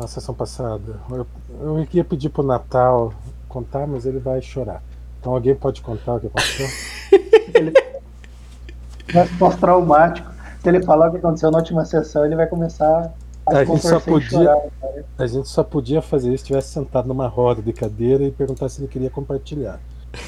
[0.00, 0.98] na sessão passada.
[1.10, 1.26] Eu,
[1.60, 3.12] eu ia pedir pro Natal
[3.48, 4.82] contar, mas ele vai chorar.
[5.20, 6.66] Então alguém pode contar o que aconteceu?
[7.52, 7.72] Ele
[9.12, 10.30] vai pós-traumático.
[10.62, 13.12] Se ele falar o que aconteceu na última sessão, ele vai começar
[13.46, 15.04] a, A gente, só podia, chorar, cara.
[15.18, 18.68] a gente só podia fazer isso se estivesse sentado numa roda de cadeira e perguntar
[18.68, 19.80] se ele queria compartilhar.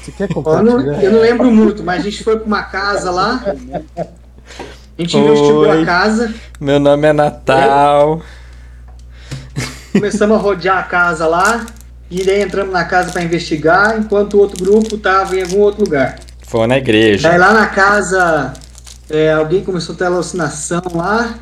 [0.03, 2.63] Se quer Eu não, compartilhar, eu não lembro muito, mas a gente foi pra uma
[2.63, 3.41] casa lá.
[3.95, 5.81] A gente investigou Oi.
[5.81, 8.21] a casa, Meu nome é Natal.
[9.93, 11.65] Começamos a rodear a casa lá.
[12.09, 15.83] E daí entramos na casa pra investigar, enquanto o outro grupo tava em algum outro
[15.83, 16.19] lugar.
[16.45, 17.27] Foi na igreja.
[17.27, 18.53] Daí lá na casa,
[19.09, 21.35] é, alguém começou a ter alucinação lá.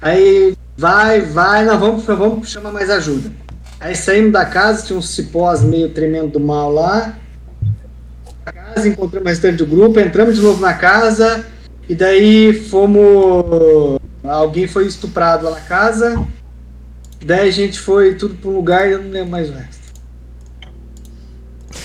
[0.00, 3.32] Aí vai, vai, nós vamos, vamos chamar mais ajuda.
[3.80, 7.14] Aí saímos da casa, tinha uns cipós meio tremendo do mal lá.
[8.44, 11.44] Na casa, encontramos o restante do grupo, entramos de novo na casa.
[11.88, 13.98] E daí fomos.
[14.22, 16.24] Alguém foi estuprado lá na casa.
[17.24, 19.86] Daí a gente foi tudo pra um lugar e eu não lembro mais o resto.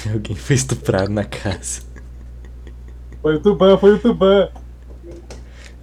[0.13, 1.81] Alguém foi estuprado na casa.
[3.21, 4.49] foi o Tuban, foi o Tuban.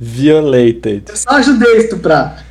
[0.00, 1.04] Violated.
[1.08, 2.44] Eu só ajudei a estuprar.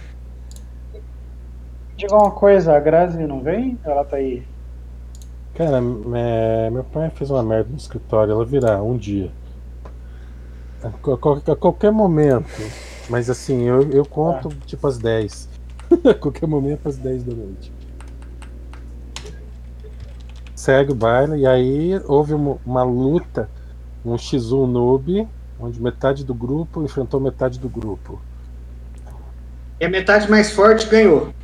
[1.96, 3.78] Diga uma coisa, a Grazi não vem?
[3.84, 4.44] Ela tá aí.
[5.56, 5.78] Cara,
[6.16, 9.32] é, meu pai fez uma merda no escritório, ela virá um dia.
[10.84, 12.48] A, qual- a qualquer momento.
[13.10, 15.50] Mas assim, eu, eu conto tipo às 10.
[16.10, 17.72] a qualquer momento às 10 da noite.
[20.56, 23.50] Segue o baile, e aí houve uma, uma luta,
[24.06, 25.28] um X1 noob,
[25.60, 28.20] onde metade do grupo enfrentou metade do grupo.
[29.80, 31.34] E a metade mais forte ganhou.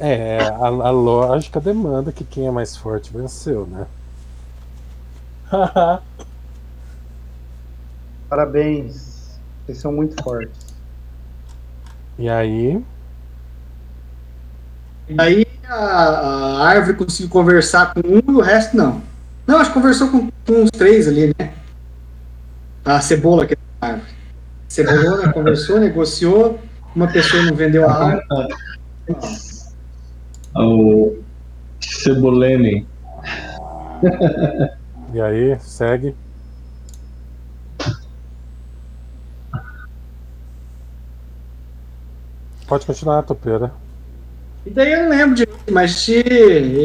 [0.00, 3.84] É, a, a lógica demanda que quem é mais forte venceu, né?
[8.28, 9.38] Parabéns.
[9.64, 10.68] Vocês são muito fortes.
[12.18, 12.82] E aí,
[15.16, 19.00] Aí a, a árvore conseguiu conversar com um e o resto não.
[19.46, 21.52] Não, acho que conversou com, com uns três ali, né?
[22.84, 24.12] A cebola que é a árvore.
[24.68, 26.58] Cebolona conversou, negociou.
[26.94, 28.54] Uma pessoa não vendeu a árvore.
[30.54, 31.16] O
[31.80, 32.86] Cebolene.
[35.14, 36.14] e aí, segue.
[42.68, 43.72] Pode continuar, Topeira.
[44.66, 46.22] E daí eu não lembro direito, mas te-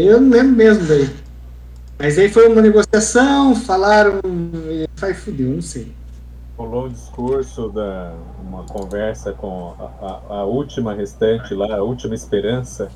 [0.08, 1.10] eu não lembro mesmo daí.
[2.00, 4.20] Mas aí foi uma negociação, falaram.
[4.26, 5.92] e Vai fudeu, não sei.
[6.58, 12.16] Rolou um discurso, da, uma conversa com a, a- a última restante lá, a última
[12.16, 12.90] esperança,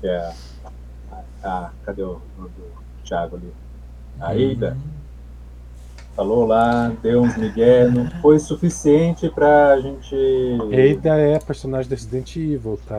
[0.00, 0.32] que é a.
[1.42, 2.64] a- cadê o nome do
[3.04, 3.52] Thiago ali?
[4.20, 4.76] A Eida.
[6.20, 10.14] Falou lá, deu uns migué, não foi suficiente pra gente.
[10.70, 12.98] Eida é personagem do Resident Evil, tá?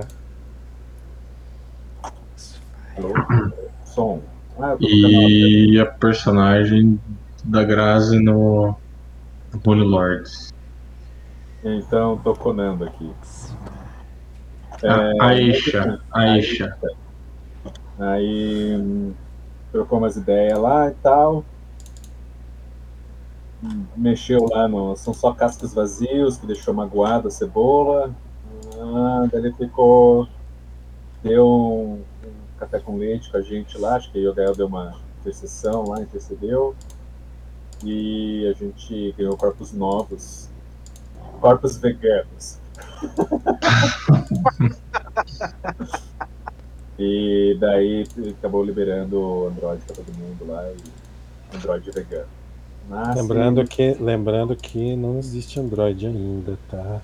[2.97, 3.13] Alô?
[3.85, 4.21] Som.
[4.59, 5.29] Ah, eu tô no canal.
[5.29, 6.99] E a personagem
[7.43, 8.75] da Grazi no
[9.63, 10.51] Bully Lords.
[11.63, 13.11] Então, tô conando aqui.
[14.83, 16.01] A Aisha.
[16.11, 16.75] Aisha.
[17.99, 19.13] Aí hum,
[19.71, 21.45] trocou umas ideias lá e tal.
[23.95, 24.95] Mexeu lá no.
[24.95, 28.13] São só cascos vazios que deixou magoada a cebola.
[28.79, 30.27] Ah, daí ele ficou.
[31.23, 33.95] Deu um, um café com leite com a gente lá.
[33.95, 36.75] Acho que o Gael deu uma intercessão lá, intercedeu.
[37.83, 40.49] E a gente ganhou corpos novos.
[41.39, 42.59] Corpos veganos.
[47.03, 48.05] E daí
[48.37, 52.27] acabou liberando o Android pra todo mundo lá e Android vegano.
[52.91, 57.01] Mas, Lembrando que, lembrando que não existe Android ainda, tá?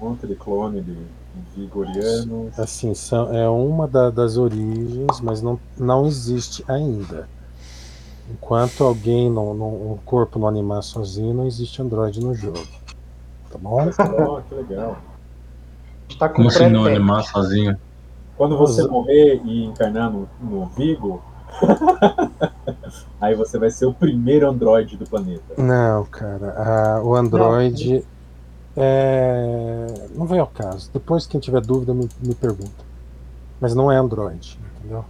[0.00, 0.96] Um monte de clone de
[1.56, 2.56] vigorianos.
[2.56, 7.28] Assim, são, é uma da- das origens, mas não, não existe ainda.
[8.30, 12.64] Enquanto alguém, não, não- um corpo não animar sozinho, não existe Android no jogo.
[13.50, 13.88] Tá bom?
[13.88, 14.96] Oh, que legal.
[14.96, 17.76] A gente tá com Como assim não animar sozinho?
[18.36, 21.20] Quando você Os- morrer e encarnar no, no Vigo,
[23.20, 25.54] aí você vai ser o primeiro Android do planeta.
[25.56, 26.54] Não, cara.
[26.96, 28.04] a- o Android
[28.76, 30.90] é, não vem ao caso.
[30.92, 32.84] Depois, quem tiver dúvida, me, me pergunta.
[33.60, 35.04] Mas não é Android, entendeu?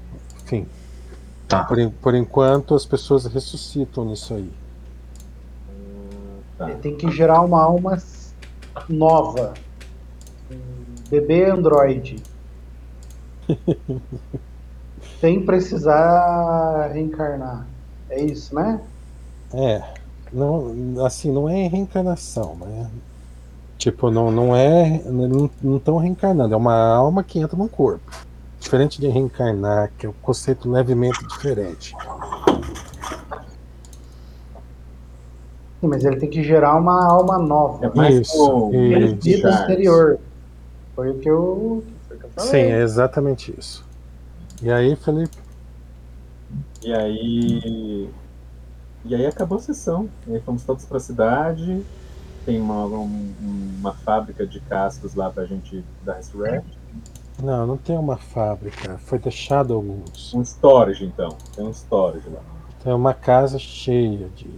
[0.45, 0.67] Enfim.
[1.49, 1.65] Tá.
[1.65, 4.51] Por, por enquanto, as pessoas ressuscitam nisso aí.
[6.59, 6.71] Tá.
[6.71, 7.99] Ele tem que gerar uma alma
[8.89, 9.55] nova.
[10.51, 10.57] Um
[11.11, 12.23] bebê androide.
[15.21, 17.67] Sem precisar reencarnar.
[18.15, 18.81] É isso, né?
[19.53, 19.83] É.
[20.33, 22.89] não, assim, não é reencarnação, né?
[23.77, 25.03] Tipo, não, não é.
[25.05, 28.25] Não estão reencarnando, é uma alma que entra num corpo.
[28.61, 31.95] Diferente de reencarnar, que é um conceito levemente diferente.
[35.81, 37.85] Sim, mas ele tem que gerar uma alma nova.
[37.85, 39.17] É mais Isso, como isso.
[39.17, 40.19] Vida anterior.
[40.95, 41.85] Foi o que eu.
[42.07, 42.51] Foi o que eu falei.
[42.51, 43.85] Sim, é exatamente isso.
[44.63, 45.44] E aí, Felipe?
[46.83, 48.11] E aí.
[49.05, 50.09] E aí acabou a sessão.
[50.27, 51.83] E aí fomos todos pra cidade.
[52.45, 53.33] Tem uma, um-
[53.81, 56.67] uma fábrica de cascos lá pra gente dar resurrect.
[57.43, 58.99] Não, não tem uma fábrica.
[58.99, 60.33] Foi deixado alguns.
[60.35, 61.37] Um storage, então.
[61.55, 62.41] Tem um storage lá.
[62.83, 64.51] Tem uma casa cheia de,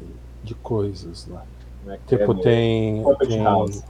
[0.42, 1.44] de coisas lá.
[2.06, 3.04] Que Tipo, é tem.
[3.28, 3.82] Tem,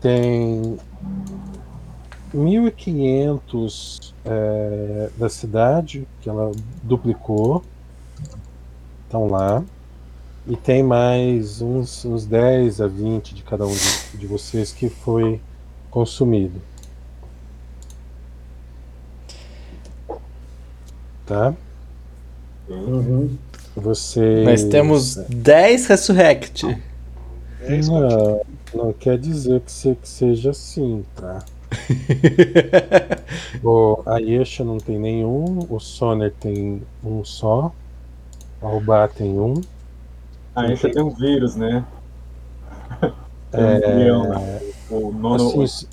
[0.00, 0.78] tem
[2.34, 6.52] 1.500 é, da cidade, que ela
[6.82, 7.62] duplicou.
[9.04, 9.62] Estão lá.
[10.46, 14.88] E tem mais uns, uns 10 a 20 de cada um de, de vocês que
[14.88, 15.40] foi
[15.90, 16.60] consumido.
[21.26, 21.54] Tá?
[22.68, 23.36] Uhum.
[23.76, 24.44] Vocês.
[24.44, 26.66] Nós temos 10 Resurrect.
[27.88, 28.40] Não,
[28.74, 31.44] não quer dizer que, se- que seja assim, tá?
[33.62, 37.72] O, a Yesha não tem nenhum, o Soner tem um só,
[38.60, 39.54] a Ubá tem um.
[40.54, 41.84] Ah, esse tem um vírus, né?
[43.54, 44.62] Um É.
[44.90, 45.86] O nono, assim,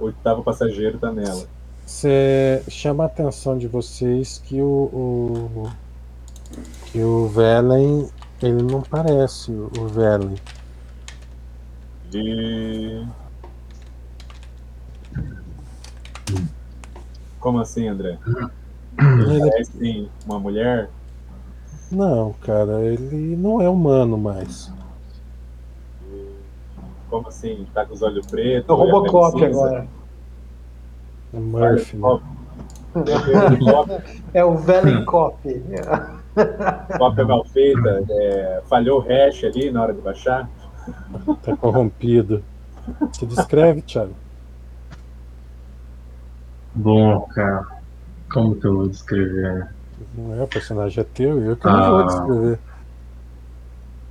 [0.00, 1.46] o oitavo passageiro tá nela.
[1.84, 5.70] cê chama a atenção de vocês que o, o
[6.86, 8.08] que o Velen
[8.42, 10.36] ele não parece o, o Velen.
[12.14, 13.04] E.
[17.42, 18.18] Como assim, André?
[18.98, 20.88] Ele- É sim, uma mulher?
[21.90, 24.72] não, cara, ele não é humano mais.
[27.10, 27.66] Como assim?
[27.74, 28.70] Tá com os olhos pretos?
[28.70, 29.46] É o Robocop cinza?
[29.46, 29.88] agora.
[31.34, 32.08] É Murphy, né?
[34.32, 35.36] É o Velencop.
[36.96, 40.48] cópia mal feita, é, falhou o hash ali na hora de baixar.
[41.42, 42.42] Tá corrompido.
[43.12, 44.21] Se descreve, Thiago.
[46.74, 47.66] Bom, cara,
[48.32, 49.68] como que eu vou descrever?
[50.16, 52.02] Não é, o personagem é teu, eu que não vou Ah.
[52.04, 52.58] descrever.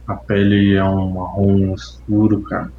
[0.08, 2.72] A pele é um marrom escuro, cara.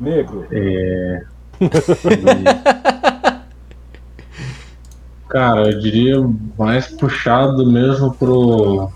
[0.00, 1.24] Negro, É.
[5.28, 6.16] Cara, eu diria
[6.58, 8.90] mais puxado mesmo pro.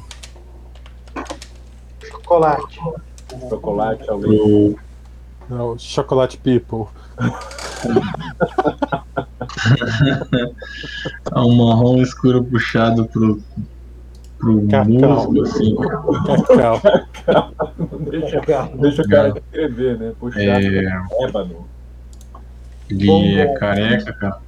[2.04, 2.78] Chocolate.
[3.48, 4.20] chocolate leite.
[4.20, 4.78] pro
[5.48, 6.86] Não, Chocolate People.
[11.32, 13.40] é um marrom escuro puxado pro.
[14.38, 14.86] pro Cacau.
[14.86, 15.76] musgo, assim.
[16.46, 16.80] Cacau.
[18.10, 18.40] deixa,
[18.80, 20.12] deixa o cara descrever, né?
[20.18, 21.66] Puxar É, ébano.
[22.90, 23.54] ele Bom, é bom.
[23.54, 24.38] careca, cara.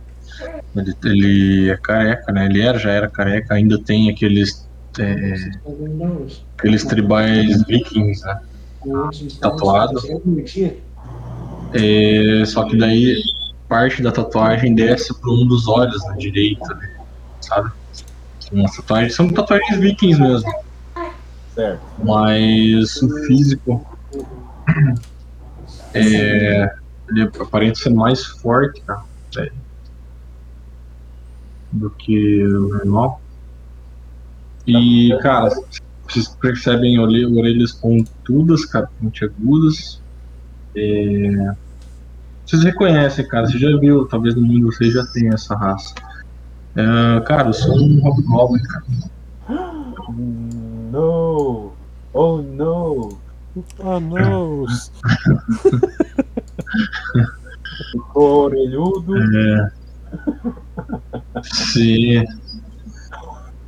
[0.77, 2.47] Ele, ele é careca, né?
[2.47, 4.69] Ele era, já era careca, ainda tem aqueles.
[4.99, 5.35] é,
[6.57, 8.41] aqueles tribais vikings, né?
[9.41, 10.01] Tatuado.
[11.73, 13.15] É, só que daí
[13.69, 16.89] parte da tatuagem desce para um dos olhos na direita, né?
[17.43, 17.71] sabe?
[18.41, 20.51] São, umas tatuagens, são tatuagens vikings mesmo,
[21.55, 21.83] Certo.
[21.99, 23.87] mas o físico
[25.95, 26.67] é,
[27.11, 29.03] ele aparenta ser mais forte, cara,
[29.39, 29.51] é,
[31.73, 33.21] do que o normal.
[34.67, 35.51] E, cara,
[36.09, 40.03] vocês percebem orelha- orelhas pontudas, cara, pontiagudas.
[40.77, 41.55] É...
[42.49, 45.95] Vocês reconhecem, cara, você já viu, talvez no mundo você já tenha essa raça.
[46.75, 48.85] É, cara, eu sou um Hobgoblin, cara.
[50.91, 51.73] No!
[52.15, 53.19] Oh no!
[53.81, 54.65] Ah, não!
[57.93, 59.15] Ficou orelhudo.
[59.19, 59.71] É...
[61.43, 62.25] Sim.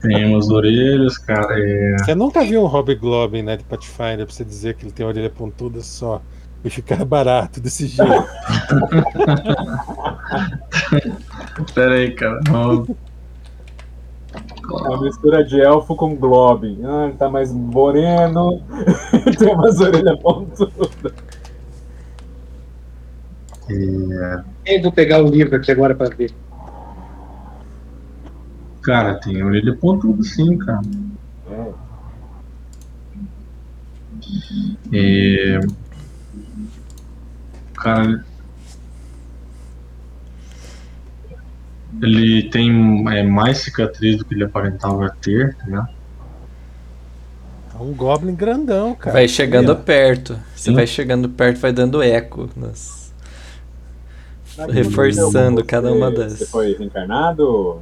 [0.01, 1.55] Tem umas orelhas, cara.
[1.59, 1.99] É...
[1.99, 5.29] Você nunca viu um Hobgoblin, né, de Pathfinder, pra você dizer que ele tem orelha
[5.29, 6.23] pontuda só
[6.65, 8.13] e ficar barato desse jeito.
[11.75, 12.41] Pera aí, cara.
[12.51, 12.87] Não...
[14.69, 16.81] Uma mistura de elfo com Globin.
[16.85, 18.63] Ah, ele tá mais moreno.
[19.39, 21.13] Tem umas orelhas pontudas.
[23.69, 24.45] É...
[24.67, 26.33] Eu vou pegar o livro aqui agora para ver.
[28.83, 30.81] Cara, tem orelha pontuda sim, cara.
[31.51, 31.73] É.
[34.93, 35.61] É...
[37.81, 38.25] Cara.
[42.03, 42.71] Ele tem
[43.13, 45.87] é, mais cicatriz do que ele aparentava ter, né?
[47.83, 49.15] um Goblin grandão, cara.
[49.15, 49.75] vai chegando ó.
[49.75, 50.39] perto.
[50.55, 50.75] Você Sim.
[50.75, 52.49] vai chegando perto, vai dando eco.
[52.55, 53.11] nas-
[54.69, 56.51] Reforçando você- cada uma Você das.
[56.51, 57.81] foi reencarnado?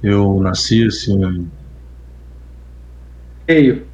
[0.00, 1.50] Eu nasci assim.
[3.46, 3.84] Feio.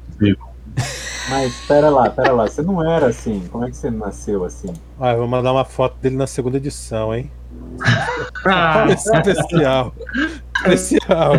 [1.31, 2.45] Mas pera lá, pera lá.
[2.47, 3.41] Você não era assim.
[3.49, 4.73] Como é que você nasceu assim?
[4.99, 7.31] Ah, eu vou mandar uma foto dele na segunda edição, hein?
[8.43, 9.93] Ah, Especial.
[10.55, 11.33] Especial.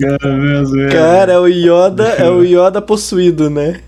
[0.00, 0.18] cara,
[0.80, 0.88] é.
[0.90, 3.82] Cara, é o Yoda, é o Yoda possuído, né?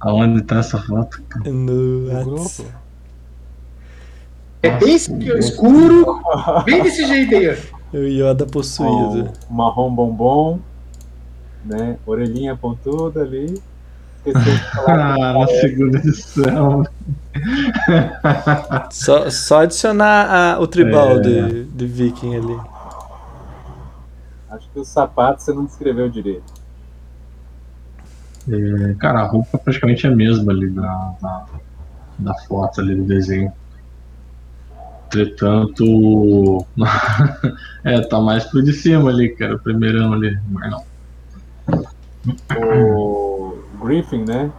[0.00, 1.22] Aonde tá essa foto?
[1.28, 1.50] cara?
[1.50, 2.64] No grupo.
[4.62, 6.22] É bem escuro,
[6.64, 7.50] bem desse jeito aí,
[7.92, 7.96] ó.
[7.96, 9.30] O Yoda possuído.
[9.50, 10.58] Marrom bombom,
[11.64, 11.98] né?
[12.06, 13.60] Orelhinha pontuda ali.
[14.86, 16.84] Ah, na segunda edição.
[18.90, 21.20] Só, só adicionar a- o tribal É.
[21.20, 22.60] de, de Viking ali.
[24.50, 26.52] Acho que o sapato você não descreveu direito.
[28.46, 31.46] É, cara, a roupa praticamente é a mesma ali da, da,
[32.18, 33.50] da foto ali do desenho.
[35.06, 36.66] Entretanto.
[37.84, 39.56] é, tá mais pro de cima ali, cara.
[39.56, 40.38] O primeirão ali.
[40.50, 40.89] Mas não.
[42.58, 44.52] O Griffin, né?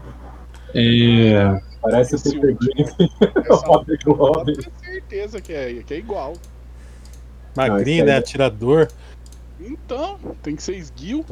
[0.73, 1.61] É.
[1.81, 2.55] Parece o Esse Peter.
[2.55, 3.09] Griffin.
[3.49, 6.33] o Essa Bob eu tenho certeza que é, que é igual.
[7.55, 8.17] Magrinho, Não, né?
[8.17, 8.87] Atirador.
[9.59, 11.25] Então, tem que ser esguio.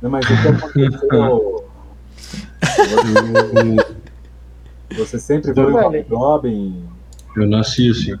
[0.00, 1.70] Não, mas o que aconteceu?
[4.96, 6.84] Você sempre foi o Globe?
[7.36, 8.16] Eu nasci assim.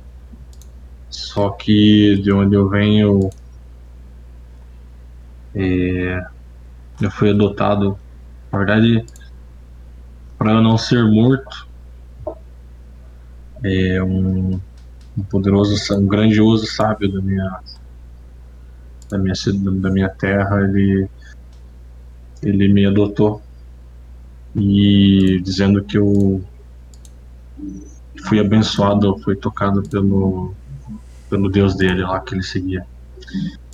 [1.08, 3.30] Só que de onde eu venho.
[5.56, 6.26] É,
[7.00, 7.98] eu fui adotado.
[8.52, 9.04] Na verdade,
[10.38, 11.66] para eu não ser morto,
[13.64, 14.60] é um,
[15.16, 17.60] um poderoso, um grandioso sábio da minha
[19.08, 19.34] da minha
[19.80, 21.08] da minha terra, ele
[22.42, 23.42] ele me adotou
[24.54, 26.44] e dizendo que eu
[28.26, 30.54] fui abençoado, fui tocado pelo,
[31.30, 32.86] pelo deus dele lá que ele seguia.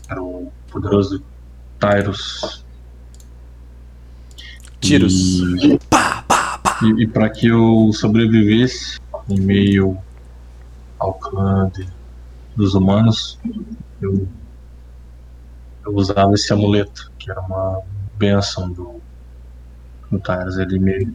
[0.08, 1.22] Era o poderoso
[1.82, 2.64] Tyrus.
[4.80, 5.40] Tiros.
[5.40, 5.78] E,
[6.84, 9.98] e, e para que eu sobrevivesse em meio
[10.98, 11.88] ao clã de-
[12.54, 13.36] dos humanos,
[14.00, 14.28] eu,
[15.84, 17.82] eu usava esse amuleto, que era uma
[18.16, 19.00] benção do,
[20.08, 20.58] do Tyrus.
[20.58, 21.12] Ele me,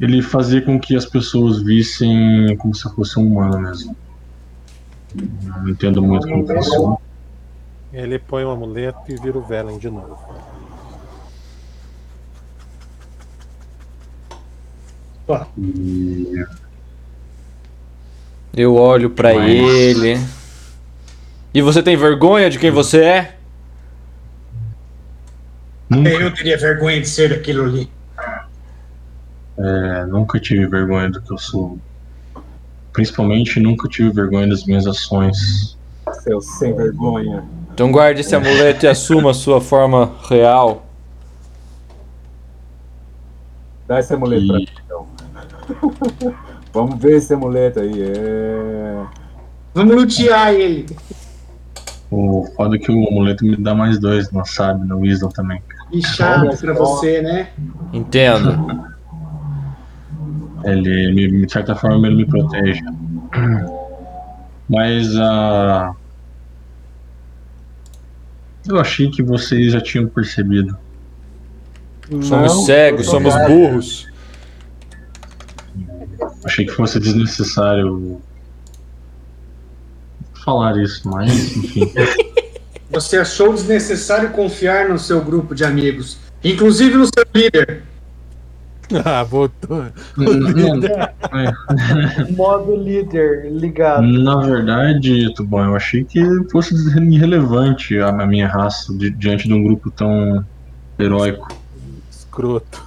[0.00, 3.94] ele fazia com que as pessoas vissem como se eu fosse um humano mesmo.
[5.14, 6.96] Não entendo muito como funciona.
[7.96, 10.18] Ele põe um amuleto e vira o Velen de novo.
[18.54, 20.18] Eu olho pra Mas- ele.
[21.52, 23.36] E você tem vergonha de quem você é?
[25.88, 27.90] nunca, Eu teria vergonha de ser aquilo ali.
[29.58, 31.78] é, nunca tive vergonha do que eu sou.
[32.92, 35.76] Principalmente nunca tive vergonha das minhas ações.
[36.22, 37.44] Seu sem vergonha.
[37.76, 40.86] Então guarde esse amuleto e assuma a sua forma real.
[43.86, 45.06] Dá esse amuleto pra E- mim, então.
[46.72, 48.02] Vamos ver esse amuleto aí.
[48.02, 49.04] É...
[49.74, 50.86] Vamos lutear ele.
[52.10, 55.62] O foda é que o amuleto me dá mais dois, não sabe, no Wisdom também.
[55.90, 57.48] Que chato pra você, né?
[57.92, 58.96] Entendo.
[60.64, 62.80] Ele, me- de certa forma, ele me protege.
[64.68, 65.94] Mas a.
[68.68, 70.76] Eu achei que vocês já tinham percebido.
[72.22, 74.06] Somos cegos, somos burros.
[76.44, 78.20] Achei que fosse desnecessário
[80.44, 81.92] falar isso, mas enfim.
[82.90, 87.82] Você achou desnecessário confiar no seu grupo de amigos, inclusive no seu líder.
[89.04, 89.82] Ah, voltou.
[89.84, 89.92] É,
[92.32, 94.02] Modo líder ligado.
[94.06, 99.62] Na verdade, Tubão, eu achei que fosse irrelevante a minha raça di- diante de um
[99.62, 100.44] grupo tão
[100.98, 101.48] heróico.
[102.10, 102.82] Escroto.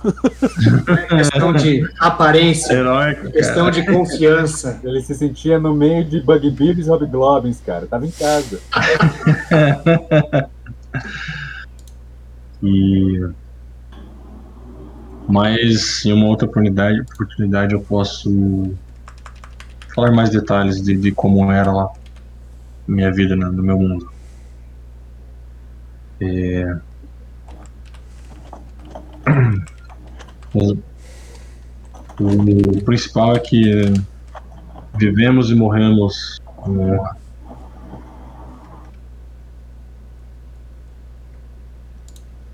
[1.09, 4.79] Questão de aparência, Heróico, questão de confiança.
[4.83, 7.87] Ele se sentia no meio de Bug Beavs e Hobgoblins, cara.
[7.87, 8.59] Tava em casa.
[12.61, 13.25] E
[15.29, 18.75] mas em uma outra oportunidade, oportunidade eu posso
[19.93, 21.87] falar mais detalhes de, de como era lá
[22.87, 24.11] minha vida né, no meu mundo.
[26.19, 26.75] É...
[32.21, 33.93] O principal é que é,
[34.97, 36.99] vivemos e morremos né,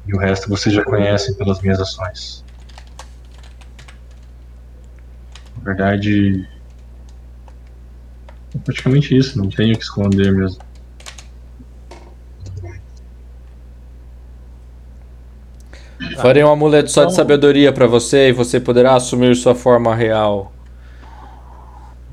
[0.05, 2.45] e o resto vocês já conhecem pelas minhas ações.
[5.66, 6.48] Verdade.
[8.54, 10.60] É praticamente isso, não tenho o que esconder mesmo.
[16.18, 20.54] Farei um amuleto só de sabedoria pra você e você poderá assumir sua forma real.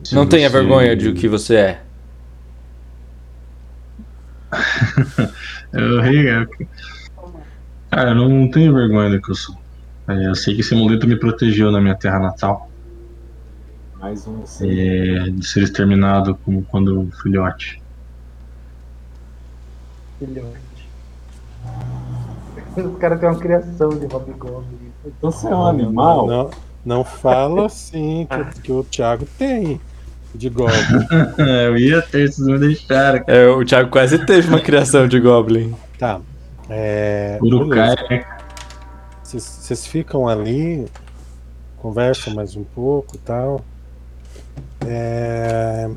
[0.05, 1.81] Se Não tenha você- vergonha de o que você é.
[5.73, 6.47] Eu ri, é.
[7.91, 9.57] Cara, eu não tenho vergonha do que eu sou.
[10.09, 12.71] É, Eu sei que esse amuleto me protegeu na minha terra natal.
[14.03, 17.81] Mais um é, de ser exterminado como quando filhote.
[20.19, 20.59] Filhote.
[22.77, 24.91] Os caras têm uma criação de Hobgoblin.
[25.07, 26.27] Então você é um animal?
[26.27, 26.51] Não,
[26.85, 29.81] não fala assim que, o- que o Thiago tem
[30.35, 30.75] de Goblin.
[31.39, 33.23] eu ia ter, vocês me deixaram.
[33.29, 35.73] É, o Thiago quase teve uma criação de Goblin.
[35.97, 36.21] Tá.
[36.69, 37.95] É, beleza.
[39.23, 40.87] Vocês vocês ficam ali,
[41.77, 43.65] conversam mais um pouco e tal.
[44.87, 45.91] É,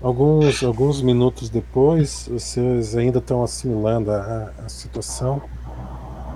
[0.00, 5.42] Alguns, alguns minutos depois, vocês ainda estão assimilando a, a situação,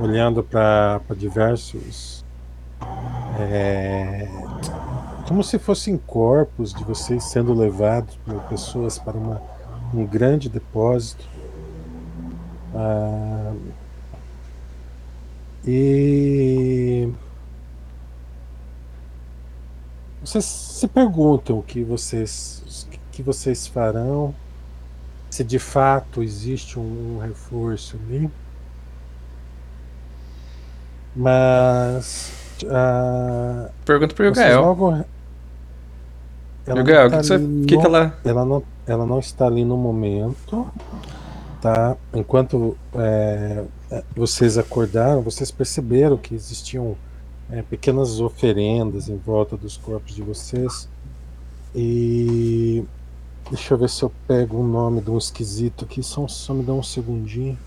[0.00, 2.24] olhando para diversos.
[3.38, 4.28] é,
[5.28, 9.40] como se fossem corpos de vocês sendo levados por pessoas para uma,
[9.94, 11.24] um grande depósito.
[12.74, 13.54] Ah,
[15.64, 17.08] e
[20.24, 24.34] vocês se perguntam o que vocês o que vocês farão,
[25.30, 28.30] se de fato existe um, um reforço ali.
[31.14, 32.32] Mas
[32.70, 34.60] ah, Pergunta pro Gael.
[34.62, 35.04] logo
[36.66, 38.18] ela Gael, o tá que, ali que, que no- ela.
[38.24, 40.66] ela não, ela não está ali no momento,
[41.60, 41.96] tá?
[42.14, 43.64] Enquanto é,
[44.14, 46.96] vocês acordaram, vocês perceberam que existiam
[47.52, 50.88] é, pequenas oferendas em volta dos corpos de vocês.
[51.74, 52.82] E
[53.50, 56.62] deixa eu ver se eu pego o nome de um esquisito aqui, só, só me
[56.62, 57.58] dá um segundinho.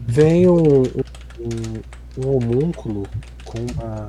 [0.00, 3.06] Vem um, um, um homúnculo
[3.44, 4.08] com uma,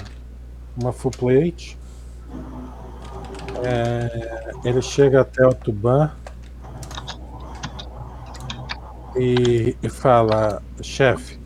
[0.78, 1.78] uma full plate.
[3.64, 6.12] É, ele chega até o Tuban
[9.16, 11.40] e, e fala: chefe,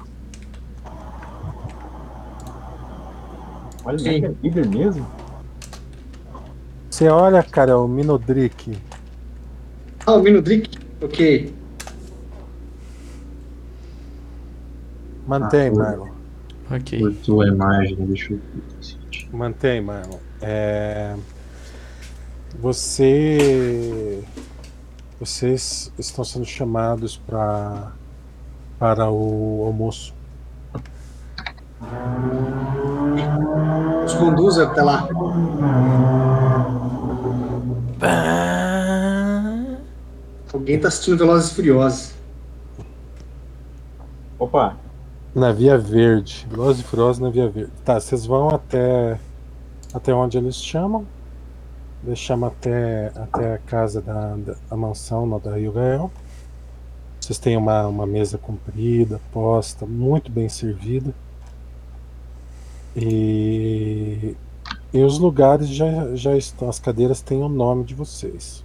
[3.87, 4.25] Olha, Sim.
[4.25, 5.07] é líder mesmo?
[6.89, 8.77] você olha, cara, o Minodrick.
[10.05, 10.77] Ah, o Minudrick?
[11.01, 11.53] Ok.
[15.25, 16.09] Mantém, Ah, Marlon.
[16.71, 16.99] Ok.
[16.99, 18.39] Cortou a imagem, deixa eu.
[19.37, 20.17] Mantém, Marlon.
[20.41, 21.15] É,
[22.59, 24.23] Você.
[25.19, 27.91] Vocês estão sendo chamados pra...
[28.79, 30.13] para o almoço.
[34.05, 35.07] Os conduz até lá.
[40.53, 42.11] Alguém tá assistindo Velozes e Furiosos.
[44.39, 44.75] Opa,
[45.33, 46.47] Na Via Verde.
[46.49, 47.71] Velozes e Furiosos na Via Verde.
[47.83, 49.19] Tá, vocês vão até.
[49.93, 51.05] Até onde eles chamam.
[52.05, 56.11] Eles chamam até, até a casa da, da a mansão lá da Rio Gael.
[57.19, 61.13] Vocês têm uma, uma mesa comprida, posta, muito bem servida.
[62.95, 64.35] E,
[64.93, 66.69] e os lugares já, já estão.
[66.69, 68.63] As cadeiras têm o nome de vocês.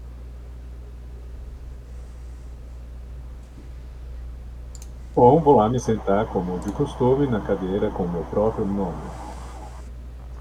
[5.23, 9.22] bom, vou lá me sentar como de costume na cadeira com o meu próprio nome.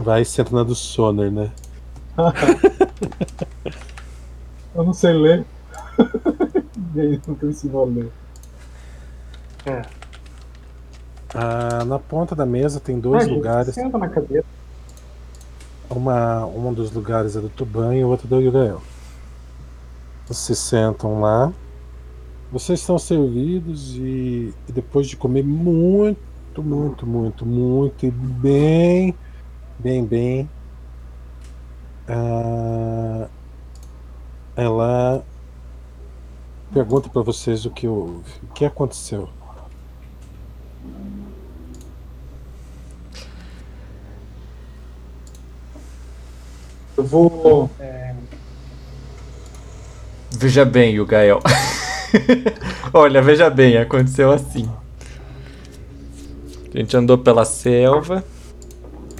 [0.02, 1.52] Vai senta na do Soner, né?
[4.74, 5.46] Eu não sei ler.
[7.44, 8.12] Ensinou a ler.
[11.36, 13.76] Ah, na ponta da mesa tem dois Ah, gente, lugares.
[13.76, 14.46] Senta na cadeira.
[15.90, 18.82] Uma, um dos lugares é do Tuban e o outro do Yurael.
[20.26, 21.54] Vocês sentam lá.
[22.52, 29.16] Vocês estão servidos e, e depois de comer muito, muito, muito, muito e bem,
[29.82, 30.50] bem, bem,
[32.08, 33.28] ah,
[34.56, 35.24] ela
[36.74, 39.28] pergunta para vocês o que houve, o que aconteceu.
[46.98, 47.70] Eu vou.
[50.32, 51.40] Veja bem, o Gael.
[52.94, 54.70] Olha, veja bem, aconteceu assim.
[56.74, 58.24] A gente andou pela selva.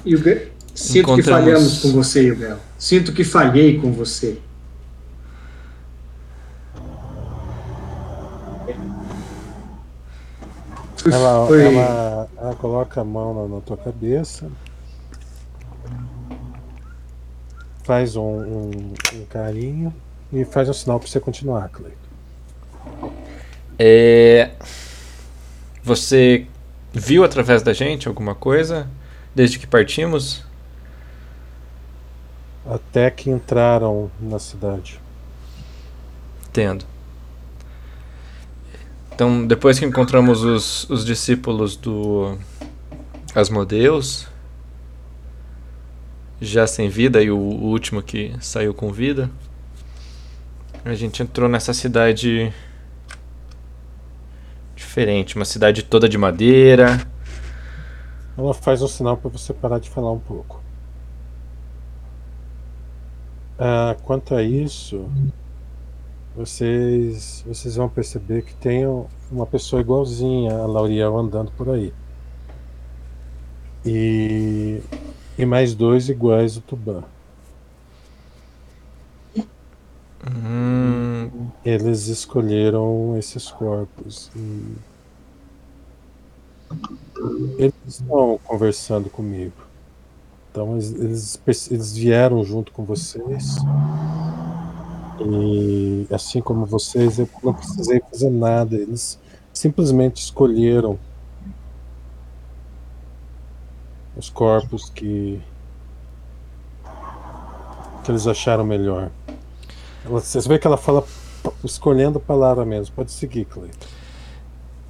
[0.04, 2.58] E o Ga- Sinto que falhamos com você, Yubel.
[2.78, 4.38] Sinto que falhei com você.
[11.10, 14.48] Ela, foi- ela, ela coloca a mão na, na tua cabeça.
[17.82, 18.70] Faz um, um,
[19.14, 19.92] um carinho
[20.32, 23.12] e faz um sinal para você continuar, Cleiton.
[23.78, 24.50] É...
[25.82, 26.46] Você
[26.92, 28.86] viu através da gente alguma coisa
[29.34, 30.44] desde que partimos?
[32.66, 35.00] Até que entraram na cidade.
[36.48, 36.84] Entendo.
[39.14, 42.38] Então, depois que encontramos os, os discípulos do
[43.34, 44.26] Asmodeus,
[46.40, 49.30] já sem vida, e o, o último que saiu com vida,
[50.84, 52.52] a gente entrou nessa cidade
[54.74, 57.06] diferente, uma cidade toda de madeira.
[58.36, 60.61] Ela faz um sinal para você parar de falar um pouco.
[63.58, 65.10] Ah, quanto a isso,
[66.34, 68.84] vocês, vocês vão perceber que tem
[69.30, 71.92] uma pessoa igualzinha a Lauriel andando por aí.
[73.84, 74.80] E,
[75.38, 77.04] e mais dois iguais ao Tubã.
[80.24, 84.30] Hum, Eles escolheram esses corpos.
[84.34, 84.76] E
[87.56, 89.54] eles estão conversando comigo.
[90.52, 93.56] Então eles, eles, vieram junto com vocês.
[95.18, 98.76] E assim como vocês, eu não precisei fazer nada.
[98.76, 99.18] Eles
[99.52, 100.98] simplesmente escolheram
[104.14, 105.40] os corpos que,
[108.04, 109.10] que eles acharam melhor.
[110.04, 111.02] Ela- Vocês veem que ela fala
[111.64, 112.94] escolhendo a palavra mesmo.
[112.94, 113.86] Pode seguir, Cleiton.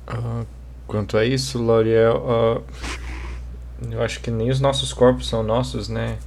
[0.09, 0.45] ah,
[0.89, 2.61] quanto a isso, Lauriel, ah,
[3.91, 6.19] eu acho que nem os nossos corpos são nossos, né?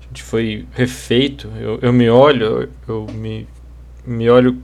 [0.00, 1.50] A gente foi refeito.
[1.58, 3.46] Eu, eu me olho, eu me,
[4.06, 4.62] me olho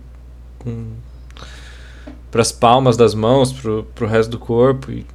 [2.31, 4.91] para as palmas das mãos, pro, pro resto do corpo.
[4.91, 5.07] E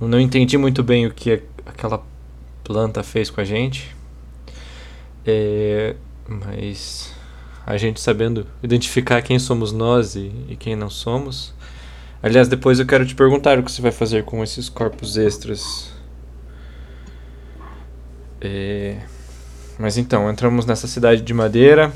[0.00, 2.02] eu não entendi muito bem o que aquela
[2.64, 3.94] planta fez com a gente.
[5.26, 7.12] É, mas
[7.66, 11.52] a gente sabendo identificar quem somos nós e, e quem não somos.
[12.22, 15.90] Aliás, depois eu quero te perguntar o que você vai fazer com esses corpos extras.
[18.40, 18.96] É,
[19.78, 21.92] Mas então, entramos nessa cidade de madeira.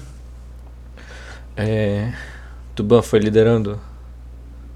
[1.56, 2.12] É...
[2.74, 3.80] Tuban foi liderando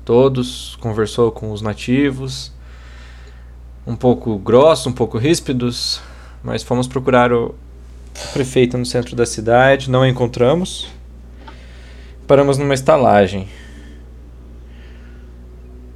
[0.04, 2.52] todos, conversou com os nativos.
[3.86, 6.00] Um pouco grosso, um pouco ríspidos,
[6.42, 7.54] mas fomos procurar o
[8.32, 10.88] prefeito no centro da cidade, não a encontramos.
[12.26, 13.48] Paramos numa estalagem.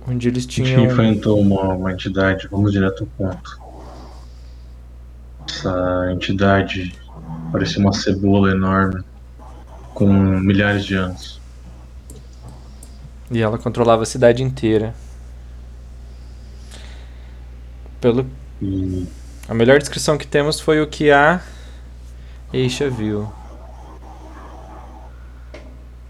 [0.09, 0.85] Onde eles A gente tinham.
[0.87, 3.62] enfrentou uma, uma entidade, vamos direto ao ponto.
[5.49, 6.99] Essa entidade
[7.51, 9.05] parecia uma cebola enorme,
[9.95, 11.41] com milhares de anos.
[13.31, 14.95] E ela controlava a cidade inteira.
[18.01, 18.27] Pelo
[18.61, 19.07] E
[19.49, 21.43] a melhor descrição que temos foi o que a
[22.53, 23.31] Eixa viu.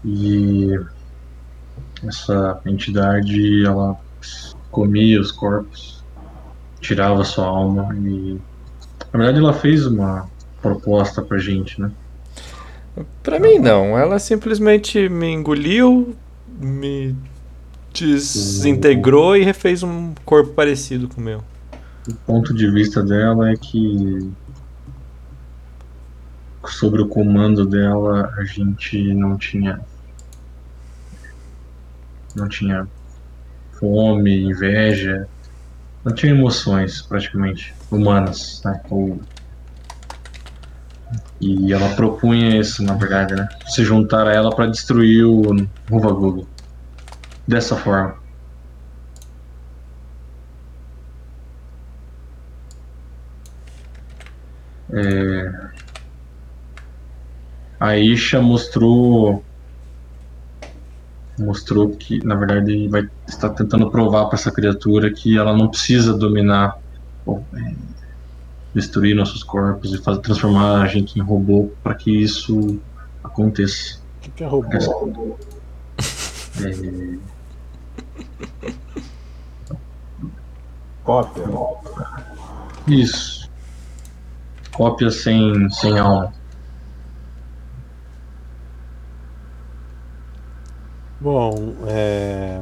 [0.05, 0.79] E
[2.05, 3.97] essa entidade, ela
[4.69, 6.03] comia os corpos,
[6.79, 8.39] tirava sua alma e
[9.13, 10.27] na verdade ela fez uma
[10.61, 11.91] proposta pra gente, né?
[13.21, 16.15] Pra mim não, ela simplesmente me engoliu,
[16.59, 17.15] me
[17.93, 21.43] desintegrou e refez um corpo parecido com o meu.
[22.07, 24.31] O ponto de vista dela é que
[26.67, 29.79] sobre o comando dela a gente não tinha
[32.35, 32.87] não tinha
[33.79, 35.27] fome, inveja,
[36.03, 38.73] não tinha emoções praticamente humanas, né?
[38.89, 39.19] Ou-
[41.39, 43.47] E ela propunha isso, na verdade, né?
[43.67, 45.41] Se juntar a ela para destruir o
[45.89, 46.47] Ruvagugo.
[47.47, 48.15] Dessa forma.
[54.91, 55.73] É,
[57.79, 59.43] A Isha mostrou
[61.37, 66.17] mostrou que na verdade vai estar tentando provar para essa criatura que ela não precisa
[66.17, 66.73] dominar
[68.73, 72.79] destruir nossos corpos e fazer transformar a gente em robô para que isso
[73.23, 73.99] aconteça.
[74.17, 75.37] O que, que é robô?
[76.61, 77.17] É,
[81.03, 81.43] Cópia.
[82.87, 83.49] isso.
[84.71, 86.33] Cópia sem, sem alma.
[91.19, 92.61] Bom, é,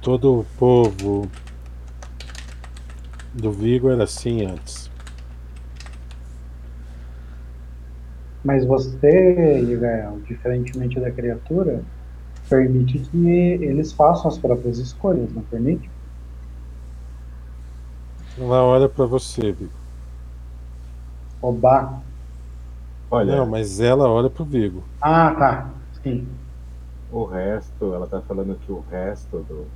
[0.00, 1.30] todo o povo
[3.34, 4.90] Do Vigo era assim antes.
[8.44, 11.82] Mas você, Igael, diferentemente da criatura,
[12.48, 15.88] permite que eles façam as próprias escolhas, não permite?
[18.38, 19.70] Ela olha pra você, Vigo.
[21.40, 22.00] Oba.
[23.10, 24.82] Olha, Não, mas ela olha pro Vigo.
[25.00, 25.70] Ah, tá.
[26.02, 26.26] Sim.
[27.12, 29.66] o resto, ela tá falando que o resto do.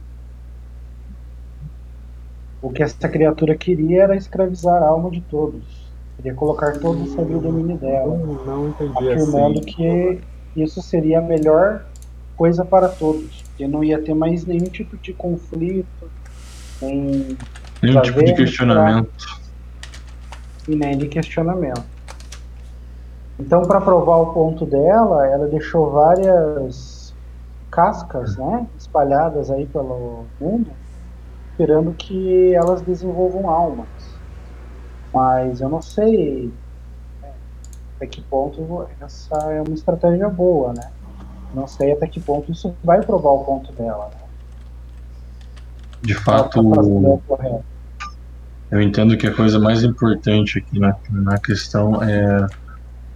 [2.63, 5.87] O que essa criatura queria era escravizar a alma de todos.
[6.17, 8.17] Queria colocar todos sob o domínio dela.
[8.17, 9.73] Não, não entendi afirmando assim.
[9.73, 10.21] que
[10.57, 11.85] isso seria a melhor
[12.37, 16.11] coisa para todos, que não ia ter mais nenhum tipo de conflito,
[16.81, 17.37] nem,
[17.83, 19.11] Nenhum tipo de questionamento.
[20.69, 21.85] e nem de questionamento.
[23.39, 27.15] Então, para provar o ponto dela, ela deixou várias
[27.71, 30.71] cascas, né, espalhadas aí pelo mundo,
[31.57, 33.89] esperando que elas desenvolvam almas.
[35.13, 36.53] Mas eu não sei
[37.23, 37.33] né,
[37.97, 40.91] até que ponto essa é uma estratégia boa, né?
[41.55, 44.11] Não sei até que ponto isso vai provar o ponto dela.
[44.11, 44.21] Né?
[46.03, 47.61] De fato, tá
[48.71, 52.47] eu entendo que a coisa mais importante aqui na, na questão é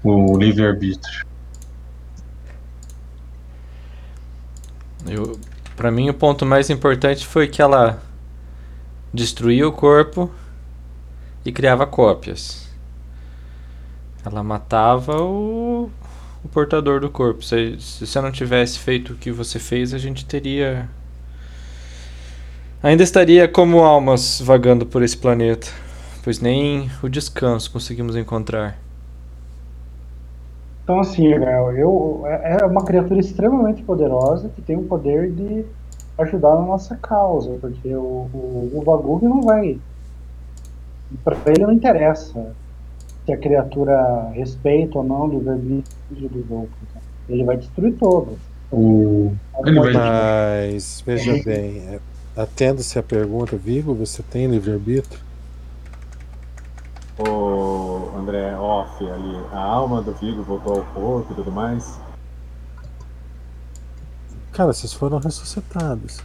[0.03, 1.26] o livre-arbítrio.
[5.07, 5.38] Eu,
[5.76, 8.00] para mim, o ponto mais importante foi que ela
[9.12, 10.31] destruía o corpo
[11.44, 12.68] e criava cópias.
[14.25, 15.90] Ela matava o,
[16.44, 17.42] o portador do corpo.
[17.42, 20.88] Se, se você não tivesse feito o que você fez, a gente teria.
[22.83, 25.68] Ainda estaria como almas vagando por esse planeta,
[26.23, 28.79] pois nem o descanso conseguimos encontrar.
[30.85, 35.64] Então, assim, Gael, eu, é é uma criatura extremamente poderosa que tem o poder de
[36.22, 39.78] ajudar na nossa causa, porque o, o, o Vagug não vai.
[41.24, 42.54] Para ele não interessa
[43.24, 46.78] se a criatura respeita ou não o livre-arbítrio dos outros.
[46.94, 47.00] né?
[47.28, 48.38] Ele vai destruir todos.
[48.72, 49.33] O,
[49.64, 49.92] ele vai,
[50.72, 52.00] Mas, veja bem, é,
[52.37, 55.18] atenda-se a pergunta, Vigo, você tem livre-arbítrio?
[57.18, 61.98] O André off ali, a alma do Vigo voltou ao corpo e tudo mais.
[64.53, 66.19] Cara, vocês foram ressuscitados.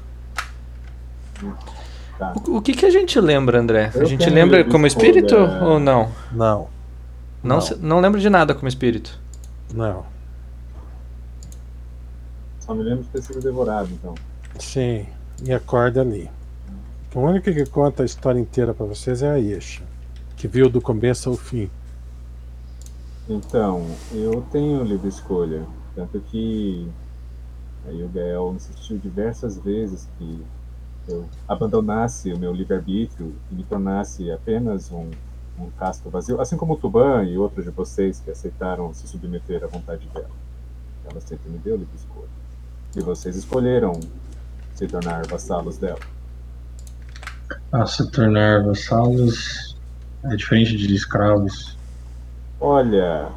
[2.18, 2.34] Tá.
[2.48, 3.92] O, o que, que a gente lembra, André?
[3.94, 6.10] A Eu gente tenho lembra como espírito ou não?
[6.32, 6.70] Não, Não,
[7.44, 7.62] Não.
[7.62, 9.20] se- não lembro de nada como espírito.
[9.74, 10.06] não.
[12.60, 14.16] Só me lembro de ter sido devorado, então.
[14.60, 15.06] Sim,
[15.44, 16.32] e acorda ali.
[17.14, 19.84] O único que conta a história inteira pra vocês é a Yesha,
[20.36, 21.70] que viu do começo ao fim.
[23.30, 25.62] Então, eu tenho livre escolha.
[25.96, 26.88] Tanto que
[27.88, 30.44] aí o Gael insistiu diversas vezes que
[31.08, 35.12] eu abandonasse o meu livre-arbítrio e me tornasse apenas um,
[35.60, 39.64] um casco vazio, assim como o Tuban e outros de vocês que aceitaram se submeter
[39.64, 40.30] à vontade dela.
[41.10, 42.28] Ela sempre me deu livre escolha.
[42.96, 44.00] E vocês escolheram
[44.74, 46.00] se tornar vassalos dela.
[47.72, 49.78] a se tornar vassalos
[50.24, 51.78] é diferente de escravos.
[52.60, 53.30] Olha,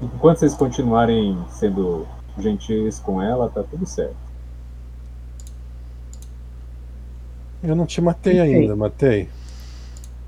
[0.00, 2.06] enquanto vocês continuarem sendo
[2.38, 4.16] gentis com ela, tá tudo certo.
[7.62, 8.40] Eu não te matei Sim.
[8.40, 9.28] ainda, matei.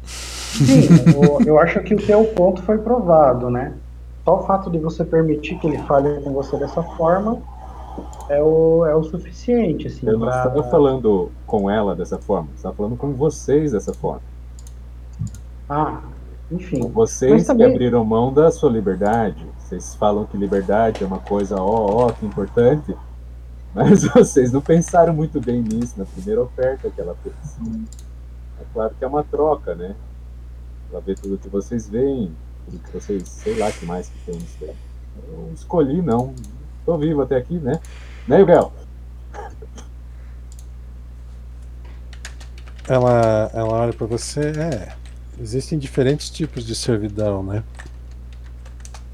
[0.05, 3.75] Sim, eu, eu acho que o teu ponto foi provado, né?
[4.25, 7.39] Só o fato de você permitir que ele fale com você dessa forma
[8.29, 12.49] é o, é o suficiente, assim, Eu não pra- estava falando com ela dessa forma,
[12.55, 14.21] estava falando com vocês dessa forma.
[15.69, 16.01] Ah,
[16.51, 16.81] enfim.
[16.91, 19.47] Vocês Mas que também- abriram mão da sua liberdade.
[19.69, 22.97] Vocês falam que liberdade é uma coisa, ó, ó, que importante.
[23.75, 27.35] Mas vocês não pensaram muito bem nisso na primeira oferta que ela fez.
[28.59, 29.95] É claro que é uma troca, né?
[30.91, 34.37] Ela vê tudo que vocês veem, tudo que vocês, sei lá que mais que tem
[34.37, 34.75] nisso daí.
[35.29, 36.35] Eu escolhi, não.
[36.87, 37.79] Tô vivo até aqui, né?
[38.27, 38.73] Né, Gael?
[42.89, 44.97] Ela, ela olha pra você, é.
[45.39, 47.63] Existem diferentes tipos de servidão, né?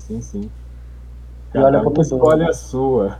[0.07, 0.51] Sim, sim.
[1.55, 2.03] E olha Cada pro um Tuban.
[2.03, 3.19] escolhe a sua.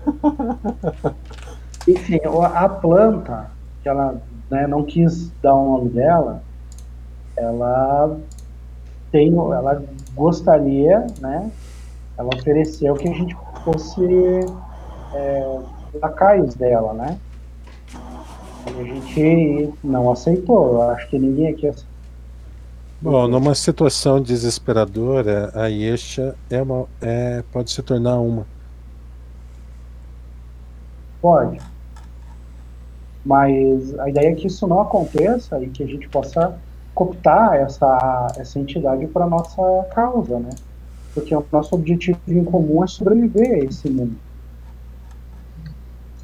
[1.89, 2.21] Enfim,
[2.55, 3.51] a planta,
[3.83, 4.21] que ela
[4.51, 6.43] né, não quis dar o nome dela,
[7.37, 8.19] ela
[9.11, 9.83] tem, ela
[10.15, 11.51] gostaria, né?
[12.19, 14.07] Ela ofereceu que a gente fosse
[15.15, 15.61] é,
[16.03, 17.19] lacaios dela, né?
[18.67, 20.75] E a gente não aceitou.
[20.75, 21.94] Eu acho que ninguém aqui aceitou.
[23.05, 28.47] Bom, numa situação desesperadora, a Yesha é uma, é, pode se tornar uma.
[31.21, 31.61] Pode.
[33.23, 36.59] Mas a ideia é que isso não aconteça e que a gente possa
[36.95, 40.49] cooptar essa, essa entidade para nossa causa, né?
[41.13, 44.17] Porque o nosso objetivo em comum é sobreviver a esse mundo.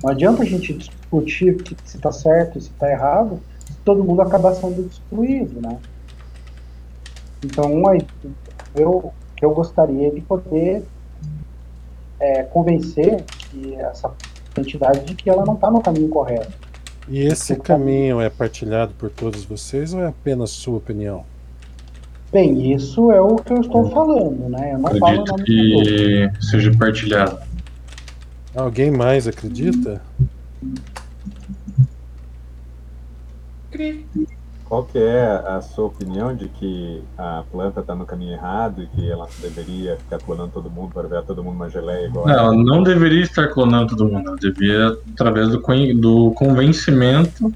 [0.03, 4.23] Não adianta a gente discutir se está certo e se está errado, se todo mundo
[4.23, 5.79] acabar sendo destruído, né?
[7.45, 8.01] Então, aí,
[8.75, 10.85] eu, que eu gostaria de poder
[12.19, 14.13] é, convencer que essa
[14.57, 16.53] entidade de que ela não está no caminho correto.
[17.09, 21.25] E esse caminho é partilhado por todos vocês ou é apenas sua opinião?
[22.33, 24.75] Bem, isso é o que eu estou falando, né?
[24.75, 25.45] Eu não falo Acredito todos.
[25.45, 27.39] que seja partilhado.
[28.55, 30.01] Alguém mais acredita?
[34.71, 38.87] Qual que é a sua opinião de que a planta está no caminho errado e
[38.87, 42.33] que ela deveria ficar clonando todo mundo para ver todo mundo uma geleia igual Não,
[42.35, 44.29] ela não deveria estar clonando todo mundo.
[44.29, 45.59] Ela devia, através do,
[46.01, 47.53] do convencimento,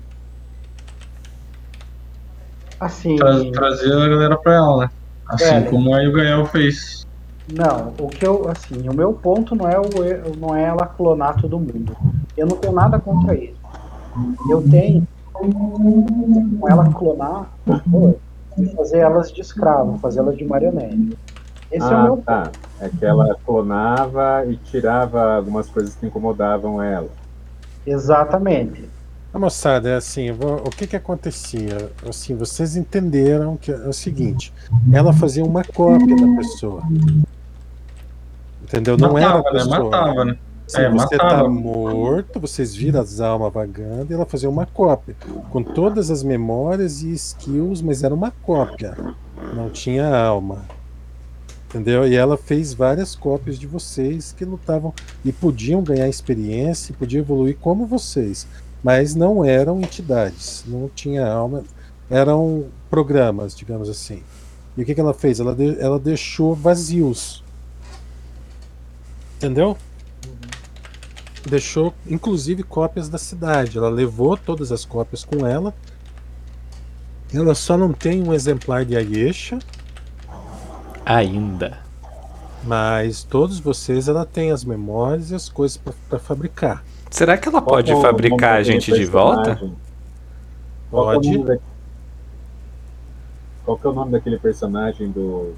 [2.80, 4.90] Assim, tra- trazer a galera pra ela, né?
[5.28, 5.60] Assim É.
[5.62, 7.06] como a Gael fez.
[7.52, 11.40] não, o que eu, assim, o meu ponto não é, o, não é ela clonar
[11.40, 11.96] todo mundo.
[12.36, 13.54] Eu não tenho nada contra isso.
[14.50, 18.16] Eu tenho com ela clonar pessoas
[18.56, 21.18] e fazer elas de escravo, fazer elas de marionete.
[21.70, 22.52] Esse é o Ah, meu tá.
[22.80, 27.08] É que ela clonava e tirava algumas coisas que incomodavam ela.
[27.84, 28.88] Exatamente.
[29.32, 31.90] A moçada, é assim, o que que acontecia?
[32.08, 34.52] Assim, vocês entenderam que é o seguinte,
[34.92, 36.82] ela fazia uma cópia da pessoa.
[38.62, 38.96] Entendeu?
[38.96, 39.58] Não era a matava, né?
[39.58, 39.90] pessoa.
[39.90, 40.38] Matava, né?
[40.66, 41.42] Sim, É, você matava.
[41.44, 45.14] tá morto, vocês viram as almas vagando e ela fazia uma cópia.
[45.50, 48.96] Com todas as memórias e skills, mas era uma cópia.
[49.54, 50.62] Não tinha alma.
[51.68, 52.06] Entendeu?
[52.06, 57.20] E ela fez várias cópias de vocês que lutavam e podiam ganhar experiência, e podiam
[57.20, 58.46] evoluir como vocês.
[58.82, 61.64] Mas não eram entidades, não tinha alma,
[62.08, 64.22] eram programas, digamos assim.
[64.76, 65.40] E o que, que ela fez?
[65.40, 67.42] Ela, de- ela deixou vazios.
[69.36, 69.76] Entendeu?
[71.46, 73.78] Deixou inclusive cópias da cidade.
[73.78, 75.74] Ela levou todas as cópias com ela.
[77.32, 79.58] Ela só não tem um exemplar de Ayesha,
[81.04, 81.78] Ainda.
[82.62, 85.76] mas todos vocês ela tem as memórias e as coisas
[86.08, 86.84] para fabricar.
[87.10, 89.56] Será que ela pode que é fabricar nome a gente de volta?
[90.90, 91.38] Qual é Pode.
[91.44, 91.58] da-
[93.64, 95.54] Qual que é o nome daquele personagem do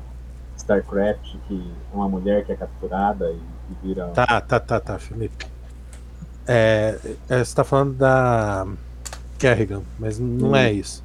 [0.56, 4.06] StarCraft que é uma mulher que é capturada e, e vira.
[4.08, 5.46] Tá, tá, tá, tá, Felipe.
[6.46, 8.66] É, é, você está falando da
[9.38, 11.02] Kerrigan, mas não é isso.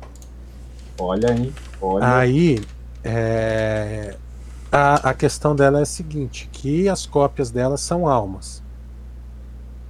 [1.00, 1.54] Olha, hein?
[1.82, 2.18] Olha.
[2.18, 2.62] Aí,
[3.04, 4.16] é,
[4.72, 8.62] a, a questão dela é a seguinte, que as cópias dela são almas.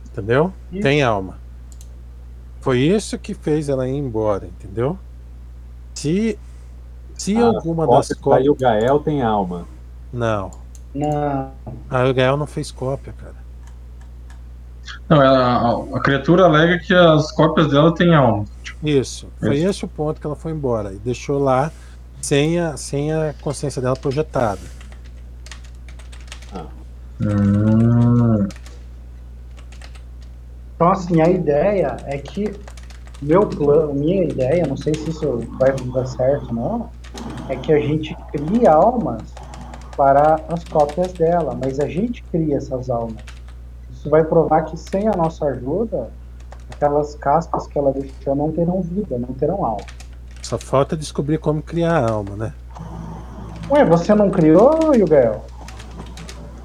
[0.05, 0.53] Entendeu?
[0.71, 0.81] Isso.
[0.81, 1.39] Tem alma.
[2.61, 4.97] Foi isso que fez ela ir embora, entendeu?
[5.95, 6.37] Se,
[7.15, 8.41] se Ah, alguma das Cópia, cópias...
[8.41, 9.67] Aí o Gael tem alma.
[10.13, 10.51] Não.
[10.93, 11.51] Não.
[11.89, 13.40] A Gael não fez cópia, cara.
[15.07, 15.39] Não, ela,
[15.93, 18.45] a, a criatura alega que as cópias dela têm alma.
[18.83, 19.27] Isso.
[19.39, 19.67] Foi Isso.
[19.67, 20.93] esse o ponto que ela foi embora.
[20.93, 21.71] E deixou lá
[22.21, 24.59] sem a, sem a consciência dela projetada.
[27.21, 28.47] Hum,
[30.75, 32.51] Então, assim, a ideia é que
[33.21, 36.89] meu plano, minha ideia, não sei se isso vai dar certo ou não,
[37.47, 39.21] é que a gente crie almas
[39.95, 43.23] para as cópias dela, mas a gente cria essas almas.
[44.01, 46.09] Isso vai provar que sem a nossa ajuda,
[46.71, 49.85] aquelas cascas que ela deixou não terão vida, não terão alma.
[50.41, 52.53] Só falta descobrir como criar a alma, né?
[53.69, 55.45] Ué, você não criou, Yugael?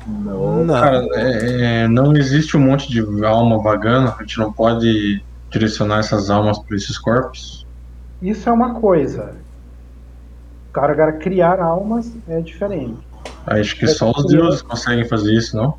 [0.07, 0.65] Não.
[0.65, 0.75] Não.
[0.81, 4.15] cara, é- é, não existe um monte de alma vagando.
[4.19, 7.67] A gente não pode direcionar essas almas para esses corpos.
[8.23, 9.35] Isso é uma coisa.
[10.73, 12.97] Cara, criar almas é diferente.
[13.47, 15.75] Acho que só os deuses conseguem fazer isso, não?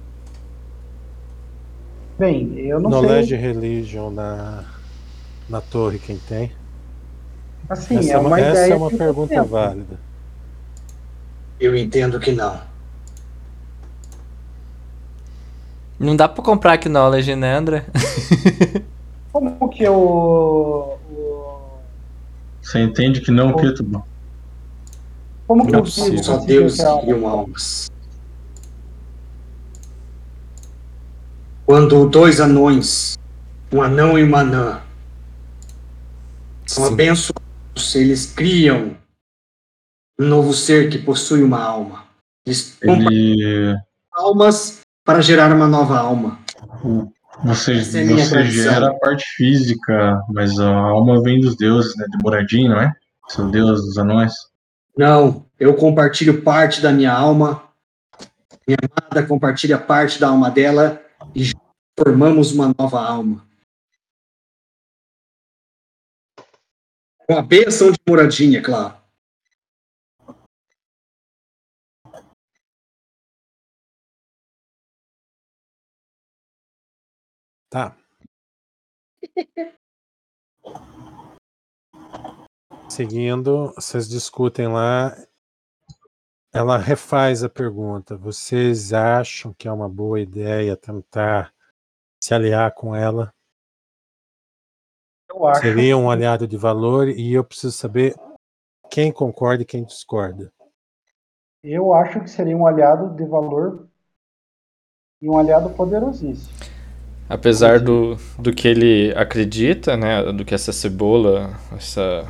[2.18, 3.38] Bem, eu não Knowledge sei.
[3.38, 4.64] Religion na,
[5.48, 6.52] na torre, quem tem?
[7.70, 9.46] Assim, essa é uma essa ideia é uma pergunta tenho.
[9.46, 10.00] válida.
[11.60, 12.60] Eu entendo que não.
[16.00, 17.86] Não dá pra comprar Knowledge, né, André?
[19.32, 20.98] Como que o.
[21.12, 21.78] o-
[22.62, 24.04] Você entende que não, Ketuba?
[25.48, 26.12] Como que Não é o possível.
[26.12, 27.92] Kid Só Deus criam almas.
[31.68, 33.20] Quando dois anões,
[33.74, 34.82] um anão e uma anã,
[36.66, 36.94] são Sim.
[36.94, 38.96] abençoados, eles criam
[40.18, 42.06] um novo ser que possui uma alma.
[42.46, 43.76] Eles Ele.
[44.14, 46.40] almas para gerar uma nova alma.
[47.44, 51.58] Você, Essa é a minha você gera a parte física, mas a alma vem dos
[51.58, 52.06] deuses, né?
[52.10, 52.94] De Moradinho, não é?
[53.28, 54.32] Seu deus dos anões?
[54.98, 57.62] Não, eu compartilho parte da minha alma.
[58.66, 61.02] Minha amada compartilha parte da alma dela
[61.36, 61.52] e
[61.98, 63.48] formamos uma nova alma.
[67.28, 68.96] Com a bênção de moradinha, claro.
[77.70, 77.98] Tá.
[82.90, 85.16] Seguindo, vocês discutem lá.
[86.58, 88.18] Ela refaz a pergunta.
[88.18, 91.54] Vocês acham que é uma boa ideia tentar
[92.20, 93.32] se aliar com ela?
[95.30, 95.62] Eu acho.
[95.62, 98.16] Seria um aliado de valor e eu preciso saber
[98.90, 100.52] quem concorda e quem discorda.
[101.64, 103.88] Eu acho que seria um aliado de valor
[105.22, 106.58] e um aliado poderosíssimo.
[107.30, 110.34] Apesar do, do que ele acredita, né?
[110.34, 112.26] Do que essa cebola, essa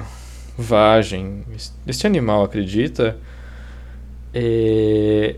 [0.58, 1.46] vagem,
[1.88, 3.18] este animal acredita,
[4.34, 5.36] é,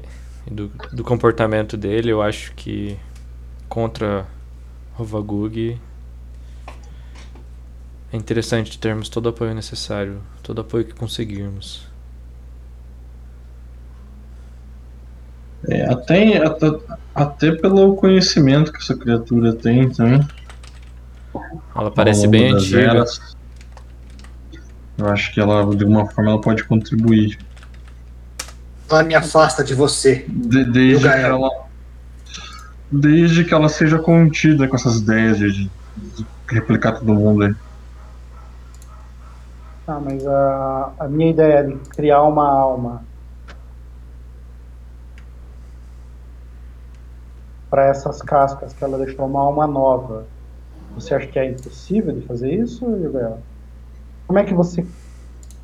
[0.50, 2.98] do, do comportamento dele, eu acho que
[3.68, 4.26] contra
[4.94, 5.80] Rovagug
[8.12, 11.88] é interessante termos todo o apoio necessário, todo o apoio que conseguirmos.
[15.68, 16.68] É, até, até,
[17.14, 20.26] até pelo conhecimento que essa criatura tem também.
[21.76, 22.82] Ela parece bem antiga.
[22.82, 23.38] eras.
[24.98, 27.38] Eu acho que ela, de alguma forma, ela pode contribuir.
[28.90, 30.26] Ela me afasta de você.
[30.28, 31.50] De- desde, que ela,
[32.92, 35.70] desde que ela seja contida com essas ideias de, de
[36.50, 37.56] replicar todo mundo aí.
[39.88, 43.04] Ah, mas a, a minha ideia de criar uma alma
[47.70, 50.26] para essas cascas que ela deixou uma alma nova,
[50.96, 53.40] você acha que é impossível de fazer isso, Gabriel?
[54.28, 54.86] Como é que você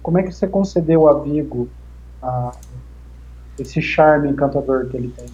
[0.01, 1.67] como é que você concedeu a Vigo
[2.21, 2.51] a,
[3.57, 5.27] esse charme encantador que ele tem?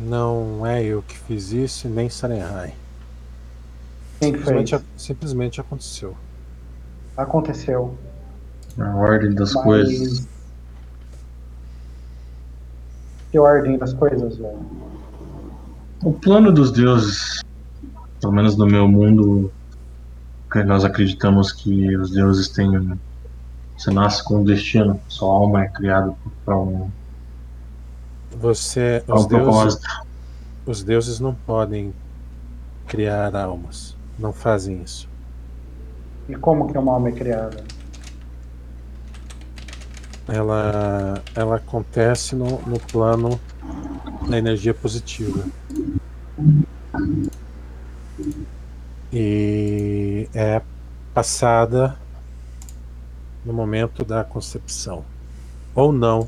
[0.00, 2.74] Não é eu que fiz isso e nem Sarenhai.
[4.20, 4.46] Quem que fez?
[4.48, 6.16] Simplesmente, simplesmente aconteceu.
[7.16, 7.96] Aconteceu.
[8.78, 10.28] A ordem das Mas- coisas.
[13.30, 14.58] Que ordem das coisas, velho.
[16.04, 17.42] O plano dos deuses,
[18.20, 19.50] pelo menos no meu mundo,
[20.52, 22.98] que nós acreditamos que os deuses têm.
[23.76, 26.14] Você nasce com um destino, sua alma é criada
[26.44, 26.90] para um,
[28.38, 29.80] Você, pra os um deuses,
[30.64, 31.92] os deuses não podem
[32.86, 33.94] criar almas.
[34.18, 35.08] Não fazem isso.
[36.28, 37.62] E como que uma alma é criada?
[40.26, 43.38] Ela, ela acontece no, no plano
[44.28, 45.44] da energia positiva.
[49.12, 50.62] E é
[51.14, 51.96] passada
[53.46, 55.04] no momento da concepção.
[55.74, 56.26] Ou não.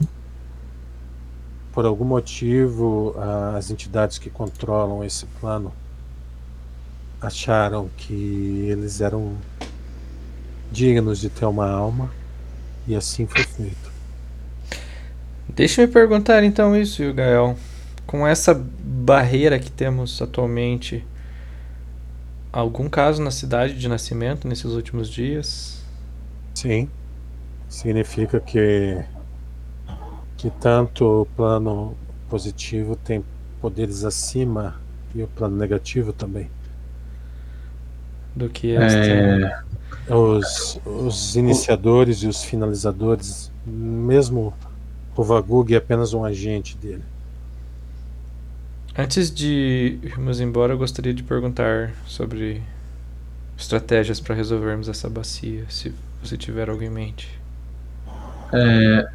[1.73, 3.15] Por algum motivo,
[3.55, 5.73] as entidades que controlam esse plano
[7.21, 9.37] acharam que eles eram
[10.71, 12.11] dignos de ter uma alma
[12.87, 13.93] e assim foi feito.
[15.49, 17.57] Deixa eu me perguntar então isso, Gael.
[18.07, 21.05] Com essa barreira que temos atualmente,
[22.53, 25.83] algum caso na cidade de nascimento nesses últimos dias?
[26.55, 26.89] Sim,
[27.69, 29.05] significa que
[30.37, 31.97] que tanto o plano
[32.29, 33.25] positivo tem
[33.61, 34.81] poderes acima
[35.15, 36.49] e o plano negativo também.
[38.35, 38.77] Do que.
[38.77, 39.59] É,
[40.11, 44.55] Os, os iniciadores e os finalizadores, mesmo
[45.17, 47.05] o Vagug é apenas um agente dele.
[48.97, 52.63] Antes de irmos embora, eu gostaria de perguntar sobre
[53.59, 57.38] estratégias para resolvermos essa bacia, se você tiver algo em mente.
[58.53, 59.09] É,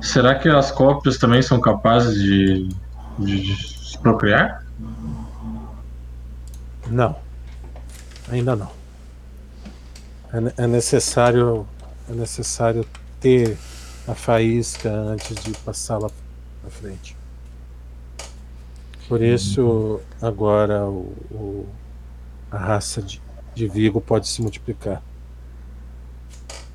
[0.00, 2.68] será que as cópias também são capazes de,
[3.18, 4.64] de- de se procriar?
[6.88, 7.16] Não,
[8.30, 8.70] ainda não.
[10.32, 11.66] É, é necessário
[12.08, 12.86] é necessário
[13.20, 13.56] ter
[14.06, 16.08] a faísca antes de passá-la
[16.64, 17.16] à frente.
[19.08, 21.66] Por isso, agora o, o-
[22.50, 23.20] a raça de,
[23.54, 25.02] de Vigo pode se multiplicar.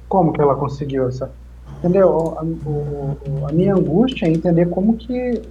[0.10, 1.32] Como que ela conseguiu essa?
[1.82, 2.38] Entendeu?
[2.38, 5.42] A, o- a minha angústia é entender como que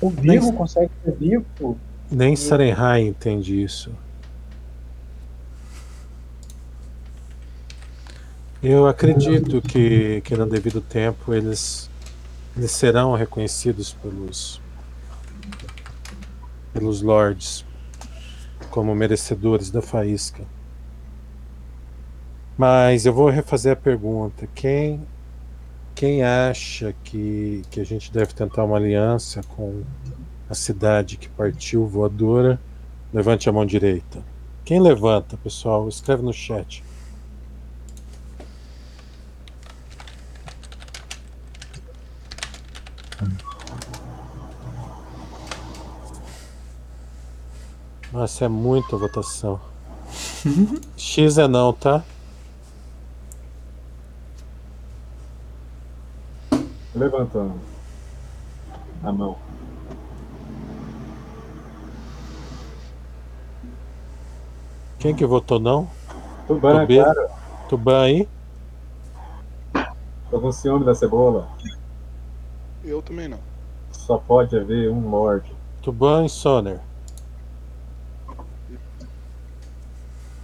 [0.00, 1.76] o vivo Nem- consegue ser vivo.
[2.08, 3.90] Nem Sarenhai entende isso.
[8.62, 11.90] Eu acredito que, que no devido tempo eles,
[12.56, 14.60] eles serão reconhecidos pelos,
[16.72, 17.64] pelos lords
[18.70, 20.44] como merecedores da faísca.
[22.56, 24.46] Mas eu vou refazer a pergunta.
[24.54, 25.00] Quem,
[26.02, 29.84] quem acha que, que a gente deve tentar uma aliança com
[30.50, 32.60] a cidade que partiu voadora?
[33.14, 34.20] Levante a mão direita.
[34.64, 35.88] Quem levanta, pessoal?
[35.88, 36.82] Escreve no chat.
[48.12, 49.60] Nossa, é muita votação.
[50.98, 52.02] X é não, tá?
[56.94, 57.58] Levantando
[59.02, 59.36] a mão.
[64.98, 65.90] Quem que votou não?
[66.46, 66.96] Tuban, Tubi.
[66.96, 67.28] claro.
[67.68, 68.28] Tuban aí?
[70.30, 71.48] Tô com ciúme da cebola.
[72.84, 73.38] Eu também não.
[73.90, 75.52] Só pode haver um Lorde.
[75.82, 76.80] Tuban e Soner.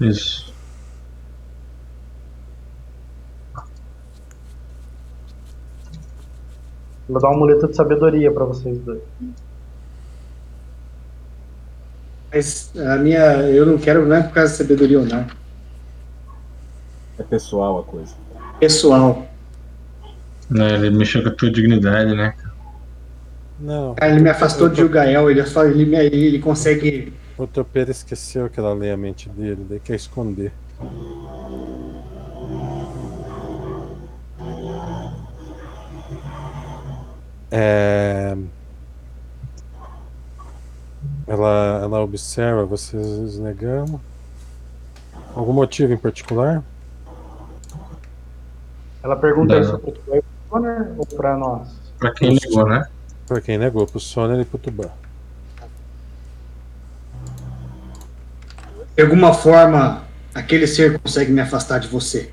[0.00, 0.52] Isso.
[7.08, 9.00] Vou dar uma muleta de sabedoria pra vocês dois.
[12.32, 13.18] Mas a minha.
[13.50, 15.26] Eu não quero, não é por causa da sabedoria ou não.
[17.18, 18.14] É pessoal a coisa.
[18.60, 19.26] Pessoal.
[20.50, 22.34] Né, ele mexeu com a tua dignidade, né?
[23.58, 23.94] Não.
[23.94, 27.12] Cara, ele me afastou de Gilgael, ele, só, ele, me- ele consegue.
[27.36, 30.52] O topeiro esqueceu que ela lê a mente dele, daí quer esconder.
[37.50, 38.36] É...
[41.26, 44.00] Ela, ela observa vocês negando.
[45.34, 46.64] Algum motivo em particular?
[49.02, 49.62] Ela pergunta Não.
[49.62, 51.68] isso pro Twitter ou pra nós?
[51.98, 52.88] Pra quem ligou, né?
[53.26, 54.90] Pra quem negou, pro Soner e pro Tuban.
[58.96, 60.02] De alguma forma,
[60.34, 62.32] aquele ser consegue me afastar de você.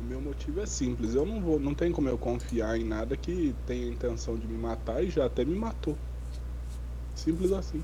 [0.00, 1.14] O meu motivo é simples.
[1.14, 4.58] Eu não vou, não tem como eu confiar em nada que tenha intenção de me
[4.58, 5.96] matar e já até me matou.
[7.14, 7.82] Simples assim.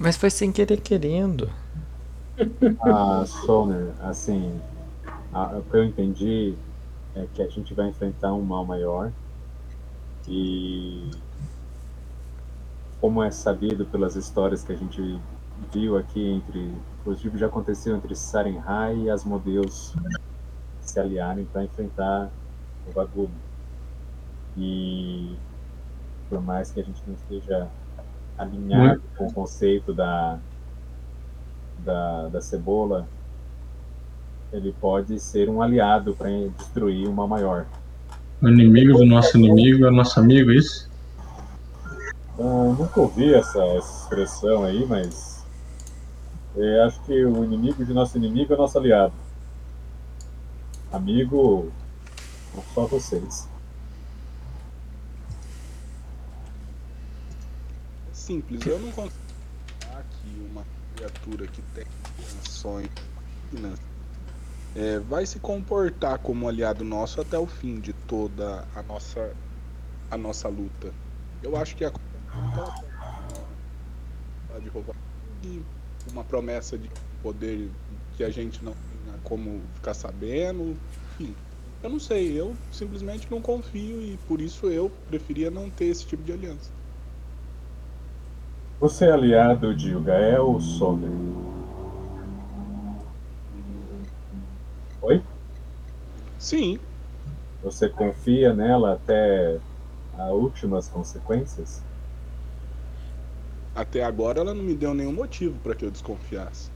[0.00, 1.50] Mas foi sem querer querendo.
[2.80, 4.60] A Soner, assim,
[5.32, 6.54] a- o que eu entendi
[7.14, 9.12] é que a gente vai enfrentar um mal maior
[10.28, 11.10] e
[13.00, 15.00] como é sabido pelas histórias que a gente
[15.72, 19.94] viu aqui entre, inclusive já aconteceu entre Sarenhai e Asmodeus
[20.80, 22.30] se aliarem para enfrentar
[22.88, 23.30] o Vagub.
[24.56, 25.36] E
[26.28, 27.68] por mais que a gente não esteja
[28.36, 30.38] alinhado com o conceito da
[31.84, 33.08] da, da cebola,
[34.52, 37.66] ele pode ser um aliado para destruir uma maior.
[38.42, 40.88] O inimigo do nosso inimigo é nosso amigo, isso?
[42.38, 45.37] Ah, nunca ouvi essa, essa expressão aí, mas
[46.56, 49.14] eu acho que o inimigo de nosso inimigo é nosso aliado.
[50.90, 51.70] Amigo,
[52.74, 53.48] só vocês.
[58.10, 58.64] É simples.
[58.66, 59.14] Eu não consigo
[60.22, 60.64] que uma
[60.96, 61.86] criatura que tem
[62.44, 62.88] ações
[64.74, 69.32] é, vai se comportar como aliado nosso até o fim de toda a nossa
[70.10, 70.92] a nossa luta.
[71.42, 71.92] Eu acho que a
[74.60, 74.96] de roubar
[76.12, 76.88] uma promessa de
[77.22, 77.70] poder
[78.16, 80.76] que a gente não tinha como ficar sabendo,
[81.12, 81.34] enfim.
[81.82, 86.06] Eu não sei, eu simplesmente não confio e por isso eu preferia não ter esse
[86.06, 86.70] tipo de aliança.
[88.80, 91.10] Você é aliado de Ugael ou Soner?
[95.02, 95.22] Oi?
[96.38, 96.78] Sim,
[97.62, 99.58] Você confia nela até
[100.16, 101.82] as últimas consequências?
[103.78, 106.68] Até agora ela não me deu nenhum motivo para que eu desconfiasse.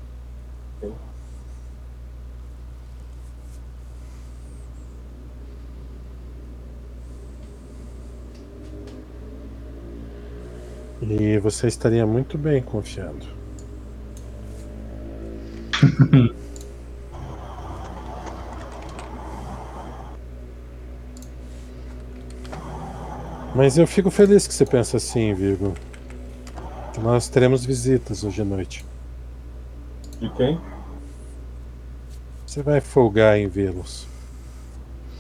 [11.02, 13.26] E você estaria muito bem confiando.
[23.56, 25.74] Mas eu fico feliz que você pensa assim, Virgo.
[27.00, 28.84] Nós teremos visitas hoje à noite.
[30.20, 30.60] De quem?
[32.46, 34.06] Você vai folgar em vê-los.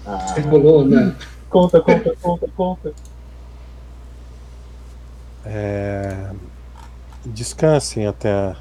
[0.04, 0.18] Ah,
[0.48, 1.16] Rolou, né?
[1.48, 2.92] conta, conta, conta, conta.
[5.44, 6.30] É...
[7.24, 8.54] Descansem até,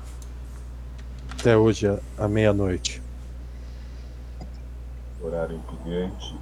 [1.37, 1.87] até hoje,
[2.17, 3.01] à- meia-noite.
[5.21, 6.35] Horário gigante.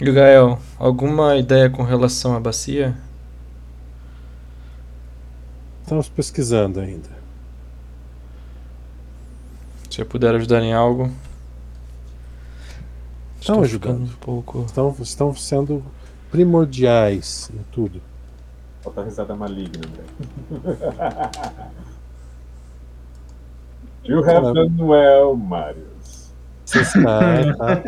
[0.00, 2.96] Gael, alguma ideia com relação à bacia?
[5.86, 7.08] Estamos pesquisando ainda.
[9.88, 11.12] Se eu puder ajudar em algo.
[13.40, 14.02] Estão ajudando.
[14.02, 14.64] Um pouco.
[14.66, 15.84] Estão, estão sendo
[16.28, 18.02] primordiais em tudo.
[18.82, 20.02] Falta risada maligna, André.
[24.02, 26.32] you have done well, Marius.
[26.64, 27.80] Vocês caem, tá?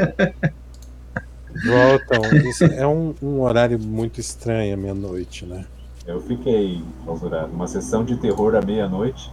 [1.66, 2.49] Voltam.
[2.49, 5.66] Isso é um, um horário muito estranho à meia-noite, né?
[6.09, 7.53] Eu fiquei clausurado.
[7.53, 9.31] Uma sessão de terror à meia-noite.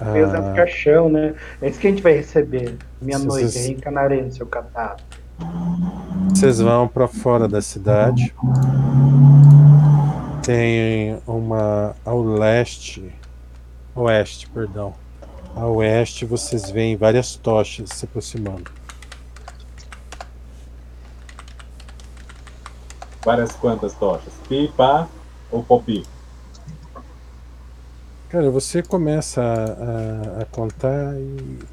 [0.00, 1.34] Meio dentro do Ah, caixão, né?
[1.60, 2.78] É isso que a gente vai receber.
[3.02, 5.02] Meia-noite, Vocês- reencanarei no seu catálogo.
[6.30, 8.34] vocês vão para fora da cidade.
[10.42, 13.12] Tem uma ao leste,
[13.94, 14.94] oeste, perdão.
[15.54, 18.70] A oeste vocês veem várias tochas se aproximando.
[23.24, 24.34] Várias quantas tochas?
[24.48, 25.08] Pipa
[25.50, 26.04] ou popi?
[28.28, 31.66] Cara, você começa a, a- a contar e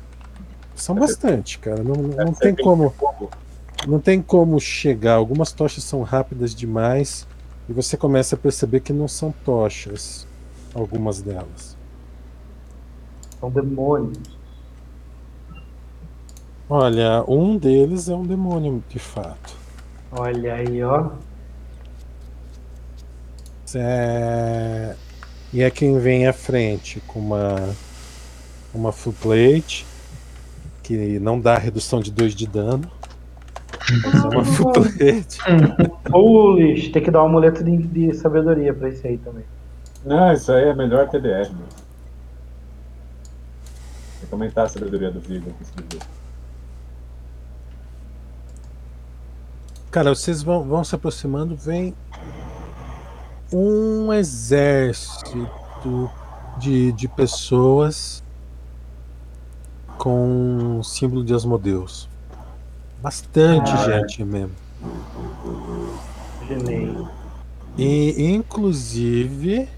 [0.75, 1.83] são bastante, cara.
[1.83, 2.95] Não, não tem como,
[3.87, 5.15] não tem como chegar.
[5.15, 7.27] Algumas tochas são rápidas demais
[7.69, 10.27] e você começa a perceber que não são tochas,
[10.73, 11.77] algumas delas.
[13.39, 14.37] São demônios.
[16.69, 19.57] Olha, um deles é um demônio de fato.
[20.11, 21.11] Olha aí, ó.
[23.73, 24.95] É...
[25.53, 27.73] E é quem vem à frente com uma
[28.75, 29.85] uma full plate
[30.83, 32.91] que não dá redução de 2 de dano.
[33.89, 35.39] É uma full plate.
[36.11, 39.45] Foolish, tem que dar um amuleto de, de sabedoria pra esse aí também.
[40.05, 41.67] Não, isso aí é melhor TDR, meu.
[44.19, 45.99] Tem que aumentar a sabedoria do Vigo vídeo.
[49.89, 51.95] Cara, vocês vão, vão se aproximando, vem
[53.57, 55.49] um exército
[56.57, 58.21] de, de pessoas
[59.97, 62.09] com símbolo de Asmodeus.
[63.01, 63.77] Bastante Ah.
[63.77, 64.51] gente mesmo.
[67.77, 69.69] E, inclusive,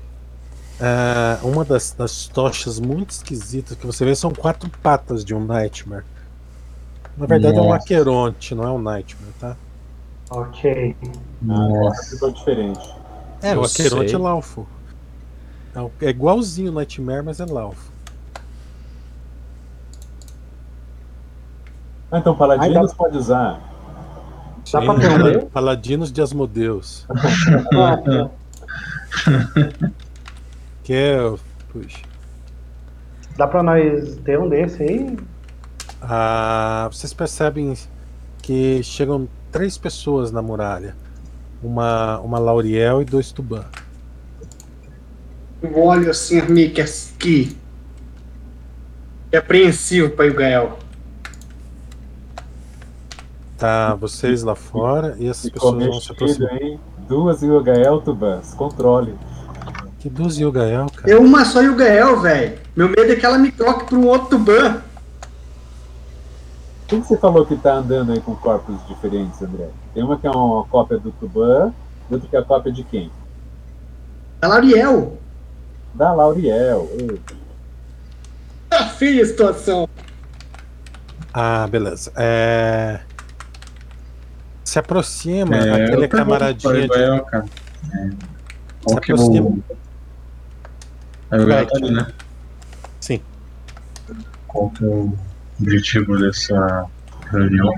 [0.81, 5.43] ah, uma das, das tochas muito esquisitas que você vê são quatro patas de um
[5.45, 6.03] Nightmare.
[7.15, 7.77] Na verdade é um Nossa.
[7.77, 9.55] Aqueronte, não é um Nightmare, tá?
[10.29, 10.95] Ok.
[11.41, 12.11] Nossa.
[12.11, 12.96] Ficou diferente.
[13.41, 14.15] É, Eu o Aqueronte sei.
[14.15, 14.67] é Laufo.
[15.75, 17.91] É, é igualzinho o Nightmare, mas é Laufo.
[22.11, 23.59] Ah, então Paladinos Ai, dá- pode usar.
[24.71, 25.45] Dá pra aprender?
[25.51, 27.05] Paladinos de Asmodeus.
[30.83, 31.17] Que é.
[31.69, 31.99] Puxa.
[33.35, 35.17] Dá pra nós ter um desse aí?
[36.01, 37.75] Ah, vocês percebem
[38.41, 40.95] que chegam três pessoas na muralha:
[41.61, 43.65] uma, uma Lauriel e dois Tuban.
[45.61, 47.57] Eu olho assim, amigo, aqui.
[49.31, 50.79] É apreensivo para o Gael.
[53.57, 56.61] Tá, vocês lá fora e essas Ficou pessoas vão se aproximar.
[56.61, 56.79] hein?
[57.07, 58.53] Duas Yugael Tubans.
[58.53, 59.15] Controle.
[59.99, 61.11] Que duas Yugael, cara.
[61.11, 62.59] É uma só e o Gael, velho.
[62.75, 64.81] Meu medo é que ela me troque para um outro Tuban.
[66.87, 69.67] Quem que você falou que tá andando aí com corpos diferentes, André?
[69.93, 71.73] Tem uma que é uma cópia do Tuban,
[72.09, 73.11] e outra que é a cópia de quem?
[74.41, 75.17] A Lauriel.
[75.93, 76.89] Da Lauriel.
[78.69, 79.89] Tá feia a situação.
[81.33, 82.11] Ah, beleza.
[82.15, 83.01] É...
[84.63, 87.21] Se aproxima É, aquele camaradinha de.
[87.23, 87.45] Cara.
[87.93, 88.09] É.
[88.87, 89.57] Se que é aproxima.
[91.31, 92.07] Aí o Gael né?
[93.01, 93.21] Sim.
[94.47, 95.17] Qual que é o
[95.59, 96.85] objetivo dessa
[97.31, 97.73] reunião?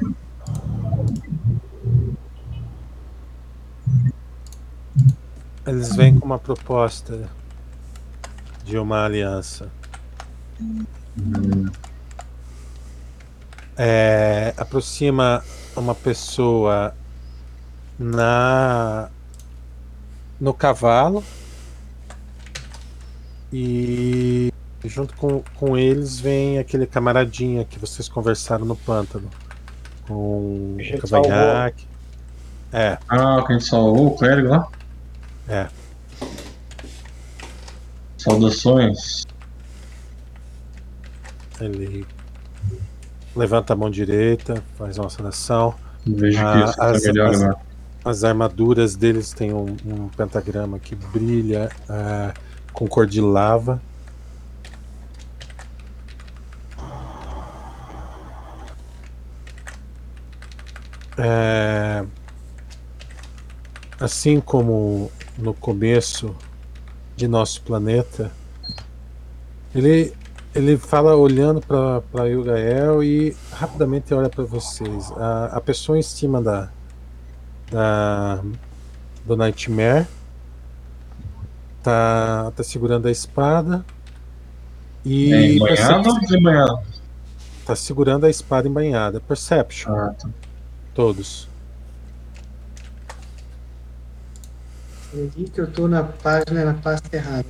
[5.65, 7.29] Eles vêm com uma proposta
[8.65, 9.71] de uma aliança.
[11.17, 11.69] Hum,
[13.81, 15.41] É, aproxima
[15.73, 16.93] uma pessoa
[17.97, 19.09] na
[20.37, 21.23] no cavalo
[23.53, 24.48] e
[24.85, 29.29] junto com, com eles vem aquele camaradinha que vocês conversaram no pântano
[30.07, 31.85] com o cavanhaque.
[32.71, 34.67] É, Ah, que gente salvou, o clérigo lá?
[35.47, 35.67] é.
[38.17, 39.25] Saudações.
[41.59, 42.05] Ele
[43.35, 45.73] levanta a mão direita, faz uma saudação.
[46.05, 47.57] Vejo que Ah, isso tá as- melhor as- agora.
[48.05, 52.33] As armaduras deles têm um, um pentagrama que brilha ah,
[52.73, 53.81] com cor de lava.
[61.21, 62.05] É,
[63.99, 66.33] assim como no começo
[67.15, 68.31] de nosso planeta,
[69.75, 70.13] ele
[70.55, 75.11] Ele fala olhando para Yugael e rapidamente olha para vocês.
[75.11, 76.69] A, a pessoa em cima da,
[77.71, 78.41] da
[79.25, 80.07] do Nightmare
[81.83, 83.85] tá, tá segurando a espada
[85.05, 86.83] e É ou
[87.65, 89.19] tá segurando a espada embanhada.
[89.19, 90.29] Perception, Ah, tá.
[90.99, 91.47] Todos.
[95.09, 97.45] Peraí que eu tô na página, na pasta errada.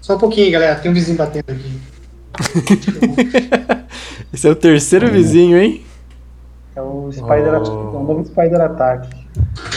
[0.00, 0.80] Só um pouquinho, galera.
[0.80, 1.78] Tem um vizinho batendo aqui.
[4.32, 5.84] Esse é o terceiro vizinho, hein?
[6.74, 7.96] É o Spider, Oh.
[7.96, 9.14] é um novo Spider Attack.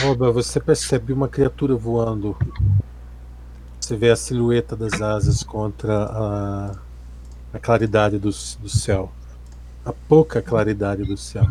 [0.05, 2.37] Oba, você percebe uma criatura voando.
[3.83, 6.71] Você vê a silhueta das asas contra a,
[7.53, 9.11] a claridade do, do céu.
[9.85, 11.45] A pouca claridade do céu.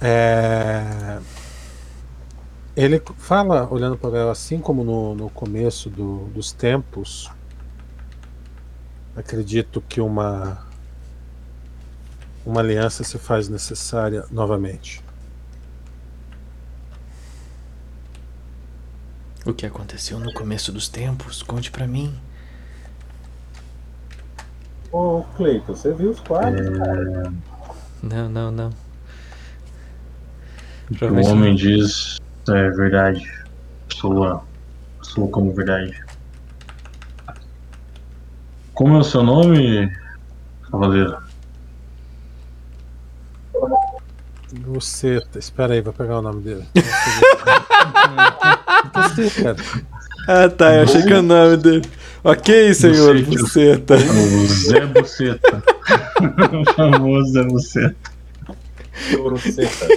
[0.00, 1.18] É,
[2.74, 7.28] Ele fala, olhando para ela, assim como no, no começo do- dos tempos,
[9.16, 10.67] acredito que uma
[12.48, 15.04] uma aliança se faz necessária novamente.
[19.44, 21.42] O que aconteceu no começo dos tempos?
[21.42, 22.18] Conte pra mim.
[24.90, 26.70] Ô, Cleiton, você viu os quadros?
[28.02, 28.70] Não, não, não.
[31.02, 32.16] O homem diz
[32.48, 33.30] é verdade.
[33.94, 34.42] Soa,
[35.02, 36.02] soa como verdade.
[38.72, 39.94] Como é o seu nome,
[40.70, 41.27] cavaleiro?
[44.66, 46.64] Você, espera aí, vou pegar o nome dele.
[50.30, 51.88] Ah, tá, eu achei que é o nome dele.
[52.22, 53.96] Ok, senhor Buceta.
[53.96, 53.96] Buceta.
[53.96, 55.62] O Zé Buceta.
[56.52, 57.96] o famoso Zé Buceta.
[59.38, 59.88] Seca.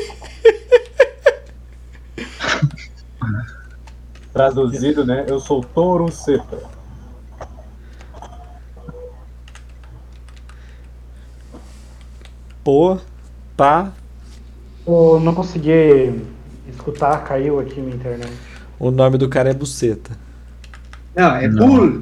[4.34, 5.26] Traduzido, né?
[5.28, 6.58] Eu sou touro seca.
[12.64, 12.98] Pô,
[13.56, 13.92] pá.
[14.86, 16.22] Eu não consegui
[16.70, 18.32] escutar, caiu aqui minha internet.
[18.80, 20.12] O nome do cara é Buceta.
[21.16, 21.68] Não, é Não.
[21.68, 22.02] Bull.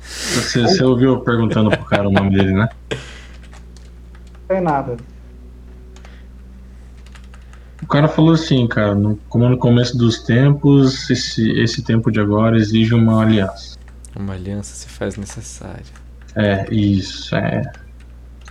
[0.00, 2.68] Você, você ouviu eu perguntando pro cara o nome dele, né?
[2.90, 2.98] Não
[4.48, 4.96] tem nada.
[7.82, 12.18] O cara falou assim, cara, no- como no começo dos tempos, esse, esse tempo de
[12.20, 13.76] agora exige uma aliança.
[14.16, 15.84] Uma aliança se faz necessária.
[16.34, 17.62] É, isso, é.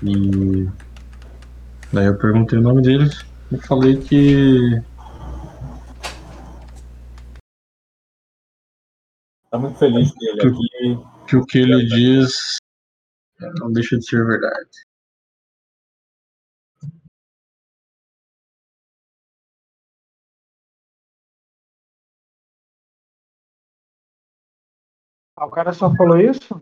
[0.03, 0.67] E
[1.93, 3.09] daí eu perguntei o nome dele
[3.51, 4.81] e falei que
[9.51, 11.27] Tá muito feliz dele aqui.
[11.27, 12.57] que o que ele diz
[13.59, 14.69] não deixa de ser verdade.
[25.37, 26.61] Ah, o cara só falou isso?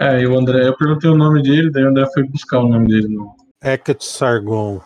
[0.00, 2.68] É, e o André, eu perguntei o nome dele, daí o André foi buscar o
[2.68, 3.37] nome dele no.
[3.62, 4.80] Hecate Sargon.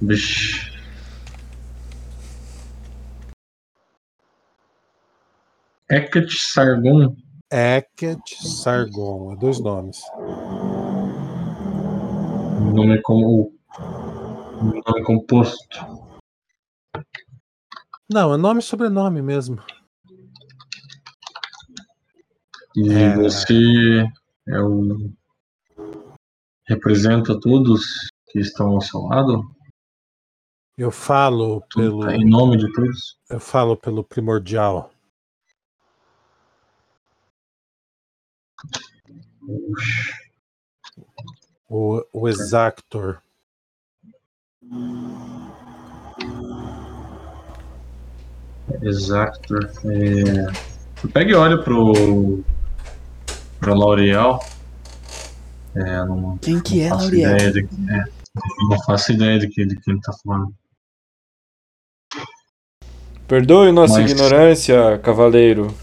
[0.00, 0.72] Bicho.
[5.90, 7.14] Hecate Sargon.
[7.52, 9.32] Hecate Sargon.
[9.32, 10.00] É dois nomes.
[12.74, 13.52] Nome como.
[14.62, 15.78] Nome composto.
[18.08, 19.62] Não, é nome e sobrenome mesmo.
[22.74, 23.14] E É.
[23.16, 24.06] você
[24.48, 25.12] é o.
[26.72, 27.82] Representa todos
[28.30, 29.54] que estão ao seu lado?
[30.78, 33.18] Eu falo pelo, Em nome de todos?
[33.28, 34.90] eu falo pelo primordial.
[41.68, 43.20] O, o Exactor.
[48.80, 49.54] Exato.
[49.84, 51.08] É...
[51.12, 52.42] Pega e olha pro.
[53.60, 54.40] pra L'Oreal.
[55.74, 57.34] É, não, Quem que é, L'Oreal?
[57.36, 58.04] ideia de, é,
[58.68, 60.54] não faço ideia de que, de que ele tá falando.
[63.26, 65.74] Perdoe nossa Mas- ignorância, cavaleiro.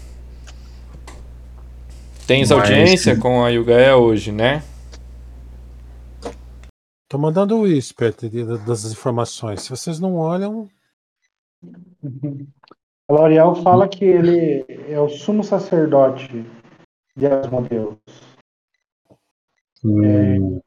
[2.26, 4.62] Tens Mas- audiência com a Yugael hoje, né?
[7.08, 9.62] Tô mandando o whisper de- das informações.
[9.62, 10.68] Se vocês não olham,
[13.08, 16.46] A L'Oreal fala que ele é o sumo sacerdote
[17.16, 17.96] de Asmodeus.
[19.84, 20.60] Hum,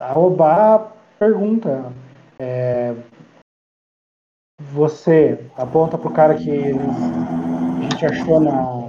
[0.00, 1.92] A Obá pergunta:
[2.38, 2.94] é,
[4.72, 8.84] Você aponta pro cara que a gente achou na,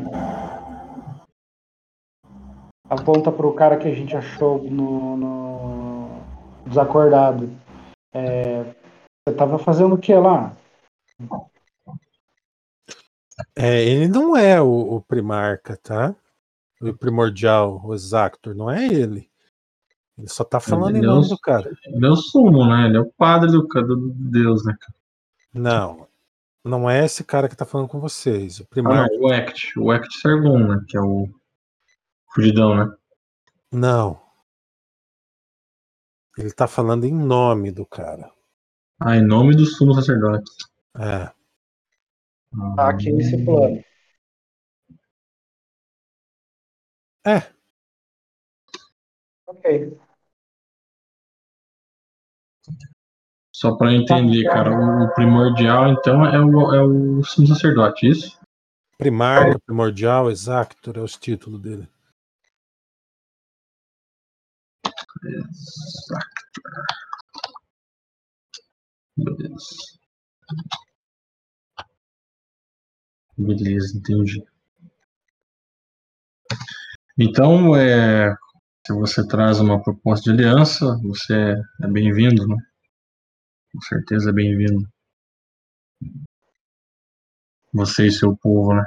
[2.89, 6.09] aponta pro cara que a gente achou no, no
[6.67, 7.49] desacordado.
[8.13, 8.63] É,
[9.27, 10.55] você tava fazendo o que lá?
[13.55, 16.15] É, ele não é o, o primarca, tá?
[16.89, 19.29] O primordial, o Exactor, não é ele.
[20.17, 21.71] Ele só tá falando em Ele é nome o- do cara.
[21.85, 22.87] Ele é o sumo, né?
[22.87, 24.75] Ele é o padre do, do Deus, né?
[24.79, 24.95] cara?
[25.53, 26.07] Não,
[26.63, 28.59] não é esse cara que tá falando com vocês.
[28.59, 29.13] O Ah, primarca.
[29.13, 29.79] não, o Act.
[29.79, 30.81] O Act Sargon, né?
[30.87, 31.27] Que é o
[32.33, 32.93] fugidão, né?
[33.71, 34.21] Não.
[36.37, 38.29] Ele tá falando em nome do cara.
[38.99, 40.49] Ah, em nome do sumo sacerdote.
[40.97, 41.29] É.
[42.75, 43.81] Tá aqui nesse plano.
[47.25, 47.51] É.
[49.47, 49.97] Ok.
[53.51, 58.37] Só pra eu entender, cara, o primordial, então, é o, é o sumo sacerdote, isso?
[58.97, 61.87] Primarca, primordial, Exactor é os títulos dele.
[65.25, 66.35] Exato.
[69.17, 69.75] Beleza.
[73.37, 74.43] Beleza, entendi.
[77.17, 78.35] Então, é,
[78.85, 82.57] se você traz uma proposta de aliança, você é bem-vindo, né?
[83.71, 84.85] Com certeza é bem-vindo.
[87.73, 88.83] Você e seu povo, né?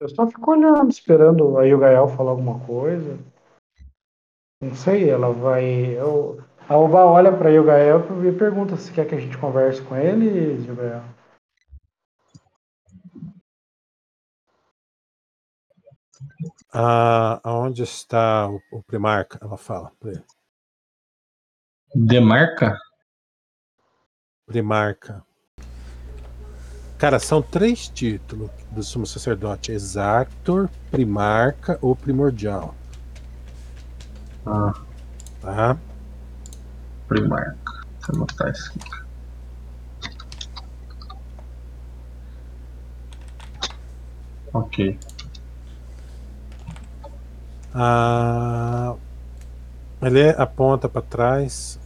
[0.00, 3.18] Eu só fico olhando, esperando a Yugael falar alguma coisa.
[4.62, 5.98] Não sei, ela vai.
[5.98, 6.44] Eu...
[6.68, 10.64] A Oba olha pra Yugael e pergunta se quer que a gente converse com ele,
[10.64, 11.15] Yugael.
[16.72, 19.38] Ah, aonde está o, o primarca?
[19.42, 20.22] Ela fala ele.
[21.94, 22.78] Demarca?
[24.46, 25.24] Primarca.
[26.98, 32.74] Cara, são três títulos do sumo sacerdote: Exactor, Primarca ou Primordial.
[34.46, 34.72] Ah,
[35.40, 35.78] Tá?
[37.08, 37.56] primarca.
[38.08, 39.06] Eu anotar isso aqui.
[44.52, 44.98] Ok.
[47.78, 48.94] Ah,
[50.00, 51.78] ele aponta para trás.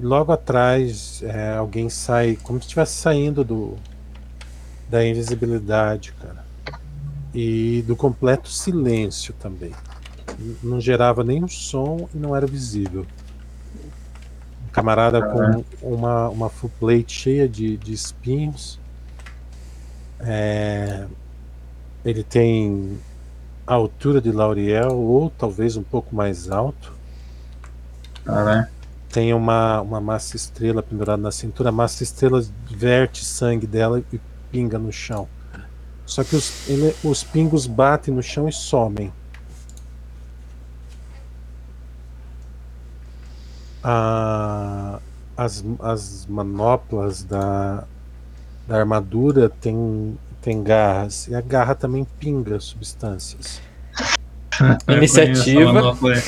[0.00, 3.76] Logo atrás, é, alguém sai, como se estivesse saindo do
[4.88, 6.44] da invisibilidade, cara.
[7.34, 9.72] E do completo silêncio também.
[10.62, 13.04] Não gerava nenhum som e não era visível.
[14.66, 18.78] Um camarada com uma, uma full plate cheia de, de espinhos.
[20.20, 21.06] É,
[22.04, 23.00] ele tem
[23.66, 26.92] a altura de Lauriel, ou talvez um pouco mais alto.
[28.24, 28.66] Caralho.
[29.10, 31.68] Tem uma, uma massa estrela pendurada na cintura.
[31.68, 35.28] A massa estrela verte sangue dela e pinga no chão.
[36.04, 39.12] Só que os, ele- os pingos batem no chão e somem.
[43.82, 44.98] Ah,
[45.36, 47.84] as, as manoplas da,
[48.66, 51.26] da armadura tem, tem garras.
[51.26, 53.62] E a garra também pinga substâncias.
[54.86, 55.64] Iniciativa.
[55.64, 56.22] Conheço a manopla aí.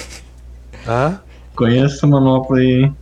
[0.86, 1.18] Ah?
[1.54, 2.96] Conheço a manopla aí, hein?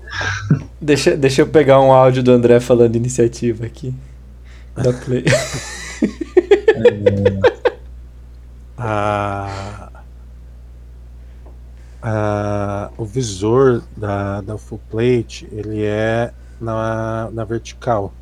[0.81, 3.95] Deixa, deixa eu pegar um áudio do André falando iniciativa aqui.
[4.75, 5.25] Da play.
[8.77, 9.91] a,
[12.03, 18.12] a- o visor da, da full plate ele é na, na vertical.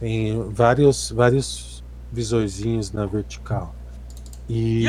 [0.00, 3.74] Tem vários, vários visorzinhos na vertical.
[4.48, 4.86] E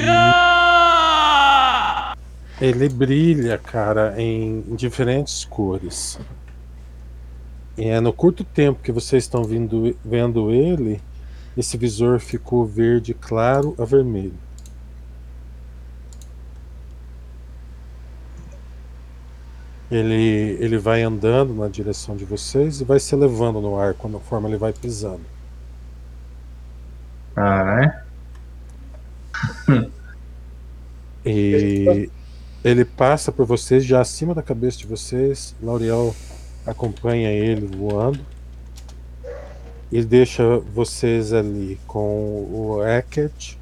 [2.59, 6.17] ele brilha, cara, em, diferentes cores.
[7.77, 11.01] E é no curto tempo que vocês estão vendo ele,
[11.57, 14.33] esse visor ficou verde claro a vermelho.
[19.91, 24.47] Ele, ele vai andando na direção de vocês e vai se elevando no ar conforme
[24.47, 25.25] ele vai pisando.
[27.35, 27.91] Caralho.
[31.23, 32.09] E
[32.63, 35.55] ele passa por vocês já acima da cabeça de vocês.
[35.61, 36.15] Lauriel
[36.65, 38.19] acompanha ele voando.
[39.91, 43.59] Ele deixa vocês ali com o Hackett,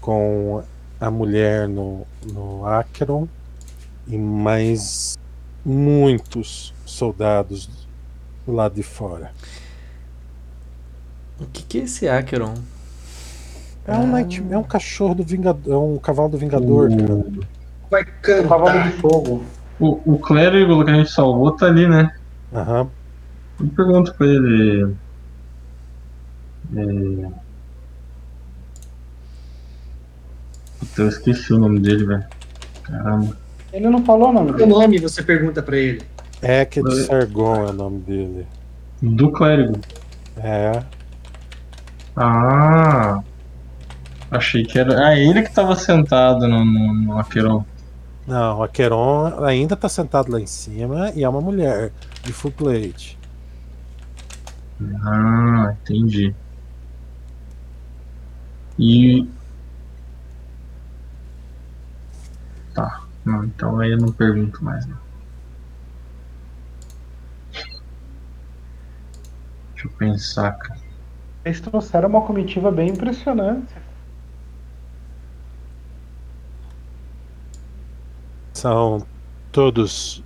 [0.00, 0.64] com
[0.98, 3.28] a mulher no, no Acheron
[4.06, 5.16] e mais
[5.64, 7.68] muitos soldados
[8.46, 9.30] do lado de fora.
[11.40, 12.54] O que, que é esse Acheron?
[13.84, 17.24] É um, night- é um cachorro do Vingador, é um cavalo do Vingador, cara.
[17.90, 18.90] Vai Cavalo cantar.
[18.92, 19.44] de fogo.
[19.80, 22.14] O, o clérigo que a gente salvou tá ali, né?
[22.54, 22.88] Aham.
[23.60, 24.94] Eu pergunto pra ele.
[26.76, 27.42] É...
[30.78, 32.24] Puta, eu esqueci o nome dele, velho.
[32.84, 33.36] Caramba.
[33.72, 34.70] Ele não falou o nome Qual dele.
[34.70, 36.02] nome você pergunta pra ele?
[36.40, 38.46] É que de Sargon é o nome dele.
[39.00, 39.80] Do clérigo.
[40.36, 40.82] É.
[42.16, 43.22] Ah!
[44.30, 45.06] Achei que era.
[45.08, 47.64] Ah, ele que tava sentado no, no, no Aqueron.
[48.26, 51.92] Não, a Queron ainda tá sentado lá em cima e é uma mulher
[52.22, 53.18] de full plate.
[55.04, 56.34] Ah, entendi.
[58.78, 59.26] E.
[62.74, 63.01] Tá.
[63.24, 64.96] Não, então aí eu não pergunto mais, não.
[69.74, 70.80] Deixa eu pensar, cara.
[71.44, 73.74] Eles trouxeram uma comitiva bem impressionante.
[78.54, 79.04] São
[79.50, 80.22] todos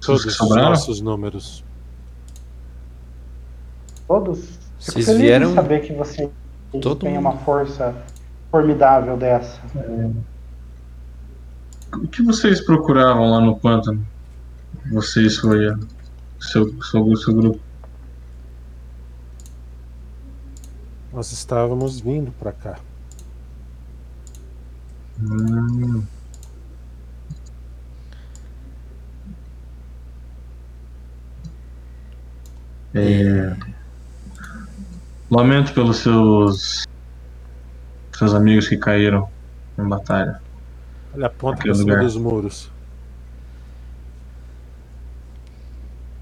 [0.00, 1.64] Os todos que os nossos números.
[4.06, 4.38] Todos.
[4.40, 6.30] Fico Vocês feliz vieram- de saber que você
[6.70, 7.20] Todo tem mundo.
[7.20, 7.94] uma força
[8.50, 9.60] formidável dessa.
[11.92, 14.06] O que vocês procuravam lá no pântano?
[14.92, 15.78] Você e sua,
[16.40, 17.60] seu, seu, seu grupo.
[21.12, 22.78] Nós estávamos vindo para cá.
[25.20, 26.04] Hum.
[32.94, 33.56] É...
[35.30, 36.86] Lamento pelos seus
[38.16, 39.28] seus amigos que caíram
[39.78, 40.40] em batalha.
[41.18, 42.70] Ele aponta para cima dos muros.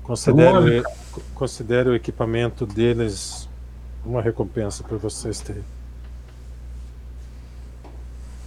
[0.03, 0.82] Considere, Olha.
[1.34, 3.47] considere o equipamento deles
[4.07, 5.62] uma recompensa para vocês terem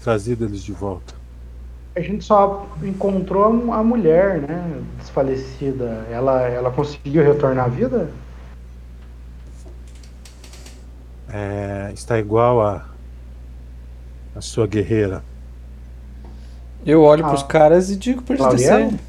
[0.04, 1.14] trazido eles de volta.
[1.96, 4.82] A gente só encontrou a mulher, né?
[4.98, 6.08] Desfalecida.
[6.10, 8.10] Ela, ela conseguiu retornar à vida?
[11.32, 12.90] É, está igual a,
[14.36, 15.29] a sua guerreira.
[16.90, 17.30] Eu olho Ah.
[17.30, 19.00] pros caras e digo pra eles descerem.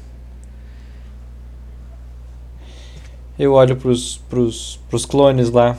[3.39, 5.75] Eu olho pros, pros, pros clones lá.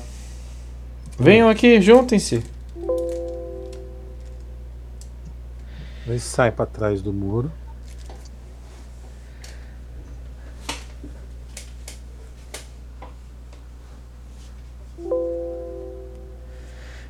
[1.16, 2.42] Venham aqui, juntem-se.
[6.04, 7.52] Eles saem para trás do muro.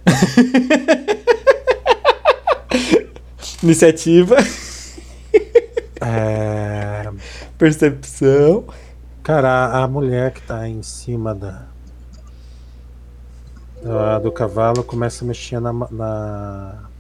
[3.63, 4.37] Iniciativa,
[6.05, 7.09] É,
[7.63, 8.65] percepção.
[9.23, 11.63] Cara, a, a mulher que tá em cima da,
[13.81, 16.91] da- do cavalo começa a mexer na, na-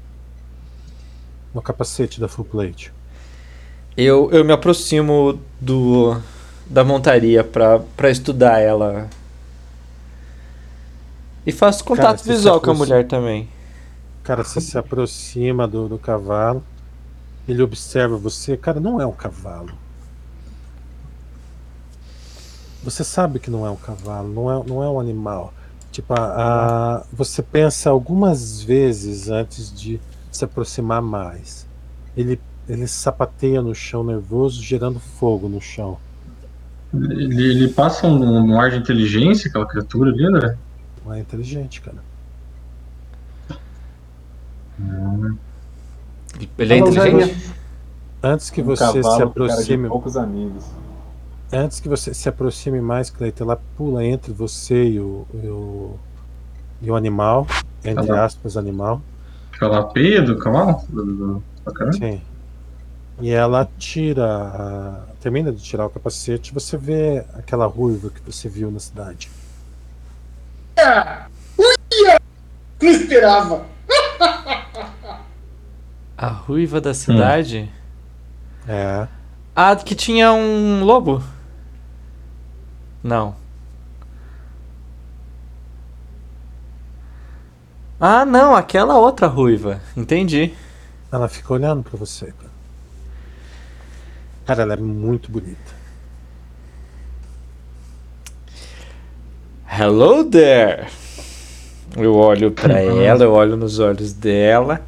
[1.52, 2.92] no capacete da full plate.
[3.96, 6.16] Eu, eu me aproximo do
[6.64, 9.08] da montaria pra, pra estudar ela.
[11.44, 13.48] E faço Cara, contato se visual com a mulher também.
[14.22, 16.62] Cara, você se aproxima do, do cavalo,
[17.48, 18.56] ele observa você.
[18.56, 19.81] Cara, não é um cavalo.
[22.82, 25.52] Você sabe que não é um cavalo, não é, não é um animal.
[25.90, 31.66] Tipo, a, a- você pensa algumas vezes antes de se aproximar mais.
[32.16, 35.98] Ele, ele sapateia no chão nervoso, gerando fogo no chão.
[36.94, 40.56] Ele, ele passa um, um ar de inteligência, aquela criatura ali, né?
[41.04, 41.98] Não é inteligente, cara.
[46.58, 47.52] Ele é usaria- inteligente?
[48.22, 49.22] Antes que um você se cavalo com cara de
[49.52, 50.64] aproxime poucos amigos.
[51.52, 55.98] Antes que você se aproxime mais, Cleiton, ela pula entre você e o, e o,
[56.80, 57.46] e o animal,
[57.84, 58.14] entre bom.
[58.14, 59.02] aspas, animal.
[59.52, 60.82] Aquela peia do cavalo?
[61.92, 62.22] Sim.
[63.20, 68.20] E ela tira, a- termina de tirar o capacete, e você vê aquela ruiva que
[68.22, 69.30] você viu na cidade.
[72.80, 73.66] Não esperava.
[76.16, 77.70] A ruiva da cidade?
[78.66, 79.06] É,
[79.54, 81.22] Ah, que tinha um lobo?
[83.02, 83.34] Não.
[87.98, 89.80] Ah, não, aquela outra ruiva.
[89.96, 90.54] Entendi.
[91.10, 92.52] ela fica olhando pra você, cara.
[94.44, 95.82] Cara, ela é muito bonita.
[99.68, 100.88] Hello there.
[101.96, 104.84] Eu olho pra ela, eu olho nos olhos dela.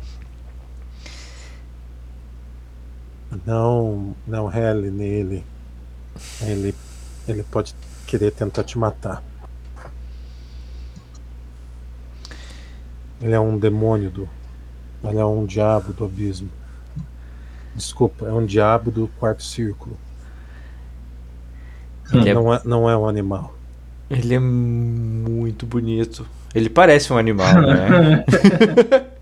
[3.46, 5.44] Não, não rele nele.
[6.42, 6.74] Ele,
[7.28, 7.74] ele pode
[8.16, 9.20] querer tentar te matar.
[13.20, 14.28] Ele é um demônio do.
[15.02, 16.48] Ele é um diabo do abismo.
[17.74, 19.98] Desculpa, é um diabo do quarto círculo.
[22.12, 23.56] Ele é, Não é, não é um animal.
[24.08, 26.24] ele é muito bonito.
[26.54, 28.24] Ele parece um animal, né?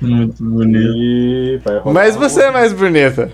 [0.00, 1.68] Muito bonito.
[1.68, 3.30] E Mas você é mais bonita.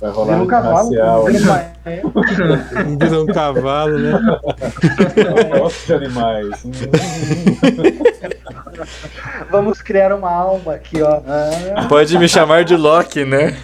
[0.00, 0.76] Vai rolar um um cavalo.
[0.76, 1.24] racial.
[2.98, 4.12] Vira um cavalo, né?
[5.58, 6.64] Gosto de animais.
[9.50, 11.20] Vamos criar uma alma aqui, ó.
[11.26, 13.56] Ah, Pode me chamar de Loki, né?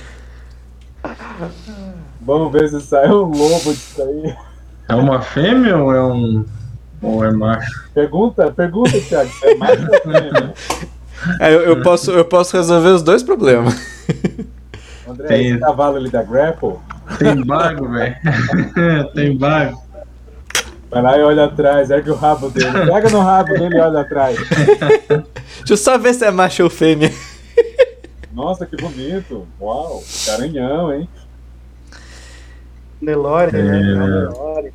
[2.20, 4.34] Vamos ver se sai um lobo disso aí.
[4.88, 6.44] É uma fêmea ou é um.
[7.02, 7.88] Ou é macho?
[7.94, 9.30] Pergunta, pergunta, Thiago.
[9.42, 10.52] É mais ou menos.
[11.40, 13.74] Ah, eu, eu posso, eu posso resolver os dois problemas.
[15.10, 16.74] André, Tem- esse cavalo ali da Grapple,
[17.18, 18.16] Tem bago, velho.
[19.14, 19.82] Tem bago.
[20.90, 22.72] vai lá e olha atrás, ergue o rabo dele.
[22.86, 24.36] Pega no rabo dele e olha atrás.
[24.38, 27.10] Deixa eu só ver se é macho ou fêmea.
[28.32, 29.46] Nossa, que bonito.
[29.60, 31.08] Uau, garanhão, hein?
[33.00, 33.60] Nelore, né?
[33.60, 33.82] É.
[33.82, 34.72] Nelore.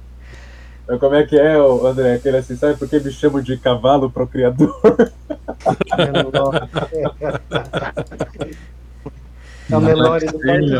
[0.84, 2.16] Então, Como é que é, André?
[2.16, 4.76] Aquele assim, sabe por que me chamam de cavalo procriador?
[9.70, 10.40] É o Nelore do.
[10.40, 10.72] Parque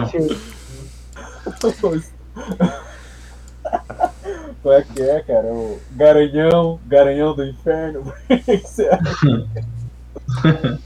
[4.62, 5.48] Como é que é, cara?
[5.48, 8.14] O garanhão, garanhão do inferno.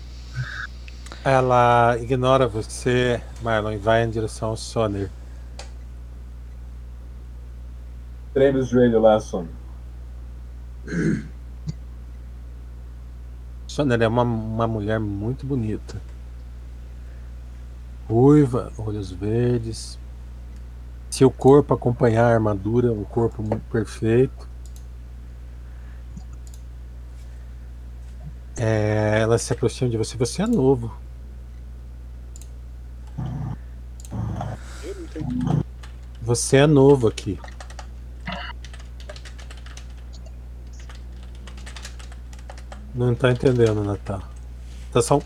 [1.24, 5.10] Ela ignora você, Marlon, e vai em direção ao Soner.
[8.34, 9.50] Treme os joelhos lá, Sono.
[13.68, 16.02] Soner é uma, uma mulher muito bonita.
[18.10, 20.00] Ruiva, olhos verdes.
[21.12, 24.50] Seu corpo acompanhar a armadura, um corpo muito perfeito.
[28.58, 30.18] É, ela se aproxima de você.
[30.18, 30.92] Você é novo.
[36.20, 37.40] Você é novo aqui.
[42.96, 44.24] Não tá entendendo, Natal.
[44.92, 45.22] Tá só um.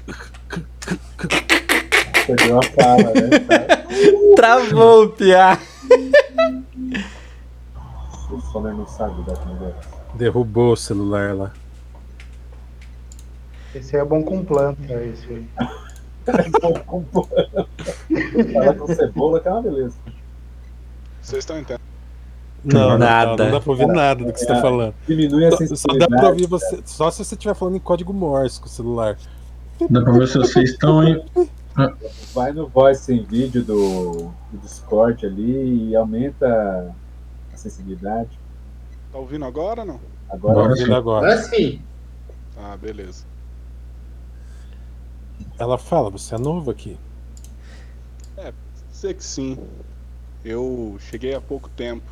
[2.26, 3.40] Perdeu a fala, né?
[3.40, 3.84] Tá?
[4.36, 5.60] Travou o piá.
[8.32, 9.76] O Sono não sabe da comida.
[10.16, 11.52] Derrubou o celular lá.
[13.76, 15.48] Esse é bom com planta, esse aí.
[18.54, 19.96] Fala com cebola que é uma beleza.
[21.22, 21.82] Vocês estão entendendo?
[22.64, 23.32] Não, Nada.
[23.32, 24.94] Natal, não dá pra ouvir nada do que você tá falando.
[25.08, 26.80] Diminui a Só, só dá pra ouvir você.
[26.86, 29.18] Só se você estiver falando em código Morse com o celular.
[29.90, 31.22] Dá pra ver se vocês estão aí.
[32.34, 36.96] Vai no voice em vídeo do, do Discord ali e aumenta
[37.52, 38.30] a sensibilidade.
[39.12, 40.00] Tá ouvindo agora ou não?
[40.30, 40.94] Agora Agora Ouvindo sim.
[40.94, 41.26] agora.
[41.26, 41.82] Agora sim.
[42.58, 43.26] Ah, beleza.
[45.58, 46.98] Ela fala, você é novo aqui.
[48.92, 49.58] Sei que sim.
[50.46, 52.10] Eu cheguei há pouco tempo.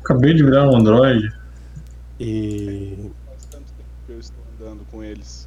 [0.00, 1.32] Acabei de virar um Android.
[2.18, 5.41] E Faz tanto tempo que eu estou andando com eles.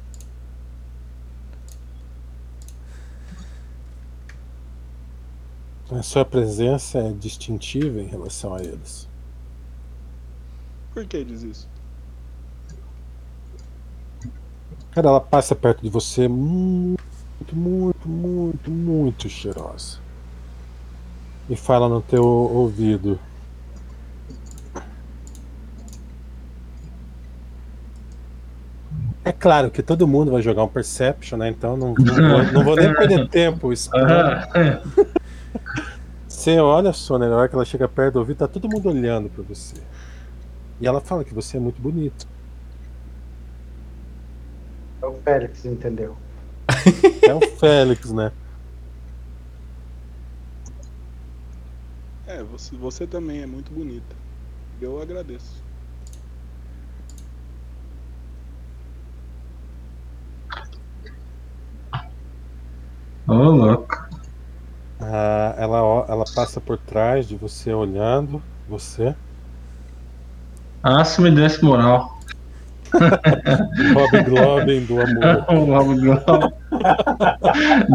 [5.90, 9.08] A sua presença é distintiva em relação a eles.
[10.92, 11.68] Por que diz isso?
[14.90, 19.98] Cara, ela passa perto de você muito, muito, muito, muito cheirosa.
[21.48, 23.20] E fala no teu ouvido.
[29.22, 31.50] É claro que todo mundo vai jogar um Perception, né?
[31.50, 33.72] Então não, não, vou, não vou nem perder tempo.
[33.72, 34.46] explorando.
[36.46, 37.28] Você olha só, né?
[37.28, 39.74] Na hora que ela chega perto do ouvido, tá todo mundo olhando pra você.
[40.80, 42.24] E ela fala que você é muito bonito.
[45.02, 46.16] É o Félix, entendeu?
[47.24, 48.30] É o Félix, né?
[52.28, 54.14] É, você, você também é muito bonita.
[54.80, 55.60] Eu agradeço.
[63.26, 64.05] Ô, louco.
[65.00, 65.78] Ah, ela,
[66.08, 69.14] ela passa por trás de você olhando você.
[70.82, 72.16] Ah, se me desse moral.
[73.92, 75.44] Bob Globin do amor.
[75.50, 76.54] O Rob Glove.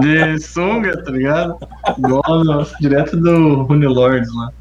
[0.01, 1.57] De sunga, tá ligado?
[1.97, 4.51] No- direto do Rune Lords lá.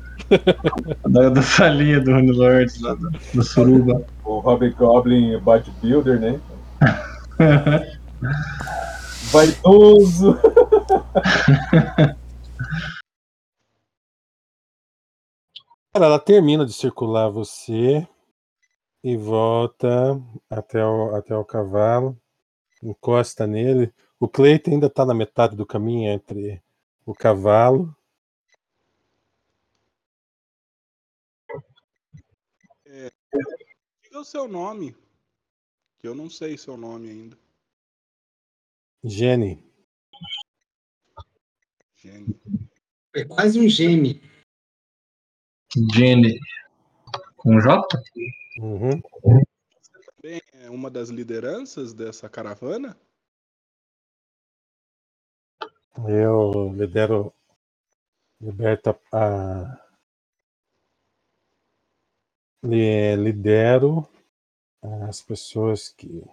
[1.09, 4.03] Da, da salinha do Rune Lords lá, do, do Suruba.
[4.25, 6.41] o Hobgoblin Bodybuilder, né?
[9.33, 10.39] Vaidoso!
[15.93, 18.07] Cara, ela termina de circular você
[19.03, 22.17] e volta até o, até o cavalo,
[22.81, 23.93] encosta nele.
[24.21, 26.62] O Cleiton ainda está na metade do caminho entre
[27.05, 27.93] o cavalo.
[32.87, 33.11] É,
[34.05, 34.97] diga o seu nome,
[35.99, 37.39] que eu não sei seu nome ainda.
[39.03, 39.61] Jenny.
[41.97, 42.41] Jenny.
[43.12, 44.30] É quase um gene.
[45.95, 46.39] Jenny.
[47.37, 47.83] Com J?
[48.59, 49.01] Uhum.
[50.17, 52.97] Também é uma das lideranças dessa caravana?
[56.09, 57.33] Eu lidero.
[58.41, 59.79] Liberta a.
[62.63, 64.09] li- Lidero
[65.09, 66.25] as pessoas que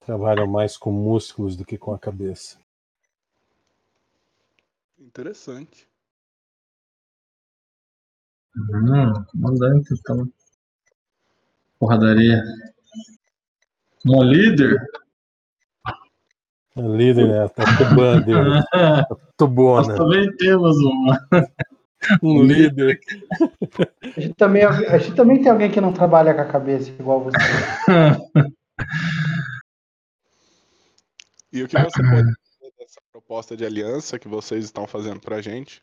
[0.00, 2.58] trabalham mais com músculos do que com a cabeça.
[4.98, 5.89] Interessante.
[8.56, 10.28] Hum, comandante, então.
[11.78, 12.42] Porradaria.
[14.06, 14.80] Um líder?
[16.76, 17.48] A líder, né?
[17.48, 19.06] Tá tubando, Nós
[19.36, 19.94] tubona.
[19.94, 21.26] também temos uma.
[22.22, 22.98] Um líder.
[24.16, 27.22] A gente, também, a gente também tem alguém que não trabalha com a cabeça igual
[27.22, 27.36] você.
[31.52, 35.42] E o que você pode dizer dessa proposta de aliança que vocês estão fazendo pra
[35.42, 35.82] gente?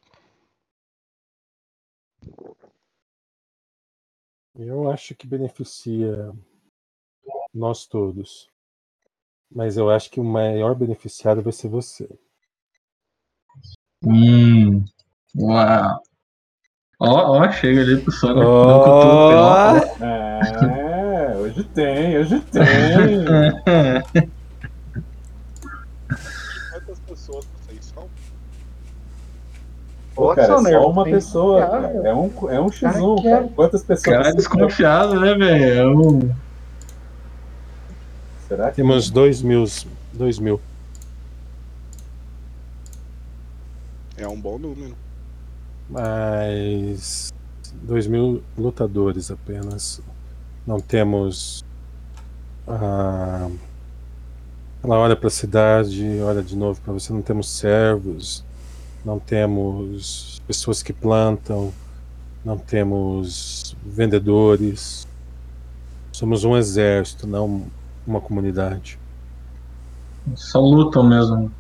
[4.58, 6.34] Eu acho que beneficia
[7.54, 8.50] nós todos.
[9.52, 12.10] Mas eu acho que o maior beneficiado vai ser você.
[14.04, 14.84] Hum.
[15.36, 16.02] Uau.
[17.00, 18.44] Ó, ó, chega ali pro Sonic.
[18.44, 19.78] Ó.
[20.04, 22.64] É, hoje tem, hoje tem.
[26.72, 28.10] Quantas pessoas vocês são?
[30.18, 31.61] Pô, cara, é só uma tem- pessoa.
[31.68, 32.07] Cara, cara.
[32.10, 33.49] É um, é um X1, cara, cara.
[33.56, 34.35] Quantas pessoas Cara, são?
[34.35, 35.73] desconfiado, né, velho?
[35.80, 36.31] É um-
[38.48, 39.65] Será que Temos dois mil.
[40.14, 40.60] Dois mil.
[44.18, 44.95] É um bom número.
[45.89, 47.31] Mas.
[47.84, 50.02] Dois mil lutadores apenas.
[50.65, 51.64] Não temos.
[52.68, 53.49] Ah,
[54.84, 57.14] ela olha para a cidade, olha de novo para você.
[57.14, 58.44] Não temos servos,
[59.03, 61.74] não temos pessoas que plantam,
[62.44, 65.07] não temos vendedores.
[66.11, 67.68] Somos um exército, não
[68.06, 68.98] uma comunidade.
[70.36, 71.52] Só lutam mesmo.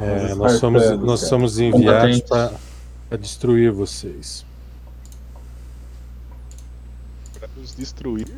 [0.00, 4.44] É, nós somos, nós somos enviados para destruir vocês.
[7.38, 8.28] Pra nos destruir.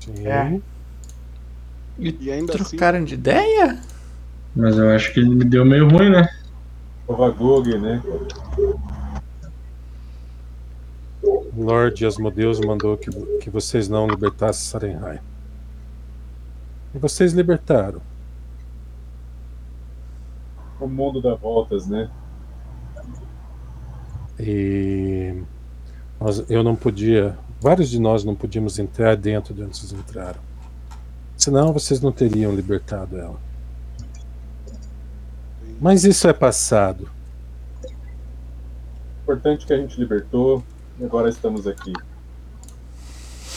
[0.00, 0.26] Sim.
[0.26, 0.60] É.
[1.98, 3.80] E ainda assim, Trocaram de ideia?
[4.54, 6.28] Mas eu acho que ele deu meio ruim, né?
[7.06, 8.02] o Vagug, né?
[11.56, 15.20] Lord Asmodeus mandou que, que vocês não libertassem Sarenhai.
[16.94, 18.00] E vocês libertaram.
[20.80, 22.10] O mundo dá voltas, né?
[24.38, 25.42] E
[26.20, 30.40] nós- eu não podia, vários de nós não podíamos entrar dentro de onde vocês entraram.
[31.36, 33.38] Senão vocês não teriam libertado ela.
[35.80, 37.10] Mas isso é passado.
[39.22, 40.62] Importante que a gente libertou
[40.98, 41.92] e agora estamos aqui.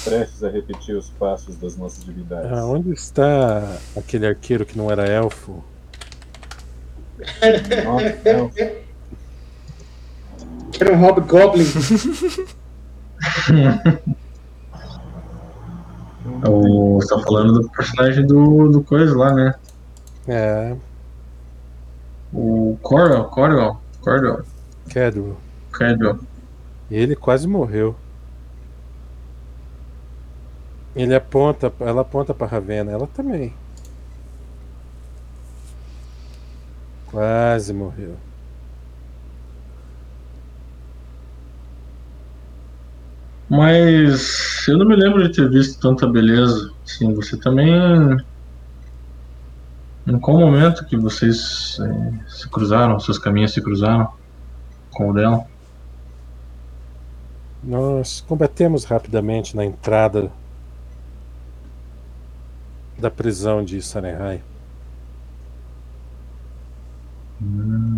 [0.04, 2.52] Prestes a repetir os passos das nossas divindades.
[2.52, 5.64] Ah, onde está aquele arqueiro que não era elfo?
[7.84, 8.88] Nossa.
[10.80, 11.66] Era um Hobgoblin.
[16.48, 19.56] O, você tá falando do personagem do, do coisa lá, né?
[20.28, 20.76] É,
[22.34, 24.44] O Corwell, Corwell, Corwell,
[24.90, 25.38] Cadwell.
[25.72, 26.20] Corwell.
[26.90, 27.96] Ele quase morreu.
[30.96, 33.54] Ele aponta, ela aponta para Ravena, ela também.
[37.08, 38.16] Quase morreu.
[43.50, 46.72] Mas eu não me lembro de ter visto tanta beleza.
[46.86, 48.18] Sim, você também.
[50.08, 54.12] Em qual momento que vocês eh, se cruzaram, seus caminhos se cruzaram
[54.92, 55.46] com o dela?
[57.62, 60.32] Nós combatemos rapidamente na entrada
[62.98, 64.44] da prisão de Sarenhai.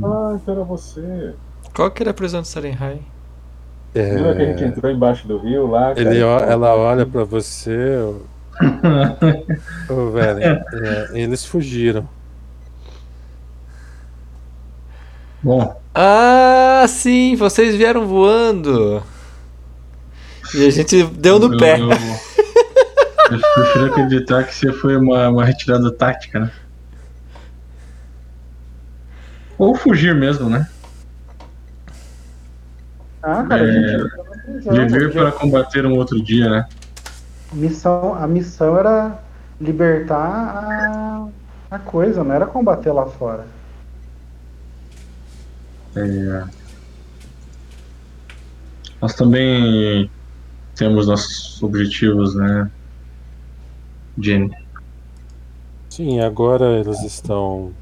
[0.02, 1.40] Ah, então era você.
[1.74, 3.02] Qual que era a prisão de Sarenhai?
[4.12, 5.96] Lembra que a gente É, entrou embaixo do rio lá?
[5.98, 6.00] cara?
[6.02, 7.98] ele, ó- ela olha para você,
[9.90, 10.40] ô, velho.
[10.44, 12.08] é, eles fugiram.
[15.42, 19.02] Bom, Ah, sim, vocês vieram voando.
[20.54, 21.80] E a gente deu no eu, pé.
[21.80, 21.90] Eu,
[23.32, 26.52] eu prefiro acreditar que você foi uma, uma retirada tática, né?
[29.58, 30.68] Ou fugir mesmo, né?
[33.22, 34.10] Ah, cara, a É, gente
[34.72, 36.66] Viver para combater um outro dia, né?
[37.52, 39.24] A missão, a missão era
[39.60, 41.28] libertar a,
[41.76, 43.48] a coisa, não era combater lá fora.
[45.96, 46.50] É,
[49.02, 50.10] Nós também
[50.76, 52.72] temos nossos objetivos, né?
[54.18, 54.52] Jenny,
[55.90, 57.78] Sim, agora eles estão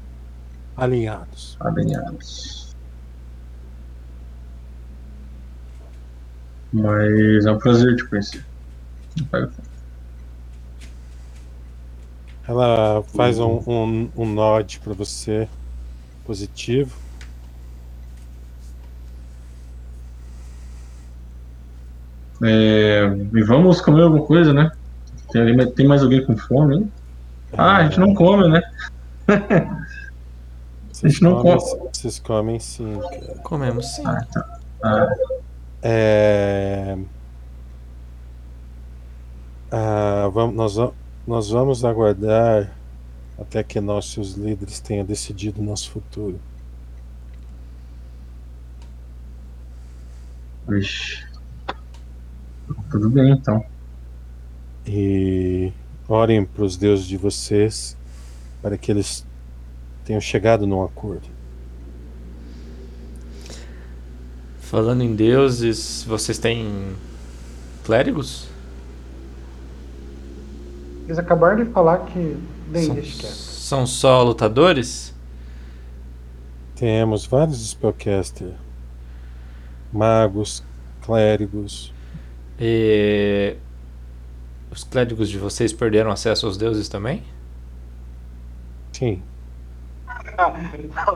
[0.76, 1.58] alinhados.
[1.60, 2.76] alinhados.
[6.72, 8.47] Mas é um prazer te conhecer.
[12.46, 15.48] Ela faz um, um, um nod pra você
[16.24, 16.96] positivo.
[22.42, 23.04] É,
[23.34, 24.70] e vamos comer alguma coisa, né?
[25.30, 26.92] Tem, tem mais alguém com fome, hein?
[27.56, 28.62] Ah, a gente não come, né?
[30.90, 31.60] Vocês gente não come.
[31.92, 33.38] Vocês comem sim, cara.
[33.44, 34.02] Comemos sim.
[34.82, 35.08] Ah,
[35.82, 36.98] É...
[39.70, 40.92] Ah, vamos, nós,
[41.26, 42.74] nós vamos aguardar
[43.38, 46.40] até que nossos líderes tenham decidido o nosso futuro.
[50.68, 51.26] vixe.
[52.90, 53.64] Tudo bem, então.
[54.86, 55.72] E
[56.06, 57.96] orem para os deuses de vocês
[58.60, 59.26] para que eles
[60.04, 61.28] tenham chegado num acordo.
[64.60, 66.94] Falando em deuses, vocês têm
[67.84, 68.47] clérigos?
[71.08, 72.36] Eles acabaram de falar que.
[72.68, 73.32] Bem, São, deixa quieto.
[73.32, 75.14] são só lutadores?
[76.76, 78.52] Temos vários spellcaster,
[79.90, 80.62] magos,
[81.00, 81.94] clérigos.
[82.60, 83.56] E
[84.70, 87.22] os clérigos de vocês perderam acesso aos deuses também?
[88.92, 89.22] Sim,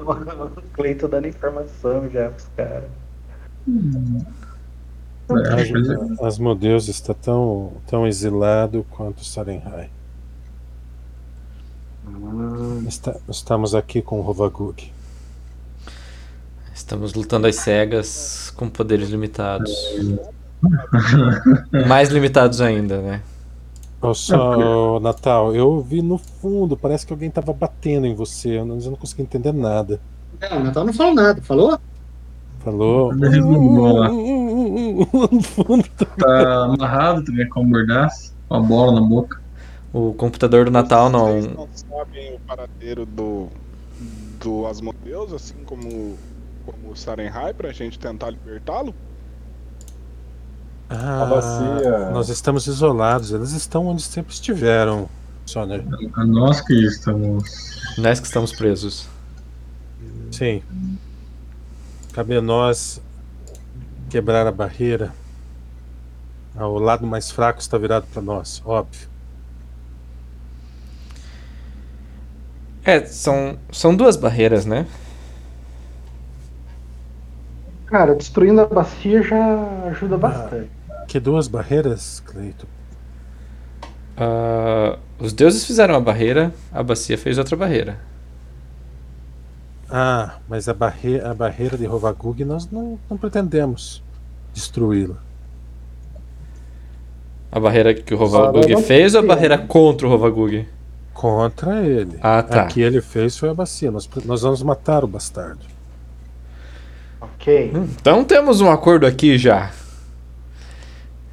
[0.07, 2.91] o Cleiton dando informação já pros caras.
[3.69, 4.27] É, é.
[4.27, 4.42] As-
[6.23, 9.91] Asmodeus está tão, tão exilado quanto Sarenhai.
[12.87, 14.93] Está- estamos aqui com o Rovagug.
[16.75, 19.73] Estamos lutando às cegas com poderes limitados.
[21.89, 23.23] Mais limitados ainda, né?
[24.01, 28.65] Ô, só, Natal, eu ouvi no fundo, parece que alguém estava batendo em você, eu
[28.65, 30.01] não, eu não consegui entender nada.
[30.41, 31.79] Não, o Natal não falou nada, falou?
[32.65, 33.13] Falou.
[33.13, 33.41] Ele
[34.79, 35.85] no fundo.
[36.19, 39.41] Tá amarrado também com um mordaço, com a bola na boca.
[39.93, 41.55] O computador do Natal Vocês não.
[41.55, 43.49] não sabem o paradeiro do,
[44.41, 46.17] do Asmodeus, assim como,
[46.65, 48.95] como o Sarenhai, pra gente tentar libertá-lo?
[50.89, 52.11] Ah, bacia.
[52.11, 55.09] nós estamos isolados, eles estão onde sempre estiveram,
[55.47, 55.85] Soner.
[56.15, 57.45] A nós que estamos.
[57.99, 59.09] Nós que estamos presos.
[60.31, 60.63] Sim.
[62.13, 63.01] Cabe a nós
[64.13, 65.15] quebrar a barreira.
[66.55, 69.09] Ah, O lado mais fraco está virado para nós, óbvio.
[72.85, 74.87] É, são, são duas barreiras, né?
[77.87, 80.71] Cara, destruindo a bacia já ajuda bastante.
[81.07, 82.67] Que duas barreiras, Cleito?
[84.17, 87.99] Ah, os deuses fizeram a barreira, a bacia fez outra barreira.
[89.93, 94.03] Ah, mas a, barre a barreira de Rovagug nós não, não pretendemos
[94.55, 95.17] destruí-la.
[97.51, 100.67] A barreira que o Rovagug fez ou a barreira contra o Rovagug?
[101.13, 102.19] Contra ele.
[102.23, 102.63] Ah, tá.
[102.63, 103.91] A que ele fez foi a bacia.
[103.91, 105.61] Nós, nós vamos matar o bastardo.
[107.21, 107.71] Ok.
[107.75, 109.71] Então temos um acordo aqui já.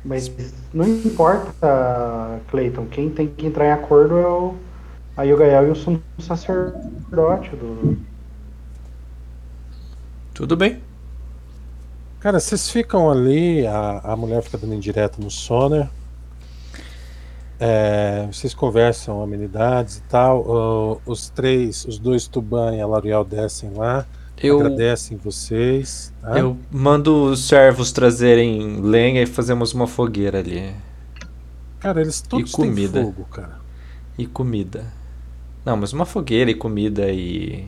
[0.03, 0.29] Mas
[0.73, 2.85] não importa, Cleiton.
[2.87, 4.55] Quem tem que entrar em acordo é o
[5.15, 7.97] a Yogael e o sumo sacerdote do.
[10.39, 10.81] Tudo bem.
[12.21, 15.89] Cara, vocês ficam ali, a, a mulher fica dando indireta no soner.
[17.59, 21.01] É, vocês conversam amenidades e tal.
[21.05, 24.05] os três, os dois Tuban e a L'Oreal descem lá,
[24.41, 26.13] Eu, agradecem vocês.
[26.21, 26.39] tá?
[26.39, 30.73] eu mando os servos trazerem lenha e fazemos uma fogueira ali.
[31.81, 33.03] Cara, eles todos têm comida.
[33.03, 33.59] fogo, cara.
[34.17, 34.85] E comida.
[35.65, 37.67] Não, mas uma fogueira e comida e.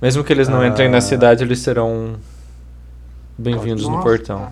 [0.00, 0.68] Mesmo que eles não Ah.
[0.68, 2.16] entrem na cidade, eles serão
[3.38, 4.50] bem-vindos no portão.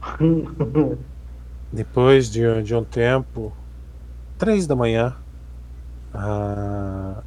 [1.72, 3.52] Depois de, de um tempo,
[4.36, 5.14] três da manhã,
[6.12, 7.22] ah,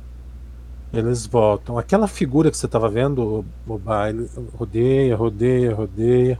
[0.93, 1.79] eles voltam.
[1.79, 6.39] Aquela figura que você estava vendo, o, o baile, rodeia, rodeia, rodeia.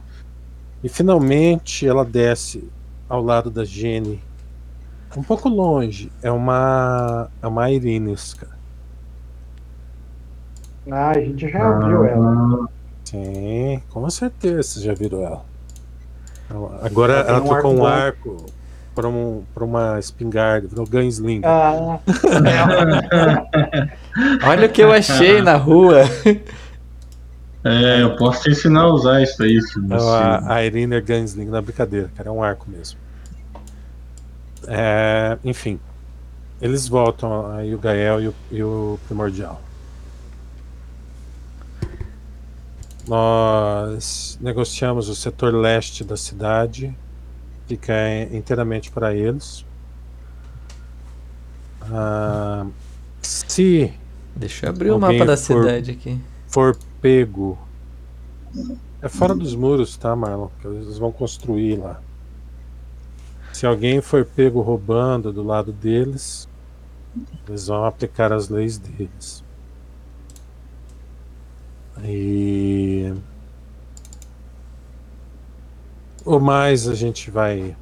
[0.84, 2.68] E finalmente ela desce
[3.08, 4.22] ao lado da Jenny.
[5.16, 6.12] Um pouco longe.
[6.22, 7.28] É uma.
[7.42, 8.55] É uma Irines, cara.
[10.90, 12.26] Ah, a gente já viu ela.
[12.26, 12.66] Ah,
[13.04, 13.80] Sim.
[13.90, 15.44] Com certeza você já virou ela.
[16.82, 18.46] Agora Ela um trocou um arco arco
[18.94, 21.42] para um, pra uma espingarda, virou Gunsling.
[21.44, 21.98] Ah,
[24.48, 26.02] Olha o que eu achei na rua.
[27.68, 29.60] É, eu posso te ensinar a usar isso aí.
[29.60, 30.08] Se você...
[30.08, 32.96] a, a Irina é Gunsling na brincadeira, cara, é um arco mesmo.
[34.68, 35.80] É, enfim,
[36.62, 39.60] eles voltam aí o Gael e o, e o Primordial.
[43.08, 46.96] Nós negociamos o setor leste da cidade,
[47.66, 47.92] fica
[48.32, 49.64] inteiramente para eles.
[51.82, 52.66] Ah,
[53.22, 53.92] se
[54.34, 56.20] Deixa eu abrir o mapa da for- cidade aqui.
[56.48, 57.56] for pego.
[59.00, 60.48] É fora dos muros, tá, Marlon?
[60.60, 62.00] Que eles vão construir lá.
[63.52, 66.48] Se alguém for pego roubando do lado deles,
[67.48, 69.44] eles vão aplicar as leis deles.
[72.02, 73.12] E.
[76.24, 77.76] O mais a gente vai,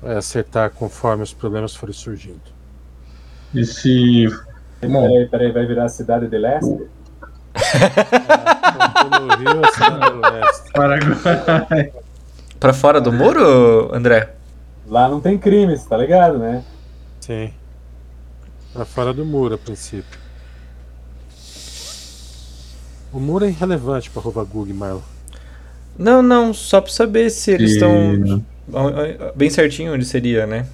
[0.00, 2.40] vai acertar conforme os problemas forem surgindo.
[3.54, 4.26] E se.
[4.82, 6.68] Bom, Peraí, peraí, vai virar a cidade de leste?
[9.20, 10.72] No Rio, a cidade do Leste.
[10.74, 11.92] Paraguai.
[12.60, 14.34] Pra fora do muro, André?
[14.86, 16.62] Lá não tem crimes, tá ligado, né?
[17.20, 17.52] Sim.
[18.72, 20.25] Pra fora do muro, a princípio.
[23.16, 25.00] O muro é irrelevante pra Rovagug, Marlon.
[25.98, 28.44] Não, não, só pra saber se eles E- estão
[29.34, 30.66] bem certinho onde seria, né?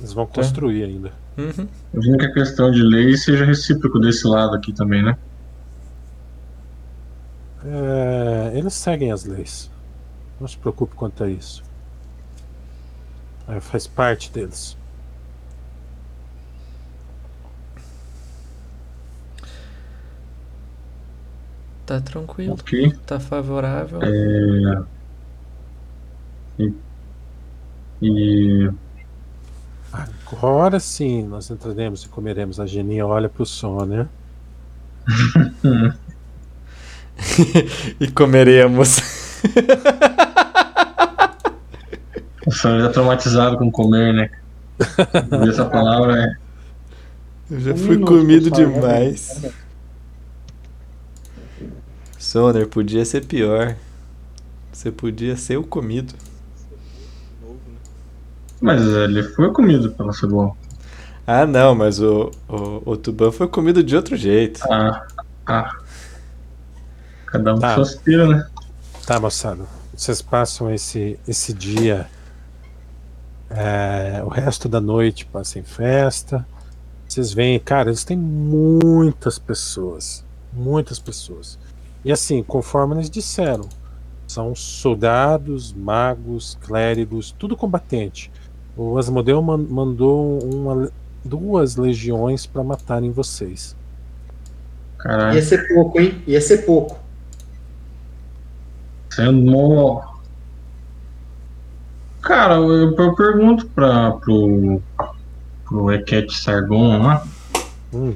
[0.00, 1.12] Eles vão construir ainda.
[1.38, 1.68] Uhum.
[1.94, 5.16] Imagino que a questão de lei seja recíproco desse lado aqui também, né?
[7.64, 9.70] É, eles seguem as leis.
[10.40, 11.62] Não se preocupe quanto a isso.
[13.46, 14.76] É, faz parte deles.
[21.90, 22.92] Tá tranquilo, Ok.
[23.04, 23.98] tá favorável.
[24.00, 24.82] É...
[26.56, 26.72] E...
[28.00, 28.70] e...
[29.92, 32.60] Agora sim nós entraremos e comeremos.
[32.60, 34.08] A Geninha olha pro som, né?
[37.98, 38.98] e comeremos.
[42.46, 44.30] O senhor já traumatizado com comer, né?
[45.48, 46.36] Essa palavra é.
[47.50, 49.42] Eu já Um fui minuto, comido pessoal, demais.
[49.42, 49.50] né?
[52.30, 53.74] Soner, podia ser pior.
[54.72, 56.14] Você podia ser o comido.
[58.60, 60.52] Mas ele foi comido pela cebola.
[61.26, 64.60] Ah, não, mas o, o, o Tuban foi comido de outro jeito.
[64.70, 65.08] Ah,
[65.44, 65.76] ah.
[67.26, 67.74] Cada um Tá.
[67.74, 68.48] com suas piras, né?
[69.04, 69.64] Tá, moçada.
[69.92, 72.08] Vocês passam esse, esse dia.
[73.50, 76.46] é, o resto da noite passa em festa.
[77.08, 80.24] Vocês veem, cara, eles têm muitas pessoas.
[80.52, 81.58] Muitas pessoas.
[82.04, 83.68] E assim, conforme eles disseram,
[84.26, 88.30] são soldados, magos, clérigos, tudo combatente.
[88.76, 90.90] O Asmodeu man- mandou uma,
[91.24, 93.76] duas legiões para matarem vocês.
[94.98, 95.36] Caralho.
[95.36, 96.22] Ia ser pouco, hein?
[96.26, 96.98] Ia ser pouco.
[99.10, 100.10] Sendo mó.
[102.22, 104.80] Cara, eu, eu pergunto pra, pro,
[105.64, 107.26] pro Eket Sargon lá
[107.92, 108.14] Hum,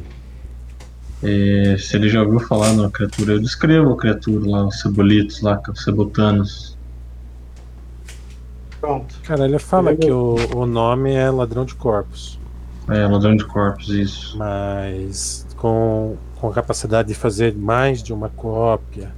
[1.25, 3.33] é, se ele já ouviu falar na criatura.
[3.33, 6.79] Eu descrevo a criatura lá, os cebolitos lá, é os cebotanos.
[8.81, 9.19] Pronto.
[9.23, 12.39] cara, ele fala que o, o nome é Ladrão de Corpos.
[12.87, 14.37] É, ladrão de corpos, isso.
[14.37, 19.11] mas com, com a capacidade de fazer mais de uma cópia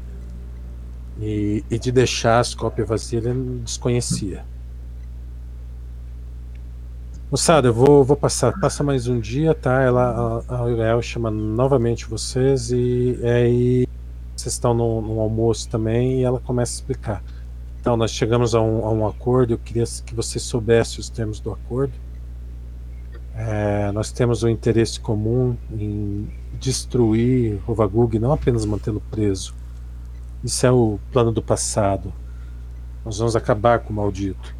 [1.20, 4.44] e, e de deixar as cópias vazias, ele desconhecia.
[7.36, 9.82] Moçada, eu vou, vou passar, passa mais um dia, tá?
[9.82, 13.86] Ela, a, a Uriel chama novamente vocês e aí
[14.34, 17.22] vocês estão no, no almoço também e ela começa a explicar.
[17.78, 21.38] Então, nós chegamos a um, a um acordo, eu queria que você soubesse os termos
[21.38, 21.92] do acordo.
[23.34, 29.54] É, nós temos o interesse comum em destruir Rovagug, não apenas mantê-lo preso.
[30.42, 32.14] Isso é o plano do passado.
[33.04, 34.55] Nós vamos acabar com o maldito.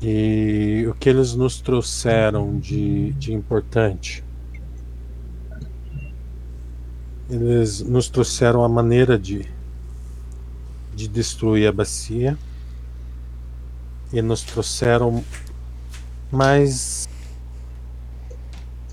[0.00, 4.24] E o que eles nos trouxeram de, de importante?
[7.28, 9.44] Eles nos trouxeram a maneira de,
[10.94, 12.38] de destruir a bacia.
[14.12, 15.22] E nos trouxeram
[16.30, 17.08] mas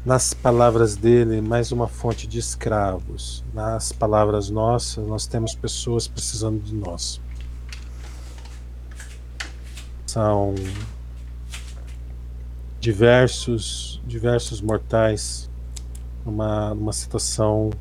[0.06, 3.44] nas palavras dele, mais uma fonte de escravos.
[3.53, 7.19] Nas palavras nossas, nós temos pessoas precisando de nós.
[10.06, 10.56] São
[12.85, 15.49] diversos, diversos mortais
[16.23, 17.71] numa, numa situação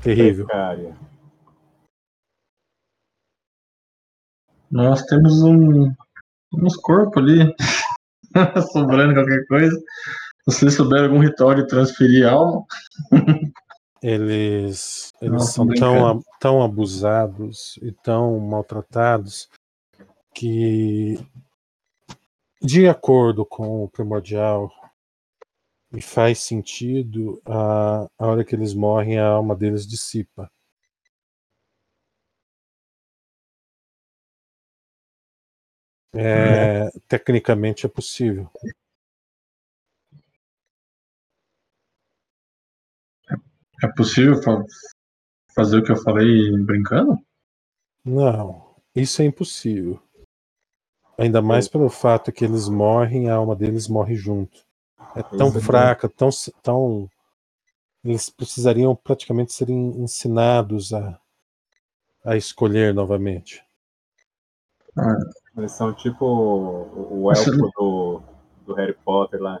[0.00, 0.46] Terrível.
[0.46, 0.96] Precária.
[4.70, 5.92] Nós temos um,
[6.54, 7.52] uns corpos ali,
[8.72, 9.76] sobrando qualquer coisa.
[10.48, 12.64] Se vocês souberem algum ritual de transferir alma,
[14.00, 19.48] Eles, eles Nossa, são tão, a- tão abusados e tão maltratados
[20.32, 21.18] que,
[22.60, 24.70] de acordo com o primordial,
[25.92, 30.50] e faz sentido, a, a hora que eles morrem, a alma deles dissipa.
[36.12, 38.50] É, tecnicamente é possível.
[43.82, 44.64] é possível fa-
[45.54, 47.18] fazer o que eu falei brincando?
[48.04, 50.00] Não, isso é impossível.
[51.20, 54.64] Ainda mais pelo fato que eles morrem, a alma deles morre junto.
[55.14, 55.60] É tão Pois é.
[55.60, 56.30] fraca, tão,
[56.62, 57.10] tão.
[58.02, 61.20] Eles precisariam praticamente serem ensinados a,
[62.24, 63.62] a escolher novamente.
[65.58, 68.22] Eles são tipo o, o elfo do,
[68.66, 69.60] do Harry Potter lá.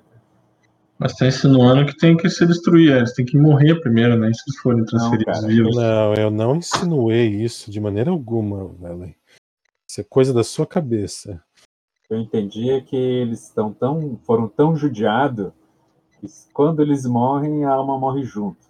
[0.98, 4.32] Mas tá insinuando que tem que se destruir, eles têm que morrer primeiro, né?
[4.32, 5.46] Se eles forem transferidos cara.
[5.46, 5.76] vivos.
[5.76, 9.14] Não, eu não insinuei isso de maneira alguma, Velen.
[9.86, 11.42] Isso é coisa da sua cabeça.
[12.10, 15.52] Eu entendi é que eles estão tão, foram tão judiados
[16.18, 18.68] que quando eles morrem, a alma morre junto.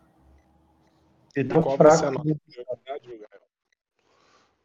[1.34, 2.28] Tá Qual vai ser a fraco.
[2.28, 3.40] nossa prioridade, Gael?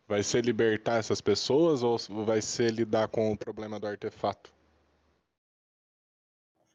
[0.07, 4.51] Vai ser libertar essas pessoas ou vai ser lidar com o problema do artefato?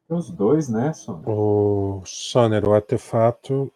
[0.08, 1.22] Os dois, né, Son?
[1.26, 3.70] O Soner, o artefato,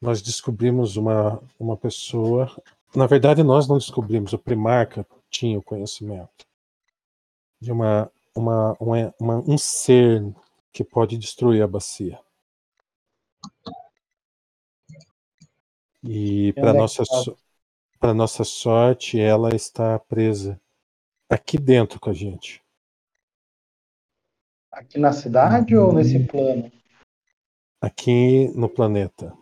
[0.00, 2.48] nós descobrimos uma, uma pessoa.
[2.94, 6.49] Na verdade, nós não descobrimos, o Primarca tinha o conhecimento
[7.60, 10.22] de uma, uma, uma, uma- um ser
[10.72, 12.18] que pode destruir a bacia.
[16.02, 17.36] E para é nossa, so-
[17.98, 20.58] para nossa sorte, ela está presa
[21.28, 22.62] aqui dentro com a gente.
[24.72, 26.70] Aqui na cidade ou nesse plano?
[27.82, 29.36] Aqui no planeta.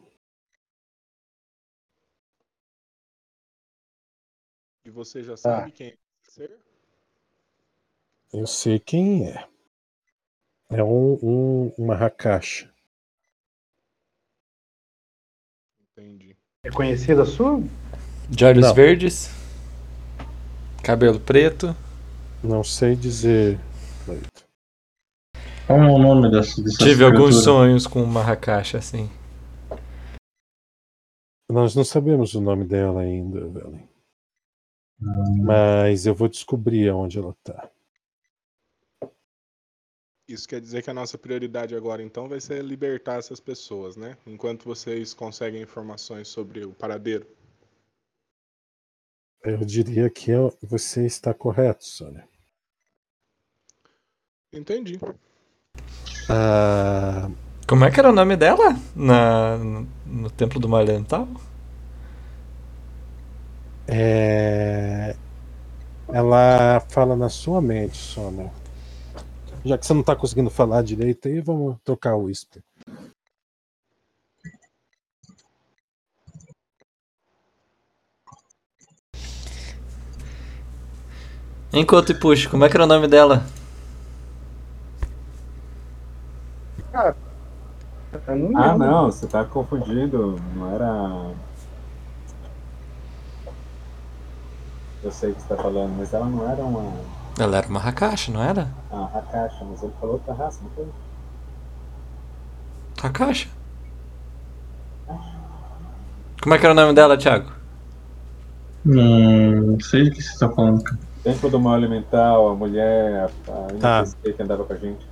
[4.84, 5.36] E você já Tá.
[5.60, 6.67] sabe quem é esse ser?
[8.32, 9.46] Eu sei quem é.
[10.70, 12.70] É um, um, uma Hakashi.
[15.80, 16.36] Entendi.
[16.62, 17.62] É conhecida sua?
[18.28, 18.74] De olhos Não.
[18.74, 19.30] verdes,
[20.84, 21.74] cabelo preto.
[22.44, 23.58] Não sei dizer.
[25.66, 27.42] Qual é o nome dessa, dessa Tive alguns criatura?
[27.42, 29.10] sonhos com uma Hakashi assim.
[31.50, 33.88] Nós não sabemos o nome dela ainda, Velen.
[35.42, 37.70] Mas eu vou descobrir aonde ela tá.
[40.28, 44.16] Isso quer dizer que a nossa prioridade agora, então, vai ser libertar essas pessoas, né?
[44.24, 47.26] Enquanto vocês conseguem informações sobre o paradeiro.
[49.42, 52.28] Eu diria que eu- você está correto, Sônia.
[54.52, 54.98] Entendi.
[56.28, 57.30] Ah,
[57.66, 61.28] Como é que era o nome dela na, no, no Templo do Mar Lental?
[63.86, 65.14] é...
[66.08, 68.50] Ela fala na sua mente, Sônia.
[69.64, 72.62] Já que você não está conseguindo falar direito aí, vamos trocar o whisper.
[81.72, 83.44] Enquanto e puxa, como é que era o nome dela?
[86.92, 90.36] Não Ah, não, você tá confundindo.
[90.54, 91.34] Não era.
[95.02, 97.17] Eu sei o que você tá falando, mas ela não era uma.
[97.38, 98.68] Ela era uma Hakashi, não era?
[98.90, 100.86] Ah, Hakashi, mas ele falou outra raça, não foi?
[103.02, 103.48] Hakashi?
[106.42, 107.50] Como é que era o nome dela, Thiago?
[108.84, 110.98] Não sei do que você tá falando, cara.
[111.22, 113.98] Templo do mal elemental, a mulher, a, a Tá.
[114.00, 115.06] NPC que andava com a gente.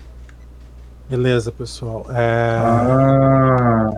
[1.11, 2.07] Beleza, pessoal.
[2.11, 3.91] É, Ah,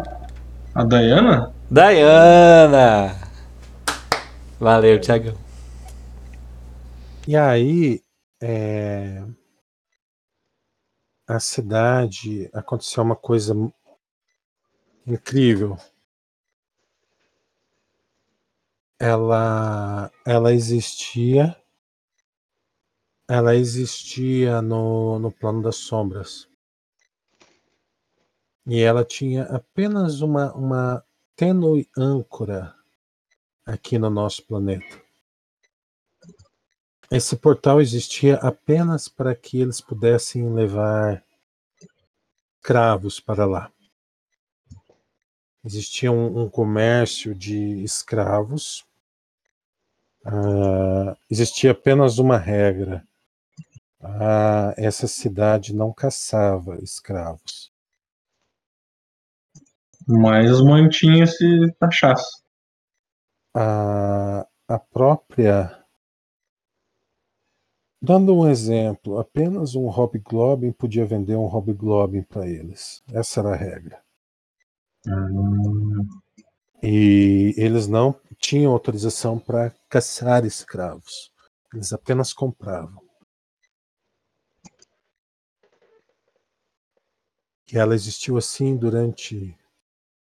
[0.74, 1.52] a Diana?
[1.70, 3.14] Diana!
[4.58, 5.32] Valeu, Thiago.
[7.26, 8.00] E aí,
[8.40, 9.24] é,
[11.26, 13.54] a cidade aconteceu uma coisa
[15.06, 15.76] incrível.
[18.98, 21.56] Ela, ela existia,
[23.28, 26.48] ela existia no, no plano das sombras.
[28.66, 31.04] E ela tinha apenas uma, uma
[31.36, 32.74] tênue âncora
[33.64, 35.07] aqui no nosso planeta.
[37.10, 41.24] Esse portal existia apenas para que eles pudessem levar
[42.62, 43.72] cravos para lá.
[45.64, 48.86] existia um, um comércio de escravos.
[50.22, 53.06] Ah, existia apenas uma regra:
[54.02, 57.72] ah, essa cidade não caçava escravos.
[60.06, 62.42] Mas mantinha-se cachaça.
[63.54, 65.77] A, a própria.
[68.00, 73.02] Dando um exemplo, apenas um Hobgoblin podia vender um Hobgoblin para eles.
[73.12, 74.00] Essa era a regra.
[75.06, 76.06] Hum,
[76.80, 81.32] E eles não tinham autorização para caçar escravos.
[81.74, 83.02] Eles apenas compravam.
[87.72, 89.58] E ela existiu assim durante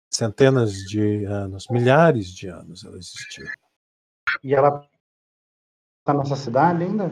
[0.09, 3.45] centenas de anos, milhares de anos ela existiu.
[4.43, 4.89] E ela
[6.05, 7.11] tá nessa cidade ainda?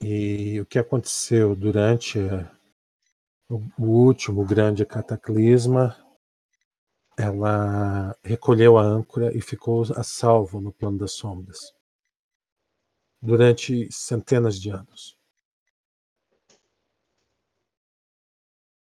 [0.00, 2.50] E o que aconteceu durante eh,
[3.50, 5.96] o último grande cataclisma,
[7.16, 11.76] ela recolheu a âncora e ficou a salvo no plano das sombras
[13.20, 15.16] durante centenas de anos.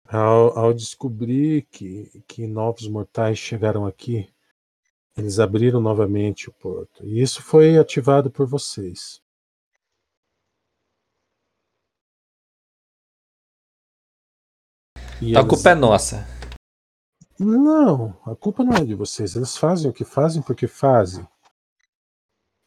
[0.05, 4.33] Ao, ao descobrir que, que novos mortais chegaram aqui,
[5.17, 7.05] eles abriram novamente o porto.
[7.07, 9.22] E isso foi ativado por vocês.
[15.23, 16.27] E A culpa é nossa.
[17.39, 19.35] Não, a culpa não é de vocês.
[19.37, 21.27] Eles fazem o que fazem porque fazem.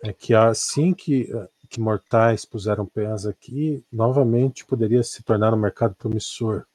[0.04, 1.30] É que assim que,
[1.70, 6.66] que mortais puseram pés aqui, novamente poderia se tornar um mercado promissor.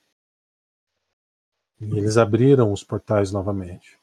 [1.81, 3.99] E eles abriram os portais novamente.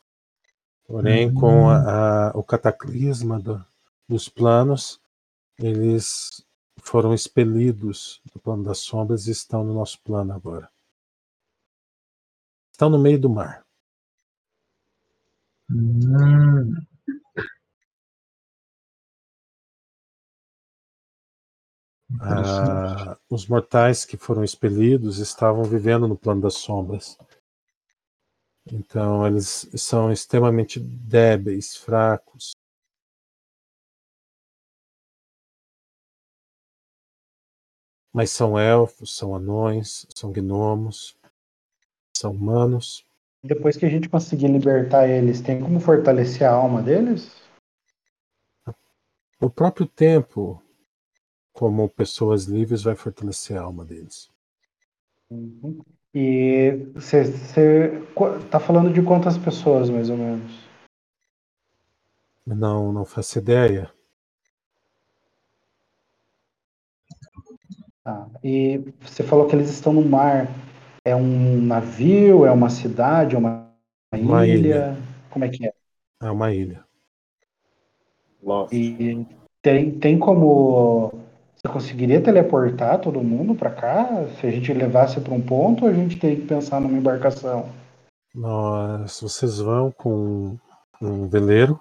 [0.88, 3.64] Porém, com a- a- o cataclisma do-
[4.08, 4.99] dos planos,
[5.60, 6.44] eles
[6.82, 10.70] foram expelidos do plano das sombras e estão no nosso plano agora.
[12.78, 13.66] Estão no meio do mar.
[15.68, 16.88] hum.
[22.22, 27.18] Ah, os mortais que foram expelidos estavam vivendo no plano das sombras.
[28.72, 32.52] Então eles são extremamente débeis, fracos.
[38.14, 41.16] Mas são elfos, são anões, são gnomos,
[42.18, 43.06] são humanos.
[43.44, 47.35] Depois que a gente conseguir libertar eles, tem como fortalecer a alma deles?
[49.39, 50.61] O próprio tempo,
[51.53, 54.30] como pessoas livres, vai fortalecer a alma deles.
[55.30, 55.80] Uhum.
[56.14, 58.02] E você
[58.49, 60.68] tá falando de quantas pessoas, mais ou menos?
[62.45, 63.91] Não, não faço ideia.
[68.03, 68.27] Tá.
[68.41, 70.48] E você falou que eles estão no mar.
[71.08, 72.46] É um navio?
[72.46, 73.34] É uma cidade?
[73.34, 73.72] É uma,
[74.14, 74.98] Uma ilha?
[75.30, 75.72] Como é que é?
[76.22, 76.84] É uma ilha.
[78.44, 78.74] Lost.
[78.74, 79.26] E
[79.62, 81.14] tem, tem como.
[81.56, 84.28] Você conseguiria teleportar todo mundo para cá?
[84.40, 87.70] Se a gente levasse para um ponto, ou a gente teria que pensar numa embarcação?
[88.36, 90.58] Nós, vocês vão com
[91.02, 91.80] um veleiro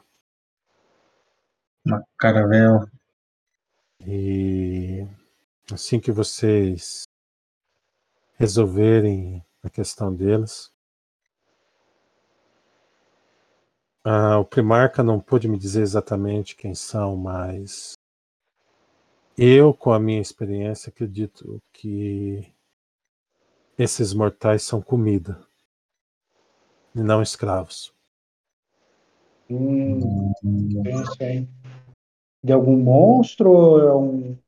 [1.84, 2.88] Uma caravela.
[4.06, 5.04] e
[5.72, 7.02] assim que vocês
[8.36, 10.72] resolverem a questão deles.
[14.04, 17.94] Ah, o Primarca não pôde me dizer exatamente quem são, mas
[19.36, 22.50] eu, com a minha experiência, acredito que
[23.78, 25.38] esses mortais são comida
[26.94, 27.92] e não escravos.
[29.50, 30.32] Hum.
[32.42, 33.50] De algum monstro?
[33.50, 34.38] Ou é um,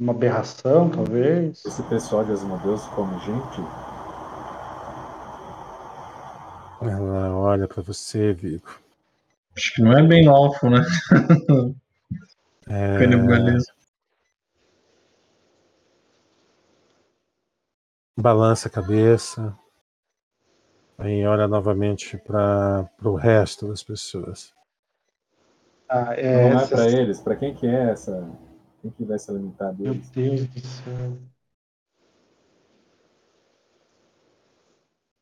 [0.00, 1.62] uma aberração, talvez?
[1.64, 3.60] Esse pessoal de Asmodeus come gente?
[6.80, 8.80] Ela olha para você, Vigo.
[9.54, 10.80] Acho que não é bem alfo, né?
[12.72, 13.74] É, Canibalismo.
[18.16, 19.58] balança a cabeça,
[20.96, 24.54] aí olha novamente para o resto das pessoas.
[25.88, 27.18] Ah, é, Não é pra eles.
[27.18, 28.30] Pra quem que é essa?
[28.80, 30.10] Quem que vai se alimentar Meu deles?
[30.10, 31.18] Deus do céu.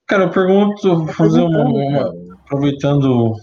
[0.06, 3.34] Cara, eu pergunto, vou fazer uma, uma- aproveitando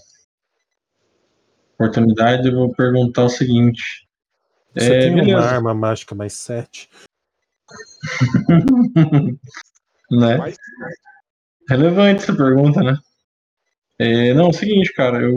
[1.80, 4.08] a oportunidade, eu vou perguntar o seguinte.
[4.74, 5.40] Você É, tem uma beleza.
[5.44, 6.90] arma mágica mais 7?
[10.12, 10.38] né?
[11.70, 12.98] Relevante essa pergunta, né?
[14.00, 15.34] É, não, é o seguinte, cara, eu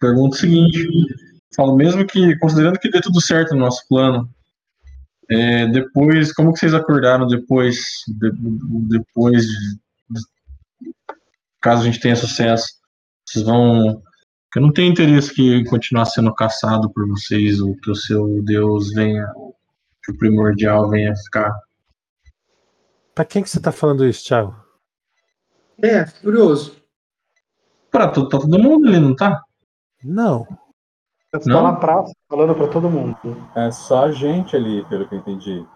[0.00, 0.86] pergunto o seguinte,
[1.54, 4.28] falo mesmo que, considerando que dê tudo certo no nosso plano,
[5.30, 7.76] é, depois, como que vocês acordaram depois,
[8.08, 8.32] de-
[8.88, 9.78] depois de,
[11.60, 12.66] caso a gente tenha sucesso,
[13.26, 14.02] vocês vão.
[14.56, 18.92] Eu não tenho interesse que continuar sendo caçado por vocês, ou que o seu Deus
[18.94, 19.26] venha,
[20.02, 21.52] que o primordial venha ficar.
[23.14, 24.56] Pra quem que você tá falando isso, Thiago?
[25.82, 26.76] É, curioso.
[27.90, 29.42] Pra to- tá todo mundo ali, não tá?
[30.02, 30.46] Não.
[31.34, 31.56] Você Não?
[31.62, 33.16] tá na praça falando pra todo mundo.
[33.54, 35.66] É só a gente ali, pelo que eu entendi.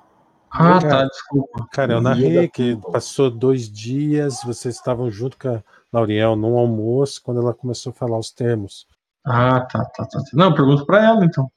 [0.51, 1.67] Ah, tá, desculpa.
[1.73, 5.63] Cara, eu narrei que passou dois dias, vocês estavam junto com a
[5.93, 8.87] Lauriel num almoço, quando ela começou a falar os termos.
[9.25, 10.21] Ah, tá, tá, tá.
[10.33, 11.51] Não, eu pergunto pra ela então.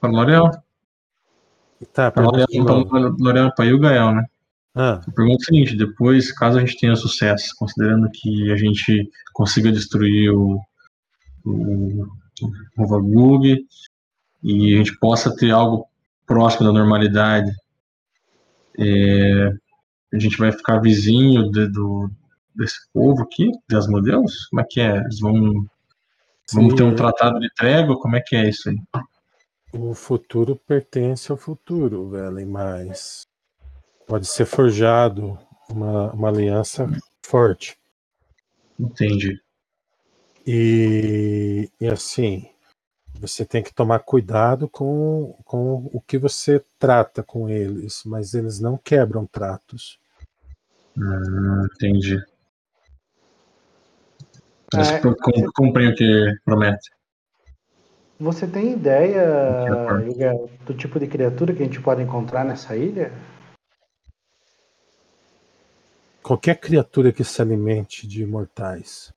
[0.00, 0.50] Pra L'Oréal.
[1.92, 2.86] Tá, pergunta novo.
[2.88, 4.24] pra L'Oréal, pra o Gael, né?
[4.74, 9.10] Ah, Eu pergunto o seguinte, depois, caso a gente tenha sucesso, considerando que a gente
[9.32, 10.60] consiga destruir o,
[11.44, 12.06] o,
[12.76, 13.66] o Vagug
[14.42, 15.86] e a gente possa ter algo
[16.26, 17.50] próximo da normalidade,
[18.78, 19.52] é,
[20.12, 22.10] a gente vai ficar vizinho de- do,
[22.54, 24.46] desse povo aqui, das modelos?
[24.46, 24.96] Como é que é?
[24.98, 25.66] Eles vão,
[26.46, 27.98] sim, ter um tratado de trégua?
[27.98, 28.76] Como é que é isso aí?
[29.72, 33.26] o futuro pertence ao futuro, velho, mas
[34.06, 35.38] pode ser forjado
[35.68, 36.90] uma, uma aliança
[37.22, 37.76] forte.
[38.78, 39.38] Entendi.
[40.50, 42.48] E, e assim,
[43.20, 48.58] você tem que tomar cuidado com, com o que você trata com eles, mas eles
[48.58, 50.00] não quebram tratos.
[50.96, 52.18] Hum, entendi.
[54.72, 55.00] Eles É,
[55.54, 56.92] cumprem o que prometem.
[58.18, 59.26] Você tem ideia.
[60.02, 60.32] Yuga,
[60.64, 63.12] do tipo de criatura que a gente pode encontrar nessa ilha?
[66.22, 69.12] Qualquer criatura que se alimente de imortais.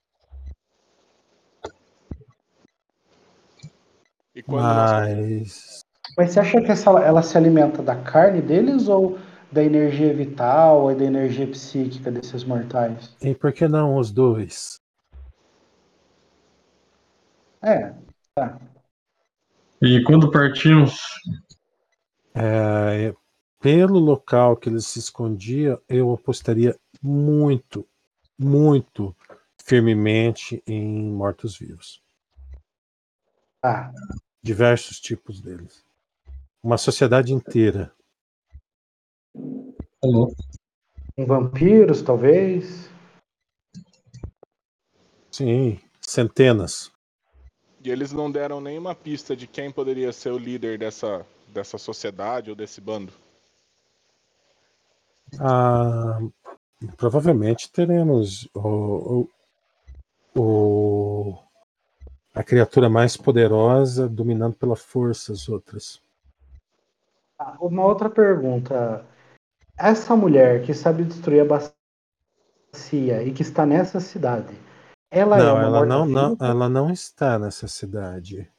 [4.35, 5.81] E quando Mas
[6.17, 9.17] Mas você acha que essa, ela se alimenta da carne deles ou
[9.51, 13.15] da energia vital ou da energia psíquica desses mortais?
[13.21, 14.79] e por que não os dois?
[17.61, 17.93] É,
[19.81, 21.01] E quando partimos,
[22.33, 23.13] É,
[23.59, 27.85] pelo local que eles se escondiam, eu apostaria muito,
[28.39, 29.15] muito
[29.63, 32.00] firmemente em mortos-vivos.
[33.61, 33.91] Tá.
[34.43, 35.85] Diversos tipos deles.
[36.63, 37.93] Uma sociedade inteira.
[41.17, 42.89] Em vampiros, talvez?
[45.31, 46.91] Sim, centenas.
[47.83, 52.49] E eles não deram nenhuma pista de quem poderia ser o líder dessa, dessa sociedade
[52.49, 53.13] ou desse bando.
[55.39, 56.19] Ah,
[56.97, 59.27] provavelmente teremos o,
[60.35, 61.50] o- o-
[62.33, 66.01] a criatura mais poderosa dominando pela força as outras.
[67.37, 69.05] Ah, Uma outra pergunta.
[69.77, 71.45] Essa mulher que sabe destruir a
[72.73, 74.53] bacia e que está nessa cidade,
[75.09, 78.49] ela é não, uma ela não, não, ela não está nessa cidade.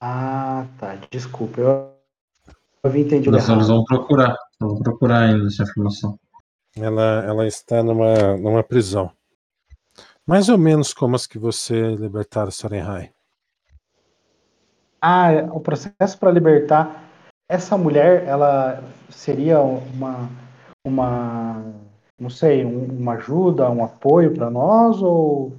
[0.00, 0.96] Ah, tá.
[1.10, 1.94] Desculpa, eu
[2.82, 3.66] havia entendido Nós errado.
[3.66, 4.36] vamos procurar.
[4.58, 6.18] Vamos procurar ainda essa informação.
[6.76, 9.10] Ela, ela está numa, numa prisão.
[10.26, 13.12] Mais ou menos como as que você libertaram Sarenhai.
[15.00, 17.02] Ah, o processo para libertar
[17.48, 20.30] essa mulher, ela seria uma,
[20.86, 21.62] uma,
[22.18, 25.52] não sei, um- uma ajuda, um apoio para nós ou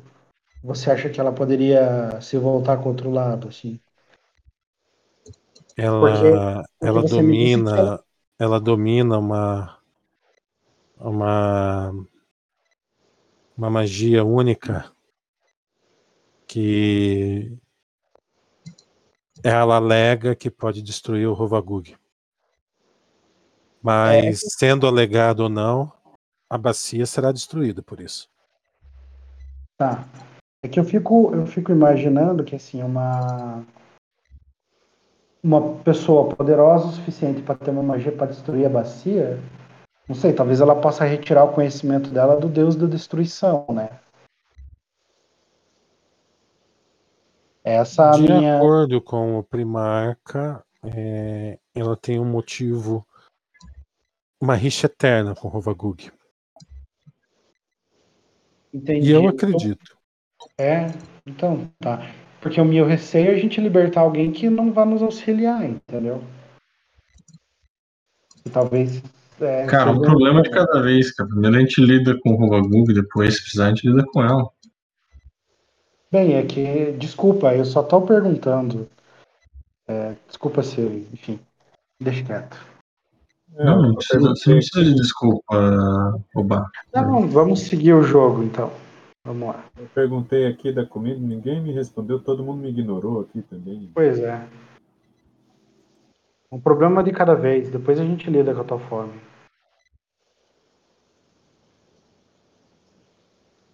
[0.63, 3.79] você acha que ela poderia se voltar contra o lado, assim?
[5.77, 6.31] Ela, Porque-
[6.79, 8.03] porque ela domina, ela-
[8.39, 9.77] ela domina uma,
[10.99, 11.93] uma,
[13.57, 14.91] uma magia única
[16.47, 17.57] que
[19.43, 21.95] ela alega que pode destruir o Rovagug.
[23.81, 25.93] Mas, sendo alegado ou não,
[26.49, 28.27] a bacia será destruída por isso.
[29.77, 30.07] Tá.
[30.63, 33.63] É que eu fico, eu fico imaginando que assim, uma
[35.43, 39.39] uma pessoa poderosa o suficiente para ter uma magia para destruir a bacia,
[40.07, 43.89] não sei, talvez ela possa retirar o conhecimento dela do deus da destruição, né?
[47.63, 53.03] Essa é De minha acordo com o Primarca, é, ela tem um motivo,
[54.39, 56.11] uma rixa eterna com Rovagug.
[58.71, 59.09] entendi.
[59.09, 59.97] E eu acredito.
[60.55, 60.85] É,
[61.25, 61.99] então, tá.
[62.39, 66.23] Porque o meu receio é a gente libertar alguém que não vai nos auxiliar, entendeu?
[68.45, 69.01] E talvez.
[69.41, 71.29] É, Cara, um seja- problema de cada vez, cara.
[71.29, 74.49] Primeiro a gente lida com o Rovagug, depois, se precisar, a gente lida com ela.
[76.11, 78.87] Bem, é que, desculpa, eu só tô perguntando.
[79.87, 80.81] É, desculpa se,
[81.13, 81.39] enfim,
[81.99, 82.57] deixa quieto.
[83.57, 86.69] É, Não, não eu precisa, você não precisa de desculpa, Oba.
[86.93, 88.71] Não, vamos seguir o jogo então.
[89.25, 89.65] Vamos lá.
[89.77, 93.89] Eu perguntei aqui da comida, ninguém me respondeu, todo mundo me ignorou aqui também.
[93.93, 94.47] Pois é.
[96.55, 99.19] Um problema de cada vez, depois a gente lida com a tua fome.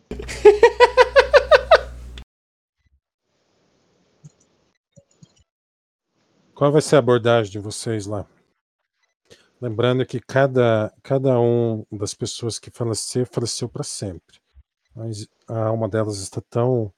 [6.56, 8.26] Qual vai ser a abordagem de vocês lá?
[9.62, 14.40] Lembrando que cada, cada um das pessoas que falecer, faleceu para sempre.
[14.96, 16.92] Mas a alma delas está tão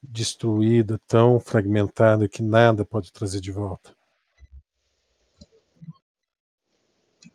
[0.00, 3.98] destruída, tão fragmentada, que nada pode trazer de volta.
[7.18, 7.30] O que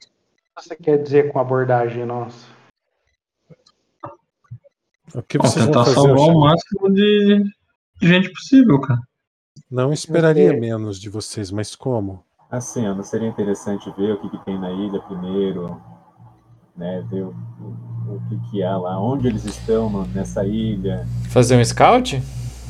[0.63, 2.47] você quer dizer com abordagem nossa?
[5.13, 5.95] O que Ó, vocês vão tentar fazer?
[5.95, 7.43] salvar o máximo de
[8.01, 8.99] gente possível, cara.
[9.69, 12.23] Não esperaria menos de vocês, mas como?
[12.49, 15.81] Assim, Ana, seria interessante ver o que, que tem na ilha primeiro,
[16.75, 17.03] né?
[17.09, 21.05] Ver o, o, o que, que há lá, onde eles estão no- nessa ilha.
[21.29, 22.21] Fazer um scout?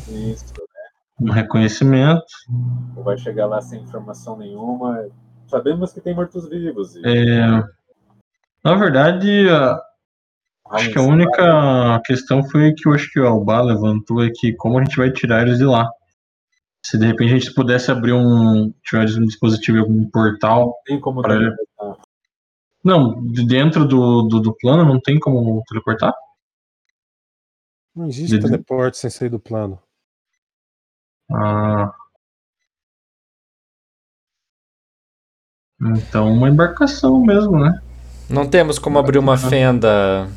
[0.09, 0.45] Isso,
[1.19, 2.23] Um reconhecimento.
[2.95, 5.07] ou vai chegar lá sem informação nenhuma.
[5.47, 6.95] Sabemos que tem mortos-vivos.
[7.03, 7.63] É,
[8.63, 9.79] na verdade, a-
[10.71, 14.53] acho que a única questão foi que eu acho que o Alba levantou é que
[14.53, 15.89] como a gente vai tirar eles de lá.
[16.85, 20.75] Se de repente a gente pudesse abrir um, tiver um dispositivo, algum portal.
[20.85, 21.97] Tem como Pra- teleportar.
[22.83, 26.13] Não, de dentro do, do, do plano não tem como teleportar?
[27.95, 28.41] Não existe Uhum.
[28.41, 29.79] teleporte sem sair do plano.
[31.31, 31.93] Ah.
[35.81, 37.81] Então uma embarcação mesmo, né?
[38.33, 40.27] Não temos como abrir uma fenda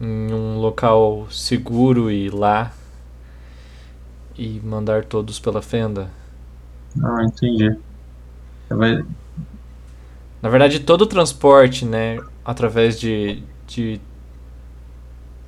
[0.00, 2.72] em um local seguro e lá
[4.38, 6.10] e mandar todos pela fenda.
[7.02, 7.70] Ah, entendi.
[8.70, 9.02] Vai,
[10.42, 14.00] Na verdade, todo o transporte, né, através de, de,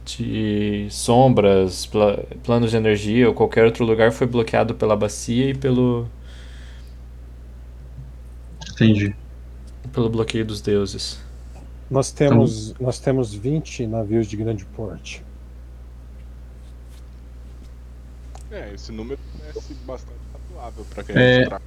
[0.05, 5.55] de sombras, pla- planos de energia ou qualquer outro lugar foi bloqueado pela bacia e
[5.55, 6.09] pelo,
[8.71, 9.15] entendi.
[9.93, 11.19] Pelo bloqueio dos deuses.
[11.91, 15.25] Nós temos, nós temos 20 navios de grande porte.
[18.51, 21.43] É, esse número parece bastante razoável pra quem É.
[21.43, 21.59] é.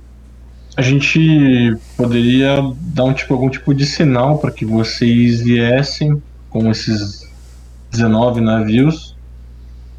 [0.78, 6.72] A gente poderia dar um tipo, algum tipo de sinal para que vocês viessem com
[6.72, 7.30] esses
[7.92, 9.18] 19 navios,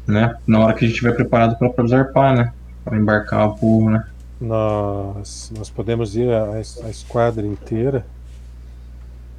[0.07, 0.35] né?
[0.47, 2.51] Na hora que a gente estiver preparado para zarpar, né?
[2.83, 4.03] Para embarcar o povo, né?
[4.43, 8.05] Nós, nós podemos ir a, a esquadra inteira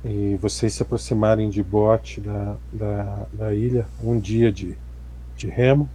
[0.02, 4.78] e vocês se aproximarem de bote da, da, da ilha, um dia de,
[5.36, 5.90] de remo.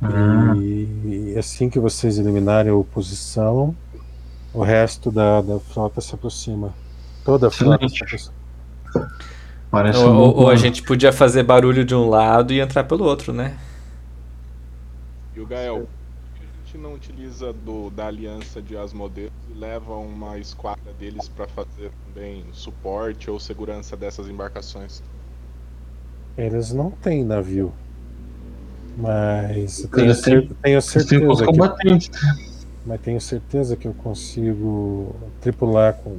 [0.00, 0.54] Ah.
[0.56, 3.74] E, assim que vocês eliminarem a oposição,
[4.54, 6.72] o resto da, da frota se aproxima.
[7.24, 8.34] Toda a frota se aproxima.
[9.68, 12.84] Parece Ou, um ou- ou a gente podia fazer barulho de um lado e entrar
[12.84, 13.56] pelo outro, né?
[15.34, 15.88] E o Gael,
[16.76, 21.90] que não utiliza do, da aliança de Asmodeus e leva uma esquadra deles pra fazer
[22.04, 25.02] também suporte ou segurança dessas embarcações?
[26.36, 27.72] Eles não têm navio.
[28.98, 32.10] Mas eu tenho, Eles têm- cer- tenho certeza que.
[32.84, 36.18] Mas tenho certeza que eu consigo tripular com,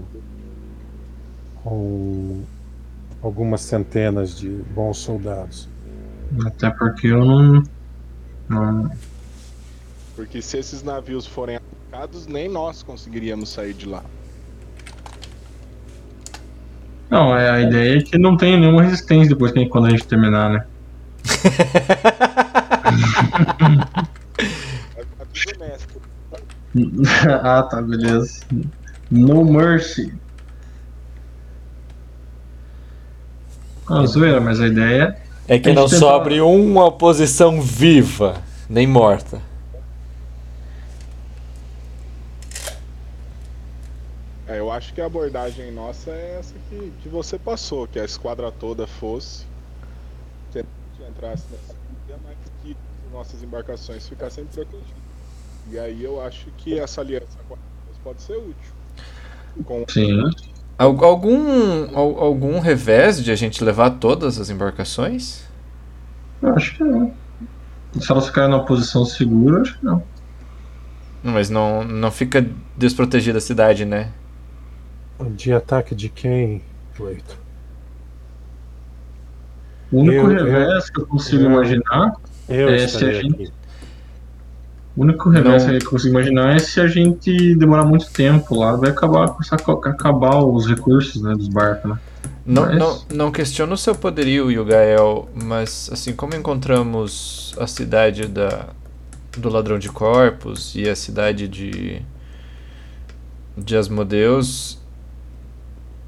[1.63, 2.41] com
[3.21, 5.69] algumas centenas de bons soldados.
[6.45, 7.63] Até porque eu não.
[8.49, 8.91] não
[10.17, 14.03] Porque se esses navios forem atacados, nem nós conseguiríamos sair de lá.
[17.07, 20.07] Não, é, a ideia é que não tenha nenhuma resistência depois que quando a gente
[20.07, 20.65] terminar, né?
[27.43, 28.41] Ah, tá, beleza.
[29.09, 30.13] No mercy.
[33.87, 35.17] Ah, zoeira, mas a ideia
[35.47, 39.41] É que A gente não tenta- sobre uma oposição viva, nem morta.
[44.47, 48.05] É, eu acho que a abordagem nossa é essa que, que você passou, que a
[48.05, 49.45] esquadra toda fosse,
[50.51, 54.93] que a gente entrasse nessa ilha, mas que as nossas embarcações ficassem protegidas.
[55.65, 57.57] E aí eu acho que essa aliança com a
[58.03, 58.73] pode ser útil.
[59.65, 60.21] Com Sim.
[60.77, 65.43] Al- Algum, al- algum revés de a gente levar todas as embarcações?
[66.41, 67.13] Eu acho que não.
[67.99, 70.03] Se elas ficarem numa posição segura, acho que não.
[71.23, 72.45] Mas não, não fica
[72.77, 74.13] desprotegida a cidade, né?
[75.35, 76.61] De ataque de quem,
[76.95, 77.37] Cleito?
[79.91, 82.13] O único Eu- eu- revés que eu consigo eu- imaginar
[82.49, 83.51] Eu É, se a gente- aqui.
[84.95, 88.75] O único reverso que eu consigo imaginar é se a gente demorar muito tempo lá,
[88.75, 91.99] vai acabar, começar a acabar os recursos né, dos barcos, né?
[92.45, 98.27] Não, Mas- não, não questiono o seu poderio, Yugael, mas assim como encontramos a cidade
[98.27, 98.67] da,
[99.37, 102.01] do ladrão de corpos e a cidade de
[103.57, 104.76] de Asmodeus,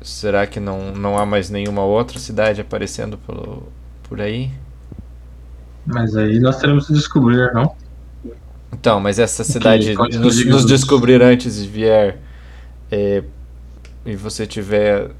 [0.02, 3.64] será que não, não há mais nenhuma outra cidade aparecendo pelo,
[4.04, 4.52] por aí?
[5.86, 7.76] Mas aí nós teremos que descobrir, não?
[8.72, 12.20] Então, mas essa cidade pode nos, nos descobrir antes e vier
[12.92, 13.24] é,
[14.06, 15.12] e você tiver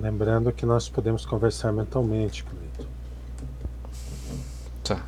[0.00, 2.90] Lembrando que nós podemos conversar mentalmente, Cleiton.
[4.82, 5.02] Tá.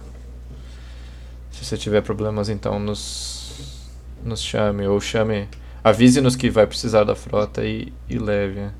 [1.51, 3.89] Se você tiver problemas, então nos,
[4.23, 5.49] nos chame, ou chame.
[5.87, 8.73] Avise-nos que vai precisar da frota e, e leve.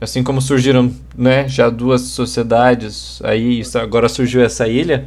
[0.00, 5.06] Assim como surgiram né, já duas sociedades, aí agora surgiu essa ilha.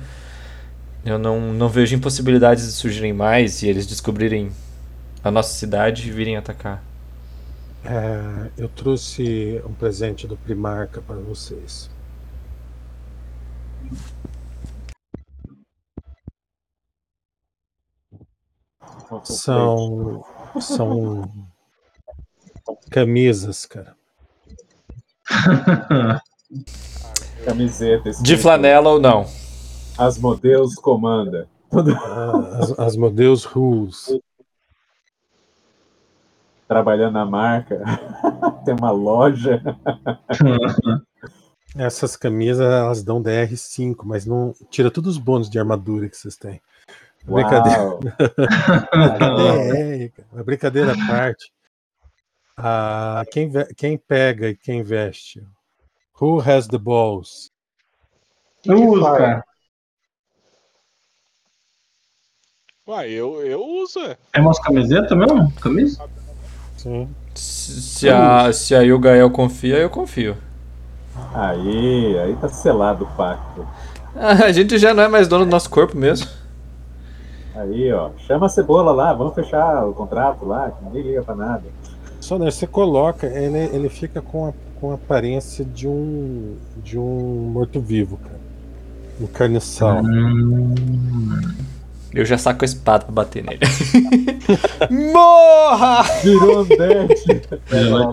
[1.06, 4.54] Eu não, não vejo impossibilidades de surgirem mais e eles descobrirem
[5.22, 6.82] a nossa cidade e virem atacar.
[7.84, 11.90] É, eu trouxe um presente do Primarca para vocês.
[19.26, 20.24] São.
[20.60, 21.30] São.
[22.90, 23.96] Camisas, cara.
[27.46, 28.12] Camiseta.
[28.22, 29.26] De flanela ou não?
[29.98, 31.48] Asmodeus comanda.
[31.74, 34.20] Ah, As, as Modeus Rules.
[36.68, 37.82] Trabalhando na marca.
[38.66, 39.62] Tem uma loja.
[41.76, 46.36] Essas camisas elas dão DR5, mas não tira todos os bônus de armadura que vocês
[46.36, 46.62] têm.
[47.24, 47.82] Brincadeira.
[47.84, 48.00] Uau.
[49.76, 51.52] É, cara, uma brincadeira à parte.
[52.58, 55.42] Ah, quem, quem pega e quem veste?
[56.20, 57.52] Who has the balls?
[58.66, 59.44] Eu uso, cara.
[62.88, 64.00] Uai, eu, eu uso.
[64.00, 64.18] é.
[64.34, 65.52] É umas camisetas mesmo?
[65.62, 66.08] Camisa?
[66.78, 67.10] Sim.
[67.34, 70.36] Se, a, se a Yugael confia, eu confio.
[71.34, 73.68] Aí, aí tá selado o pacto.
[74.16, 76.28] A gente já não é mais dono do nosso corpo mesmo.
[77.56, 78.12] Aí, ó.
[78.26, 81.64] Chama a cebola lá, vamos fechar o contrato lá, que ninguém liga pra nada.
[82.20, 86.98] Só né, você coloca, ele, ele fica com a, com a aparência de um de
[86.98, 88.40] um morto-vivo, cara.
[89.20, 90.02] Um carniçal.
[90.04, 90.74] Hum.
[92.14, 93.60] Eu já saco a espada pra bater nele.
[95.14, 96.04] Morra!
[96.22, 97.42] Virou Andete.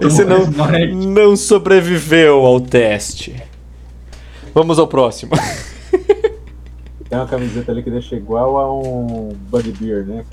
[0.06, 0.86] Esse não, Vai.
[0.92, 3.34] não sobreviveu ao teste.
[4.54, 5.32] Vamos ao próximo.
[7.08, 10.24] Tem uma camiseta ali que deixa igual a um Bugbear, né?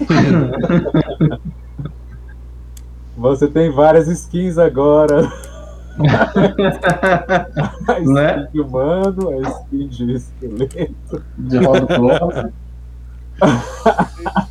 [3.16, 5.30] Você tem várias skins agora.
[7.88, 8.48] A skin Né?
[8.52, 11.22] de humano, a skin de esqueleto.
[11.36, 11.58] De.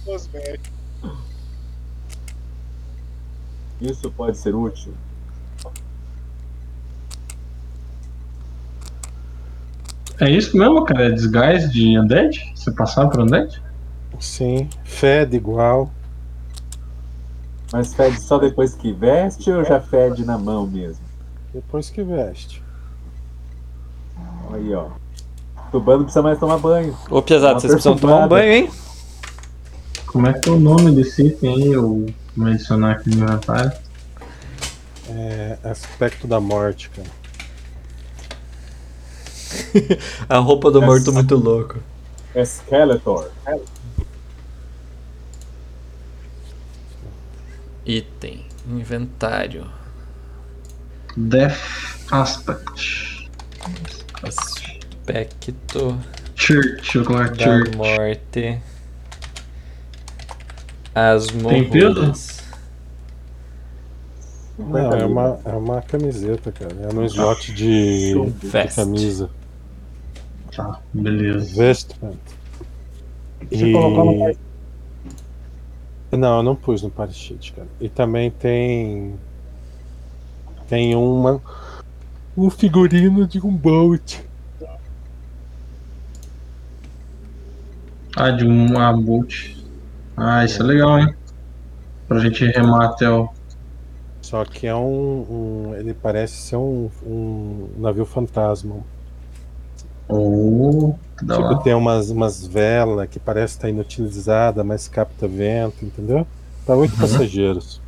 [0.06, 0.70] Cosmético.
[3.82, 4.94] Isso pode ser útil.
[10.20, 11.08] É isso mesmo, cara?
[11.08, 12.52] É desgás de Undead?
[12.54, 13.62] Você passar por Undead?
[14.20, 15.90] Sim, fede igual.
[17.72, 21.04] Mas fede só depois que veste ou já fede na mão mesmo?
[21.54, 22.62] Depois que veste.
[24.52, 24.88] Aí, ó.
[25.72, 26.98] Tubando não precisa mais tomar banho.
[27.10, 28.72] Ô, pesado, vocês precisam tomar um banho, hein?
[30.08, 31.72] Como é que é o nome desse item aí?
[31.72, 33.72] Eu vou adicionar aqui no inventário.
[35.08, 37.19] É aspecto da morte, cara.
[40.28, 41.80] A roupa do morto muito louco.
[42.36, 43.30] Skeletor.
[47.86, 49.66] Item, inventário,
[51.18, 51.58] Death
[52.12, 53.30] Aspect.
[54.22, 56.00] aspecto
[56.36, 57.78] Church, eu vou colocar da Church.
[57.78, 58.62] morte.
[60.94, 62.40] As morrudas.
[64.58, 66.76] Não, é uma, é uma camiseta, cara.
[66.82, 69.30] É um slot de, de camisa.
[70.56, 71.56] Tá, beleza.
[71.56, 72.18] Vestment.
[73.50, 74.36] Você colocou no
[76.18, 77.68] Não, eu não pus no party sheet, cara.
[77.80, 79.16] E também tem.
[80.68, 81.42] Tem uma.
[82.38, 84.20] Um figurino de um bolt.
[88.16, 89.56] Ah, de uma bolt.
[90.18, 91.14] Ah, isso é legal, hein?
[92.08, 93.30] Pra gente remar até o.
[94.22, 95.70] Só que é um.
[95.70, 98.78] um- ele parece ser um, um navio fantasma.
[100.10, 106.26] Oh, Tipo, tem umas, umas velas que parece estar inutilizada, mas capta vento, entendeu?
[106.66, 107.82] Pra oito passageiros.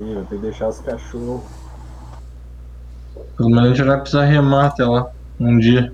[0.00, 1.42] Ih, Tem que deixar os cachorros.
[3.36, 5.10] Pelo menos a gente vai precisar remar até lá.
[5.38, 5.92] Um dia.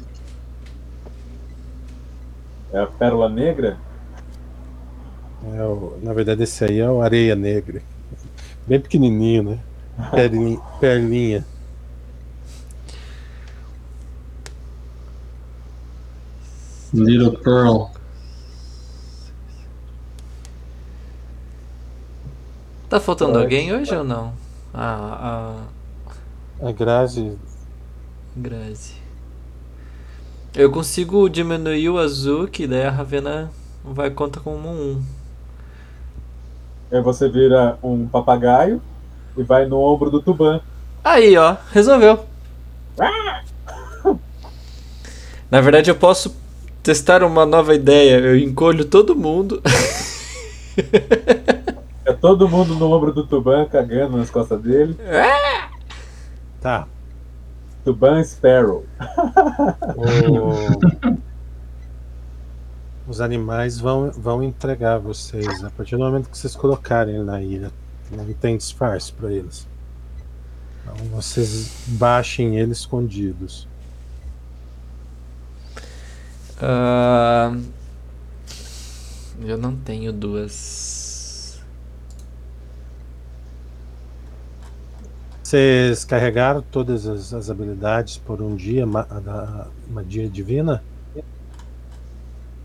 [2.73, 3.77] É a pérola negra?
[5.55, 7.83] É o- na verdade, esse aí é o Areia Negra.
[8.67, 9.59] Bem pequenininho, né?
[10.13, 10.61] Perlinha.
[10.81, 11.47] perlinha.
[16.93, 17.91] Little Pearl.
[22.89, 23.45] Tá faltando Pode.
[23.45, 24.33] alguém hoje ou não?
[24.73, 25.59] Ah,
[26.63, 27.37] a A Grazi.
[28.35, 28.95] Grazi.
[30.55, 33.51] Eu consigo diminuir o azul, que daí a Ravena
[33.85, 35.03] vai conta como um.
[36.91, 38.81] Aí você vira um papagaio
[39.37, 40.61] e vai no ombro do Tuban.
[41.05, 42.25] Aí, ó, resolveu.
[45.51, 46.35] Na verdade, eu posso
[46.89, 48.17] testar uma nova ideia.
[48.19, 49.61] Eu encolho todo mundo.
[52.07, 54.97] É todo mundo no ombro do Tuban cagando nas costas dele.
[56.63, 56.87] Tá.
[57.85, 58.87] Tuban Sparrow.
[59.97, 61.19] O-
[63.07, 67.43] Os animais vão, vão entregar vocês a partir do momento que vocês colocarem ele na
[67.43, 67.71] ilha.
[68.11, 69.69] Não tem disfarce para eles.
[70.83, 73.68] Então vocês baixem eles escondidos.
[76.61, 77.57] Ah,
[79.41, 81.61] eu não tenho duas.
[85.43, 90.83] Vocês carregaram todas as, as habilidades por um dia, ma- da magia divina?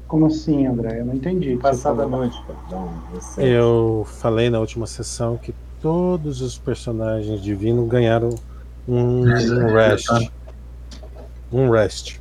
[0.08, 1.00] Como assim, André?
[1.00, 1.56] Eu não entendi.
[1.56, 2.38] Passada noite,
[2.72, 3.48] um reset.
[3.48, 8.36] Eu falei na última sessão que todos os personagens divinos ganharam
[8.88, 10.08] um, um rest.
[11.52, 12.20] Um rest.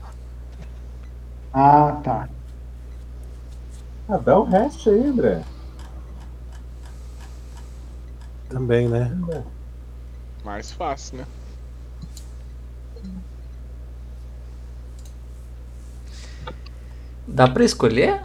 [1.52, 2.28] Ah, tá.
[4.08, 5.44] Ah, dá um rest aí, André.
[8.48, 9.10] Também, né?
[10.44, 11.26] Mais fácil, né?
[17.26, 18.22] Dá pra escolher?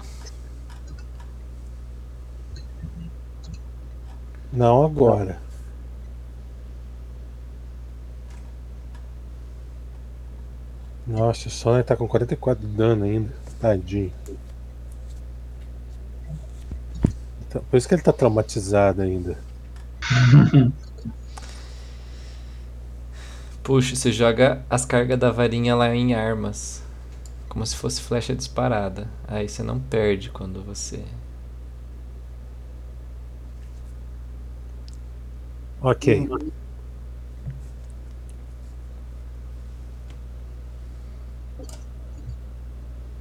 [4.51, 5.46] Não agora.
[11.07, 13.33] Nossa, o Sonic tá com 44 de dano ainda.
[13.61, 14.11] Tadinho.
[17.47, 19.37] Então, por isso que ele tá traumatizado ainda.
[23.63, 26.83] Puxa, você joga as cargas da varinha lá em armas.
[27.49, 29.07] Como se fosse flecha disparada.
[29.27, 31.03] Aí você não perde quando você.
[35.81, 36.27] Ok.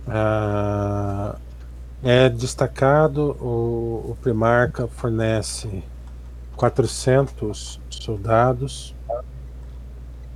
[0.08, 1.36] Ah,
[2.02, 5.82] é destacado, o, o Primarca fornece
[6.56, 8.94] 400 soldados.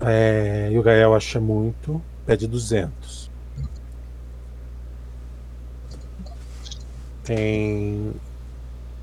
[0.01, 3.31] É, e o Gael acha muito, pede 200.
[7.25, 8.13] Tem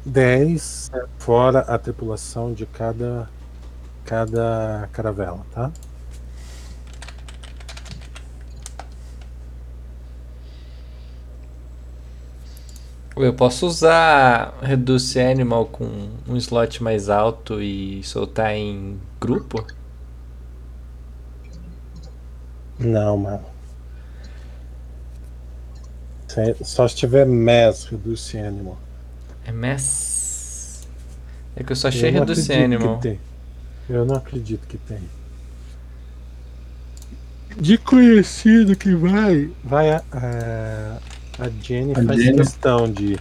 [0.05, 3.29] 10 fora a tripulação de cada
[4.05, 5.71] cada caravela, tá?
[13.19, 19.65] Eu posso usar Reduce Animal com um slot mais alto e soltar em grupo?
[22.79, 23.45] Não, mano.
[26.63, 28.77] Só se tiver Mass Reduce Animal.
[29.45, 30.87] É Mess.
[31.55, 32.97] É que eu só achei Eu Reduce Animal.
[32.97, 33.19] que tem.
[33.89, 35.01] Eu não acredito que tem.
[37.59, 39.49] De conhecido que vai.
[39.63, 40.03] Vai a.
[40.11, 40.97] A,
[41.39, 42.37] a Jenny A faz Jenny.
[42.37, 43.17] questão de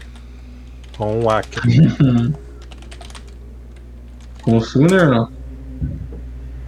[0.96, 1.62] com o Acker.
[4.42, 5.28] Com o Sooner, não?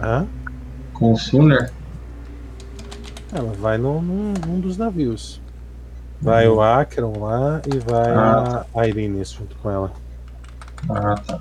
[0.01, 0.27] Hã?
[0.93, 1.71] Com o Sooner?
[3.31, 5.39] Ela vai num, num, dos navios.
[6.21, 8.65] Vai o Acheron lá e vai Ah.
[8.75, 9.93] a Irene junto com ela.
[10.89, 11.39] Ah, tá.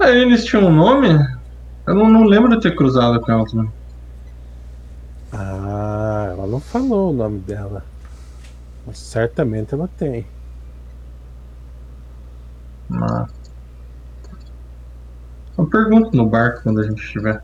[0.00, 1.10] Ah, eles tinham um nome?
[1.86, 3.70] Eu não, não lembro de ter cruzado com ela também.
[5.32, 7.84] Ah, ela não falou o nome dela.
[8.86, 10.26] Mas certamente ela tem.
[12.92, 13.26] Ah.
[15.58, 17.42] Eu pergunto no barco quando a gente estiver.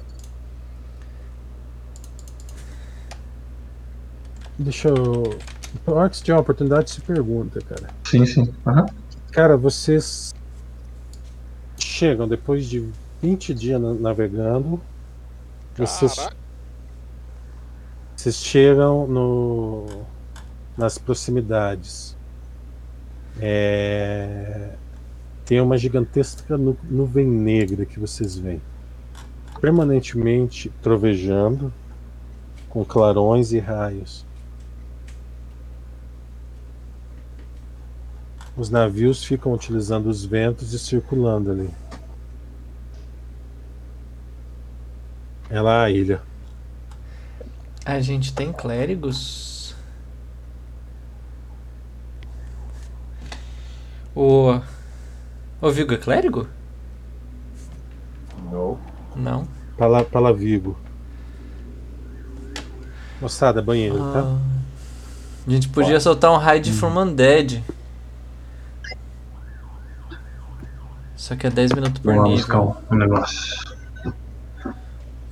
[4.58, 5.38] Deixa eu.
[5.86, 7.88] Hora que você tiver uma oportunidade, se pergunta, cara.
[8.04, 8.54] Sim, sim.
[8.66, 8.86] Aham.
[9.32, 10.34] Cara, vocês
[11.78, 12.86] chegam depois de
[13.22, 14.80] 20 dias na- navegando.
[15.74, 16.36] Vocês, Caraca.
[18.14, 19.86] vocês chegam no,
[20.76, 22.16] nas proximidades.
[23.40, 24.74] É,
[25.44, 28.60] tem uma gigantesca nu- nuvem negra que vocês veem.
[29.60, 31.72] Permanentemente trovejando,
[32.68, 34.24] com clarões e raios.
[38.56, 41.70] Os navios ficam utilizando os ventos e circulando ali.
[45.48, 46.20] É lá a ilha.
[47.84, 49.51] A gente tem clérigos?
[54.14, 54.60] O.
[55.60, 56.46] O Vigo é clérigo?
[58.50, 58.78] Não.
[59.14, 59.48] Não.
[59.76, 60.76] Pala, Palavigo.
[63.20, 64.20] Moçada, banheiro, tá?
[64.24, 64.38] Ah.
[65.46, 67.64] A gente podia soltar um Hide from Undead.
[71.16, 72.76] Só que é 10 minutos por Vamos lá buscar nível.
[72.90, 73.72] um negócio.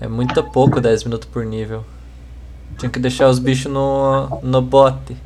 [0.00, 1.84] É muito pouco 10 minutos por nível.
[2.78, 5.16] Tinha que deixar os bichos no, no bote.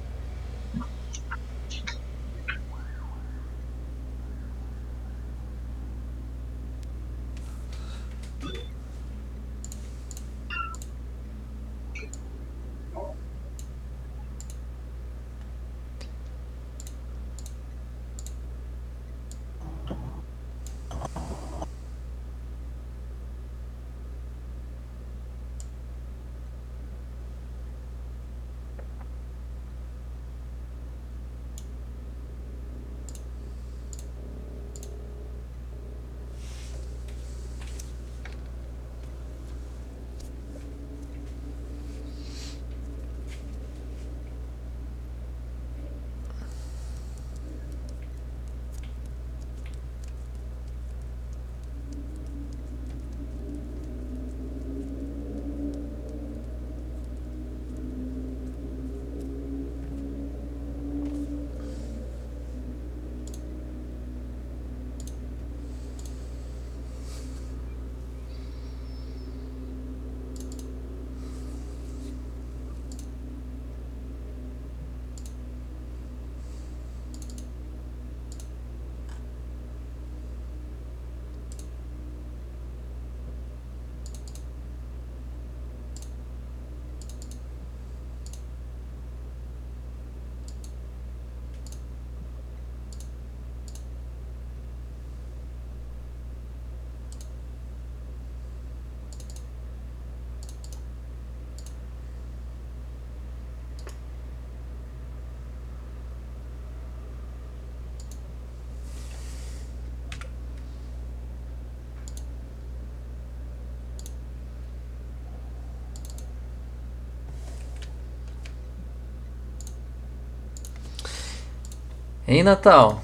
[122.27, 123.03] Hein, Natal?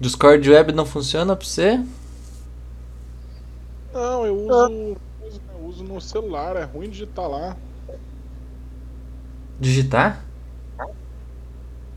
[0.00, 1.78] Discord Web não funciona pra você?
[3.92, 4.96] Não, eu uso,
[5.48, 7.56] eu uso no celular, é ruim digitar lá.
[9.60, 10.24] Digitar?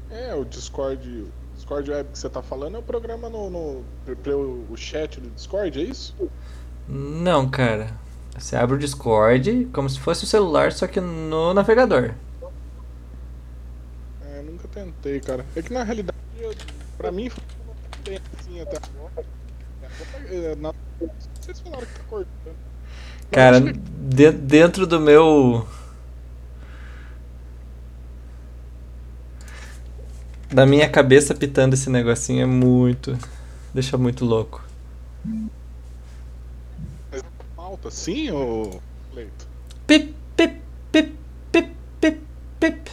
[0.09, 1.33] É, o Discord.
[1.53, 3.49] Discord Web que você tá falando é o programa no.
[3.49, 3.83] no
[4.23, 6.15] pra- o, o chat do Discord, é isso?
[6.87, 8.01] Não, cara.
[8.39, 12.13] Você abre o Discord como se fosse o celular, só que no navegador.
[14.25, 15.45] É, nunca tentei, cara.
[15.55, 16.53] É que na realidade, eu-
[16.97, 17.29] pra mim,
[18.03, 19.25] tem assim até agora.
[20.29, 20.73] É, na-
[21.41, 22.55] Vocês falaram que tá cortando.
[23.31, 25.67] Cara, de- dentro do meu.
[30.51, 33.17] Da minha cabeça pitando esse negocinho é muito.
[33.73, 34.63] Deixa muito louco.
[37.81, 38.81] Falta sim, ô
[39.13, 39.47] Leito?
[39.87, 40.61] Pip, pip,
[40.91, 41.15] pip,
[41.49, 42.21] pip, pip,
[42.59, 42.91] pip.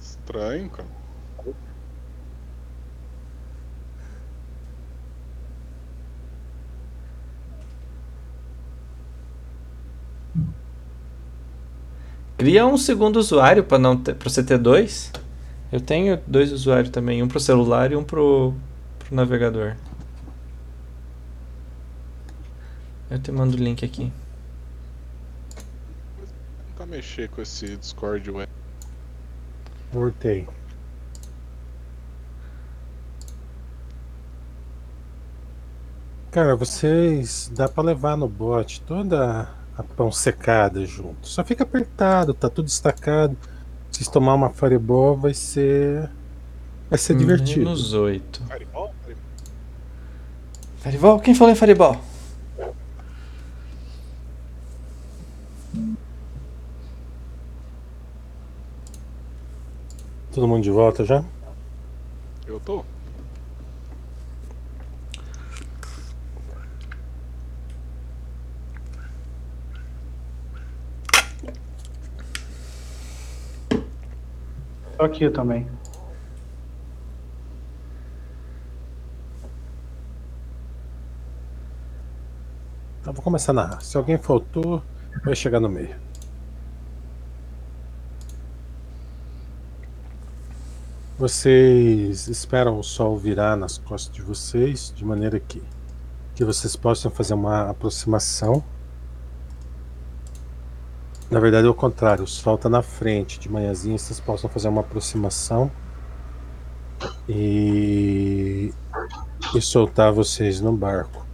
[0.00, 0.88] Estranho, cara.
[12.36, 15.12] Cria um segundo usuário para não ter, pra você ter dois.
[15.70, 18.54] Eu tenho dois usuários também, um pro celular e um pro,
[18.98, 19.76] pro navegador.
[23.14, 24.12] Eu te mando o link aqui.
[26.68, 28.50] Nunca mexer com esse Discord Web.
[29.92, 30.48] Voltei.
[36.32, 41.28] Cara, vocês dá pra levar no bot toda a pão secada junto.
[41.28, 43.36] Só fica apertado, tá tudo destacado.
[43.92, 46.10] Se vocês tomar uma fireball vai ser
[46.90, 47.66] vai ser divertido.
[47.66, 48.42] Menos 8.
[48.48, 48.92] Fireball?
[49.04, 49.24] Fireball.
[50.78, 51.20] Fireball?
[51.20, 52.13] Quem falou em Fireball?
[60.34, 61.22] Todo mundo de volta já?
[62.44, 62.84] Eu tô.
[74.98, 75.68] Tô aqui também.
[83.04, 83.80] Tá, vou começar a narrar.
[83.82, 84.82] Se alguém faltou,
[85.24, 85.94] vai chegar no meio.
[91.24, 95.62] Vocês esperam o sol virar nas costas de vocês, de maneira que,
[96.34, 98.62] que vocês possam fazer uma aproximação.
[101.30, 104.68] Na verdade é o contrário, o sol está na frente, de manhãzinha vocês possam fazer
[104.68, 105.72] uma aproximação
[107.26, 108.74] e,
[109.54, 111.24] e soltar vocês no barco.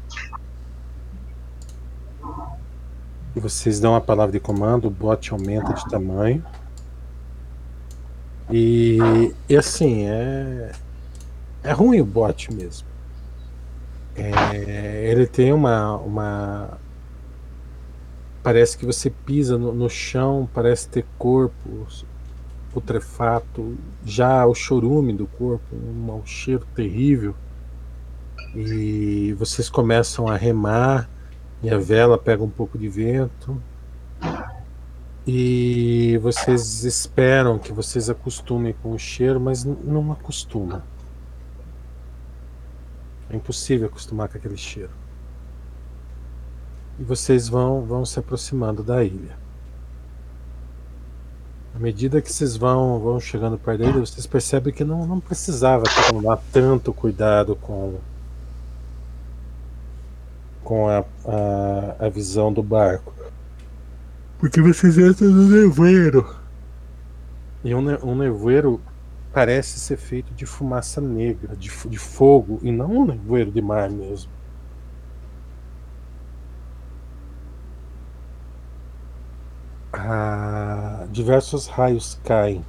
[3.35, 6.45] Vocês dão a palavra de comando, o bote aumenta de tamanho.
[8.53, 10.73] E, e assim, é.
[11.63, 12.89] É ruim o bot mesmo.
[14.17, 16.79] É, ele tem uma, uma.
[18.43, 21.87] Parece que você pisa no, no chão, parece ter corpo
[22.73, 27.35] putrefato, já o chorume do corpo, um mau cheiro terrível.
[28.55, 31.09] E vocês começam a remar
[31.63, 33.61] e a vela pega um pouco de vento.
[35.27, 40.83] E vocês esperam que vocês acostumem com o cheiro, mas não acostumam.
[43.29, 44.91] É impossível acostumar com aquele cheiro.
[46.99, 49.39] E vocês vão, vão se aproximando da ilha.
[51.75, 55.21] À medida que vocês vão, vão chegando perto da ilha, vocês percebem que não, não
[55.21, 57.99] precisava tomar tanto cuidado com,
[60.65, 63.20] com a, a, a visão do barco.
[64.41, 66.35] Porque vocês entram no nevoeiro.
[67.63, 68.81] E um, ne- um nevoeiro
[69.33, 73.91] parece ser feito de fumaça negra, de, de fogo, e não um nevoeiro de mar
[73.91, 74.31] mesmo.
[79.93, 82.65] Ah, diversos raios caem.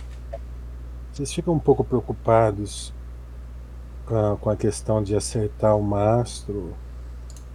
[1.11, 2.93] Vocês ficam um pouco preocupados
[4.06, 6.76] com a, com a questão de acertar o mastro,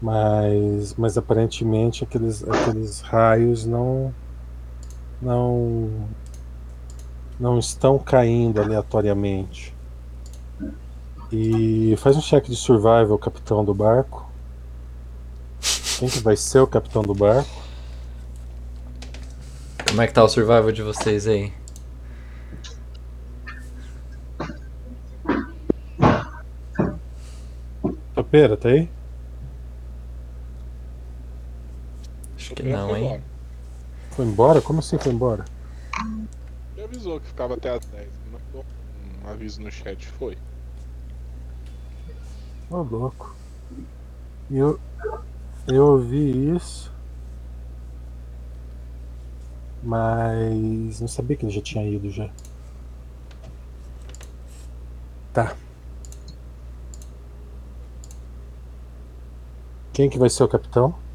[0.00, 4.14] mas, mas aparentemente aqueles, aqueles raios não,
[5.20, 6.08] não,
[7.38, 9.74] não estão caindo aleatoriamente.
[11.32, 14.30] E faz um check de survival, capitão do barco.
[15.98, 17.62] Quem que vai ser o capitão do barco?
[19.88, 21.52] Como é que tá o survival de vocês aí?
[28.14, 28.88] Topeira, tá aí?
[32.46, 33.04] Acho que não, foi hein?
[33.06, 33.22] embora.
[34.12, 34.62] Foi embora?
[34.62, 35.44] Como assim foi embora?
[36.76, 38.08] Ele avisou que ficava até as 10.
[38.30, 38.64] Mandou
[39.24, 40.06] um aviso no chat.
[40.06, 40.38] Foi.
[42.70, 43.34] Ô louco.
[44.48, 44.78] E Eu,
[45.66, 46.92] eu ouvi isso.
[49.82, 52.30] Mas não sabia que ele já tinha ido já.
[55.32, 55.56] Tá.
[59.92, 61.05] Quem que vai ser o capitão?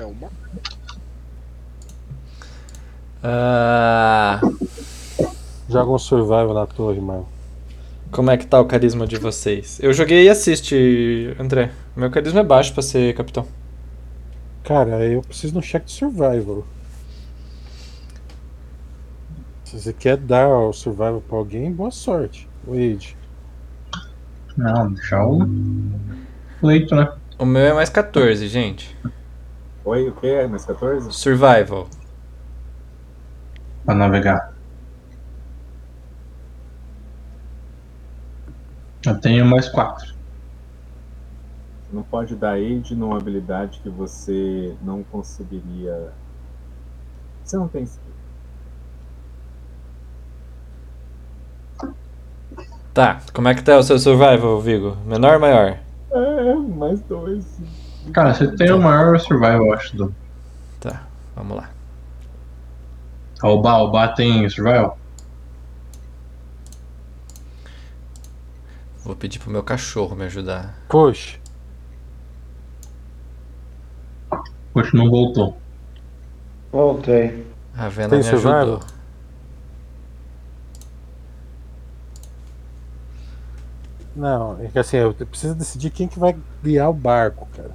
[0.00, 0.30] É uma.
[3.22, 4.40] Ah,
[5.68, 7.26] Joga um survival na torre, mano.
[8.12, 9.80] como é que tá o carisma de vocês?
[9.82, 11.72] Eu joguei e assiste, André.
[11.96, 13.46] Meu carisma é baixo pra ser capitão.
[14.62, 16.64] Cara, eu preciso de um check de survival.
[19.64, 22.48] Se você quer dar o survival pra alguém, boa sorte.
[22.66, 23.16] Wade.
[24.56, 25.46] Não, deixar o
[26.62, 27.12] leito, né?
[27.38, 28.96] O meu é mais 14, gente.
[29.86, 30.46] Oi, o que?
[30.48, 31.12] Mais 14?
[31.12, 31.86] Survival.
[33.84, 34.52] Pra navegar.
[39.06, 40.12] Eu tenho mais quatro.
[41.92, 46.12] Não pode dar aid numa habilidade que você não conseguiria.
[47.44, 48.12] Você não tem skill.
[52.92, 54.96] Tá, como é que tá o seu survival, Vigo?
[55.06, 55.78] Menor ou maior?
[56.10, 57.85] É, mais dois.
[58.12, 59.96] Cara, você tem o maior survival, eu acho.
[59.96, 60.14] Do...
[60.80, 61.02] Tá,
[61.34, 61.70] vamos lá.
[63.42, 64.98] O Ba, o Ba tem survival?
[69.04, 70.74] Vou pedir pro meu cachorro me ajudar.
[70.88, 71.38] Puxa.
[74.72, 75.56] Poxa, não voltou.
[76.72, 77.46] Voltei.
[77.76, 78.40] A Vena Tem me ajudou.
[78.40, 78.80] survival?
[84.14, 87.70] Não, é que assim, eu preciso decidir quem que vai guiar o barco, cara.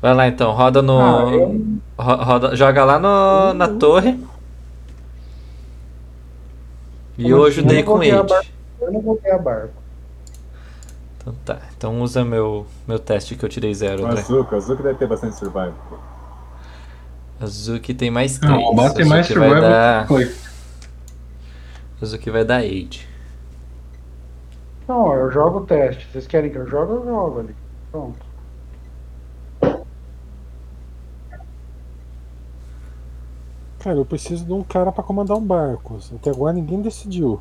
[0.00, 0.98] Vai lá então, roda no.
[1.00, 4.18] Ah, eu- ro- roda, joga lá no, na torre.
[7.16, 8.22] E eu ajudei Eu com ele.
[8.22, 8.46] barco.
[8.80, 9.72] Eu não voltei a barco.
[11.16, 11.58] Então tá.
[11.76, 14.06] Então usa meu, meu teste que eu tirei zero.
[14.06, 15.74] Azuka, o Azuka deve ter bastante survival.
[17.40, 18.52] Azuki tem mais 3.
[18.52, 20.02] Não, o Obá tem mais Azuki survival dar.
[20.06, 20.48] que Cleito.
[22.02, 23.00] Azuki vai dar 8.
[24.88, 26.06] Não, eu jogo o teste.
[26.10, 27.54] Vocês querem que eu jogue, eu jogo ali.
[27.90, 28.27] Pronto.
[33.88, 35.98] Cara, eu preciso de um cara pra comandar um barco.
[36.14, 37.40] Até agora ninguém decidiu.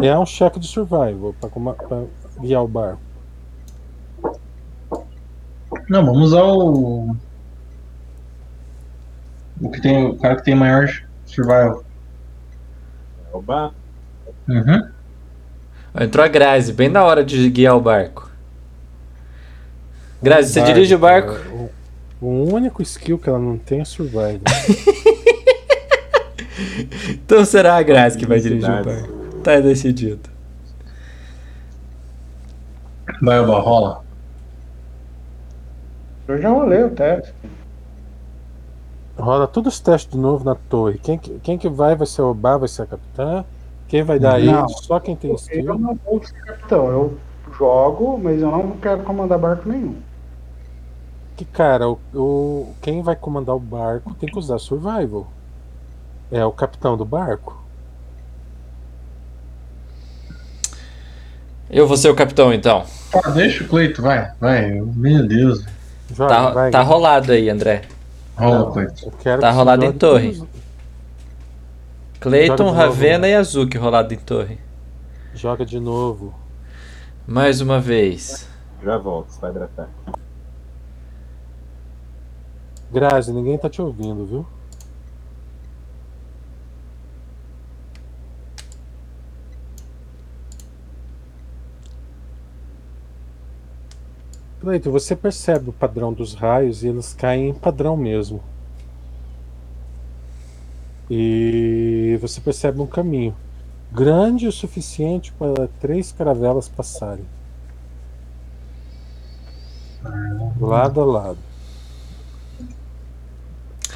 [0.00, 2.04] É um cheque de survival pra
[2.40, 3.00] guiar o barco.
[5.88, 7.16] Não, vamos usar o.
[9.60, 10.06] O que tem.
[10.06, 10.88] O cara que tem maior
[11.26, 11.82] survival.
[13.32, 13.74] Oba,
[14.48, 14.88] Uhum.
[16.00, 18.30] Entrou a Grazi, bem na hora de guiar o barco.
[20.22, 21.32] Grazi, você Barco, dirige o barco?
[22.26, 24.40] O, único skill que ela não tem é survival.
[27.10, 29.12] Então será a Grazi que vai dirigir o barco.
[29.42, 30.30] Tá decidido.
[33.20, 34.04] Vai, Obá, rola.
[36.28, 37.34] Eu já rolei o teste.
[39.18, 40.98] Rola todos os testes de novo na torre.
[40.98, 43.44] Quem, que- quem que vai vai ser o Obá, vai ser a capitã.
[43.88, 44.60] Quem vai dar Não.
[44.64, 45.78] ele, só quem tem Eu skill.
[45.78, 46.86] não vou ser capitão.
[46.88, 47.18] Eu
[47.58, 49.96] jogo, mas eu não quero comandar barco nenhum.
[51.36, 55.26] Que cara, o, o- quem vai comandar o barco tem que usar survival.
[56.30, 57.60] É o capitão do barco.
[61.68, 62.84] Eu vou ser o capitão então.
[63.10, 64.70] Tá, deixa o Cleito, vai, vai.
[64.70, 65.64] Meu Deus.
[66.14, 66.70] Joga, Tá, vai.
[66.70, 67.82] tá rolado aí, André.
[68.36, 69.06] Rola, Não, Cleito.
[69.06, 70.34] eu quero Tá que rolado em torre.
[70.36, 70.54] todos-
[72.20, 72.70] Cleiton.
[72.70, 74.58] Ravena e Azuki rolado em torre.
[75.34, 76.34] Joga de novo.
[77.26, 78.46] Mais uma vez.
[78.82, 79.88] já volto, você vai hidratar.
[82.94, 84.46] Grazi, ninguém tá te ouvindo, viu?
[94.60, 98.40] Cleiton, você percebe o padrão dos raios e eles caem em padrão mesmo.
[101.10, 103.34] E você percebe um caminho
[103.90, 107.26] grande o suficiente para três caravelas passarem.
[110.60, 111.53] Lado a lado.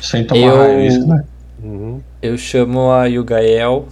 [0.03, 1.25] Sem tomar Eu- raio, isso, né?
[1.63, 2.01] Uhum.
[2.23, 3.89] Eu chamo a Yugael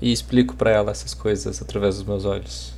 [0.00, 2.74] e explico pra ela essas coisas através dos meus olhos.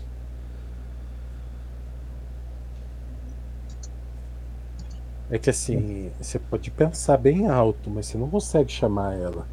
[5.30, 9.46] É que assim, você pode pensar bem alto, mas você não consegue chamar ela,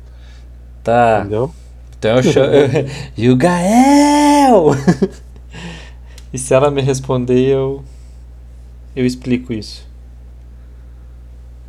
[0.84, 1.20] Tá.
[1.22, 1.54] entendeu?
[1.98, 2.52] Então eu chamo.
[3.18, 4.72] Yugael!
[6.34, 7.84] e se ela me responder, eu.
[8.96, 9.88] Eu explico isso.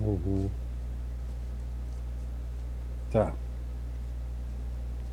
[0.01, 0.48] Uhum.
[3.12, 3.30] Tá.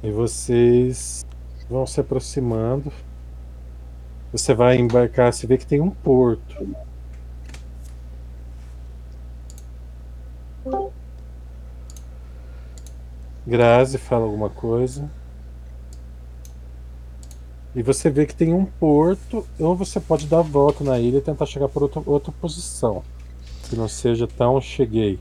[0.01, 1.25] E vocês
[1.69, 2.93] vão se aproximando.
[4.31, 6.75] Você vai embarcar, você vê que tem um porto.
[13.45, 15.09] Grazi fala alguma coisa.
[17.75, 21.17] E você vê que tem um porto, ou você pode dar a volta na ilha
[21.17, 23.03] e tentar chegar por outra, outra posição.
[23.63, 25.19] Que não seja tão cheguei.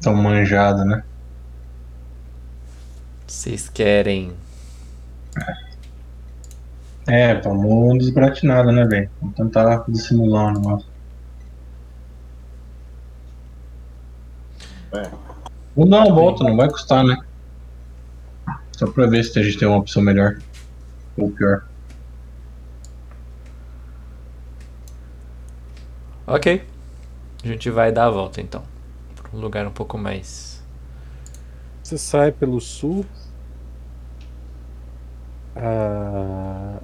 [0.00, 1.02] Tão manjado, né?
[3.28, 4.32] Vocês querem.
[7.06, 9.10] É, vamos desbratinada, né, velho?
[9.20, 10.88] Vamos tentar dissimular o negócio.
[14.92, 15.10] É.
[15.76, 17.18] Vamos dar uma volta, não vai custar, né?
[18.72, 20.38] Só pra ver se a gente tem uma opção melhor.
[21.18, 21.64] Ou pior.
[26.26, 26.66] Ok.
[27.44, 28.62] A gente vai dar a volta então.
[29.14, 30.62] Pra um lugar um pouco mais.
[31.82, 33.06] Você sai pelo sul.
[35.58, 36.78] A,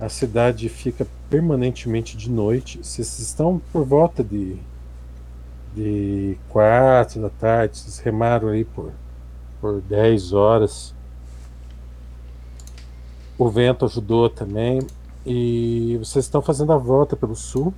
[0.00, 2.78] a cidade fica permanentemente de noite.
[2.82, 4.58] Vocês estão por volta de
[5.74, 7.78] de quatro da tarde.
[7.78, 8.92] Vocês remaram aí por
[9.64, 10.94] por 10 horas.
[13.38, 14.80] O vento ajudou também.
[15.24, 17.72] E vocês estão fazendo a volta pelo sul.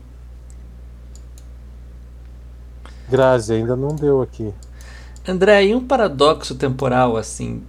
[3.08, 4.52] Grazi ainda não deu aqui.
[5.28, 7.62] André, e um paradoxo temporal assim?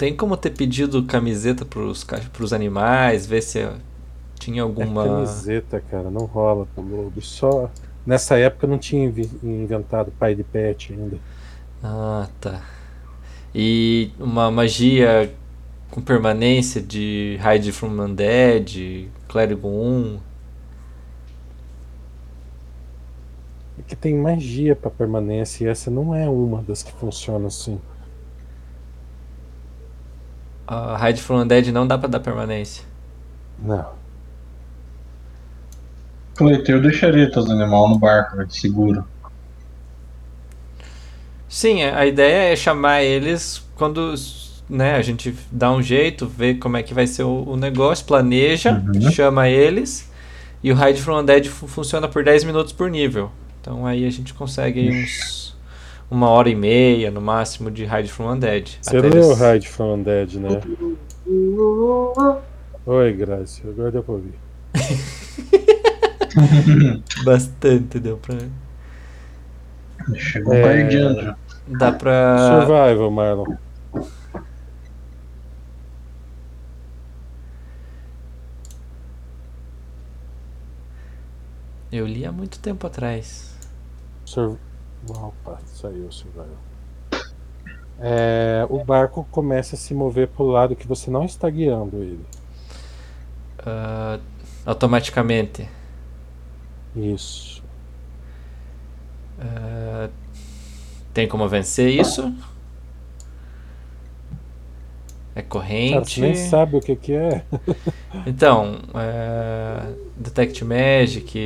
[0.00, 3.68] Tem como ter pedido camiseta pros, pros animais, ver se
[4.38, 5.04] tinha É alguma.
[5.04, 7.20] camiseta, cara, não rola pro lobo.
[7.20, 7.70] Só
[8.06, 9.12] nessa época não tinha
[9.42, 11.18] inventado pai de pet ainda.
[11.82, 12.62] Ah, tá.
[13.54, 15.30] E uma magia
[15.90, 20.18] com permanência de Hide from Undead, Clérigo 1.
[23.78, 27.78] É que tem magia pra permanência e essa não é uma das que funciona assim.
[30.70, 32.84] A Hide from Undead não dá pra dar permanência.
[33.58, 33.98] Não.
[36.36, 39.04] Cleiton, eu deixaria teus animais no barco, velho, seguro.
[41.48, 44.14] Sim, a a ideia é chamar eles quando
[44.68, 48.06] né, a gente dá um jeito, vê como é que vai ser o, o negócio,
[48.06, 49.10] planeja, Uhum.
[49.10, 50.08] chama eles.
[50.62, 53.30] E o Hide from Undead fu- funciona por 10 minutos por nível.
[53.60, 55.39] Então aí a gente consegue uns.
[56.10, 58.78] Uma hora e meia no máximo de Hide from Undead.
[58.82, 60.60] Você Até leu eles- Hide from Undead, né?
[62.86, 63.68] Oi, Graça.
[63.68, 64.34] Agora deu pra ouvir.
[67.24, 68.36] Bastante deu pra.
[70.16, 70.58] Chegou É.
[70.58, 71.36] um guardiano já.
[71.68, 72.36] Dá pra.
[72.66, 73.44] Survival, Marlon.
[81.90, 83.54] Eu li há muito tempo atrás.
[84.24, 84.58] Sur...
[85.66, 86.46] Saiu o Survival.
[87.98, 92.24] É, o barco começa a se mover pro lado que você não está guiando ele.
[93.58, 94.18] Ah,
[94.64, 95.68] automaticamente.
[96.96, 97.62] Isso.
[99.38, 100.08] Ah,
[101.12, 102.32] tem como vencer isso?
[105.34, 106.14] É Cara, corrente.
[106.14, 107.44] você nem sabe o que, que é.
[108.26, 111.38] Então, é, Detect Magic.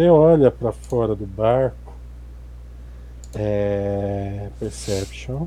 [0.00, 1.92] Você olha pra fora do barco.
[3.34, 4.48] É.
[4.58, 5.46] Perception.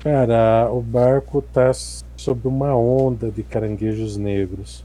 [0.00, 1.70] Cara, o barco tá
[2.16, 4.84] sob uma onda de caranguejos negros.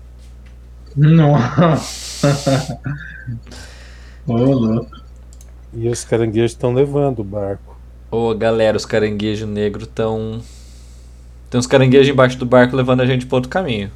[0.96, 2.80] Nossa.
[4.28, 4.92] Ô, louco.
[5.74, 7.76] E os caranguejos estão levando o barco.
[8.12, 10.44] Ô galera, os caranguejos negros tão.
[11.50, 13.92] Tem uns caranguejos embaixo do barco levando a gente para outro caminho.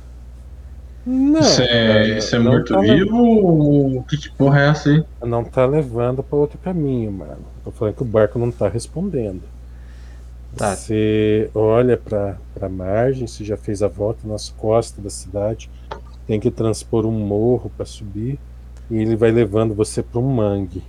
[1.06, 4.06] Não, Isso é, cara, isso é não morto tá vivo?
[4.08, 5.04] Que, que porra é essa aí?
[5.24, 7.40] Não tá levando para outro caminho, mano.
[7.64, 9.42] Tô falando que o barco não tá respondendo.
[10.56, 10.76] Tá.
[10.76, 15.70] Você olha para a margem, você já fez a volta nas costas da cidade,
[16.28, 18.38] tem que transpor um morro para subir
[18.90, 20.84] e ele vai levando você para um mangue.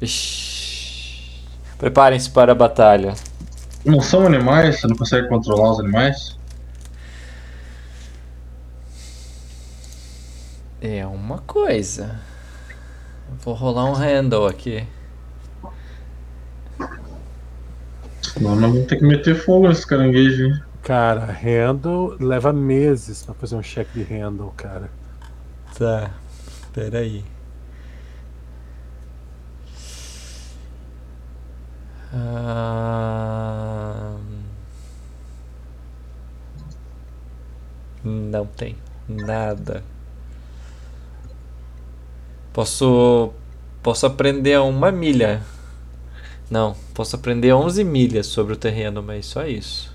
[0.00, 1.42] Ixi.
[1.78, 3.14] Preparem-se para a batalha.
[3.86, 4.80] Não são animais?
[4.80, 6.36] Você não consegue controlar os animais?
[10.80, 12.20] É uma coisa.
[13.44, 14.84] Vou rolar um handle aqui.
[18.22, 20.40] Senão nós vamos ter que meter fogo nesses caranguejos.
[20.40, 20.62] hein?
[20.82, 24.90] Cara, handle leva meses para fazer um check de handle, cara.
[25.78, 26.10] Tá.
[26.72, 27.24] Peraí.
[32.18, 34.16] Ah...
[38.02, 38.76] Não tem
[39.08, 39.82] nada.
[42.52, 43.32] Posso
[43.82, 45.42] posso aprender a uma milha.
[46.50, 49.94] Não, posso aprender 11 milhas sobre o terreno, mas só isso.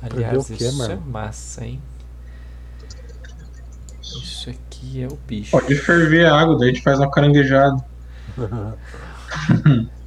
[0.00, 1.02] Aliás, o quê, isso é mano?
[1.06, 1.82] massa, hein?
[4.00, 5.50] Isso aqui é o bicho.
[5.50, 7.84] Pode ferver a água, daí a gente faz uma caranguejada.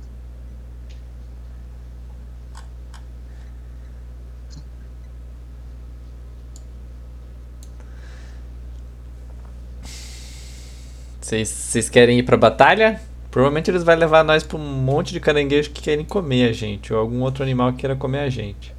[11.33, 12.99] Vocês querem ir pra batalha?
[13.31, 16.93] Provavelmente eles vão levar nós pra um monte de caranguejos que querem comer a gente,
[16.93, 18.73] ou algum outro animal que queira comer a gente.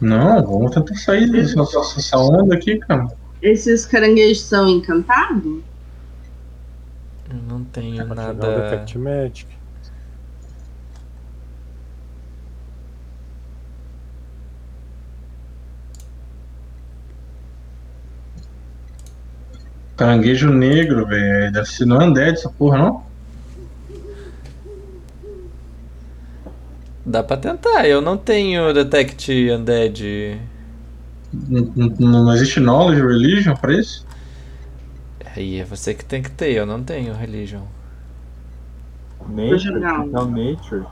[0.00, 1.60] Não, vamos tentar sair dessa,
[2.16, 3.08] onda aqui, cara.
[3.42, 5.60] Esses caranguejos são encantados?
[7.28, 8.70] Eu não tenho nada.
[8.70, 9.57] Detect Magic.
[19.98, 21.52] Caranguejo negro, velho.
[21.52, 23.02] Deve ser não é undead essa porra, não?
[27.04, 30.38] Dá pra tentar, eu não tenho Detect Undead.
[31.32, 34.06] Não, não- não existe knowledge religion pra isso?
[35.36, 37.62] Aí é você que tem que ter, eu não tenho Religion.
[39.28, 40.84] Nature, então Nature.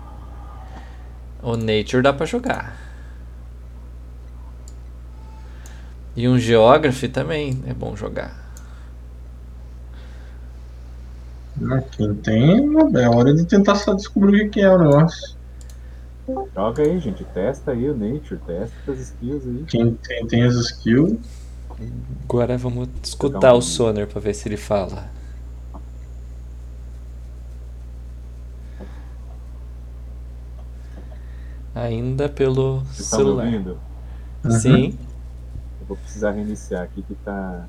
[1.43, 2.77] O Nature dá pra jogar.
[6.16, 8.45] E um Geography também é bom jogar.
[11.93, 12.66] Quem tem,
[13.01, 15.37] é hora de tentar só descobrir o que é o negócio.
[16.55, 17.24] Joga aí, gente.
[17.24, 18.41] Testa aí o Nature.
[18.47, 19.65] Testa as skills aí.
[19.69, 21.19] Quem tem, tem as skills.
[22.24, 25.09] Agora vamos escutar um- o Soner pra ver se ele fala.
[31.74, 33.45] Ainda pelo Vocês celular.
[33.47, 33.78] ouvindo?
[34.45, 34.51] Uhum.
[34.53, 34.99] Sim.
[35.81, 37.66] Eu vou precisar reiniciar aqui que tá.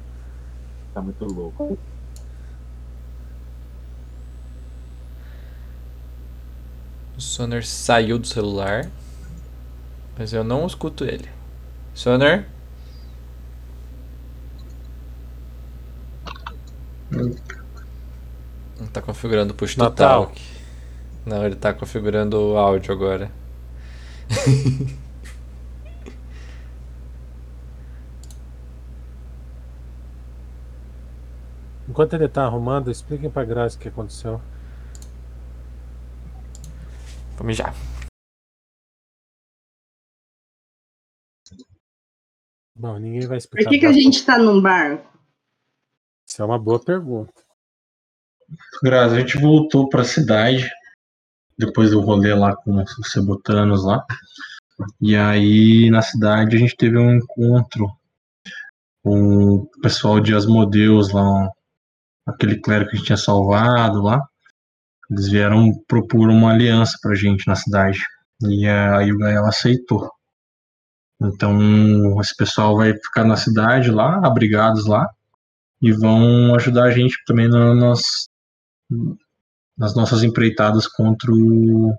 [0.94, 1.78] Tá muito louco.
[7.18, 8.90] O Soner saiu do celular.
[10.18, 11.30] Mas eu não escuto ele.
[11.94, 12.48] Soner?
[18.80, 20.28] Não tá configurando push to Natal.
[20.28, 20.42] talk.
[21.26, 23.32] Não, ele tá configurando o áudio agora.
[31.90, 34.40] Enquanto ele tá arrumando, expliquem pra Grazi o que aconteceu.
[37.38, 37.72] Vamos já.
[42.76, 43.70] Bom, ninguém vai explicar.
[43.70, 45.08] Por que, que a gente tá num barco?
[46.28, 47.34] Isso é uma boa pergunta.
[48.84, 50.70] Grazi, a gente voltou pra cidade
[51.58, 54.06] depois do rolê lá com os cebotanos lá.
[55.02, 57.88] E aí na cidade a gente teve um encontro
[59.04, 61.50] com o pessoal de Asmodeus lá,
[62.26, 64.28] aquele clérigo que a gente tinha salvado lá.
[65.10, 68.00] Eles vieram propor uma aliança pra gente na cidade.
[68.44, 70.10] E aí o Gael aceitou.
[71.22, 75.08] Então esse pessoal vai ficar na cidade lá, abrigados lá,
[75.82, 78.02] e vão ajudar a gente também na- nas,
[79.78, 81.94] nas nossas empreitadas contra o.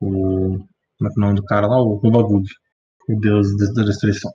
[0.00, 0.58] o
[0.98, 1.76] como é que é o nome do cara lá?
[1.82, 2.46] O Rubagug,
[3.08, 4.32] o deus da destruição.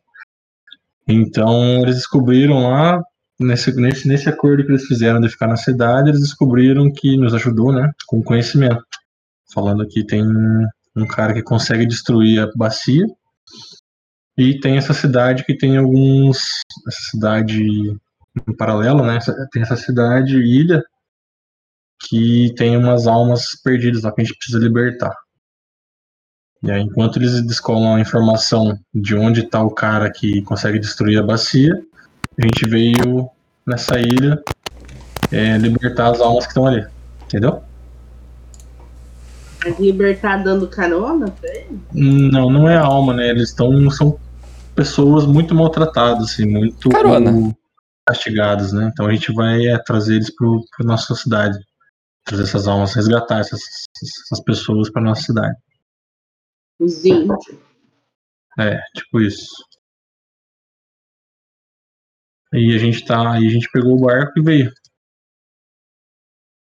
[1.07, 3.01] Então, eles descobriram lá,
[3.39, 7.33] nesse, nesse, nesse acordo que eles fizeram de ficar na cidade, eles descobriram que nos
[7.33, 7.91] ajudou, né?
[8.07, 8.83] Com conhecimento.
[9.53, 10.23] Falando que tem
[10.95, 13.05] um cara que consegue destruir a bacia.
[14.37, 16.39] E tem essa cidade que tem alguns.
[16.87, 17.63] Essa cidade
[18.47, 19.19] em paralelo, né?
[19.51, 20.83] Tem essa cidade, ilha,
[22.07, 25.15] que tem umas almas perdidas lá que a gente precisa libertar.
[26.61, 31.17] E aí, enquanto eles descolam a informação de onde está o cara que consegue destruir
[31.17, 31.73] a bacia,
[32.39, 33.29] a gente veio
[33.65, 34.41] nessa ilha
[35.31, 36.85] é, libertar as almas que estão ali.
[37.25, 37.61] Entendeu?
[39.61, 41.79] Vai libertar dando carona pra ele?
[41.93, 43.27] Não, não é a alma, né?
[43.29, 43.89] Eles estão.
[43.91, 44.17] São
[44.73, 47.53] pessoas muito maltratadas, assim, muito Carona.
[48.07, 48.89] castigadas, né?
[48.91, 51.59] Então a gente vai é, trazer eles pro, pra nossa cidade.
[52.23, 53.61] Trazer essas almas, resgatar essas,
[54.01, 55.57] essas pessoas pra nossa cidade.
[56.79, 57.37] Os índios.
[58.57, 59.68] É, tipo isso.
[62.53, 63.31] Aí a gente tá.
[63.31, 64.73] A gente pegou o barco e veio.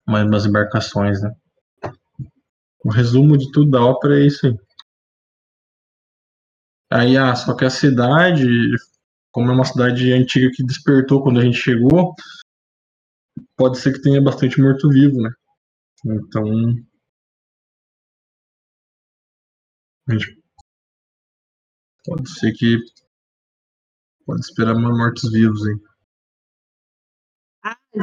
[0.06, 1.32] Mais umas embarcações, né?
[2.84, 4.56] O resumo de tudo da ópera é isso aí.
[6.90, 8.46] Aí, ah, só que a cidade,
[9.30, 12.14] como é uma cidade antiga que despertou quando a gente chegou,
[13.56, 15.30] pode ser que tenha bastante morto-vivo, né?
[16.06, 16.74] Então.
[22.04, 22.78] Pode ser que.
[24.28, 25.74] Pode esperar mais mortos-vivos aí.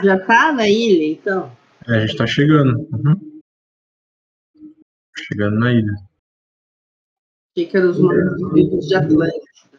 [0.04, 1.56] Já tá na ilha, então?
[1.88, 2.80] É, a gente tá chegando.
[2.92, 3.42] Uhum.
[5.16, 5.94] Chegando na ilha.
[7.56, 9.75] Eram os mortos-vivos de Atlântico.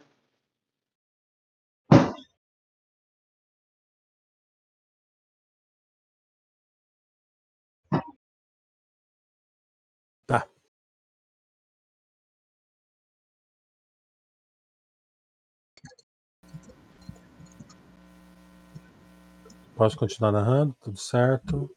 [19.76, 20.74] Posso continuar narrando?
[20.80, 21.70] Tudo certo?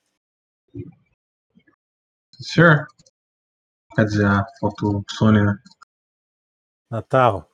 [2.39, 2.87] Senhor?
[3.93, 5.61] Quer dizer, a foto Sony, né?
[6.89, 7.51] Natal.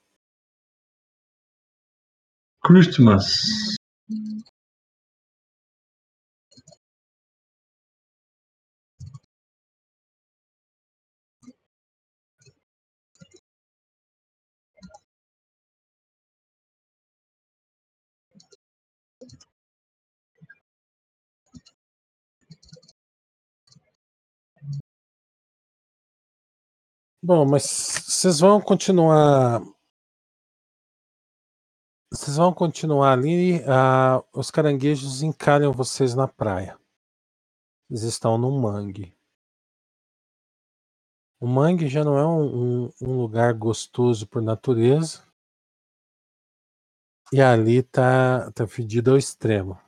[2.63, 3.75] Christmas.
[27.25, 27.63] Bom, mas
[28.07, 29.59] vocês vão continuar.
[32.11, 33.63] Vocês vão continuar ali.
[33.67, 36.79] ah, os caranguejos encalham vocês na praia.
[37.89, 39.17] Eles estão num mangue.
[41.39, 45.23] O mangue já não é um, um- um lugar gostoso por natureza.
[47.33, 49.79] E ali tá, tá fedido ao extremo.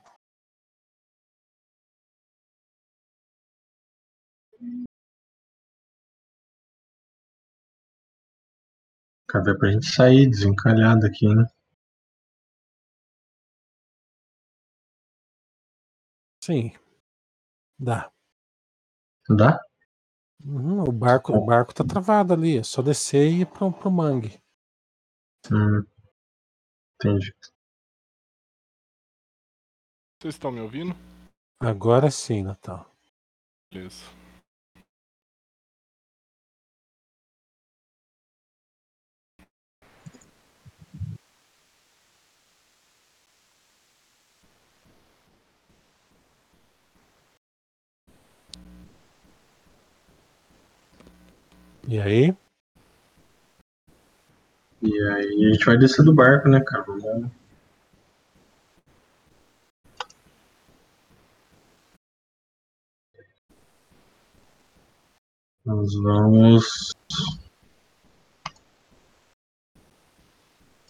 [9.28, 11.44] Cadê pra gente sair desencalhado aqui, né?
[16.42, 16.72] Sim.
[17.78, 18.10] Dá.
[19.28, 19.60] Dá?
[20.42, 22.58] Uhum, o barco, o barco tá travado ali.
[22.58, 24.40] É só descer e ir pro, pro mangue.
[25.52, 25.84] Hum.
[26.94, 27.34] Entendi.
[30.20, 30.96] Vocês estão me ouvindo?
[31.60, 32.90] Agora sim, Natal.
[33.72, 34.17] Beleza.
[51.88, 52.36] E aí?
[54.82, 56.82] E aí a gente vai descer do barco, né, cara?
[56.84, 57.30] Vamos-
[65.64, 66.92] Nós vamos.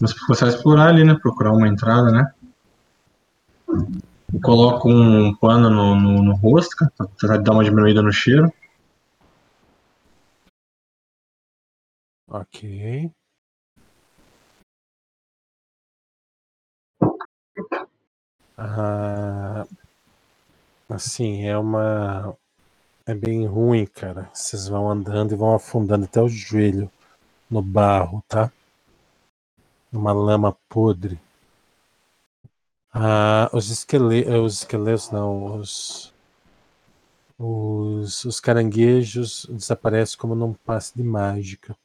[0.01, 1.15] Vamos começar a explorar ali, né?
[1.15, 2.33] Procurar uma entrada, né?
[4.33, 8.53] Eu coloco um pano no, no, no rosto, cara, pra dar uma diminuída no cheiro.
[12.29, 13.11] Ok.
[18.57, 19.67] Ah,
[20.89, 22.37] assim, é uma.
[23.07, 24.31] É bem ruim, cara.
[24.35, 26.91] Vocês vão andando e vão afundando até o joelho
[27.51, 28.53] no barro, tá?
[29.93, 31.21] Uma lama podre.
[32.93, 34.35] Ah, os esqueletos.
[34.35, 36.13] Os esqueletos não, os.
[37.39, 41.77] Os, os caranguejos desaparecem como num passe de mágica.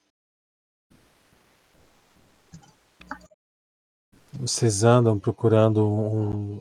[4.40, 6.60] Vocês andam procurando um,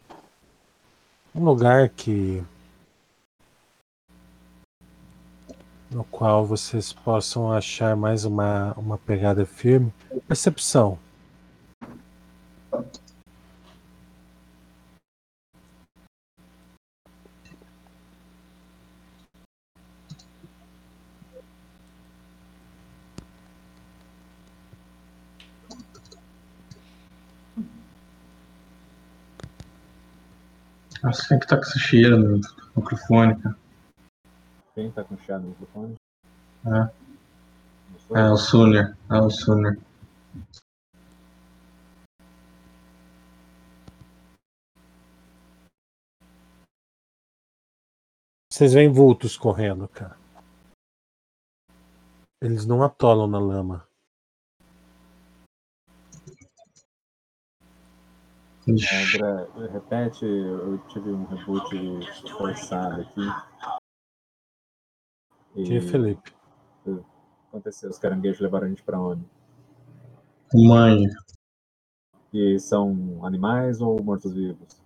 [1.34, 2.42] um lugar que
[5.90, 9.92] no qual vocês possam achar mais uma, uma pegada firme.
[10.28, 10.98] Percepção.
[31.02, 32.40] Nossa, quem que tá com esse cheiro no
[32.76, 33.58] microfone, cara?
[34.74, 35.96] Quem tá com chá no microfone?
[36.64, 37.02] É.
[38.14, 38.96] É o Suner.
[39.10, 39.78] É o Suner.
[48.52, 50.16] Vocês veem vultos correndo, cara.
[52.40, 53.88] Eles não atolam na lama.
[58.68, 63.20] André, repete, eu tive um reboot forçado aqui.
[65.56, 66.32] E Que Felipe?
[66.86, 67.04] o que
[67.48, 67.90] aconteceu?
[67.90, 69.24] Os caranguejos levaram a gente pra onde?
[70.54, 71.06] Mãe.
[72.32, 74.80] E são animais ou mortos-vivos?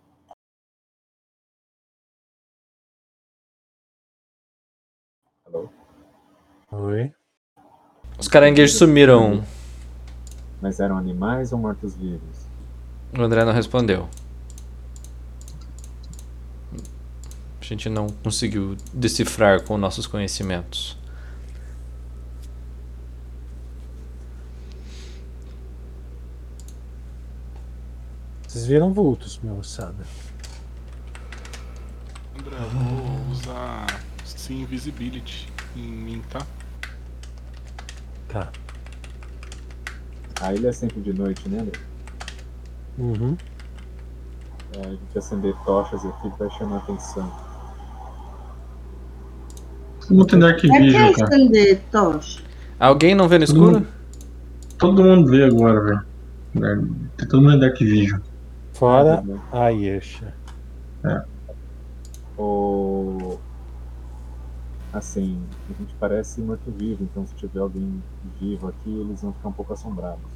[5.44, 5.68] Alô?
[6.72, 7.12] Oi?
[8.18, 9.44] Os caranguejos sumiram.
[10.60, 12.45] Mas eram animais ou mortos-vivos?
[13.18, 14.10] O André não respondeu.
[17.58, 20.98] A gente não conseguiu decifrar com nossos conhecimentos.
[28.46, 30.06] Vocês viram vultos, meu moçada.
[32.38, 33.86] André, eu vou usar
[34.26, 36.46] sim Invisibility em mim, tá?
[38.28, 38.52] Tá.
[40.42, 41.95] A ilha é sempre de noite, né, André?
[42.98, 43.36] Uhum.
[44.74, 47.30] É, a gente acender tochas aqui vai chamar atenção.
[50.38, 51.10] Dark É que é cara.
[51.10, 52.42] estender tocha.
[52.78, 53.86] Alguém não vê no escuro?
[54.78, 56.04] Todo mundo vê agora,
[56.52, 56.96] velho.
[57.16, 58.20] Tem todo mundo em Dark Vision.
[58.72, 59.40] Fora Né?
[59.52, 60.34] a Yesha.
[62.36, 63.40] Ou.
[64.92, 68.02] Assim, a gente parece morto-vivo, então se tiver alguém
[68.40, 70.35] vivo aqui, eles vão ficar um pouco assombrados.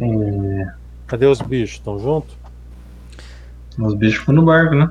[0.00, 0.66] É,
[1.06, 1.76] Cadê os bichos?
[1.78, 2.36] Estão juntos?
[3.78, 4.88] os bichos ficam no barco, né?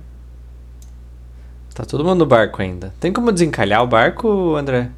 [1.73, 2.93] Tá todo mundo no barco ainda.
[2.99, 4.89] Tem como desencalhar o barco, André?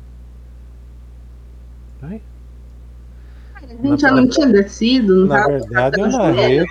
[2.02, 6.66] A gente já não tinha descido, não Na tava verdade, eu narrei,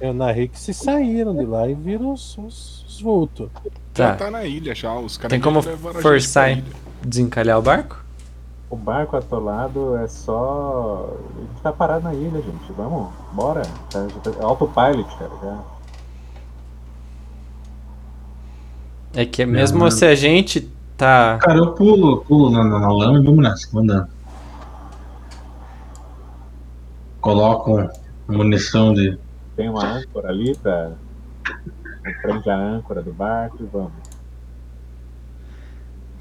[0.00, 3.48] eu narrei que se saíram de lá e viram os, os, os vultos.
[3.94, 4.24] Já Tá.
[4.26, 6.64] tá na ilha já, os caras Tem como forçar e
[7.02, 8.04] desencalhar o barco?
[8.68, 11.08] O barco atolado é só.
[11.36, 12.72] A gente tá parado na ilha, gente.
[12.76, 13.62] Vamos, bora.
[13.90, 15.30] Tá, já tá- autopilot, cara.
[15.42, 15.58] Já.
[19.14, 20.60] É que mesmo se a gente
[20.96, 21.38] tá.
[21.40, 24.08] Cara, eu pulo, pulo na, na, na lama e vamos nessa, vamos andando.
[27.20, 27.88] Coloco
[28.28, 29.18] munição de.
[29.54, 30.92] Tem uma âncora ali pra.
[32.22, 33.92] Prende a âncora do barco e vamos.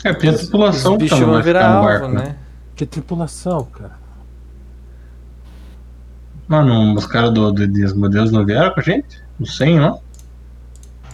[0.03, 2.23] É, tem a Os tripulação não vão vai virar alvo, barco, né?
[2.23, 2.35] né?
[2.75, 3.93] Que tripulação, cara.
[6.47, 9.19] Mano, os caras do, do, dos modelos não vieram com a gente?
[9.39, 9.99] O 100, não?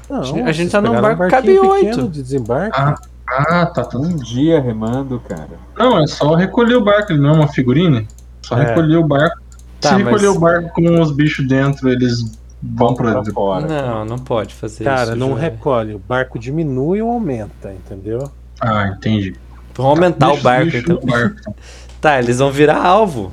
[0.10, 2.10] Não, A gente tá num um barco que cabe oito.
[2.10, 2.78] de desembarque.
[2.78, 2.96] Ah,
[3.30, 3.98] ah tá, tá.
[3.98, 5.48] Um dia remando, cara.
[5.78, 8.06] Não, é só recolher o barco, ele não é uma figurine.
[8.42, 8.66] Só É.
[8.66, 9.40] recolher o barco.
[9.80, 13.22] Tá, Se recolher mas- o barco com os bichos dentro, eles Vamos pra.
[13.22, 13.66] pra fora.
[13.68, 15.16] Não, não pode fazer Cara, isso.
[15.16, 15.44] não já.
[15.44, 15.96] recolhe.
[15.96, 18.30] O barco diminui ou aumenta, entendeu?
[18.62, 19.36] Ah, entendi.
[19.74, 21.00] Vamos aumentar Deixa o barco, então.
[21.04, 21.56] barco.
[22.00, 23.32] Tá, eles vão virar alvo.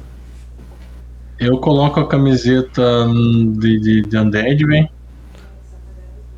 [1.39, 2.83] Eu coloco a camiseta
[3.59, 4.89] de, de, de Undead, velho.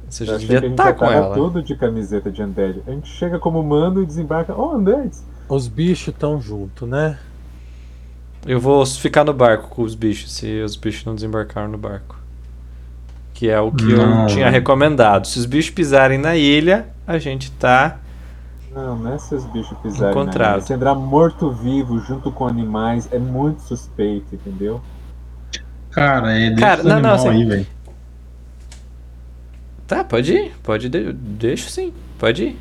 [0.08, 1.34] Você já devia gente estar já com ela.
[1.34, 2.82] tudo de camiseta de Undead.
[2.86, 4.54] A gente chega como mando e desembarca.
[4.56, 5.24] Oh, Undeads!
[5.48, 7.18] Os bichos estão junto, né?
[8.46, 12.16] Eu vou ficar no barco com os bichos, se os bichos não desembarcaram no barco.
[13.34, 14.22] Que é o que Não.
[14.22, 15.26] eu tinha recomendado.
[15.26, 17.98] Se os bichos pisarem na ilha, a gente tá.
[18.72, 20.56] Não, não é se os bichos pisarem na Encontrado.
[20.58, 20.66] ilha.
[20.66, 24.80] Se andar morto-vivo junto com animais é muito suspeito, entendeu?
[25.90, 27.66] Cara, é deixa Cara, não, não, animal assim- aí, velho.
[29.88, 30.52] Tá, pode ir.
[30.62, 31.12] Pode ir.
[31.12, 31.92] Deixa sim.
[32.16, 32.58] Pode ir.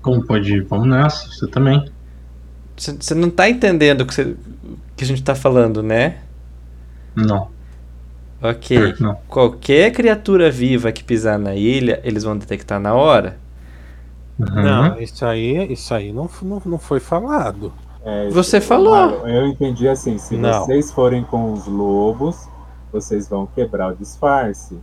[0.00, 0.64] Como pode ir?
[0.64, 1.84] Vamos nessa, você também.
[2.76, 4.22] Você não tá entendendo o que, você-
[4.64, 6.20] o que a gente tá falando, né?
[7.14, 7.50] Não,
[8.42, 8.94] Ok.
[9.00, 9.16] não.
[9.28, 13.36] Qualquer criatura viva que pisar na ilha, eles vão detectar na hora.
[14.38, 14.62] Uhum.
[14.62, 17.72] Não, isso aí, isso aí não, não, não foi falado.
[18.04, 19.26] É, Você isso- falou.
[19.28, 20.64] Eu entendi assim, se Não.
[20.64, 22.48] vocês forem com os lobos,
[22.92, 24.76] vocês vão quebrar o disfarce.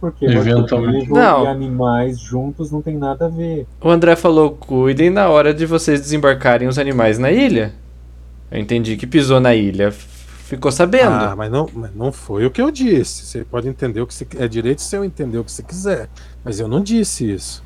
[0.00, 1.10] Porque Eventualmente.
[1.10, 1.44] Não.
[1.44, 3.66] e animais juntos não tem nada a ver.
[3.80, 7.72] O André falou: cuidem na hora de vocês desembarcarem os animais na ilha.
[8.50, 9.92] Eu entendi que pisou na ilha.
[10.46, 11.10] Ficou sabendo.
[11.10, 13.26] Ah, mas não, mas não foi o que eu disse.
[13.26, 16.08] Você pode entender o que você é direito seu entender o que você quiser,
[16.44, 17.64] mas eu não disse isso.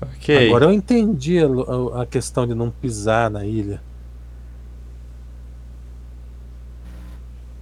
[0.00, 0.48] ok.
[0.48, 3.82] Agora eu entendi a, a questão de não pisar na ilha.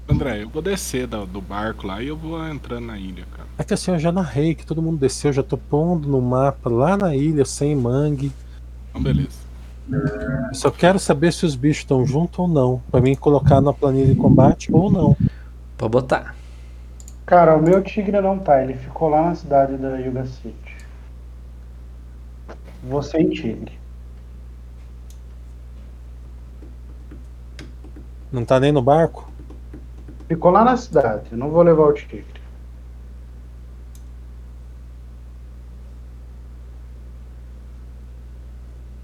[0.09, 3.49] André, eu vou descer do, do barco lá e eu vou entrando na ilha, cara.
[3.59, 6.71] É que assim eu já narrei que todo mundo desceu, já tô pondo no mapa
[6.71, 8.31] lá na ilha sem mangue.
[8.91, 9.46] Então, beleza.
[9.91, 13.73] Eu só quero saber se os bichos estão juntos ou não, Pra mim colocar na
[13.73, 15.17] planilha de combate ou não.
[15.79, 16.35] Pode botar.
[17.25, 20.77] Cara, o meu tigre não tá, ele ficou lá na cidade da Yuga City.
[22.85, 23.79] Você e tigre.
[28.31, 29.31] Não tá nem no barco?
[30.29, 32.36] Ficou lá na cidade, eu não vou levar o tigre.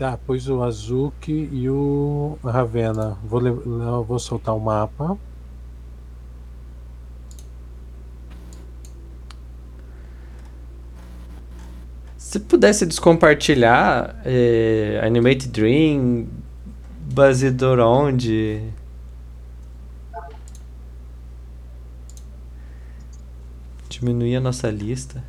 [0.02, 3.16] Tá, pois o Azuki e o Ravena.
[3.22, 5.16] Vou, le- vou soltar o mapa.
[12.18, 16.26] Se pudesse descompartilhar é, Animate Dream,
[17.14, 18.60] Basidor onde.
[23.88, 25.22] Diminuir a nossa lista.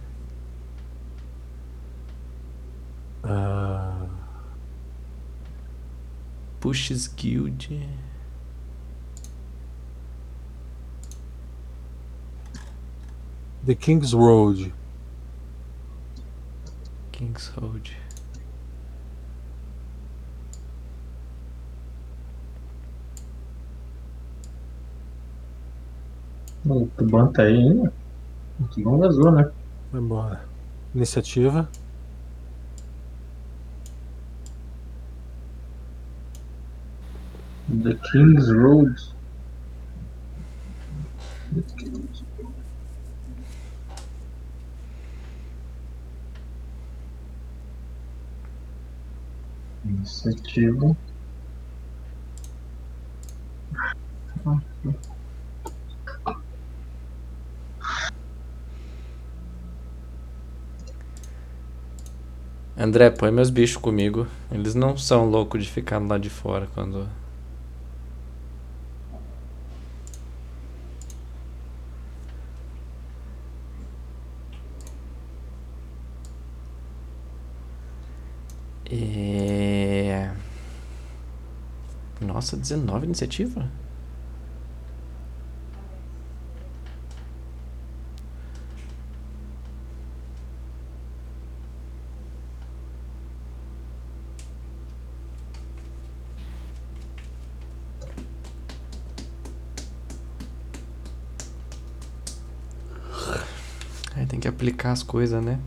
[3.24, 4.03] Ah,
[6.64, 7.68] Pushes Guild.
[13.66, 14.72] The King's Road.
[17.12, 17.92] King's Road.
[26.66, 27.94] O Tuban tá aí ainda?
[28.62, 29.52] O Tuban vazou, né?
[29.92, 30.46] Vai embora.
[30.96, 31.70] Iniciativa.
[37.82, 38.96] The King's Road.
[49.84, 50.96] Iniciativa.
[62.78, 64.28] André, põe meus bichos comigo.
[64.52, 67.23] Eles não são loucos de ficar lá de fora quando.
[78.96, 80.32] É...
[82.22, 83.68] Nossa, 19 iniciativa?
[104.16, 105.60] Aí tem que aplicar as coisas, né?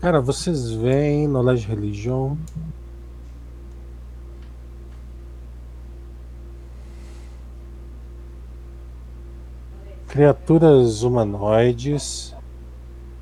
[0.00, 2.36] Cara, vocês veem Knowledge Religion.
[10.10, 12.34] criaturas humanoides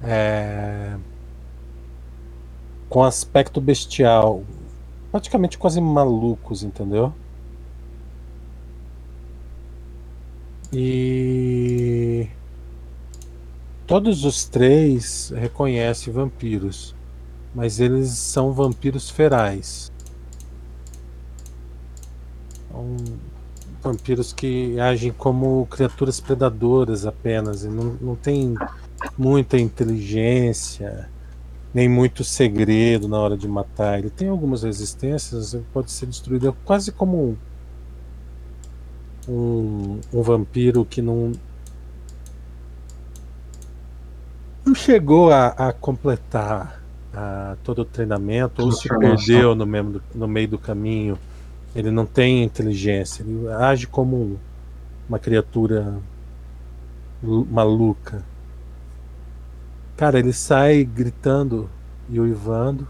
[0.02, 0.96] é,
[2.88, 4.42] com aspecto bestial,
[5.12, 7.12] praticamente quase malucos, entendeu?
[10.72, 11.37] E
[13.88, 16.94] todos os três reconhecem vampiros,
[17.54, 19.90] mas eles são vampiros ferais.
[22.70, 22.96] São
[23.82, 28.54] vampiros que agem como criaturas predadoras apenas e não, não tem
[29.16, 31.08] muita inteligência
[31.72, 33.98] nem muito segredo na hora de matar.
[33.98, 37.36] Ele tem algumas resistências, pode ser destruído quase como
[39.26, 41.32] um, um, um vampiro que não
[44.68, 46.82] não chegou a, a completar
[47.12, 51.18] a, todo o treinamento ou se perdeu no, mesmo, no meio do caminho.
[51.74, 54.38] Ele não tem inteligência, ele age como
[55.08, 55.98] uma criatura
[57.22, 58.22] maluca.
[59.96, 61.68] Cara, ele sai gritando
[62.08, 62.86] e uivando.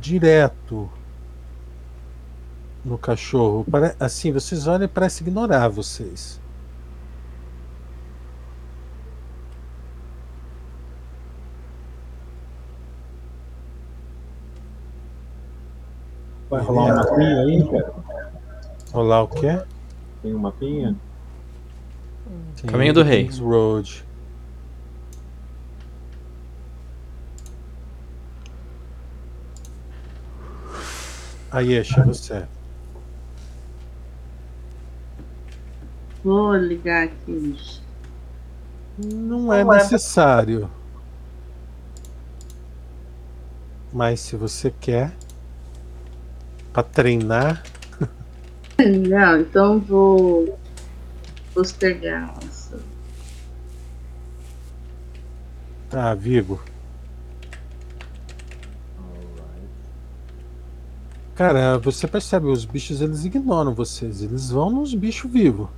[0.00, 0.90] Direto
[2.84, 3.64] no cachorro.
[3.98, 6.40] Assim, vocês olham e parece ignorar vocês.
[16.48, 17.94] Vai rolar um mapinha aí, cara?
[18.92, 19.62] Rolar o quê?
[20.22, 20.96] Tem um mapinha?
[22.66, 23.24] Caminho do Rei.
[23.24, 24.04] Kings Road.
[31.50, 32.46] Ayesha, você.
[36.22, 37.56] Vou ligar aqui.
[38.98, 40.70] Não é necessário.
[43.92, 45.16] Mas se você quer
[46.76, 47.62] para treinar,
[49.08, 50.58] Não, então vou
[51.54, 52.34] postergar.
[52.46, 52.78] essa.
[55.88, 56.60] tá, Vigo.
[61.34, 65.68] Cara, você percebe, os bichos eles ignoram vocês, eles vão nos bichos vivos.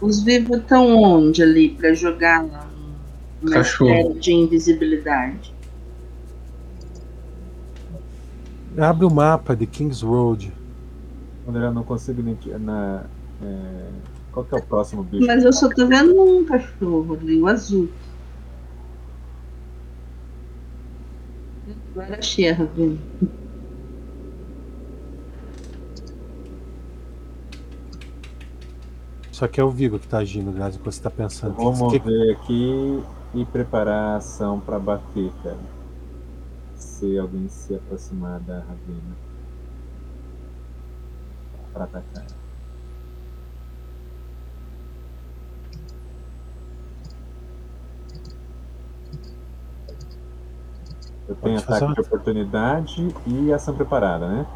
[0.00, 2.71] Os vivos estão onde ali para jogar uma
[3.50, 3.90] Cachorro.
[3.90, 5.54] série de invisibilidade?
[8.78, 10.52] Abre o mapa de Kings Road.
[11.46, 12.58] André, eu não consigo identificar.
[12.58, 13.04] Na,
[13.42, 13.88] é,
[14.32, 15.26] Qual que é o próximo bicho?
[15.26, 17.88] Mas eu só tô vendo um cachorro ali, o azul.
[21.94, 22.98] Agora a Xerra vindo.
[29.30, 31.54] Só que é o Vigo que tá agindo, Grazi, enquanto você tá pensando.
[31.54, 33.02] Vou que- mover aqui
[33.34, 35.58] e preparar a ação pra bater, cara.
[36.74, 39.16] Se alguém se aproximar da Ravina.
[41.72, 42.26] Pra atacar.
[51.28, 54.46] Eu tenho Pode fazer ataque de oportunidade e ação preparada, né?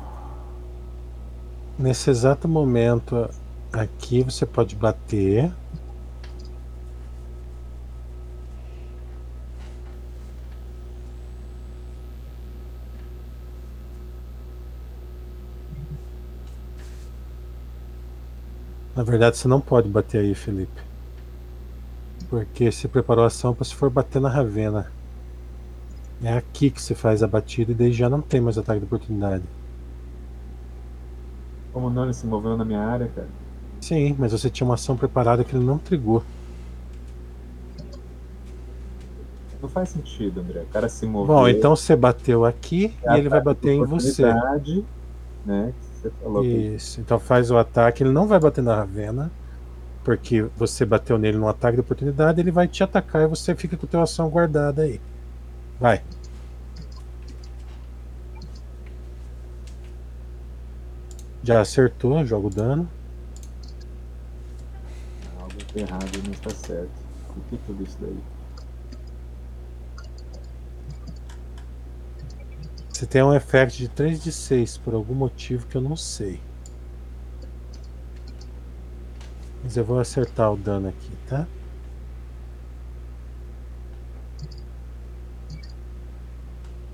[1.78, 3.28] Nesse exato momento
[3.72, 5.52] aqui você pode bater.
[18.97, 20.81] Na verdade, você não pode bater aí, Felipe.
[22.31, 24.91] Porque você preparou a ação para se for bater na Ravena.
[26.23, 28.86] É aqui que você faz a batida e daí já não tem mais ataque de
[28.86, 29.44] oportunidade.
[31.75, 33.28] Como não, ele se moveu na minha área, cara.
[33.83, 36.25] Sim, mas você tinha uma ação preparada que ele não trigou.
[39.60, 40.62] Não faz sentido, André.
[40.62, 41.34] O cara se moveu.
[41.34, 44.25] Bom, então você bateu aqui e ele vai bater em você.
[45.44, 45.75] Né?
[46.23, 47.01] Você Isso.
[47.01, 49.31] Então faz o ataque, ele não vai bater na Ravena,
[50.05, 53.76] porque você bateu nele no ataque de oportunidade, ele vai te atacar e você fica
[53.76, 55.01] com a tua ação guardada aí.
[55.81, 56.02] Vai.
[61.43, 62.89] Já acertou, joga o dano.
[65.39, 66.91] algo errado não está certo.
[67.36, 68.35] O que é tudo isso daí?
[72.97, 76.41] Você tem um effect de 3 de 6 por algum motivo que eu não sei.
[79.62, 81.47] Mas eu vou acertar o dano aqui, tá?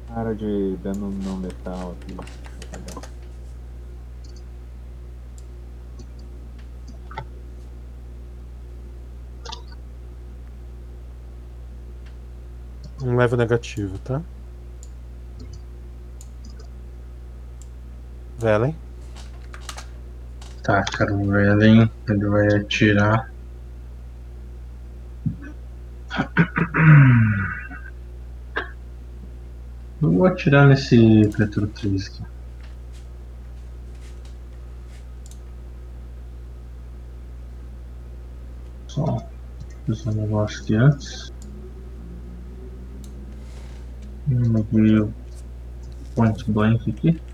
[0.08, 2.16] Área de dano não letal aqui.
[13.00, 14.20] Um level negativo, tá?
[18.42, 18.76] Velen.
[20.64, 23.30] Tá, cara, o Velen, ele vai atirar.
[30.02, 32.22] Eu vou atirar nesse criatura 3 aqui.
[38.88, 39.24] Só
[39.86, 41.32] fazer um negócio aqui antes.
[44.26, 45.12] Movi o
[46.16, 47.31] point blank aqui.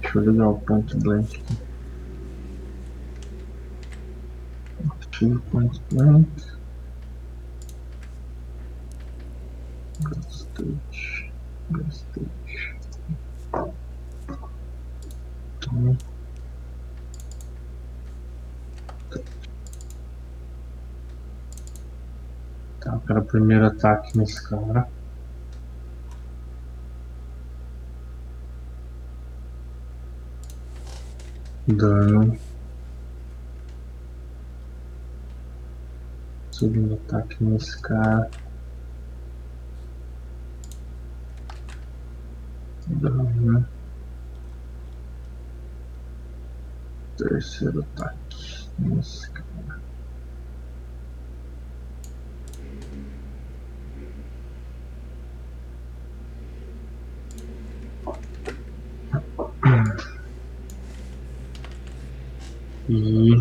[0.00, 1.56] Deixa eu ligar o point blank aqui.
[5.02, 6.28] Ative point blank.
[10.00, 10.78] Gastei.
[11.70, 12.26] Gastei.
[15.58, 15.98] Então,
[22.80, 24.88] Tá, para o primeiro ataque nesse cara.
[31.66, 32.36] Dano.
[36.50, 38.28] Segundo ataque nesse cara.
[42.88, 43.64] Dano.
[47.16, 48.18] Terceiro ataque
[48.78, 49.80] nesse cara.
[62.88, 63.38] E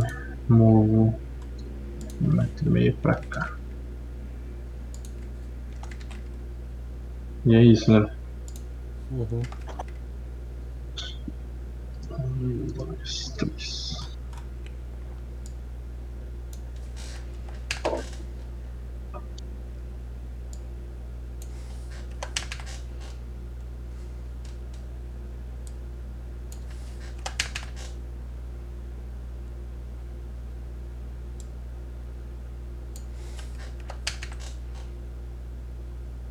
[0.47, 1.19] movo
[2.21, 3.55] um metro e meio pra cá.
[7.45, 8.07] E é isso, né?
[9.11, 9.41] Uhum.
[12.11, 13.91] Um, dois, três.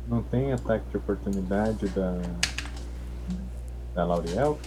[0.07, 2.17] Não tem ataque de oportunidade da.
[3.93, 4.57] da Lauriel?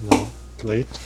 [0.00, 0.28] Não.
[0.58, 1.00] Cleito.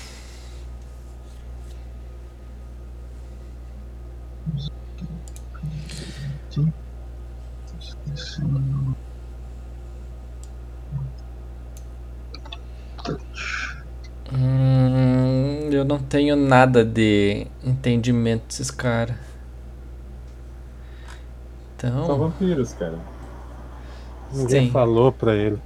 [14.33, 19.17] Hum, eu não tenho nada de entendimento desses caras.
[21.79, 22.99] São Então, vampiros, cara.
[24.33, 24.71] Ninguém Sim.
[24.73, 25.59] falou pra ele.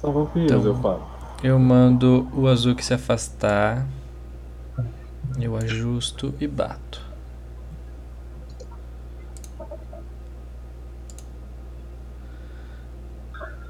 [0.00, 0.64] São vampiros, Então.
[0.66, 1.02] eu falo.
[1.42, 3.86] eu mando o azul se afastar.
[5.40, 7.02] Eu ajusto e bato.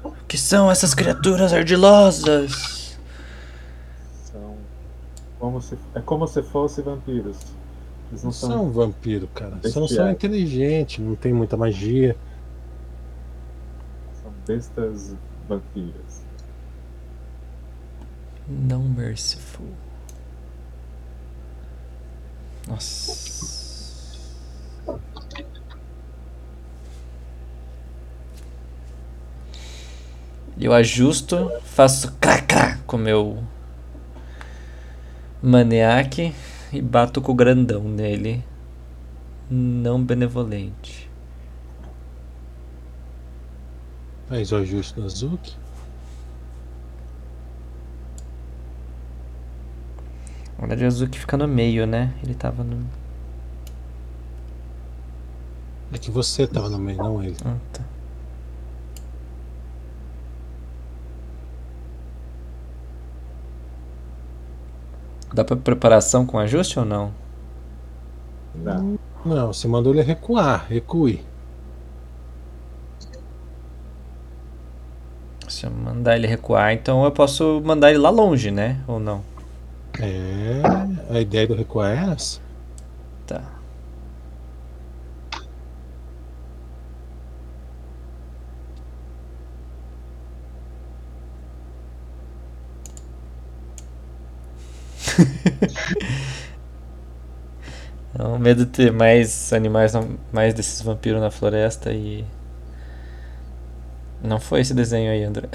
[0.03, 2.97] O que são essas criaturas ardilosas?
[4.31, 4.55] São.
[5.39, 5.77] Como se...
[5.93, 7.37] É como se fossem vampiros.
[8.11, 8.49] Eles não Não são.
[8.49, 9.59] são vampiro, cara.
[9.65, 12.15] Só não são inteligentes, não tem muita magia.
[14.21, 15.15] São bestas
[15.47, 16.23] vampiras.
[18.47, 19.67] Não merciful.
[22.67, 23.65] Nossa.
[30.59, 33.43] Eu ajusto, faço crá com o meu
[35.41, 36.33] maniaque
[36.71, 38.43] e bato com o grandão nele.
[39.49, 41.09] Não benevolente.
[44.27, 45.55] Faz o ajuste no Azuki.
[50.57, 52.13] Na verdade, o Azuki fica no meio, né?
[52.23, 52.87] Ele tava no.
[55.93, 57.37] É que você tava no meio, não ele.
[57.45, 57.83] Ah, tá.
[65.35, 67.11] Dá pra preparação com ajuste ou não?
[68.53, 68.81] Dá.
[69.25, 71.25] Não, você mandou ele recuar, recue.
[75.49, 78.79] Se eu mandar ele recuar, então eu posso mandar ele lá longe, né?
[78.87, 79.21] Ou não?
[79.99, 80.61] É,
[81.13, 82.39] a ideia do recuar é essa.
[98.17, 99.91] Não, medo de ter mais animais,
[100.31, 102.23] mais desses vampiros na floresta e.
[104.23, 105.49] Não foi esse desenho aí, André.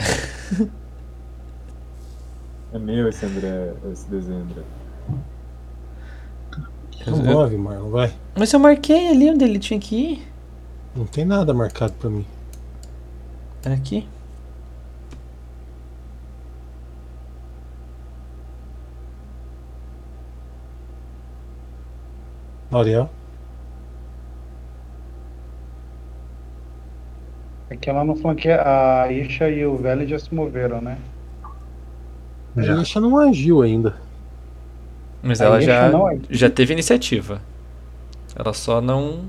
[2.73, 4.63] É meu esse André, esse desenho, André.
[7.01, 8.13] Então move, Marlon, vai.
[8.37, 10.29] Mas eu marquei ali onde ele tinha que ir.
[10.95, 12.27] Não tem nada marcado pra mim.
[13.65, 13.73] É
[22.71, 22.77] aqui.
[22.77, 23.11] Ariel?
[27.71, 28.63] Aqui ela não flanqueia.
[28.63, 30.99] A Isha e o Velho já se moveram, né?
[32.57, 32.79] Já.
[32.79, 33.97] A Isha não agiu ainda.
[35.23, 36.19] Mas A ela Isha já, é.
[36.31, 37.41] já teve iniciativa.
[38.35, 39.29] Ela só não.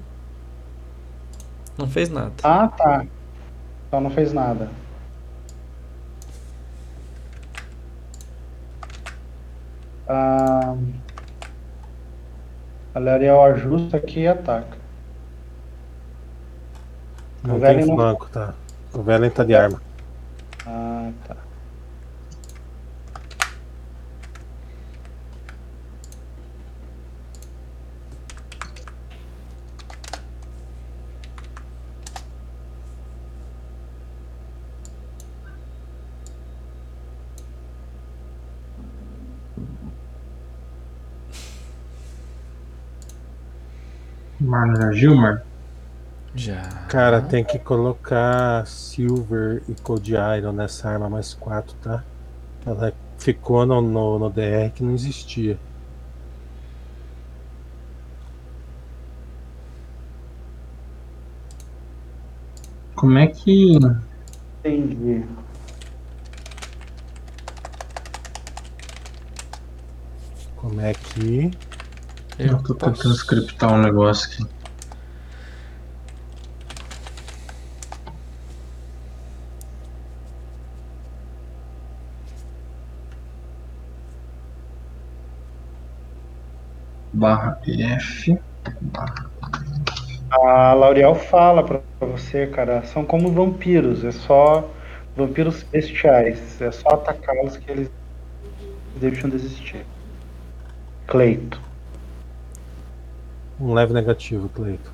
[1.78, 2.34] Não fez nada.
[2.44, 3.06] Ah, tá.
[3.88, 4.70] Então não fez nada.
[10.08, 11.11] Ah, a
[12.96, 14.78] L'Ariel ajusta aqui e ataca.
[17.44, 18.54] Não O tem Velen não- flanco, tá?
[18.94, 19.82] O Velen tá de arma.
[20.66, 21.36] Ah, tá.
[44.42, 45.40] Marlon já agiu, Marlon?
[46.34, 46.62] Já.
[46.88, 52.04] Cara, tem que colocar Silver e Cold Iron nessa arma mais 4, tá?
[52.66, 55.60] Ela ficou no, no, no DR que não existia.
[62.96, 63.78] Como é que.
[64.64, 65.26] Entendi.
[70.56, 71.52] Como é que.
[72.44, 74.52] Eu, tô tentando scriptar um negócio aqui.
[87.14, 88.40] Barra F.
[88.82, 89.30] Barra.
[90.32, 94.68] A L'Oreal fala pra pra você, cara, são como vampiros, é só
[95.16, 97.92] vampiros bestiais, é só atacá-los que eles
[99.00, 99.86] deixam de existir.
[101.06, 101.62] Cleito.
[103.62, 104.92] Um leve negativo, Cleito.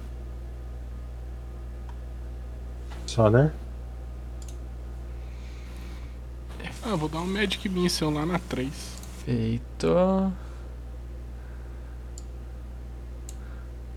[3.05, 3.53] Só, né?
[6.83, 8.69] Ah, vou dar um Magic Missile lá na 3.
[9.23, 9.87] Feito.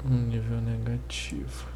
[0.05, 1.66] Um nível negativo.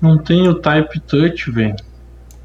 [0.00, 1.74] Não tem o type touch, velho.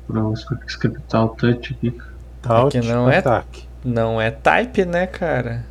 [0.07, 0.33] Pra eu
[0.67, 1.95] scriptar o touch aqui.
[2.43, 3.67] Taut, que não é- ataque.
[3.83, 5.65] Não é type, né, cara?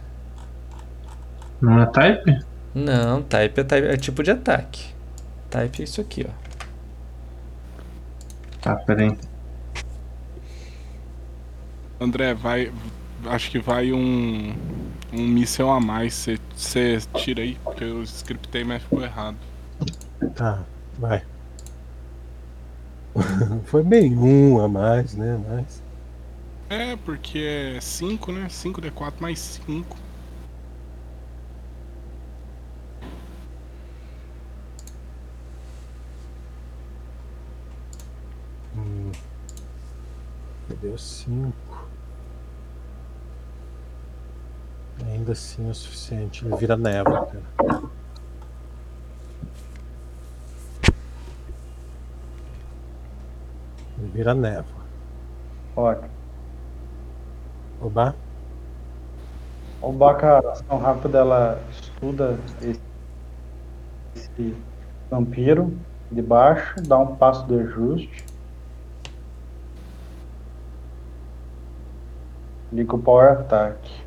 [1.60, 2.44] Não é type?
[2.74, 4.92] Não, type é, type, é tipo de ataque.
[5.48, 6.32] Type é isso aqui, ó.
[8.60, 9.16] Tá, peraí.
[12.00, 12.72] André, vai.
[13.26, 14.54] Acho que vai um.
[15.12, 16.26] Um míssel a mais.
[16.56, 19.36] Você tira aí, porque eu scriptei, mas ficou errado.
[20.34, 20.62] Tá,
[20.98, 21.22] vai.
[23.66, 25.38] Foi bem um a mais, né?
[25.48, 25.81] Mas.
[26.72, 27.38] É, porque
[27.76, 28.46] é 5, né?
[28.48, 29.94] 5d4 mais 5.
[38.74, 39.12] Hum.
[40.80, 41.86] Deu cinco.
[45.04, 46.46] Ainda assim é o suficiente.
[46.46, 47.82] Ele vira névoa, cara.
[53.98, 54.82] Ele vira névoa.
[55.76, 56.21] Ótimo.
[57.82, 58.14] Oba.
[59.80, 62.80] O Baca, a ação rápida, ela estuda esse,
[64.14, 64.56] esse
[65.10, 65.76] vampiro
[66.10, 68.24] de baixo, dá um passo de ajuste.
[72.72, 74.01] Liga o Power Attack.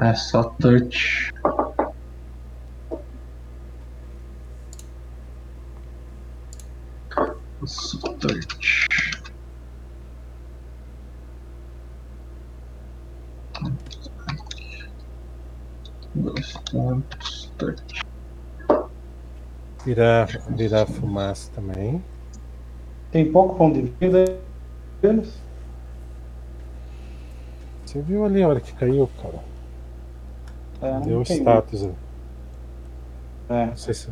[0.00, 1.30] É só touch.
[7.66, 8.88] Só touch.
[16.14, 18.00] Dois pontos, touch.
[19.84, 22.02] Virar, virar fumaça também.
[23.12, 24.24] Tem pouco ponto de vida
[25.02, 25.38] eles?
[27.84, 29.59] Você viu ali a hora que caiu, cara?
[30.82, 31.40] É, Deu entendi.
[31.40, 31.94] status ali.
[33.48, 33.66] É.
[33.66, 34.08] Não sei se.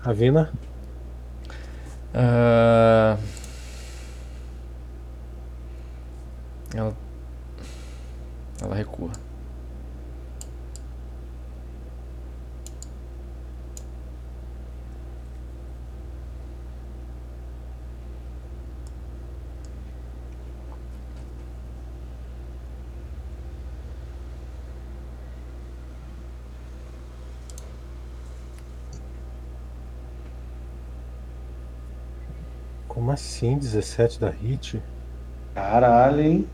[0.00, 0.52] Ravina?
[2.14, 3.16] Ah,
[6.74, 6.94] Ela.
[8.62, 9.10] Ela recua.
[33.18, 34.80] Assim 17 da hit?
[35.52, 36.48] Caralho, hein?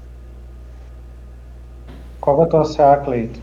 [2.19, 3.39] Qual vai tua CA, Cleito?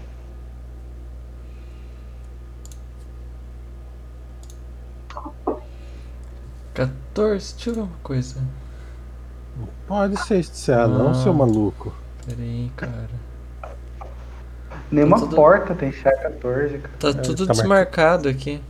[6.74, 8.41] Quatorze, deixa eu ver uma coisa.
[9.88, 11.14] Pode ser esse CA, não, Não.
[11.14, 11.93] seu maluco.
[12.25, 13.09] Pera aí, cara.
[14.90, 16.93] Nenhuma Tá tudo- porta tem CA 14, cara.
[17.00, 18.61] Tá É, tudo tá desmarcado aqui.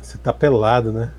[0.00, 1.10] Você tá pelado, né?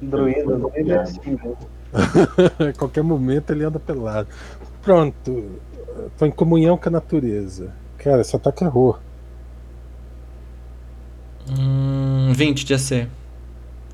[0.00, 1.54] Druida, druida é assim, né?
[1.92, 4.28] A qualquer momento ele anda pelado.
[4.82, 5.60] Pronto.
[6.18, 7.72] Tô em comunhão com a natureza.
[7.98, 8.98] Cara, esse ataque errou.
[11.50, 13.08] Hum, 20 de AC.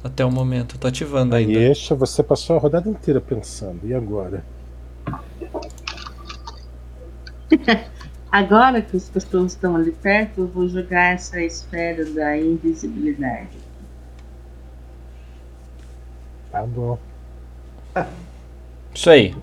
[0.05, 0.79] Até o momento.
[0.79, 1.53] Tô ativando ainda.
[1.53, 3.81] Yesha, você passou a rodada inteira pensando.
[3.85, 4.45] E agora?
[8.31, 13.66] Agora que os costumes estão ali perto, eu vou jogar essa esfera da invisibilidade.
[16.57, 16.99] Tá bom.
[18.95, 19.37] Isso aí.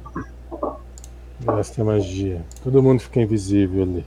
[1.42, 2.44] Gasta magia.
[2.64, 4.04] Todo mundo fica invisível ali.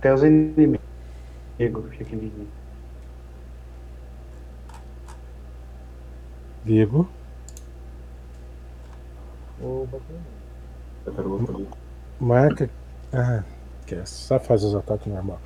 [0.00, 0.80] Até os inimigos.
[1.56, 2.48] Fica invisível.
[6.64, 7.08] Vigo.
[11.04, 11.68] Tartaruga ali.
[12.18, 12.68] Marca.
[13.12, 13.44] Ah,
[13.86, 15.40] que é só fazer os ataques normal.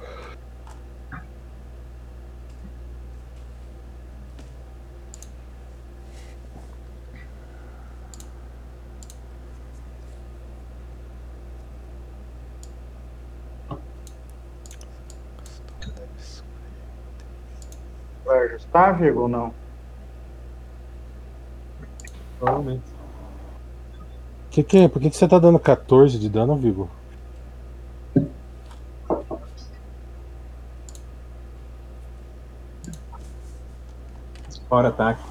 [18.92, 19.52] Vigo, ou não?
[22.38, 22.84] Provavelmente.
[24.50, 24.88] Que que é?
[24.88, 26.88] Por que, que você tá dando 14 de dano, Vigo?
[34.68, 35.22] Fora ataque.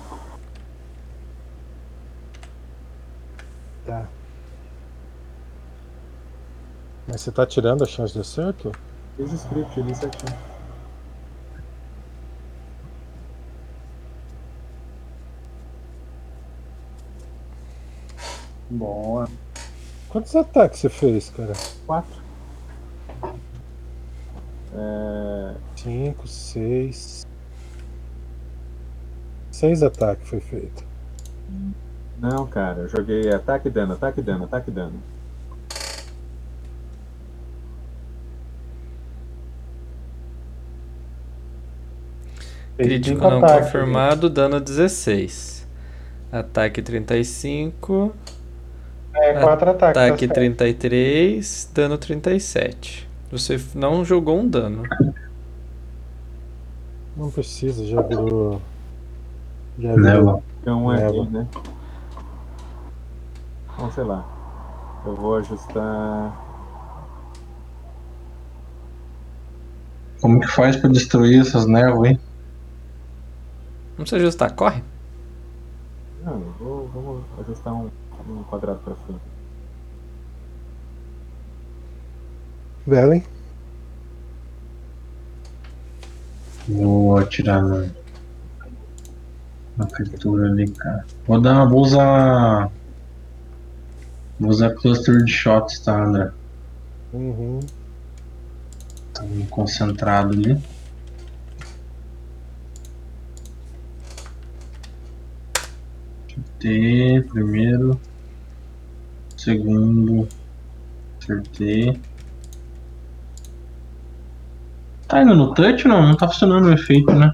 [3.86, 4.08] Tá.
[7.08, 8.72] Mas você tá tirando a chance de acerto?
[9.16, 10.57] Fiz o script ali certinho.
[18.70, 19.28] Boa.
[20.10, 21.54] Quantos ataques você fez, cara?
[21.86, 22.22] Quatro.
[24.76, 27.26] É, 5, 6.
[29.52, 30.86] 6 ataques foi feito.
[32.20, 35.00] Não, cara, eu joguei ataque e dano, ataque e dano, ataque e dano.
[42.78, 45.68] Crítico cinco não ataques, confirmado, dano 16.
[46.32, 48.14] Ataque 35.
[49.18, 50.02] É, quatro ataques.
[50.02, 50.58] Ataque tá certo.
[50.58, 53.10] 33, dano 37.
[53.32, 54.84] Você não jogou um dano.
[57.16, 58.62] Não precisa, já virou.
[59.80, 60.42] Já Nela.
[60.62, 61.48] Então é aqui, né?
[63.74, 64.26] Então, sei lá.
[65.06, 66.46] Eu vou ajustar.
[70.22, 72.20] Como que faz pra destruir essas névoas, hein?
[73.90, 74.84] Não precisa ajustar, corre.
[76.24, 77.90] Não, eu vou, vamos ajustar um,
[78.30, 79.22] um quadrado pra frente.
[82.86, 83.24] Velen?
[86.68, 87.88] Vou atirar na,
[89.78, 91.06] na criatura ali, cara.
[91.26, 92.72] Vou dar, vou usar.
[94.40, 96.32] Vou usar cluster de shots, tá, André?
[97.14, 97.60] Uhum.
[99.14, 100.62] Tá concentrado ali.
[106.58, 108.00] Acertei primeiro.
[109.58, 110.28] Segundo.
[111.22, 111.98] Acertei.
[115.08, 116.06] Tá indo no touch não?
[116.06, 117.34] Não tá funcionando o efeito, né?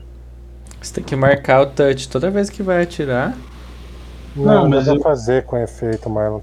[0.80, 3.35] Você tem que marcar o touch toda vez que vai atirar.
[4.35, 6.40] Não, Não, mas eu- fazer com efeito, Marlon.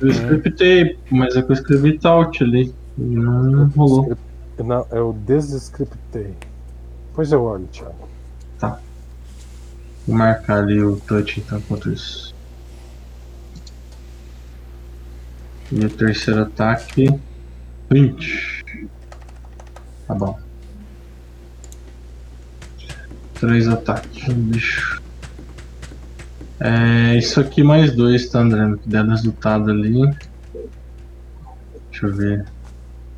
[0.00, 2.74] Eu scriptei, mas é que eu escrevi taut ali.
[2.96, 4.16] Não rolou.
[4.58, 6.34] Não, eu desescriptei.
[7.10, 8.08] Depois eu olho, Thiago.
[10.06, 12.27] Vou marcar ali o touch então enquanto isso.
[15.72, 17.08] E o terceiro ataque.
[17.90, 18.64] 20.
[20.06, 20.38] Tá bom.
[23.34, 24.32] 3 ataques.
[24.32, 25.02] Bicho.
[26.60, 28.76] É, isso aqui mais dois, tá, André?
[28.82, 30.02] Que der resultado ali.
[31.90, 32.44] Deixa eu ver.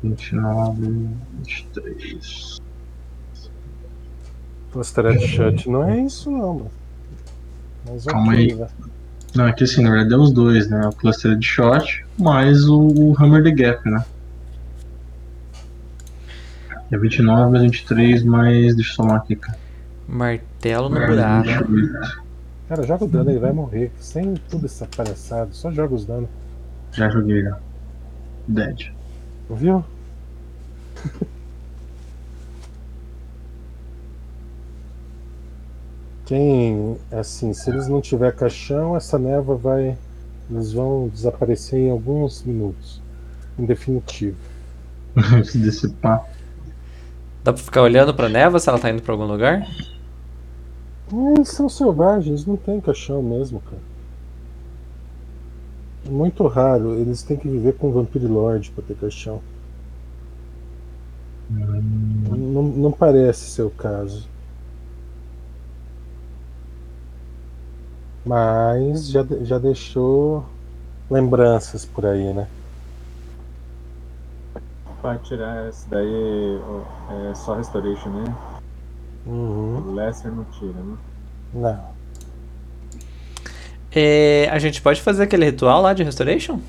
[0.03, 1.09] 29,
[1.47, 2.61] 23.
[4.71, 6.71] Cluster shut não é isso não, mano.
[7.87, 8.55] Mas Calma ok, aí.
[8.55, 8.67] né?
[9.33, 10.85] Não, aqui assim, na verdade é os dois, né?
[10.87, 14.03] O cluster de shot mais o, o Hammer the Gap, né?
[16.91, 18.75] É 29 mais 23 mais.
[18.75, 19.57] Deixa eu somar aqui, cara.
[20.07, 21.71] Martelo no Mais buraco.
[21.71, 22.21] 28.
[22.67, 23.91] Cara, joga o dano, ele vai morrer.
[23.99, 25.49] Sem tudo essa palhaçada.
[25.51, 26.29] Só joga os danos.
[26.91, 27.57] Já joguei já.
[28.47, 28.91] Dead.
[29.49, 29.83] Viu?
[36.31, 39.97] Quem, assim, se eles não tiver caixão, essa névoa vai.
[40.49, 43.01] Eles vão desaparecer em alguns minutos.
[43.59, 44.37] Em definitivo.
[45.43, 46.25] Se dissipar.
[47.43, 49.67] Dá pra ficar olhando pra neva se ela tá indo pra algum lugar?
[51.35, 53.81] Eles são selvagens, não tem caixão mesmo, cara.
[56.07, 59.41] É muito raro, eles têm que viver com Vampire Lord pra ter caixão.
[61.49, 64.30] Não, não parece ser o caso.
[68.25, 70.45] Mas já, já deixou
[71.09, 72.47] lembranças por aí, né?
[75.01, 76.59] Pra tirar esse daí
[77.29, 78.35] é só Restoration, né?
[79.25, 79.95] Uhum.
[79.95, 80.97] Lesser não tira, né?
[81.53, 81.91] Não.
[83.93, 86.59] É, a gente pode fazer aquele ritual lá de Restoration?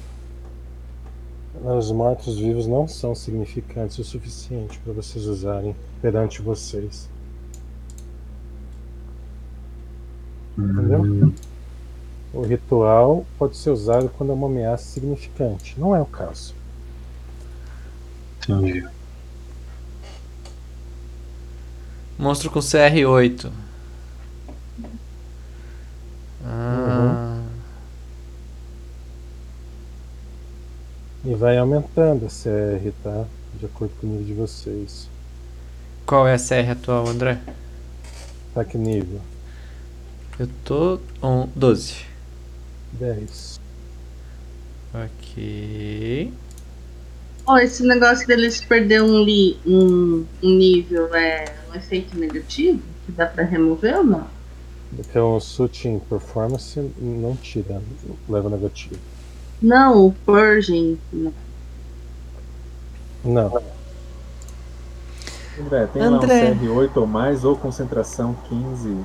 [1.62, 7.08] Os mortos-vivos não são significantes o suficiente para vocês usarem perante vocês.
[10.58, 11.32] Entendeu?
[12.32, 15.78] O ritual pode ser usado quando é uma ameaça significante.
[15.78, 16.54] Não é o caso.
[18.48, 18.86] Entendi.
[22.18, 23.50] Monstro com CR8.
[26.44, 27.40] Ah,
[31.24, 33.24] E vai aumentando a CR, tá?
[33.58, 35.08] De acordo com o nível de vocês.
[36.04, 37.38] Qual é a CR atual, André?
[38.52, 39.20] Tá que nível?
[40.38, 42.06] Eu tô on 12.
[42.92, 43.60] 10.
[44.94, 46.32] Ok.
[47.46, 52.80] Ó, esse negócio deles perder um, li, um, um nível é um efeito negativo?
[53.04, 54.26] Que dá pra remover ou não?
[54.98, 57.82] Então o Sutin Performance não tira,
[58.28, 59.00] leva negativo.
[59.60, 60.98] Não, o Purging.
[61.12, 61.32] não.
[63.24, 63.62] Não.
[65.60, 66.44] André, tem André.
[66.44, 68.96] lá um CR8 ou mais, ou concentração 15,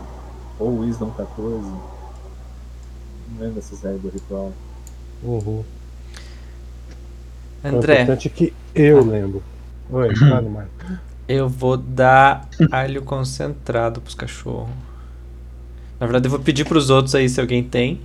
[0.60, 1.82] ou Wisdom 14.
[3.30, 4.53] Não lembro essas regras do ritual.
[5.22, 5.64] Uhum.
[7.64, 9.44] O André, importante é que eu lembro.
[9.90, 10.72] Oi, fala, Marco.
[11.27, 14.69] eu vou dar alho concentrado pros cachorros.
[16.00, 18.02] Na verdade, eu vou pedir pros outros aí se alguém tem.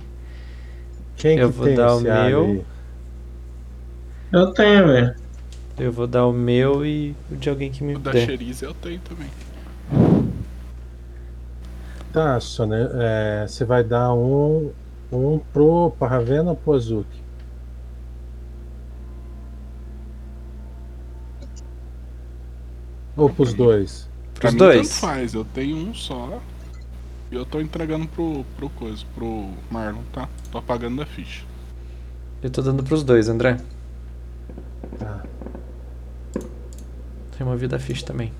[1.15, 2.43] Quem Eu que vou tem dar o meu.
[2.43, 2.65] aí?
[4.31, 5.15] Eu tenho, velho.
[5.77, 8.25] Eu vou dar o meu e o de alguém que me O da der.
[8.25, 9.29] Cherize eu tenho também.
[12.13, 14.71] Tá, Sônia, é, você vai dar um,
[15.11, 17.21] um pro Parravena ou pro Azuki?
[23.17, 24.09] Ou pros dois?
[24.39, 24.87] Pra Pros mim, dois?
[24.89, 25.33] tanto faz.
[25.33, 26.41] Eu tenho um só.
[27.31, 30.29] E eu tô entregando pro, pro coisa, pro Marlon, tá?
[30.51, 31.43] Tô apagando da ficha.
[32.43, 33.57] Eu tô dando pros dois, André.
[34.99, 35.23] Tá.
[37.37, 38.31] Removi da ficha também.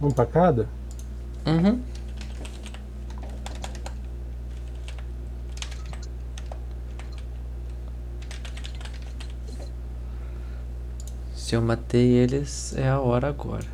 [0.00, 0.68] Um pra cada?
[1.46, 1.80] Uhum.
[11.34, 13.64] Se eu matei eles, é a hora agora.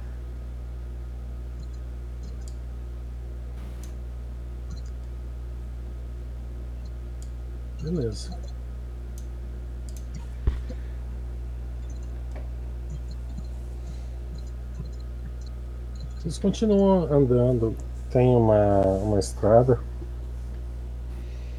[7.82, 8.41] Beleza.
[16.22, 17.74] Vocês continuam andando.
[18.08, 19.80] Tem uma, uma estrada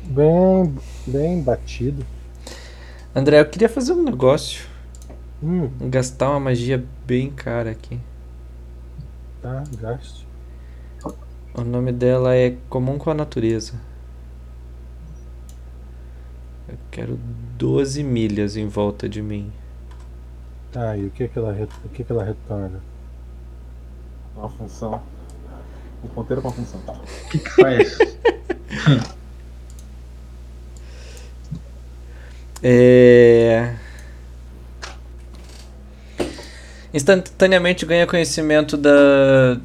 [0.06, 0.74] bem,
[1.06, 2.06] bem batido.
[3.14, 4.66] André, eu queria fazer um negócio.
[5.44, 8.00] Hum, Gastar uma magia bem cara aqui.
[9.42, 10.26] tá, gaste.
[11.54, 13.74] O nome dela é Comum com a Natureza.
[16.70, 17.20] Eu quero
[17.58, 19.52] 12 milhas em volta de mim.
[20.72, 21.52] Tá, e o que, que, ela,
[21.84, 22.93] o que, que ela retorna?
[24.36, 25.02] Uma função.
[26.04, 26.80] Um ponteiro com uma função.
[26.88, 27.98] O que, que faz?
[32.66, 33.76] É...
[36.94, 39.60] Instantaneamente ganha conhecimento da.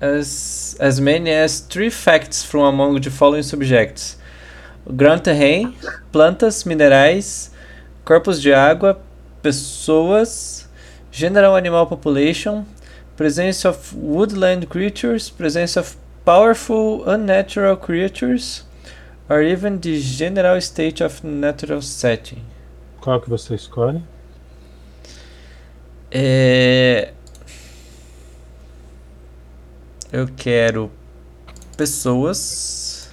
[0.00, 4.18] As, as many as three facts from among the following subjects:
[4.96, 5.76] ground terrain,
[6.10, 7.50] plantas, minerais,
[8.02, 8.98] corpos de água,
[9.42, 10.59] pessoas,
[11.10, 12.66] general animal population,
[13.16, 18.64] presence of woodland creatures, presence of powerful unnatural creatures,
[19.28, 22.42] or even the general state of natural setting.
[23.00, 24.02] Qual que você escolhe?
[26.10, 27.12] É...
[30.12, 30.90] Eu quero
[31.76, 33.08] pessoas.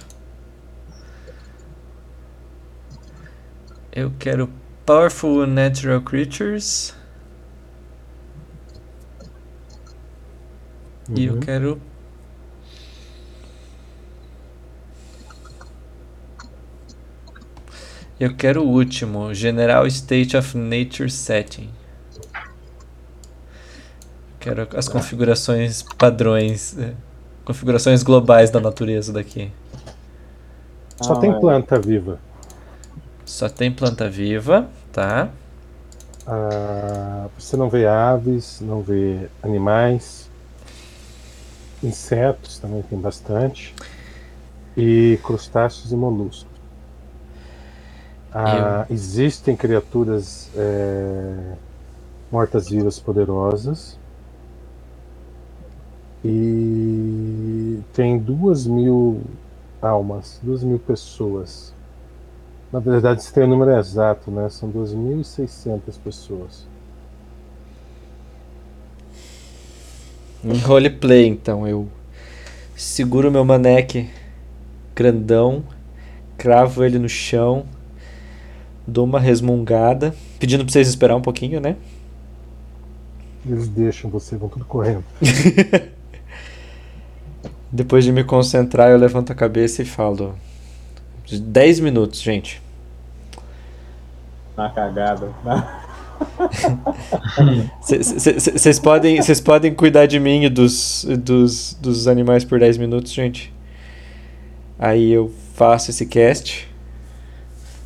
[3.92, 4.50] Eu quero
[4.84, 6.97] powerful natural creatures.
[11.14, 11.40] E eu Uhum.
[11.40, 11.80] quero.
[18.18, 21.70] Eu quero o último, General State of Nature Setting.
[24.40, 26.94] Quero as configurações padrões, eh,
[27.44, 29.52] configurações globais da natureza daqui.
[31.00, 31.34] Só Ah, tem é.
[31.34, 32.20] planta viva.
[33.24, 35.30] Só tem planta viva, tá?
[36.26, 40.27] Ah, você não vê aves, não vê animais.
[41.82, 43.74] Insetos também tem bastante.
[44.76, 46.46] E crustáceos e moluscos.
[48.32, 51.54] Ah, existem criaturas é,
[52.30, 53.98] mortas-vivas poderosas.
[56.24, 59.22] E tem duas mil
[59.80, 61.72] almas, duas mil pessoas.
[62.70, 64.48] Na verdade, se tem o número exato, né?
[64.50, 66.67] São 2.600 pessoas.
[70.44, 71.88] Em roleplay, então, eu
[72.76, 74.08] seguro meu maneque
[74.94, 75.64] grandão,
[76.36, 77.66] cravo ele no chão,
[78.86, 81.76] dou uma resmungada, pedindo pra vocês esperar um pouquinho, né?
[83.44, 85.04] Eles deixam você, vão tudo correndo.
[87.70, 90.34] Depois de me concentrar, eu levanto a cabeça e falo:
[91.30, 92.62] 10 minutos, gente.
[94.56, 95.32] Na cagada.
[97.80, 103.52] Vocês podem, podem cuidar de mim e dos, dos, dos animais por 10 minutos, gente?
[104.78, 106.68] Aí eu faço esse cast.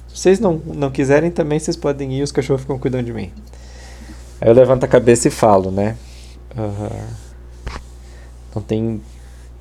[0.08, 3.30] Se vocês não, não quiserem também, vocês podem ir, os cachorros ficam cuidando de mim.
[4.40, 5.96] Aí eu levanto a cabeça e falo, né?
[6.56, 7.08] Ah,
[8.54, 9.00] não tem.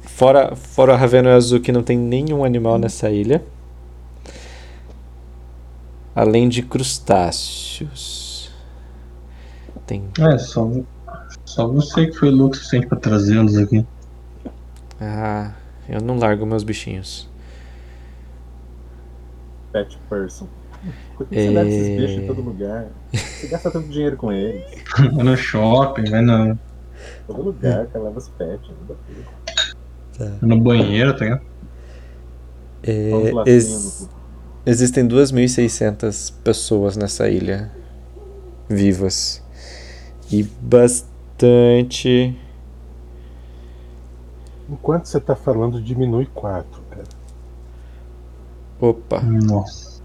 [0.03, 3.43] Fora, fora o Raveno e Azuki, não tem nenhum animal nessa ilha.
[6.13, 8.30] Além de crustáceos.
[9.91, 10.07] Tem.
[10.19, 10.71] É, só,
[11.43, 13.85] só você que foi louco o suficiente pra trazê-los aqui.
[15.01, 15.51] Ah,
[15.89, 17.29] eu não largo meus bichinhos.
[19.73, 20.47] Pet person.
[21.17, 22.87] Que você leva esses bichos em todo lugar?
[23.13, 24.63] Você gasta tanto dinheiro com eles.
[25.13, 26.57] Vai no shopping, vai no,
[27.27, 28.69] Todo lugar, cara, leva os pets.
[28.69, 28.95] Não
[30.17, 31.41] dá no banheiro, tá ligado?
[32.83, 33.11] É,
[33.45, 34.09] ex-
[34.65, 37.71] existem 2.600 pessoas nessa ilha
[38.69, 39.40] vivas.
[40.31, 42.35] E bastante.
[44.69, 47.03] Enquanto você tá falando, diminui 4, cara.
[48.79, 50.01] Opa, Nossa.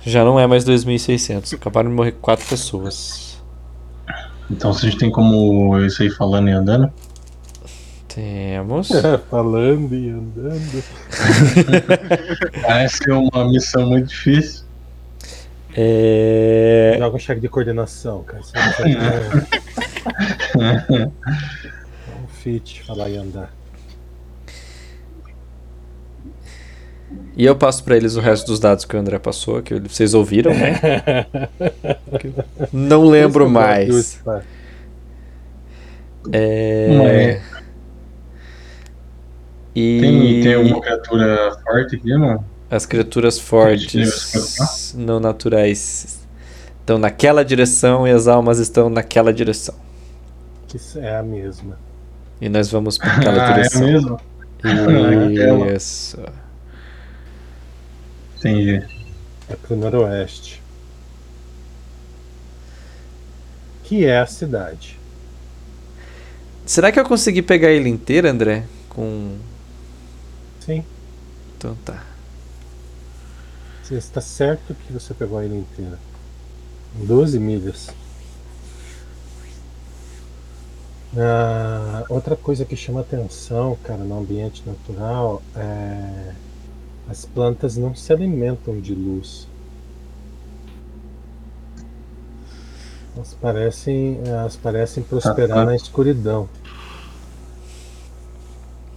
[0.00, 1.54] já não é mais 2.600.
[1.54, 3.42] Acabaram de morrer 4 pessoas.
[4.48, 6.92] Então se a gente tem como isso aí falando e andando.
[8.06, 8.90] Temos.
[9.28, 10.84] falando e andando.
[12.62, 14.63] Parece uma missão muito difícil.
[15.76, 18.42] É, Joga um cheque de coordenação, cara.
[18.42, 18.96] Você não consegue
[20.60, 23.52] é um fit, falar e andar.
[27.36, 30.14] E eu passo pra eles o resto dos dados que o André passou, que vocês
[30.14, 31.26] ouviram, né?
[32.72, 34.22] Não lembro mais.
[36.32, 37.40] É...
[39.74, 42.44] Tem, tem alguma criatura forte aqui, mano?
[42.70, 46.18] As criaturas fortes, não naturais,
[46.80, 49.74] estão naquela direção e as almas estão naquela direção.
[50.74, 51.78] Isso é a mesma.
[52.40, 53.82] E nós vamos para aquela Ah, é direção.
[53.82, 54.20] mesmo?
[54.58, 55.72] aquela.
[55.72, 56.18] Isso.
[58.38, 58.82] Entendi.
[59.48, 60.60] É pro noroeste.
[63.84, 64.98] Que é a cidade.
[66.66, 68.64] Será que eu consegui pegar ele inteira, André?
[68.88, 69.36] Com.
[70.60, 70.82] Sim.
[71.56, 72.02] Então tá.
[73.84, 75.98] Você está certo que você pegou a ilha inteira.
[76.94, 77.90] 12 milhas.
[81.14, 86.32] Ah, outra coisa que chama atenção, cara, no ambiente natural é
[87.06, 89.46] as plantas não se alimentam de luz.
[93.14, 95.64] Elas parecem, elas parecem prosperar tá.
[95.66, 96.48] na escuridão.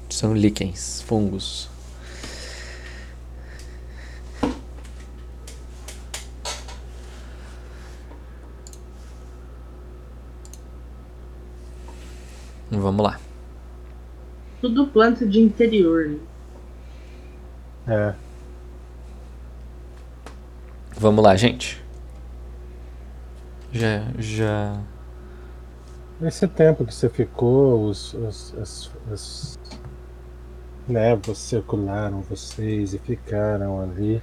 [0.09, 1.69] São líquens, fungos.
[12.69, 13.19] Vamos lá.
[14.61, 16.17] Tudo planta de interior.
[17.87, 18.13] É.
[20.97, 21.83] Vamos lá, gente.
[23.71, 24.81] Já, já.
[26.21, 29.59] Esse tempo que você ficou, os, os, as, as
[30.87, 34.21] névoas circularam vocês e ficaram ali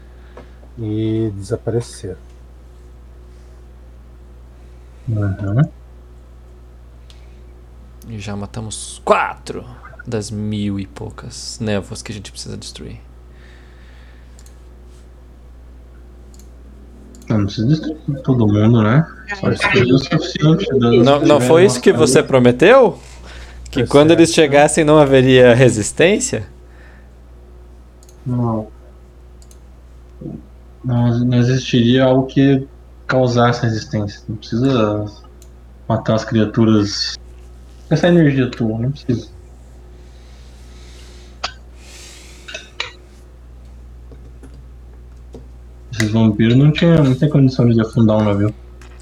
[0.77, 2.19] e desapareceram.
[5.09, 5.84] Uhum.
[8.08, 9.65] E já matamos quatro
[10.07, 13.00] das mil e poucas névoas que a gente precisa destruir.
[17.28, 19.07] Não precisa destruir todo mundo, né?
[19.41, 20.66] Só destruir o suficiente.
[20.78, 22.99] das Não, não foi isso que você prometeu?
[23.70, 24.20] Que quando certo.
[24.20, 26.47] eles chegassem não haveria resistência?
[28.24, 28.68] Não.
[30.84, 32.66] Não, não existiria algo que
[33.07, 34.20] causasse resistência.
[34.28, 35.07] Não precisa
[35.89, 37.18] matar as criaturas.
[37.91, 39.29] Essa energia tua, não precisa.
[45.93, 48.55] Esses vampiros não tinham não tem condição de afundar um navio,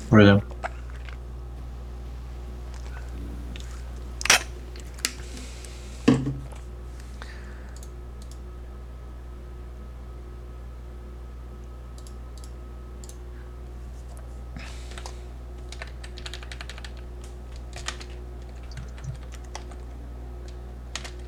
[0.08, 0.46] por exemplo.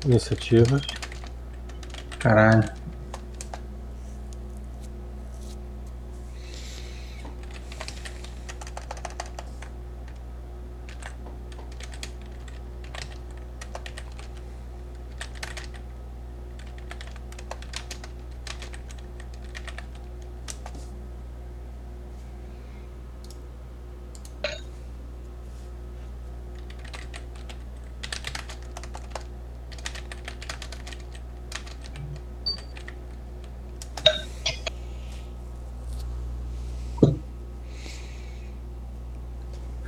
[0.05, 0.79] Iniciativa.
[2.19, 2.84] Caralho.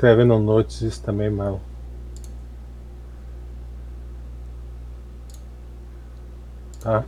[0.08, 1.60] Escreve no Notes isso também, mal.
[6.80, 7.04] Tá?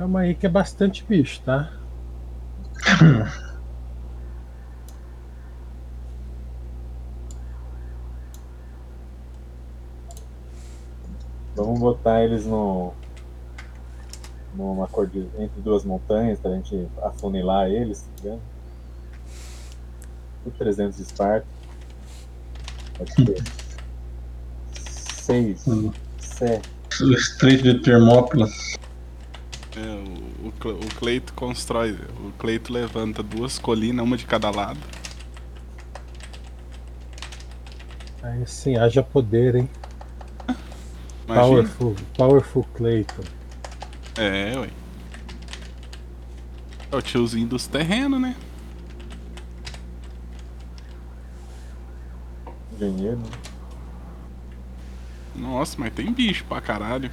[0.00, 1.70] Calma aí que é bastante bicho, tá?
[11.54, 12.92] Vamos botar eles no.
[14.54, 18.40] numa cordilha entre duas montanhas pra gente afunilar eles, tá ligado?
[20.44, 21.46] Por 300 de Esparta.
[22.96, 23.42] Pode ser.
[24.74, 25.92] 6, Hum.
[26.18, 26.68] 7.
[27.02, 28.50] O estreito de Termópilas.
[29.76, 31.92] É, o, o, Cle- o Cleito constrói.
[32.24, 34.78] O Cleito levanta duas colinas, uma de cada lado.
[38.22, 39.68] Aí sim, haja poder, hein?
[41.26, 41.70] Imagina.
[41.72, 43.22] Powerful, powerful Clayton.
[44.16, 44.70] É, ué.
[46.92, 48.36] É o tiozinho dos terrenos, né?
[52.72, 53.16] Engenheiro.
[53.18, 53.30] né?
[55.34, 57.10] Nossa, mas tem bicho pra caralho.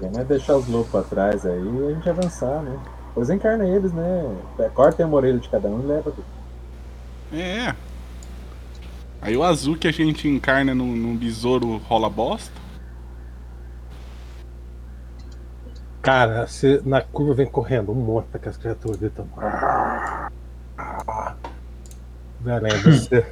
[0.00, 2.78] Vamos é deixar os loucos pra trás aí e a gente avançar, né?
[3.14, 4.36] Pois encarna eles, né?
[4.58, 6.12] É, corta a orelha de cada um e leva.
[7.32, 7.74] É.
[9.20, 12.60] Aí o azul que a gente encarna num, num besouro rola bosta.
[16.00, 19.28] Cara, se na curva vem correndo um que as criaturas gritando.
[19.38, 21.36] Ah.
[22.40, 23.24] Velho, você.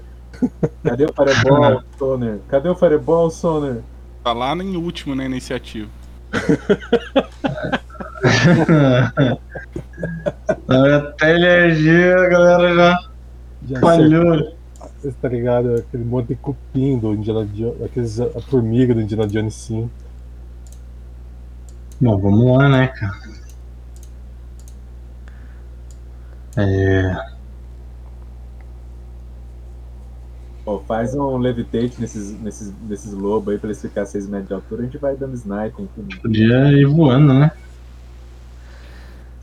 [0.84, 2.38] Cadê o Fireball, Soner?
[2.48, 3.82] Cadê o Fireball, Soner?
[4.24, 5.88] Tá lá em último na iniciativa.
[10.68, 13.10] Até energia, a galera já
[13.68, 14.56] Já falhou.
[15.02, 15.76] Você tá ligado?
[15.76, 17.82] Aquele monte de cupim do Indiana Jones.
[17.82, 19.90] Aqueles, a formiga do Indiana Jones 5.
[22.00, 23.18] Bom, vamos lá, né, cara?
[26.56, 27.39] É.
[30.70, 34.54] Pô, faz um levitate nesses, nesses, nesses lobos aí pra eles ficarem 6 metros de
[34.54, 35.84] altura, a gente vai dando sniper.
[36.22, 37.50] Podia ir voando, né?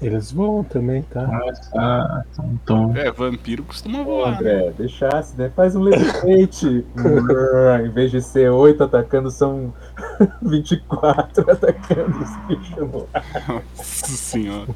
[0.01, 1.27] Eles voam também, tá?
[1.75, 2.95] Ah, então.
[2.95, 4.41] É, vampiro costuma voar.
[4.41, 4.53] né?
[4.53, 5.51] André, deixasse, né?
[5.53, 6.85] Faz um levitate.
[7.85, 9.73] em vez de ser 8 atacando, são
[10.41, 13.63] 24 atacando os bichos no ar.
[13.75, 14.73] Nossa senhora.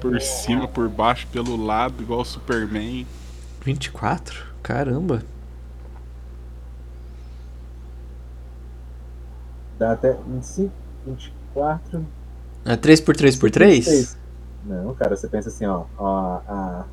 [0.00, 3.06] Por cima, por baixo, pelo lado, igual o Superman.
[3.62, 4.46] 24?
[4.62, 5.22] Caramba.
[9.82, 10.72] Dá até 25,
[11.04, 12.06] 24.
[12.64, 13.68] É 3x3x3?
[13.68, 14.18] 26.
[14.64, 15.86] Não, cara, você pensa assim, ó.
[15.98, 16.84] ó a,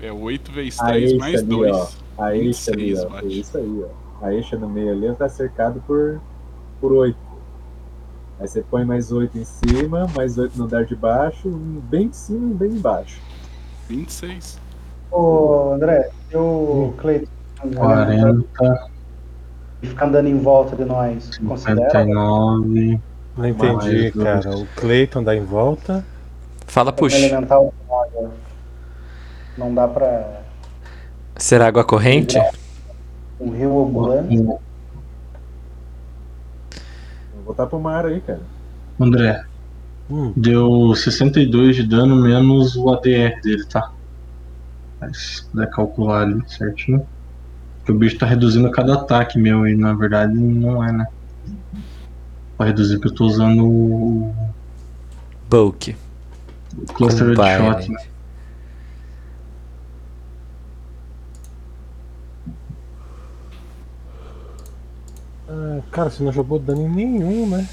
[0.00, 1.76] É 8 vezes a 3 eixa mais ali, 2.
[1.76, 1.88] ó.
[2.16, 3.08] A eixa ali, 26, ó.
[3.10, 3.40] bate.
[3.40, 4.24] Isso aí, ó.
[4.26, 6.22] A eixa no meio ali tá cercado por,
[6.80, 7.14] por 8.
[8.40, 12.06] Aí você põe mais 8 em cima, mais 8 no andar de baixo, um bem
[12.06, 13.20] em cima e um bem embaixo.
[13.90, 14.58] 26.
[15.10, 17.26] Ô, André, e o Cleiton?
[17.76, 18.90] 40,
[19.82, 21.38] Fica andando em volta de nós.
[21.38, 21.90] Considera?
[21.90, 23.00] 59.
[23.36, 24.24] Não entendi, Mais dois.
[24.44, 24.56] cara.
[24.56, 26.04] O Clayton dá em volta.
[26.66, 27.16] Fala, puxa.
[27.18, 27.72] elemental.
[29.58, 30.42] Não dá pra.
[31.36, 32.38] Será água corrente?
[33.40, 34.36] Um rio ambulante.
[34.36, 34.60] Vou
[37.44, 38.40] voltar pro mar aí, cara.
[39.00, 39.44] André,
[40.10, 43.90] Hum, deu 62 de dano menos o ADR dele, tá?
[45.00, 47.06] Mas se puder calcular ali certinho.
[47.82, 51.06] Porque o bicho tá reduzindo cada ataque meu e na verdade não é, né?
[52.56, 54.32] Pra reduzir porque eu tô usando o
[55.50, 55.96] Bulk.
[56.78, 57.34] o Cluster de.
[57.34, 57.98] Shot, né?
[65.48, 67.68] ah, cara, você não jogou dano em nenhum, né?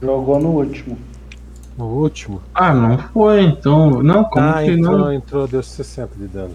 [0.00, 0.96] Jogou no último.
[1.76, 2.40] No último.
[2.54, 4.02] Ah, não foi, então.
[4.04, 5.12] Não, como ah, que entrou, não?
[5.12, 6.54] entrou, deu 60 de dano.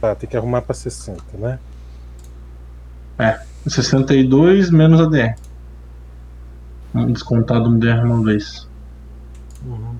[0.00, 1.60] Tá, tem que arrumar pra 60, né?
[3.66, 5.34] 62 menos ADR.
[7.12, 8.68] Descontado um DR uma vez.
[9.64, 9.96] Uhum.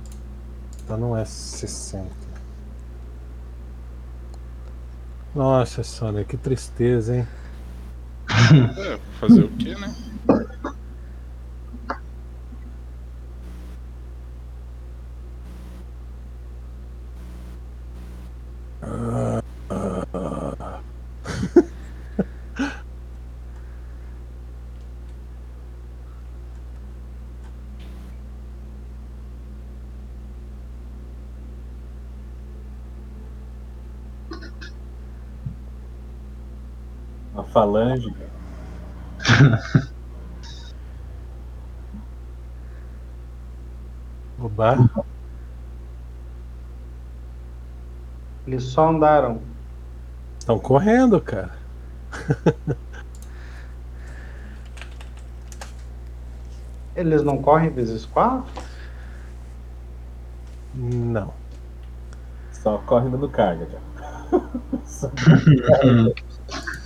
[0.85, 2.07] Então não é 60.
[5.35, 7.27] Nossa, Sônia, que tristeza, hein?
[8.79, 9.95] É, fazer o quê, né?
[37.53, 38.15] falange.
[44.41, 44.89] Oba.
[48.47, 49.43] Eles só andaram.
[50.39, 51.59] Estão correndo, cara.
[56.97, 58.45] Eles não correm vezes 4?
[60.75, 61.33] Não.
[62.53, 63.79] Só corre dando carga já.
[64.85, 65.11] Só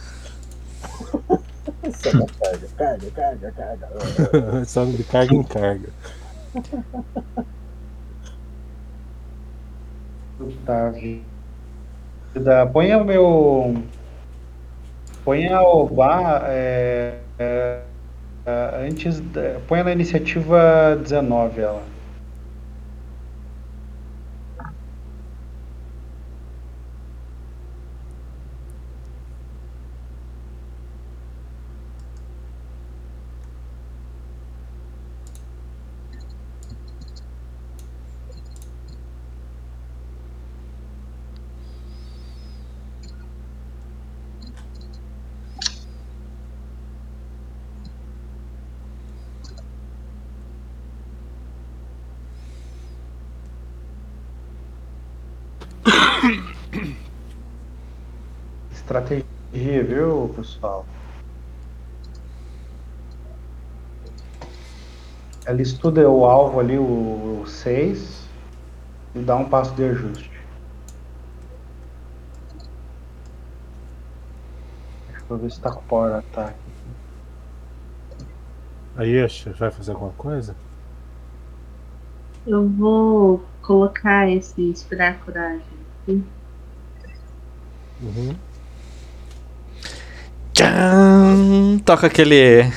[1.93, 4.65] Só dá carga, carga, carga, carga.
[4.67, 5.89] Só de carga em carga.
[10.65, 12.67] Tá, vida.
[12.73, 13.83] Põe o meu.
[15.25, 17.83] Põe a OBA é, é,
[18.47, 19.21] é, antes.
[19.21, 21.92] Da, põe na iniciativa 19 ela.
[58.93, 59.25] Estratégia,
[59.85, 60.85] viu, pessoal?
[65.47, 68.29] ela estuda o alvo ali, o 6,
[69.15, 70.31] e dá um passo de ajuste.
[75.09, 76.59] Deixa eu ver se tá com power ataque.
[78.97, 80.55] Aí, Ash, vai fazer alguma coisa?
[82.47, 85.63] Eu vou colocar esse inspirar coragem.
[86.03, 86.25] aqui.
[88.03, 88.52] Uhum.
[90.53, 91.79] Tchan!
[91.85, 92.71] Toca aquele.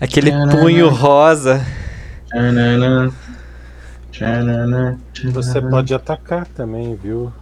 [0.00, 1.64] Aquele punho rosa.
[4.10, 4.98] Tchananã.
[5.32, 7.32] Você pode atacar também, viu?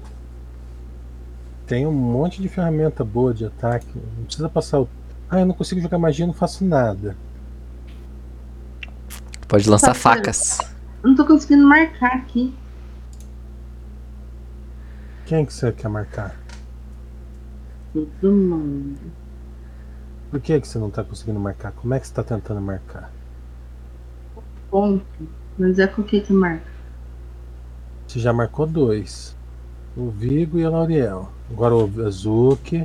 [1.67, 3.89] Tem um monte de ferramenta boa de ataque.
[4.19, 4.89] Não precisa passar o.
[5.31, 7.17] Ah, eu não consigo jogar magia, não faço nada.
[9.49, 10.59] Pode lançar facas.
[11.03, 12.55] Eu não tô conseguindo marcar aqui.
[15.27, 16.37] Quem que você quer marcar?
[17.93, 18.99] Todo mundo.
[20.35, 21.71] Por que, que você não tá conseguindo marcar?
[21.71, 23.09] Como é que você tá tentando marcar?
[24.69, 25.07] Ponto.
[25.57, 26.67] Mas é com o que que marca?
[28.05, 29.37] Você já marcou dois.
[29.97, 31.31] O Vigo e a Lauriel.
[31.49, 32.85] Agora o Azuki.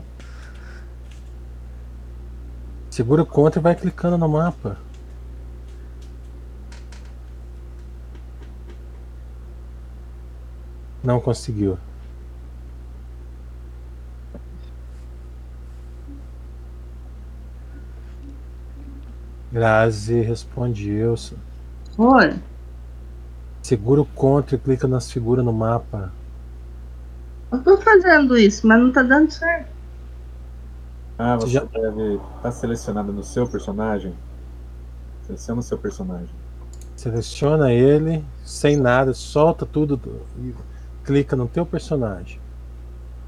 [2.91, 4.77] Segura o contra e vai clicando no mapa.
[11.03, 11.79] Não conseguiu.
[19.51, 21.35] Grazi responde Wilson.
[21.97, 22.35] Oi.
[23.61, 26.11] Segura o contra e clica nas figuras no mapa.
[27.51, 29.67] Eu tô fazendo isso, mas não tá dando certo.
[31.17, 34.13] Ah, Você você já- deve estar selecionado no seu personagem.
[35.23, 36.29] Seleciona o seu personagem.
[36.95, 40.53] Seleciona ele sem nada, solta tudo do- e
[41.03, 42.39] clica no teu personagem.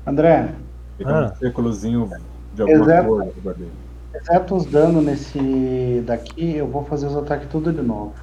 [0.05, 0.55] André,
[0.97, 1.31] Fica Ah.
[1.31, 2.09] um círculozinho
[2.53, 3.07] de alguma Exato.
[3.07, 3.71] cor no lugar dele.
[4.13, 8.13] Exceto os danos nesse daqui, eu vou fazer os ataques tudo de novo.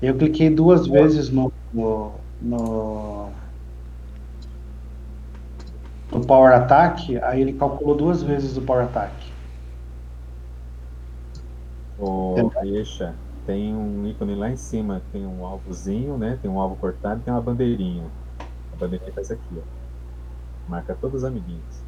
[0.00, 3.30] Eu cliquei duas vezes no, no, no,
[6.10, 9.32] no Power Attack, aí ele calculou duas vezes o Power Attack.
[11.98, 13.14] O Aisha
[13.46, 16.38] tem um ícone lá em cima, tem um alvozinho, né?
[16.42, 18.04] Tem um alvo cortado e tem uma bandeirinha.
[18.72, 19.62] A bandeirinha faz aqui, ó.
[20.68, 21.81] Marca todos os amiguinhos.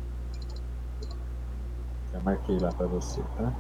[2.15, 3.53] Já marquei lá pra você, tá?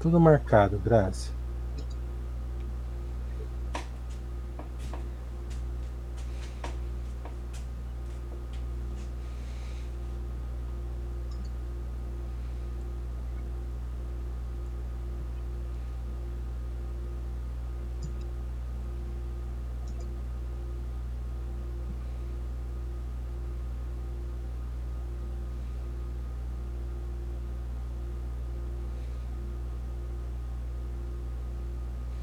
[0.00, 1.35] Tudo marcado, Grazi.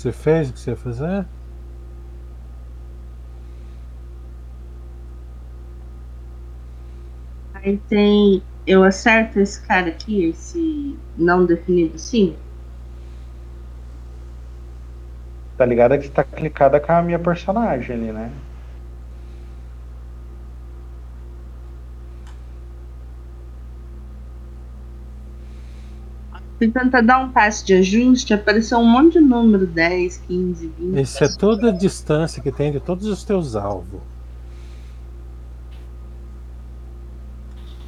[0.03, 1.25] Você fez o que você ia fazer?
[7.53, 8.43] Aí tem.
[8.67, 12.35] Eu acerto esse cara aqui, esse não definido sim.
[15.57, 18.31] Tá ligado que tá clicada com a minha personagem ali, né?
[26.63, 31.01] Fui tentar dar um passe de ajuste, apareceu um monte de número, 10, 15, 20.
[31.01, 33.99] Isso é toda a distância que tem de todos os teus alvos.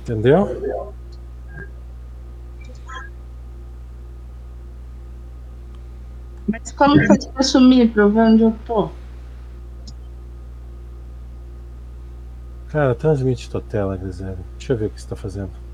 [0.02, 0.62] Entendeu?
[6.45, 8.90] Mas como faz pra sumir, pra eu ver onde eu tô?
[12.68, 14.36] Cara, transmite tua tela, Grisele.
[14.58, 15.65] Deixa eu ver o que você tá fazendo.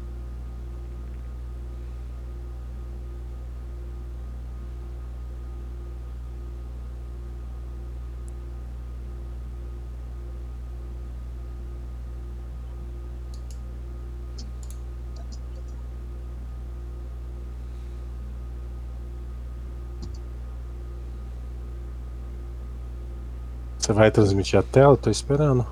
[23.92, 24.96] Você vai transmitir a tela?
[24.96, 25.68] Tô esperando.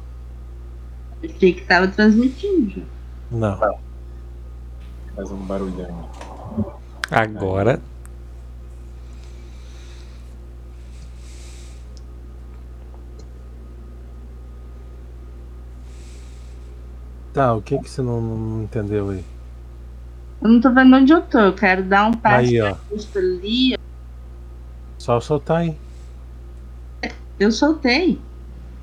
[1.24, 2.82] Eu achei que tava transmitindo já.
[3.32, 3.80] Não.
[5.16, 6.10] Faz um barulhão.
[7.10, 7.80] Agora.
[17.34, 19.24] Tá, o que que você não, não entendeu aí?
[20.42, 21.40] Eu não tô vendo onde eu tô.
[21.40, 22.76] Eu quero dar um passo Aí, ó.
[22.92, 23.78] justo ali.
[24.98, 25.78] Só soltar aí.
[27.40, 28.20] Eu soltei.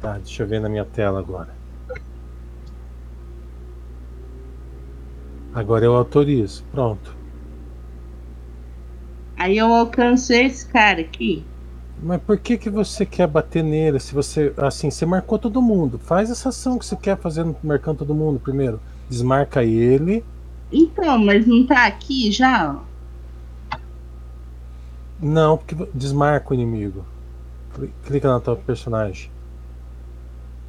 [0.01, 1.49] Tá, deixa eu ver na minha tela agora.
[5.55, 6.65] Agora eu autorizo.
[6.71, 7.15] Pronto.
[9.39, 11.45] Aí eu alcancei esse cara aqui.
[12.03, 15.99] Mas por que que você quer bater nele se você assim, você marcou todo mundo?
[15.99, 18.81] Faz essa ação que você quer fazer no- marcando todo mundo primeiro.
[19.09, 20.25] Desmarca ele.
[20.71, 22.79] Então, mas não tá aqui já?
[25.21, 27.05] Não, porque desmarca o inimigo.
[27.77, 29.31] Cli- Clica na tua personagem.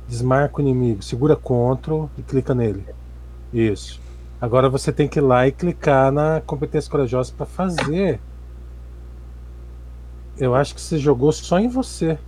[0.09, 2.85] Desmarca o inimigo, segura Ctrl e clica nele.
[3.53, 3.99] Isso.
[4.39, 8.19] Agora você tem que ir lá e clicar na competência corajosa para fazer.
[10.37, 12.19] Eu acho que você jogou só em você.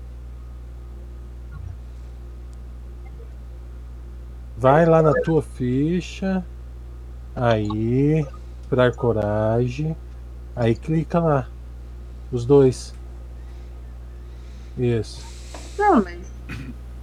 [4.58, 6.43] Vai lá na tua ficha.
[7.35, 8.25] Aí,
[8.61, 9.95] esperar coragem.
[10.56, 11.48] Aí clica lá.
[12.32, 12.93] Os dois.
[14.80, 15.25] Isso.
[15.77, 16.19] Não, mas.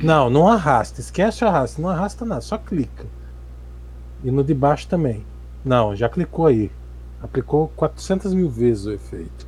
[0.02, 1.00] Não, não arrasta.
[1.00, 1.80] Esquece o arrasta.
[1.80, 2.40] Não arrasta nada.
[2.40, 3.06] Só clica.
[4.24, 5.24] E no de baixo também.
[5.64, 6.70] Não, já clicou aí.
[7.22, 9.46] Aplicou 400 mil vezes o efeito.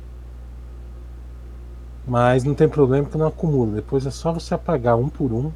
[2.07, 3.75] Mas não tem problema que não acumula.
[3.75, 5.51] Depois é só você apagar um por um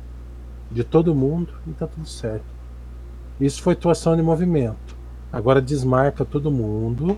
[0.72, 2.46] de todo mundo e tá tudo certo.
[3.40, 4.96] Isso foi tua ação de movimento.
[5.32, 7.18] Agora desmarca todo mundo.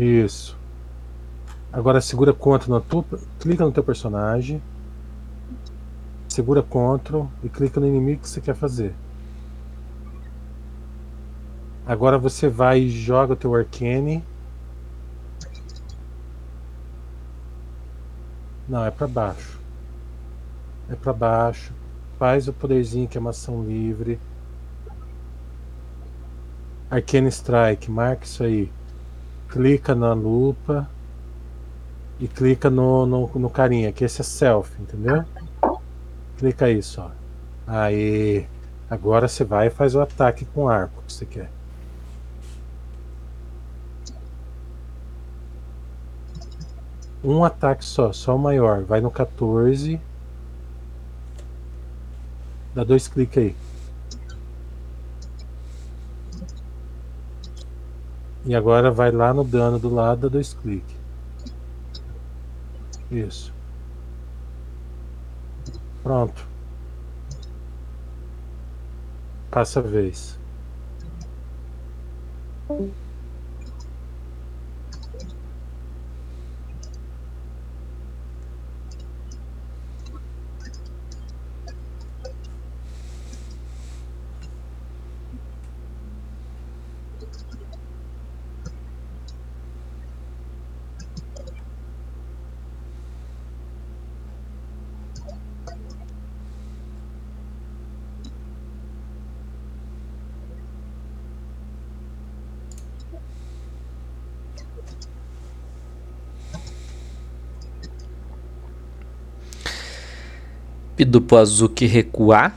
[0.00, 0.56] Isso.
[1.70, 3.04] Agora segura Ctrl na tua,
[3.38, 4.62] clica no teu personagem,
[6.26, 8.94] segura Ctrl e clica no inimigo que você quer fazer.
[11.86, 14.24] Agora você vai e joga o teu Arcane.
[18.66, 19.60] Não, é pra baixo.
[20.88, 21.74] É pra baixo.
[22.18, 24.18] Faz o poderzinho que é uma ação livre.
[26.90, 28.72] Arcane Strike, marca isso aí.
[29.50, 30.88] Clica na lupa
[32.20, 35.24] e clica no, no, no carinha, que esse é self, entendeu?
[36.38, 37.10] Clica aí só.
[37.66, 38.46] Aí,
[38.88, 41.50] agora você vai e faz o ataque com arco que você quer.
[47.22, 48.82] Um ataque só, só o maior.
[48.84, 50.00] Vai no 14.
[52.74, 53.56] Dá dois cliques aí.
[58.44, 60.56] E agora vai lá no dano do lado, dá dois.
[63.10, 63.52] Isso.
[66.02, 66.46] Pronto.
[69.50, 70.38] Passa a vez.
[111.00, 112.54] Pido pro Azuki recuar.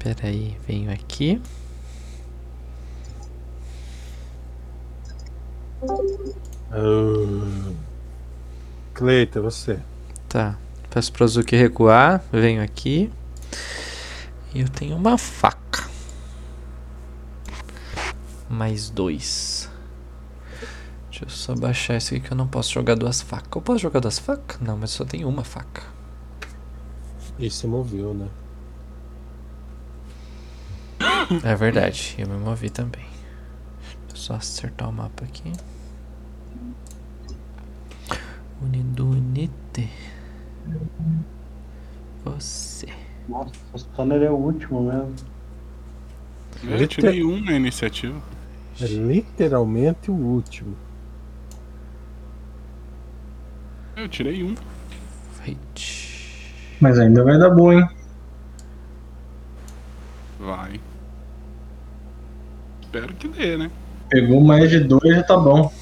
[0.00, 1.40] Pera aí, venho aqui.
[6.72, 7.72] Ah.
[8.94, 9.78] Cleita, você.
[10.28, 10.58] Tá.
[10.90, 12.24] Peço pro Azuki recuar.
[12.32, 13.12] Venho aqui.
[14.52, 15.55] E eu tenho uma faca.
[18.56, 19.70] Mais dois.
[21.10, 23.50] Deixa eu só baixar isso aqui que eu não posso jogar duas facas.
[23.54, 24.58] Eu posso jogar duas facas?
[24.62, 25.82] Não, mas só tenho uma faca.
[27.38, 28.28] E se moveu, né?
[31.44, 33.04] É verdade, eu me movi também.
[34.08, 35.52] Deixa eu só acertar o mapa aqui.
[38.62, 39.90] Unidunite.
[42.24, 42.88] Você.
[43.28, 45.14] Nossa, o Stunner é o último mesmo.
[46.64, 48.35] Eu tirei um na iniciativa.
[48.80, 50.76] É literalmente o último.
[53.96, 54.54] Eu tirei um.
[56.80, 57.88] Mas ainda vai dar bom, hein?
[60.38, 60.80] Vai.
[62.82, 63.70] Espero que dê, né?
[64.08, 65.72] Pegou mais de dois, já tá bom.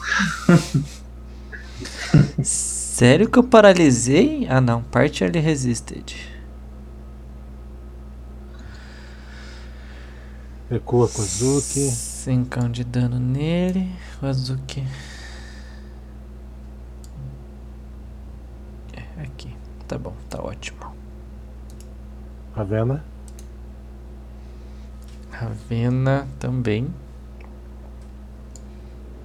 [2.43, 4.47] Sério que eu paralisei?
[4.49, 6.15] Ah não, partially resisted.
[10.71, 12.14] Recua com o Zuki.
[12.25, 13.95] 5 de dano nele.
[14.23, 14.83] O Azuki.
[18.95, 19.55] É, aqui.
[19.87, 20.95] Tá bom, tá ótimo.
[22.55, 23.05] Ravena.
[25.31, 26.89] Ravena também.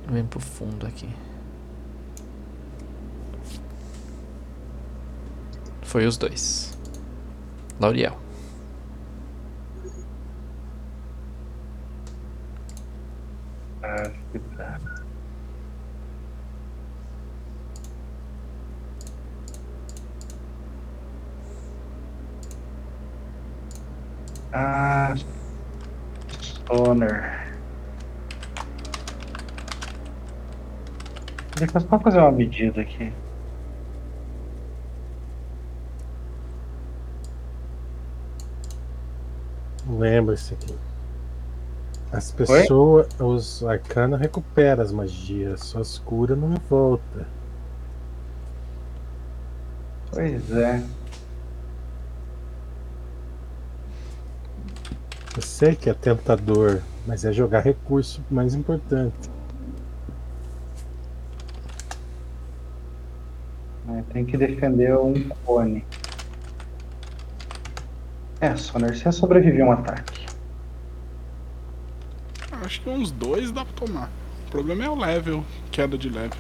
[0.06, 1.10] Vem pro fundo aqui.
[5.84, 6.78] Foi os dois.
[7.80, 8.20] Lauriel.
[24.52, 25.14] Ah,
[26.42, 27.40] Stoner.
[31.58, 33.12] Depois pode fazer uma medida aqui.
[39.88, 40.76] Lembra-se aqui.
[42.12, 47.28] As pessoas, os arcanos recuperam as magias, só as curas não volta.
[50.12, 50.84] Pois é.
[55.36, 59.30] Eu sei que é tentador, mas é jogar recurso mais importante.
[63.86, 65.14] né, Tem que defender um
[65.46, 65.86] cone.
[68.42, 70.29] É, Soner, você sobreviver a um ataque.
[72.80, 74.10] Acho que uns dois dá pra tomar.
[74.48, 76.40] O problema é o level, queda de level.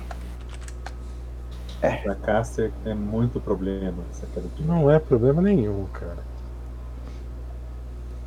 [1.82, 6.24] Pra caster é muito problema essa queda de Não é problema nenhum, cara.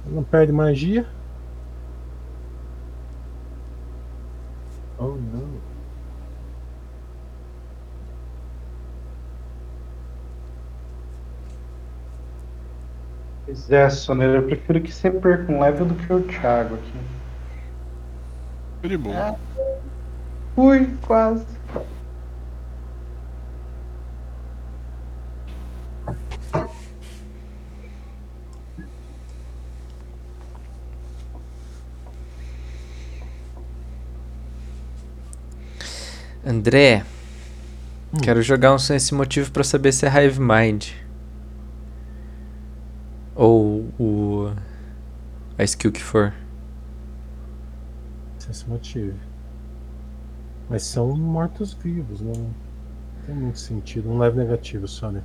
[0.07, 1.07] Não perde magia.
[4.99, 5.61] Oh não.
[13.47, 17.22] Pois é, Soner, eu prefiro que você perca um level do que o Thiago aqui.
[18.83, 19.39] De boa.
[20.57, 21.47] Ui, quase.
[36.45, 37.05] André.
[38.21, 40.89] Quero jogar um Sense Motivo pra saber se é Hive Mind.
[43.35, 44.53] Ou o.
[45.57, 46.35] A skill que for.
[48.53, 49.17] Sem esse motivo.
[50.69, 52.51] Mas são mortos-vivos, não
[53.27, 54.11] tem muito sentido.
[54.11, 55.23] Um leve negativo só, né?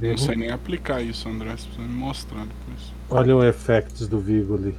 [0.00, 1.50] Não sei nem aplicar isso, André.
[1.50, 2.92] Você precisa me mostrar depois.
[3.10, 4.76] Olha o effects do Vigo ali.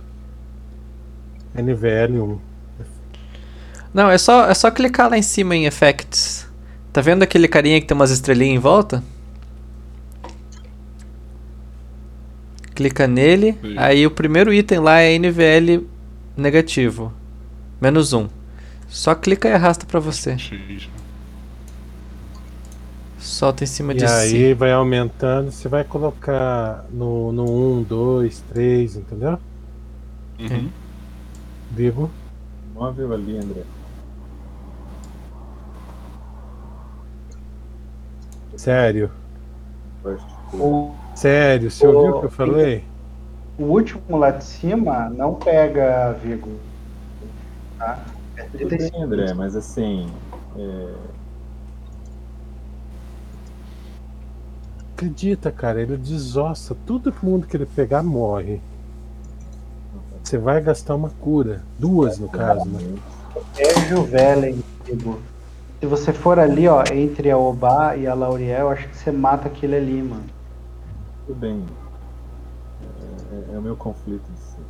[1.56, 2.40] NVL1.
[3.94, 6.46] Não, é só, é só clicar lá em cima em Effects.
[6.92, 9.02] Tá vendo aquele carinha que tem umas estrelinhas em volta?
[12.74, 13.78] Clica nele, Sim.
[13.78, 15.95] aí o primeiro item lá é NVL
[16.38, 17.14] negativo.
[17.82, 18.30] Menos um.
[18.88, 20.42] Só clica e arrasta pra você.
[23.18, 24.54] Solta em cima E de aí si.
[24.54, 25.52] vai aumentando.
[25.52, 29.40] Você vai colocar no, no 1, 2, 3, entendeu?
[30.40, 30.72] Uhum.
[31.72, 32.12] Vigo.
[32.74, 33.64] Móvel ali, André.
[38.56, 39.12] Sério.
[40.04, 42.84] First O, Sério, você ouviu o que eu falei?
[43.58, 46.52] O último lá de cima não pega Vigo.
[47.78, 48.04] Tá?
[48.38, 48.92] É Tudo 35.
[48.94, 50.08] bem, André, mas assim.
[50.58, 50.94] é,
[54.94, 56.76] Acredita, cara, ele desossa.
[56.86, 58.62] Todo mundo que ele pegar morre.
[60.24, 61.64] Você vai gastar uma cura.
[61.78, 62.98] Duas, no caso, né?
[63.58, 65.20] É Juvelen, Vigo.
[65.82, 69.12] Se você for ali, ó, entre a Oba e a Lauriel, eu acho que você
[69.12, 70.24] mata aquele ali, mano.
[71.28, 71.64] Tudo bem.
[73.36, 74.32] É, é- o meu conflito.
[74.38, 74.62] si.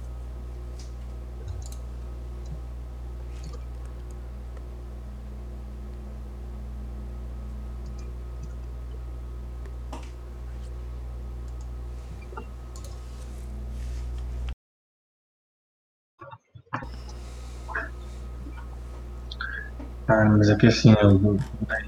[20.08, 21.38] Cara, mas é que assim, eu,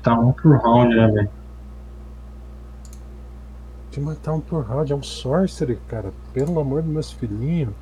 [0.04, 1.32] tá um por round, né, velho?
[3.98, 6.14] De matar um por round é um sorcery, cara.
[6.32, 7.74] Pelo amor dos meus filhinhos.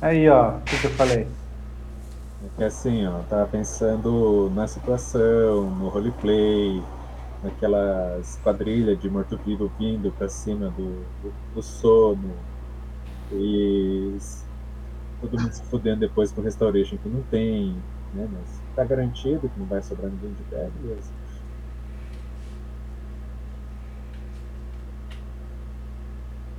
[0.00, 1.28] Aí, ó, o que, que eu falei?
[2.42, 6.82] É que assim, ó, tava pensando na situação, no roleplay,
[7.44, 12.32] naquela esquadrilha de morto-vivo vindo pra cima do, do, do sono.
[13.32, 14.16] E
[15.20, 17.76] todo mundo se fudendo depois com o Restoration que não tem,
[18.14, 18.26] né?
[18.32, 21.25] Mas tá garantido que não vai sobrar ninguém de pé, beleza.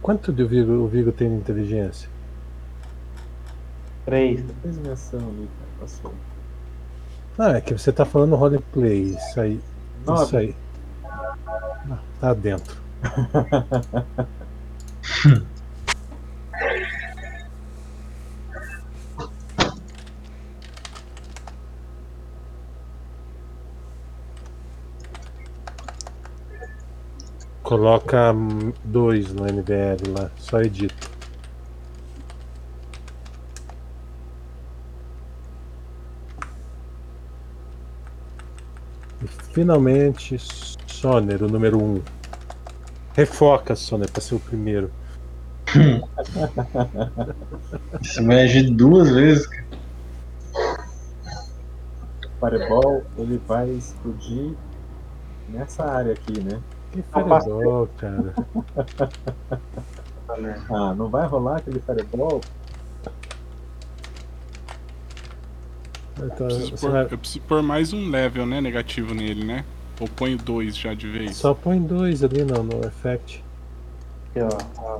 [0.07, 2.09] Quanto de Vigo, o Vigo tem de inteligência?
[4.05, 4.41] Três.
[4.61, 5.49] Fez minha ação ali.
[5.81, 6.13] Passou.
[7.37, 9.01] Ah, é que você tá falando roleplay.
[9.01, 9.59] Isso aí.
[10.05, 10.23] Nove.
[10.23, 10.55] Isso aí.
[11.03, 12.77] Ah, tá dentro.
[27.67, 28.33] Coloca
[28.85, 30.95] dois no NVL lá, só edita.
[39.21, 40.37] E finalmente,
[40.87, 42.01] Soner, o número um.
[43.13, 44.89] Refoca, Soner, pra ser o primeiro.
[48.01, 49.67] Você vai agir duas vezes, cara.
[52.39, 54.55] Fireball, ele vai explodir
[55.49, 56.61] nessa área aqui, né?
[56.91, 58.33] Que fireball, cara.
[60.69, 62.41] Ah, não vai rolar aquele Fireball?
[66.17, 69.66] Então, Preciso você pôr- vai- eu preciso pôr mais um level, né, negativo nele, né?
[69.99, 71.38] Ou ponho dois já de vez?
[71.38, 73.43] Só põe dois ali no, no effect.
[74.30, 74.99] Aqui, ó.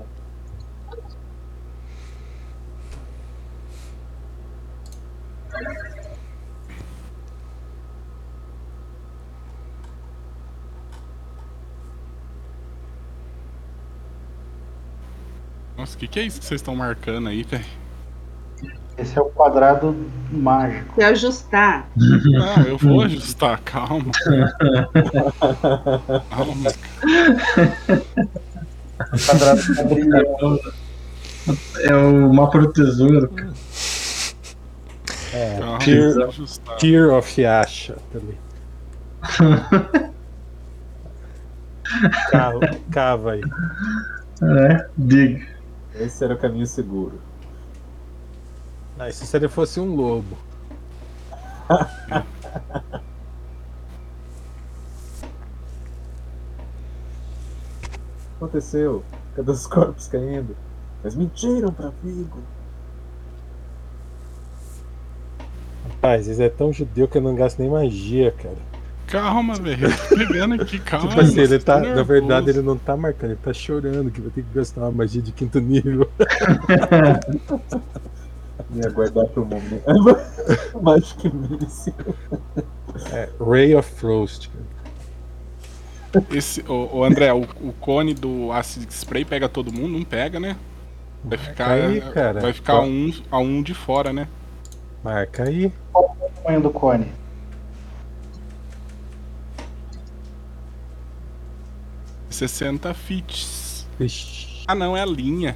[15.78, 17.64] Nossa, o que, que é isso que vocês estão marcando aí, velho?
[18.98, 19.96] Esse é o quadrado
[20.32, 20.96] mágico.
[20.96, 21.88] Se ajustar.
[21.96, 24.12] Não, eu vou ajustar, calma.
[26.32, 26.72] Calma.
[29.14, 30.74] O quadrado tá brilhando.
[31.82, 33.54] É o mapa do tesouro, cara.
[35.32, 35.78] É, Calma,
[36.80, 37.98] Tear, of Yasha.
[38.16, 38.36] ali.
[42.32, 42.60] Cava,
[42.92, 43.42] cava aí.
[44.42, 45.57] É, diga.
[46.00, 47.20] Esse era o caminho seguro.
[49.00, 50.38] Ah, e se ele fosse um lobo?
[51.70, 51.76] O
[58.30, 59.04] que aconteceu?
[59.36, 60.56] Cadê os corpos caindo?
[61.04, 62.40] Mas mentiram pra Vigo.
[65.90, 68.77] Rapaz, isso é tão judeu que eu não gasto nem magia, cara.
[69.08, 69.88] Calma, velho.
[70.10, 71.08] Pegando aqui, calma.
[71.10, 71.80] tipo assim, ele tô tá.
[71.80, 74.92] Na verdade, ele não tá marcando, ele tá chorando que vai ter que gastar uma
[74.92, 76.10] magia de quinto nível.
[78.70, 79.84] Me aguardar pro momento.
[80.82, 81.96] Magic Missile.
[83.14, 84.50] É, Ray of Frost.
[84.50, 86.26] cara.
[86.32, 89.90] Esse, ô, ô, André, o, o cone do Acid Spray pega todo mundo?
[89.90, 90.58] Não pega, né?
[91.24, 92.42] Vai ficar, aí, cara.
[92.42, 92.86] vai ficar Ó.
[92.86, 94.28] um, a um de fora, né?
[95.04, 95.72] Marca aí.
[95.92, 97.12] Qual é o tamanho do cone?
[102.38, 103.88] 60 fits.
[104.00, 105.56] Ixi, Ah, não, é a linha.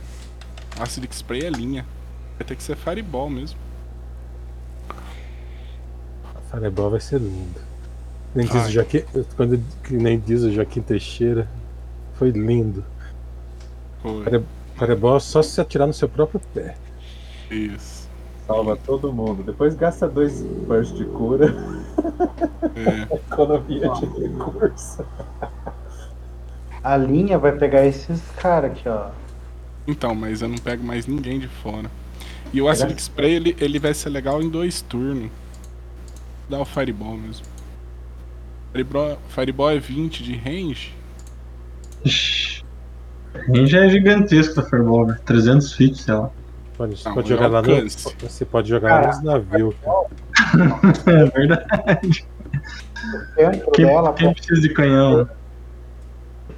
[0.79, 1.85] Acid Spray é linha.
[2.37, 3.59] Vai ter que ser Fireball mesmo.
[4.89, 7.59] a Fireball vai ser lindo.
[8.33, 9.03] Nem diz o Joaquim,
[9.35, 11.47] quando nem diz o Joaquim Teixeira,
[12.15, 12.83] foi lindo.
[14.01, 14.23] Foi.
[14.23, 14.43] Fire-
[14.77, 16.75] Fireball é só se atirar no seu próprio pé.
[17.51, 18.09] Isso.
[18.47, 19.43] Salva todo mundo.
[19.43, 21.53] Depois gasta dois bursts de cura.
[22.75, 23.13] É.
[23.15, 25.05] Economia de recurso.
[26.83, 29.09] A linha vai pegar esses caras aqui, ó.
[29.87, 31.89] Então, mas eu não pego mais ninguém de fora.
[32.53, 35.29] E o Acid Spray, ele, ele vai ser legal em dois turnos.
[36.49, 37.45] Dá o Fireball mesmo.
[38.71, 40.95] Fireball, Fireball é 20 de range.
[42.03, 42.63] Ixi.
[43.47, 45.19] Range é gigantesco da Fireball, velho.
[45.25, 46.29] 300 feet, sei lá.
[46.77, 47.89] Pode, você Não, pode é jogar lá no.
[47.89, 49.75] Você pode jogar lá nos navios.
[49.83, 50.07] cara.
[51.05, 52.25] É verdade.
[53.73, 55.29] Quem, quem precisa de canhão?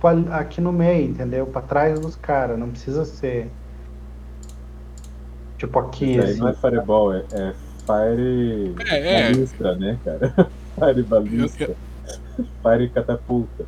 [0.04, 1.46] Tipo, aqui no meio, entendeu?
[1.46, 2.60] Pra trás dos caras.
[2.60, 3.50] Não precisa ser.
[5.58, 6.40] Tipo aqui, Isso aí assim.
[6.40, 7.54] não é Fireball, é, é
[7.86, 9.32] Fire É, é.
[9.32, 10.34] Balista, né, cara?
[10.78, 11.76] Fire Balista.
[12.62, 13.66] Fire Catapulta.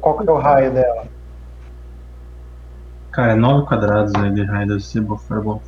[0.00, 1.06] Qual que é o raio dela?
[3.10, 5.62] Cara, é 9 quadrados aí de raio, deve ser boa Fireball.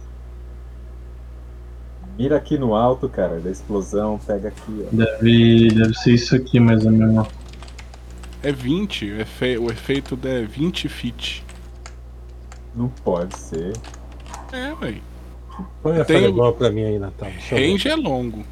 [2.16, 4.96] Mira aqui no alto, cara, da explosão, pega aqui, ó.
[4.96, 7.26] Deve, deve ser isso aqui mais ou menos.
[8.44, 9.10] É 20.
[9.10, 11.44] O, efe, o efeito é 20 feet.
[12.74, 13.72] Não pode ser.
[14.52, 15.00] É, ué.
[15.82, 17.28] Põe a Tem- Fireball pra mim aí, Natal.
[17.30, 17.54] Deixa.
[17.56, 18.44] Range é longo.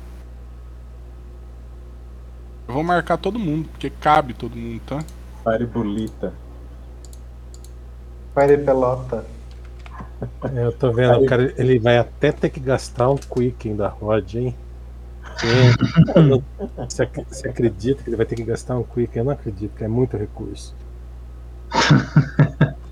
[2.68, 5.04] Eu vou marcar todo mundo, porque cabe todo mundo, tá?
[8.34, 9.26] Fire de pelota.
[10.54, 13.88] É, eu tô vendo, o cara, ele vai até ter que gastar um Quicken da
[13.88, 14.56] Rod, hein?
[15.44, 19.20] É, Você, ac- você acredita que ele vai ter que gastar um Quicken?
[19.20, 20.74] Eu não acredito, que é muito recurso.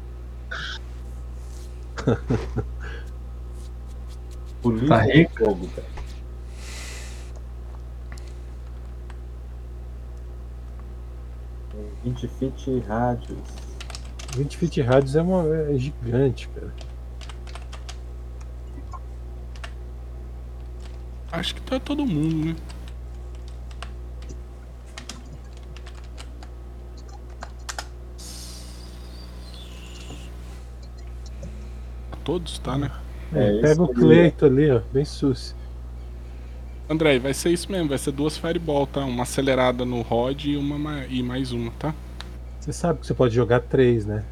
[4.63, 5.45] Polícia Tá de rico?
[5.45, 5.87] fogo, cara.
[11.75, 13.39] É, 20 feet rádios.
[14.37, 16.73] 20 feet rádios é, uma, é gigante, cara.
[21.33, 22.57] Acho que tá todo mundo, né?
[32.25, 32.91] Todos, tá, né?
[33.35, 33.95] É, É, pega o aí.
[33.95, 35.55] Cleito ali, ó, bem sus.
[36.89, 39.05] André, vai ser isso mesmo, vai ser duas Fireball, tá?
[39.05, 41.95] Uma acelerada no Rod e, uma, ma- e mais uma, tá?
[42.61, 44.25] Você sabe que você pode jogar três, né?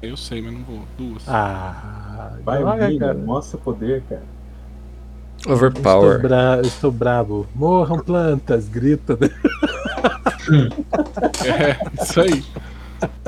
[0.00, 0.82] Eu sei, mas não vou.
[0.96, 1.24] Duas.
[1.28, 3.14] Ah, Vai, William, cara.
[3.14, 4.22] mostra o poder, cara.
[5.44, 6.22] Estou, Overpower.
[6.22, 7.46] bra estou brabo.
[7.54, 9.16] Morram plantas, grita.
[9.20, 9.28] né?
[11.46, 12.44] É, isso aí.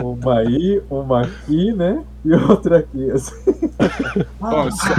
[0.03, 2.03] Uma aí, uma aqui, né?
[2.25, 3.11] E outra aqui.
[3.11, 3.35] assim.
[4.39, 4.95] Bom, só,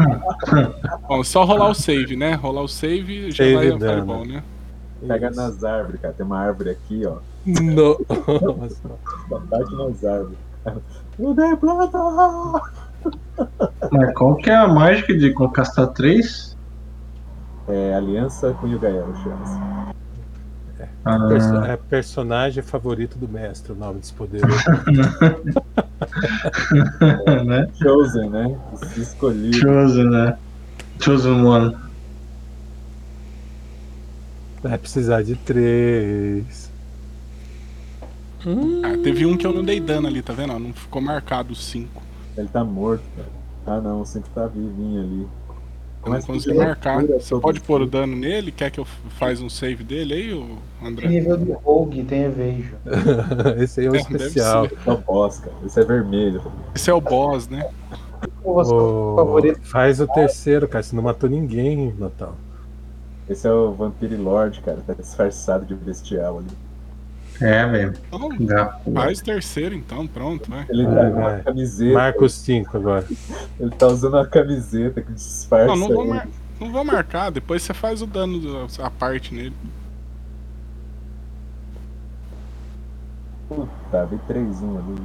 [1.08, 2.34] bom, só rolar o save, né?
[2.34, 3.94] Rolar o save já Save vai a dano.
[3.94, 4.44] Fireball, né?
[5.08, 5.40] Pega Isso.
[5.40, 6.14] nas árvores, cara.
[6.16, 7.18] Tem uma árvore aqui, ó.
[7.46, 8.82] Nossa.
[9.30, 10.38] Só bate nas árvores.
[11.20, 12.00] Eu dei planta!
[13.92, 16.57] Mas qual que é a mágica de conquistar três?
[17.68, 19.88] É Aliança com Yugael, chama
[21.30, 24.42] Perso- Ah, é personagem favorito do mestre, o nome desse poder.
[27.46, 27.68] né?
[27.82, 28.60] Chosen, né?
[28.74, 29.58] Os Escolhidos.
[29.58, 30.38] Chosen, né?
[31.00, 31.76] Chosen One.
[34.62, 36.70] Vai precisar de três.
[38.46, 40.58] Ah, teve um que eu não dei dano ali, tá vendo?
[40.60, 42.02] Não ficou marcado os cinco.
[42.38, 43.30] Ele tá morto, cara.
[43.66, 45.28] Ah, não, o cinco tá vivinho ali.
[46.08, 47.06] Eu não consegui marcar.
[47.06, 48.52] Você todo pode pôr o dano nele?
[48.52, 51.08] Quer que eu faz um save dele aí, ô Tem André?
[51.08, 52.78] nível de Rogue, tem Evasion.
[53.62, 54.66] Esse aí é o É, deve especial.
[54.66, 55.56] Esse é o boss, cara.
[55.66, 56.42] Esse é vermelho.
[56.76, 57.70] Esse é o boss, né?
[58.44, 60.84] Qual o faz o terceiro, cara.
[60.84, 62.36] Você não matou ninguém, Natal.
[63.30, 64.80] Esse é o Vampire Lord, cara.
[64.86, 66.48] Tá disfarçado de bestial ali.
[67.40, 67.94] É, velho.
[68.08, 70.66] Então, Dá- faz terceiro então, pronto, vai.
[70.70, 71.34] Ele tá com vai.
[71.36, 71.94] uma camiseta.
[71.94, 73.06] Marca os cinco agora.
[73.60, 75.68] Ele tá usando uma camiseta que disfarça.
[75.68, 76.28] Não, não vou, mar...
[76.60, 79.54] não vou marcar, depois você faz o dano, do- a parte nele.
[83.50, 85.02] Puta, vi três um ali.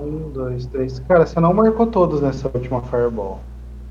[0.00, 0.98] Um, dois, três.
[1.00, 3.40] Cara, você não marcou todos nessa última Fireball.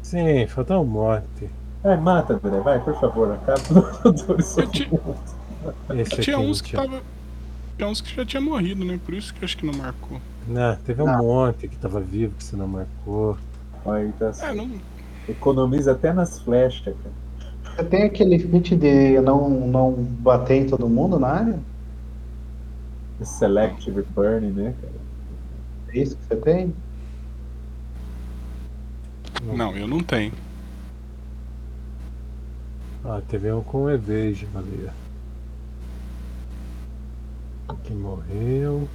[0.01, 1.49] Sim, falta um monte.
[1.83, 2.59] Vai, mata, André.
[2.61, 3.31] Vai, por favor.
[3.33, 3.59] Acaba
[4.37, 4.89] os Eu ti-
[5.95, 6.81] Esse aqui Tinha não uns que tinha.
[6.81, 7.01] tava.
[7.77, 8.99] Tinha uns que já tinha morrido, né?
[9.03, 10.19] Por isso que eu acho que não marcou.
[10.47, 13.37] Não, teve um monte que tava vivo que você não marcou.
[13.85, 14.69] Aí tá É, não.
[15.27, 17.75] Economiza até nas flechas, cara.
[17.75, 21.59] Você tem aquele feat de não, não bater em todo mundo na área?
[23.21, 24.93] Selective Burn, né, cara?
[25.89, 26.73] É isso que você tem?
[29.43, 30.33] Não, eu não tenho.
[33.05, 35.06] Ah, teve um com Evasion ali, ó.
[37.83, 38.87] Que morreu.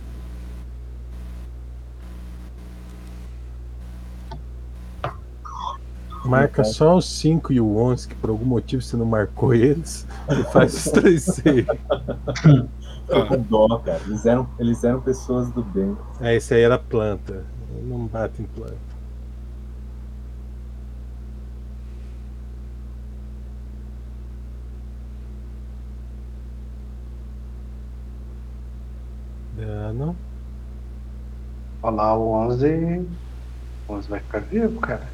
[6.24, 10.06] Marca só os 5 e o 11, que por algum motivo você não marcou eles,
[10.30, 11.66] e faz os 3 6.
[13.08, 14.00] Tô com dó, cara.
[14.06, 15.96] Eles eram, eles eram pessoas do bem.
[16.20, 17.44] Ah, esse aí era planta.
[17.82, 18.91] Não bate em planta.
[29.66, 30.16] Dano.
[31.82, 33.06] Olha lá, o 11.
[33.88, 35.06] O 11 vai ficar vivo, cara.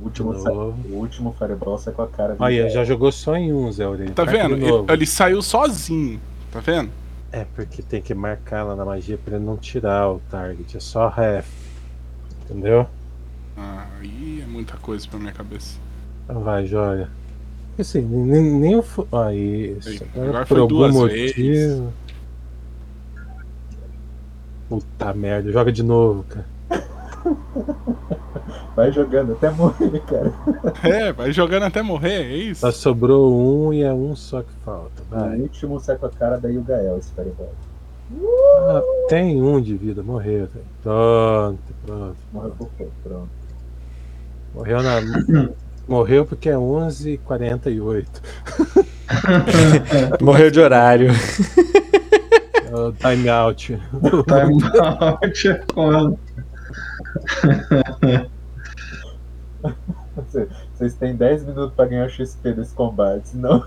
[0.00, 3.36] O último, sa- o último Fireball sai com a cara de Olha, já jogou só
[3.36, 4.14] em um, Zé Aurélio.
[4.14, 4.56] Tá Marca vendo?
[4.56, 6.20] Ele, ele saiu sozinho.
[6.50, 6.90] Tá vendo?
[7.32, 10.76] É porque tem que marcar lá na magia pra ele não tirar o target.
[10.76, 11.46] É só ref.
[12.44, 12.86] Entendeu?
[13.56, 15.78] Ah, aí é muita coisa pra minha cabeça.
[16.24, 17.08] Então vai, joga.
[17.80, 18.82] Assim, nem, nem o.
[18.82, 19.88] fo- Ah, isso.
[19.88, 21.16] Aí, Agora, por foi algum duas motivo.
[21.34, 21.82] vezes.
[24.68, 26.46] Puta merda, joga de novo, cara.
[28.76, 30.32] Vai jogando até morrer, cara.
[30.84, 32.60] É, vai jogando até morrer, é isso?
[32.60, 35.02] Só sobrou um e é um só que falta.
[35.10, 35.38] O Vai.
[35.40, 37.52] último sai com a cara da Yugael, esse Fireball.
[38.68, 40.46] Ah, tem um de vida, morreu.
[40.46, 40.64] velho.
[40.82, 42.16] Pronto, pronto.
[42.32, 42.56] Morreu
[43.02, 43.28] pronto.
[44.54, 45.00] Morreu na.
[45.90, 48.06] Morreu porque é 11h48.
[50.22, 51.10] Morreu de horário.
[52.70, 53.66] É o time out.
[53.66, 54.62] Time
[55.00, 55.64] out é.
[60.28, 63.64] Cê- Vocês têm 10 minutos pra ganhar XP desse combate, senão.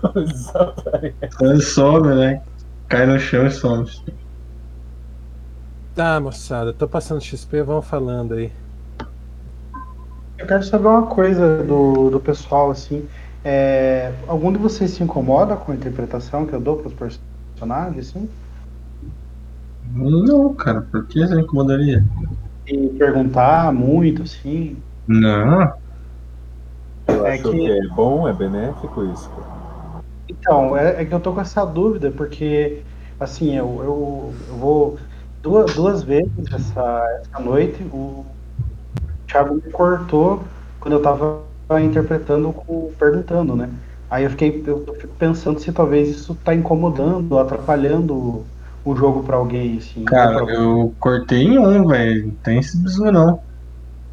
[1.42, 2.40] Ele some, né?
[2.88, 3.86] Cai no chão e some.
[5.94, 8.50] Tá, moçada, tô passando XP, vão falando aí.
[10.44, 13.08] Eu quero saber uma coisa do, do pessoal, assim.
[13.42, 17.18] É, algum de vocês se incomoda com a interpretação que eu dou pros
[17.56, 18.28] personagens, assim?
[19.90, 22.02] Não, cara, por que você incomodaria?
[22.66, 24.76] E perguntar muito, assim?
[25.06, 25.62] Não.
[27.08, 27.70] Eu É acho que- que...
[27.70, 29.30] é bom, é benéfico isso.
[29.30, 29.64] cara.
[30.28, 32.82] Então, é, é que eu tô com essa dúvida, porque,
[33.18, 34.98] assim, eu, eu, eu vou
[35.42, 38.33] duas, duas vezes essa, essa noite, o
[39.34, 40.44] Thiago me cortou
[40.78, 41.42] quando eu tava
[41.82, 43.68] interpretando, com, perguntando, né?
[44.08, 48.46] Aí eu fiquei, eu, eu fico pensando se talvez isso tá incomodando, atrapalhando
[48.84, 50.04] o, jogo pra alguém, assim.
[50.04, 52.28] Cara, Pra- eu cortei em um, velho.
[52.28, 53.40] Não tem esse bizu, não.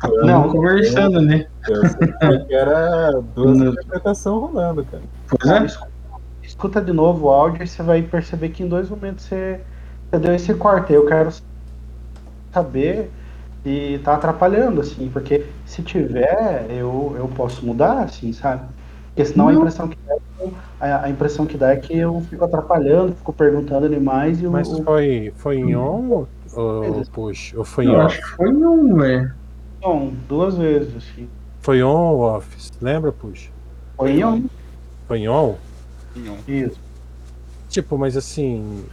[0.01, 1.19] Todo Não, conversando.
[1.67, 3.67] Eu sei que era duas Não.
[3.67, 5.03] interpretações rolando, cara.
[5.27, 5.65] Pois é.
[5.65, 5.91] Escuta,
[6.41, 9.61] escuta de novo o áudio e você vai perceber que em dois momentos você,
[10.09, 10.93] você deu esse corte.
[10.93, 11.29] Eu quero
[12.51, 13.11] saber
[13.63, 18.63] se tá atrapalhando, assim, porque se tiver, eu, eu posso mudar, assim, sabe?
[19.07, 19.59] Porque senão a Não.
[19.59, 20.15] impressão que dá,
[20.79, 24.51] a, a impressão que dá é que eu fico atrapalhando, fico perguntando demais e o.
[24.51, 27.53] Mas foi, foi em on ou, ou push?
[27.55, 28.05] Ou foi em Eu off?
[28.07, 29.33] acho que foi em um, velho.
[29.81, 31.27] Bom, duas vezes, assim.
[31.61, 32.47] Foi on ou off?
[32.81, 33.49] Lembra, push?
[33.95, 34.49] Foi em um.
[35.07, 35.55] Foi em on?
[36.47, 36.79] Isso.
[37.69, 38.83] Tipo, mas assim.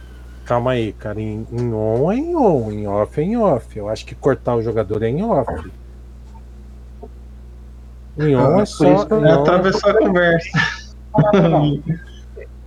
[0.49, 1.21] Calma aí, cara.
[1.21, 3.77] Em, em on é em on, em off é em off.
[3.77, 5.45] Eu acho que cortar o jogador é em off.
[8.17, 9.03] Em on é por só.
[9.03, 10.49] isso é Atravessou a conversa.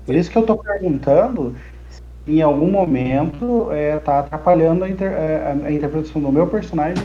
[0.06, 1.56] Por isso que eu tô perguntando
[1.90, 6.46] se em algum momento é, tá atrapalhando a, inter- é, a- a interpretação do meu
[6.46, 7.04] personagem,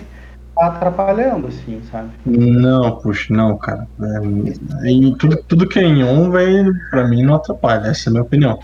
[0.56, 2.10] tá atrapalhando, assim, sabe?
[2.26, 3.88] Não, puxa, não, cara.
[4.84, 7.88] É, em tudo, tudo que é em on, velho, pra mim não atrapalha.
[7.88, 8.60] Essa é a minha opinião.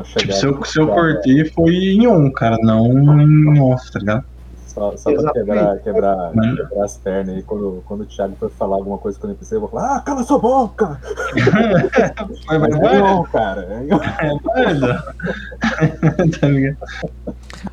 [0.00, 2.86] Então, Tipo, se eu, se eu cortei, foi em on, cara, não
[3.20, 4.24] em off, tá ligado?
[4.66, 6.56] Só, só pra quebrar, quebrar, Hum.
[6.56, 9.56] quebrar as pernas aí, quando, quando o Thiago for falar alguma coisa quando eu NPC,
[9.56, 10.98] eu vou falar, ah, cala sua boca!
[12.48, 13.68] Mas Mas é vai, não, cara.
[13.70, 14.00] É igual.
[16.40, 16.76] tá ligado?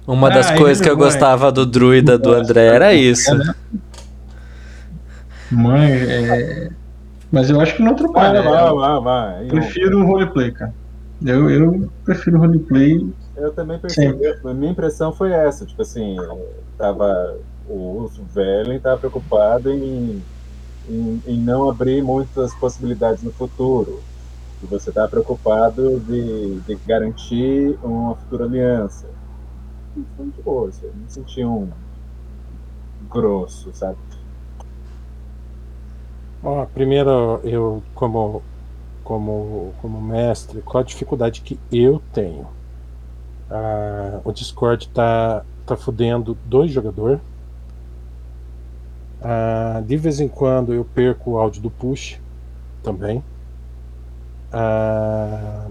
[0.05, 1.05] Uma das Ah, coisas que eu vai.
[1.05, 3.31] gostava do druida do André era isso.
[5.51, 6.69] Mãe, é...
[7.31, 8.41] Mas eu acho que não Vai, atrapalha.
[8.41, 9.43] vai, vai, vai.
[9.45, 10.73] Eu- prefiro o roleplay, cara.
[11.21, 12.97] Eu, eu prefiro o roleplay.
[13.35, 14.25] Eu também percebi.
[14.27, 16.15] A minha impressão foi essa, tipo assim,
[16.77, 17.37] tava.
[17.67, 20.25] O Velen tava preocupado em,
[20.87, 24.03] em, em não abrir muitas possibilidades no futuro.
[24.61, 29.07] E você tá preocupado de, de garantir uma futura aliança.
[29.95, 31.69] E Foi de boa, assim, eu não senti um
[33.09, 33.97] grosso, sabe?
[36.41, 38.43] Ó, primeiro, eu, como,
[39.09, 42.45] como, como mestre, qual a dificuldade que eu tenho?
[43.49, 47.19] Ah, o Discord tá, tá fudendo dois jogadores.
[49.19, 52.19] Ah, de vez em quando eu perco o áudio do push
[52.83, 53.23] também.
[54.53, 55.67] Ah,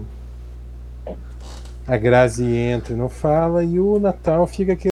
[1.87, 4.87] a Grazi entra e não fala, e o Natal fica aqui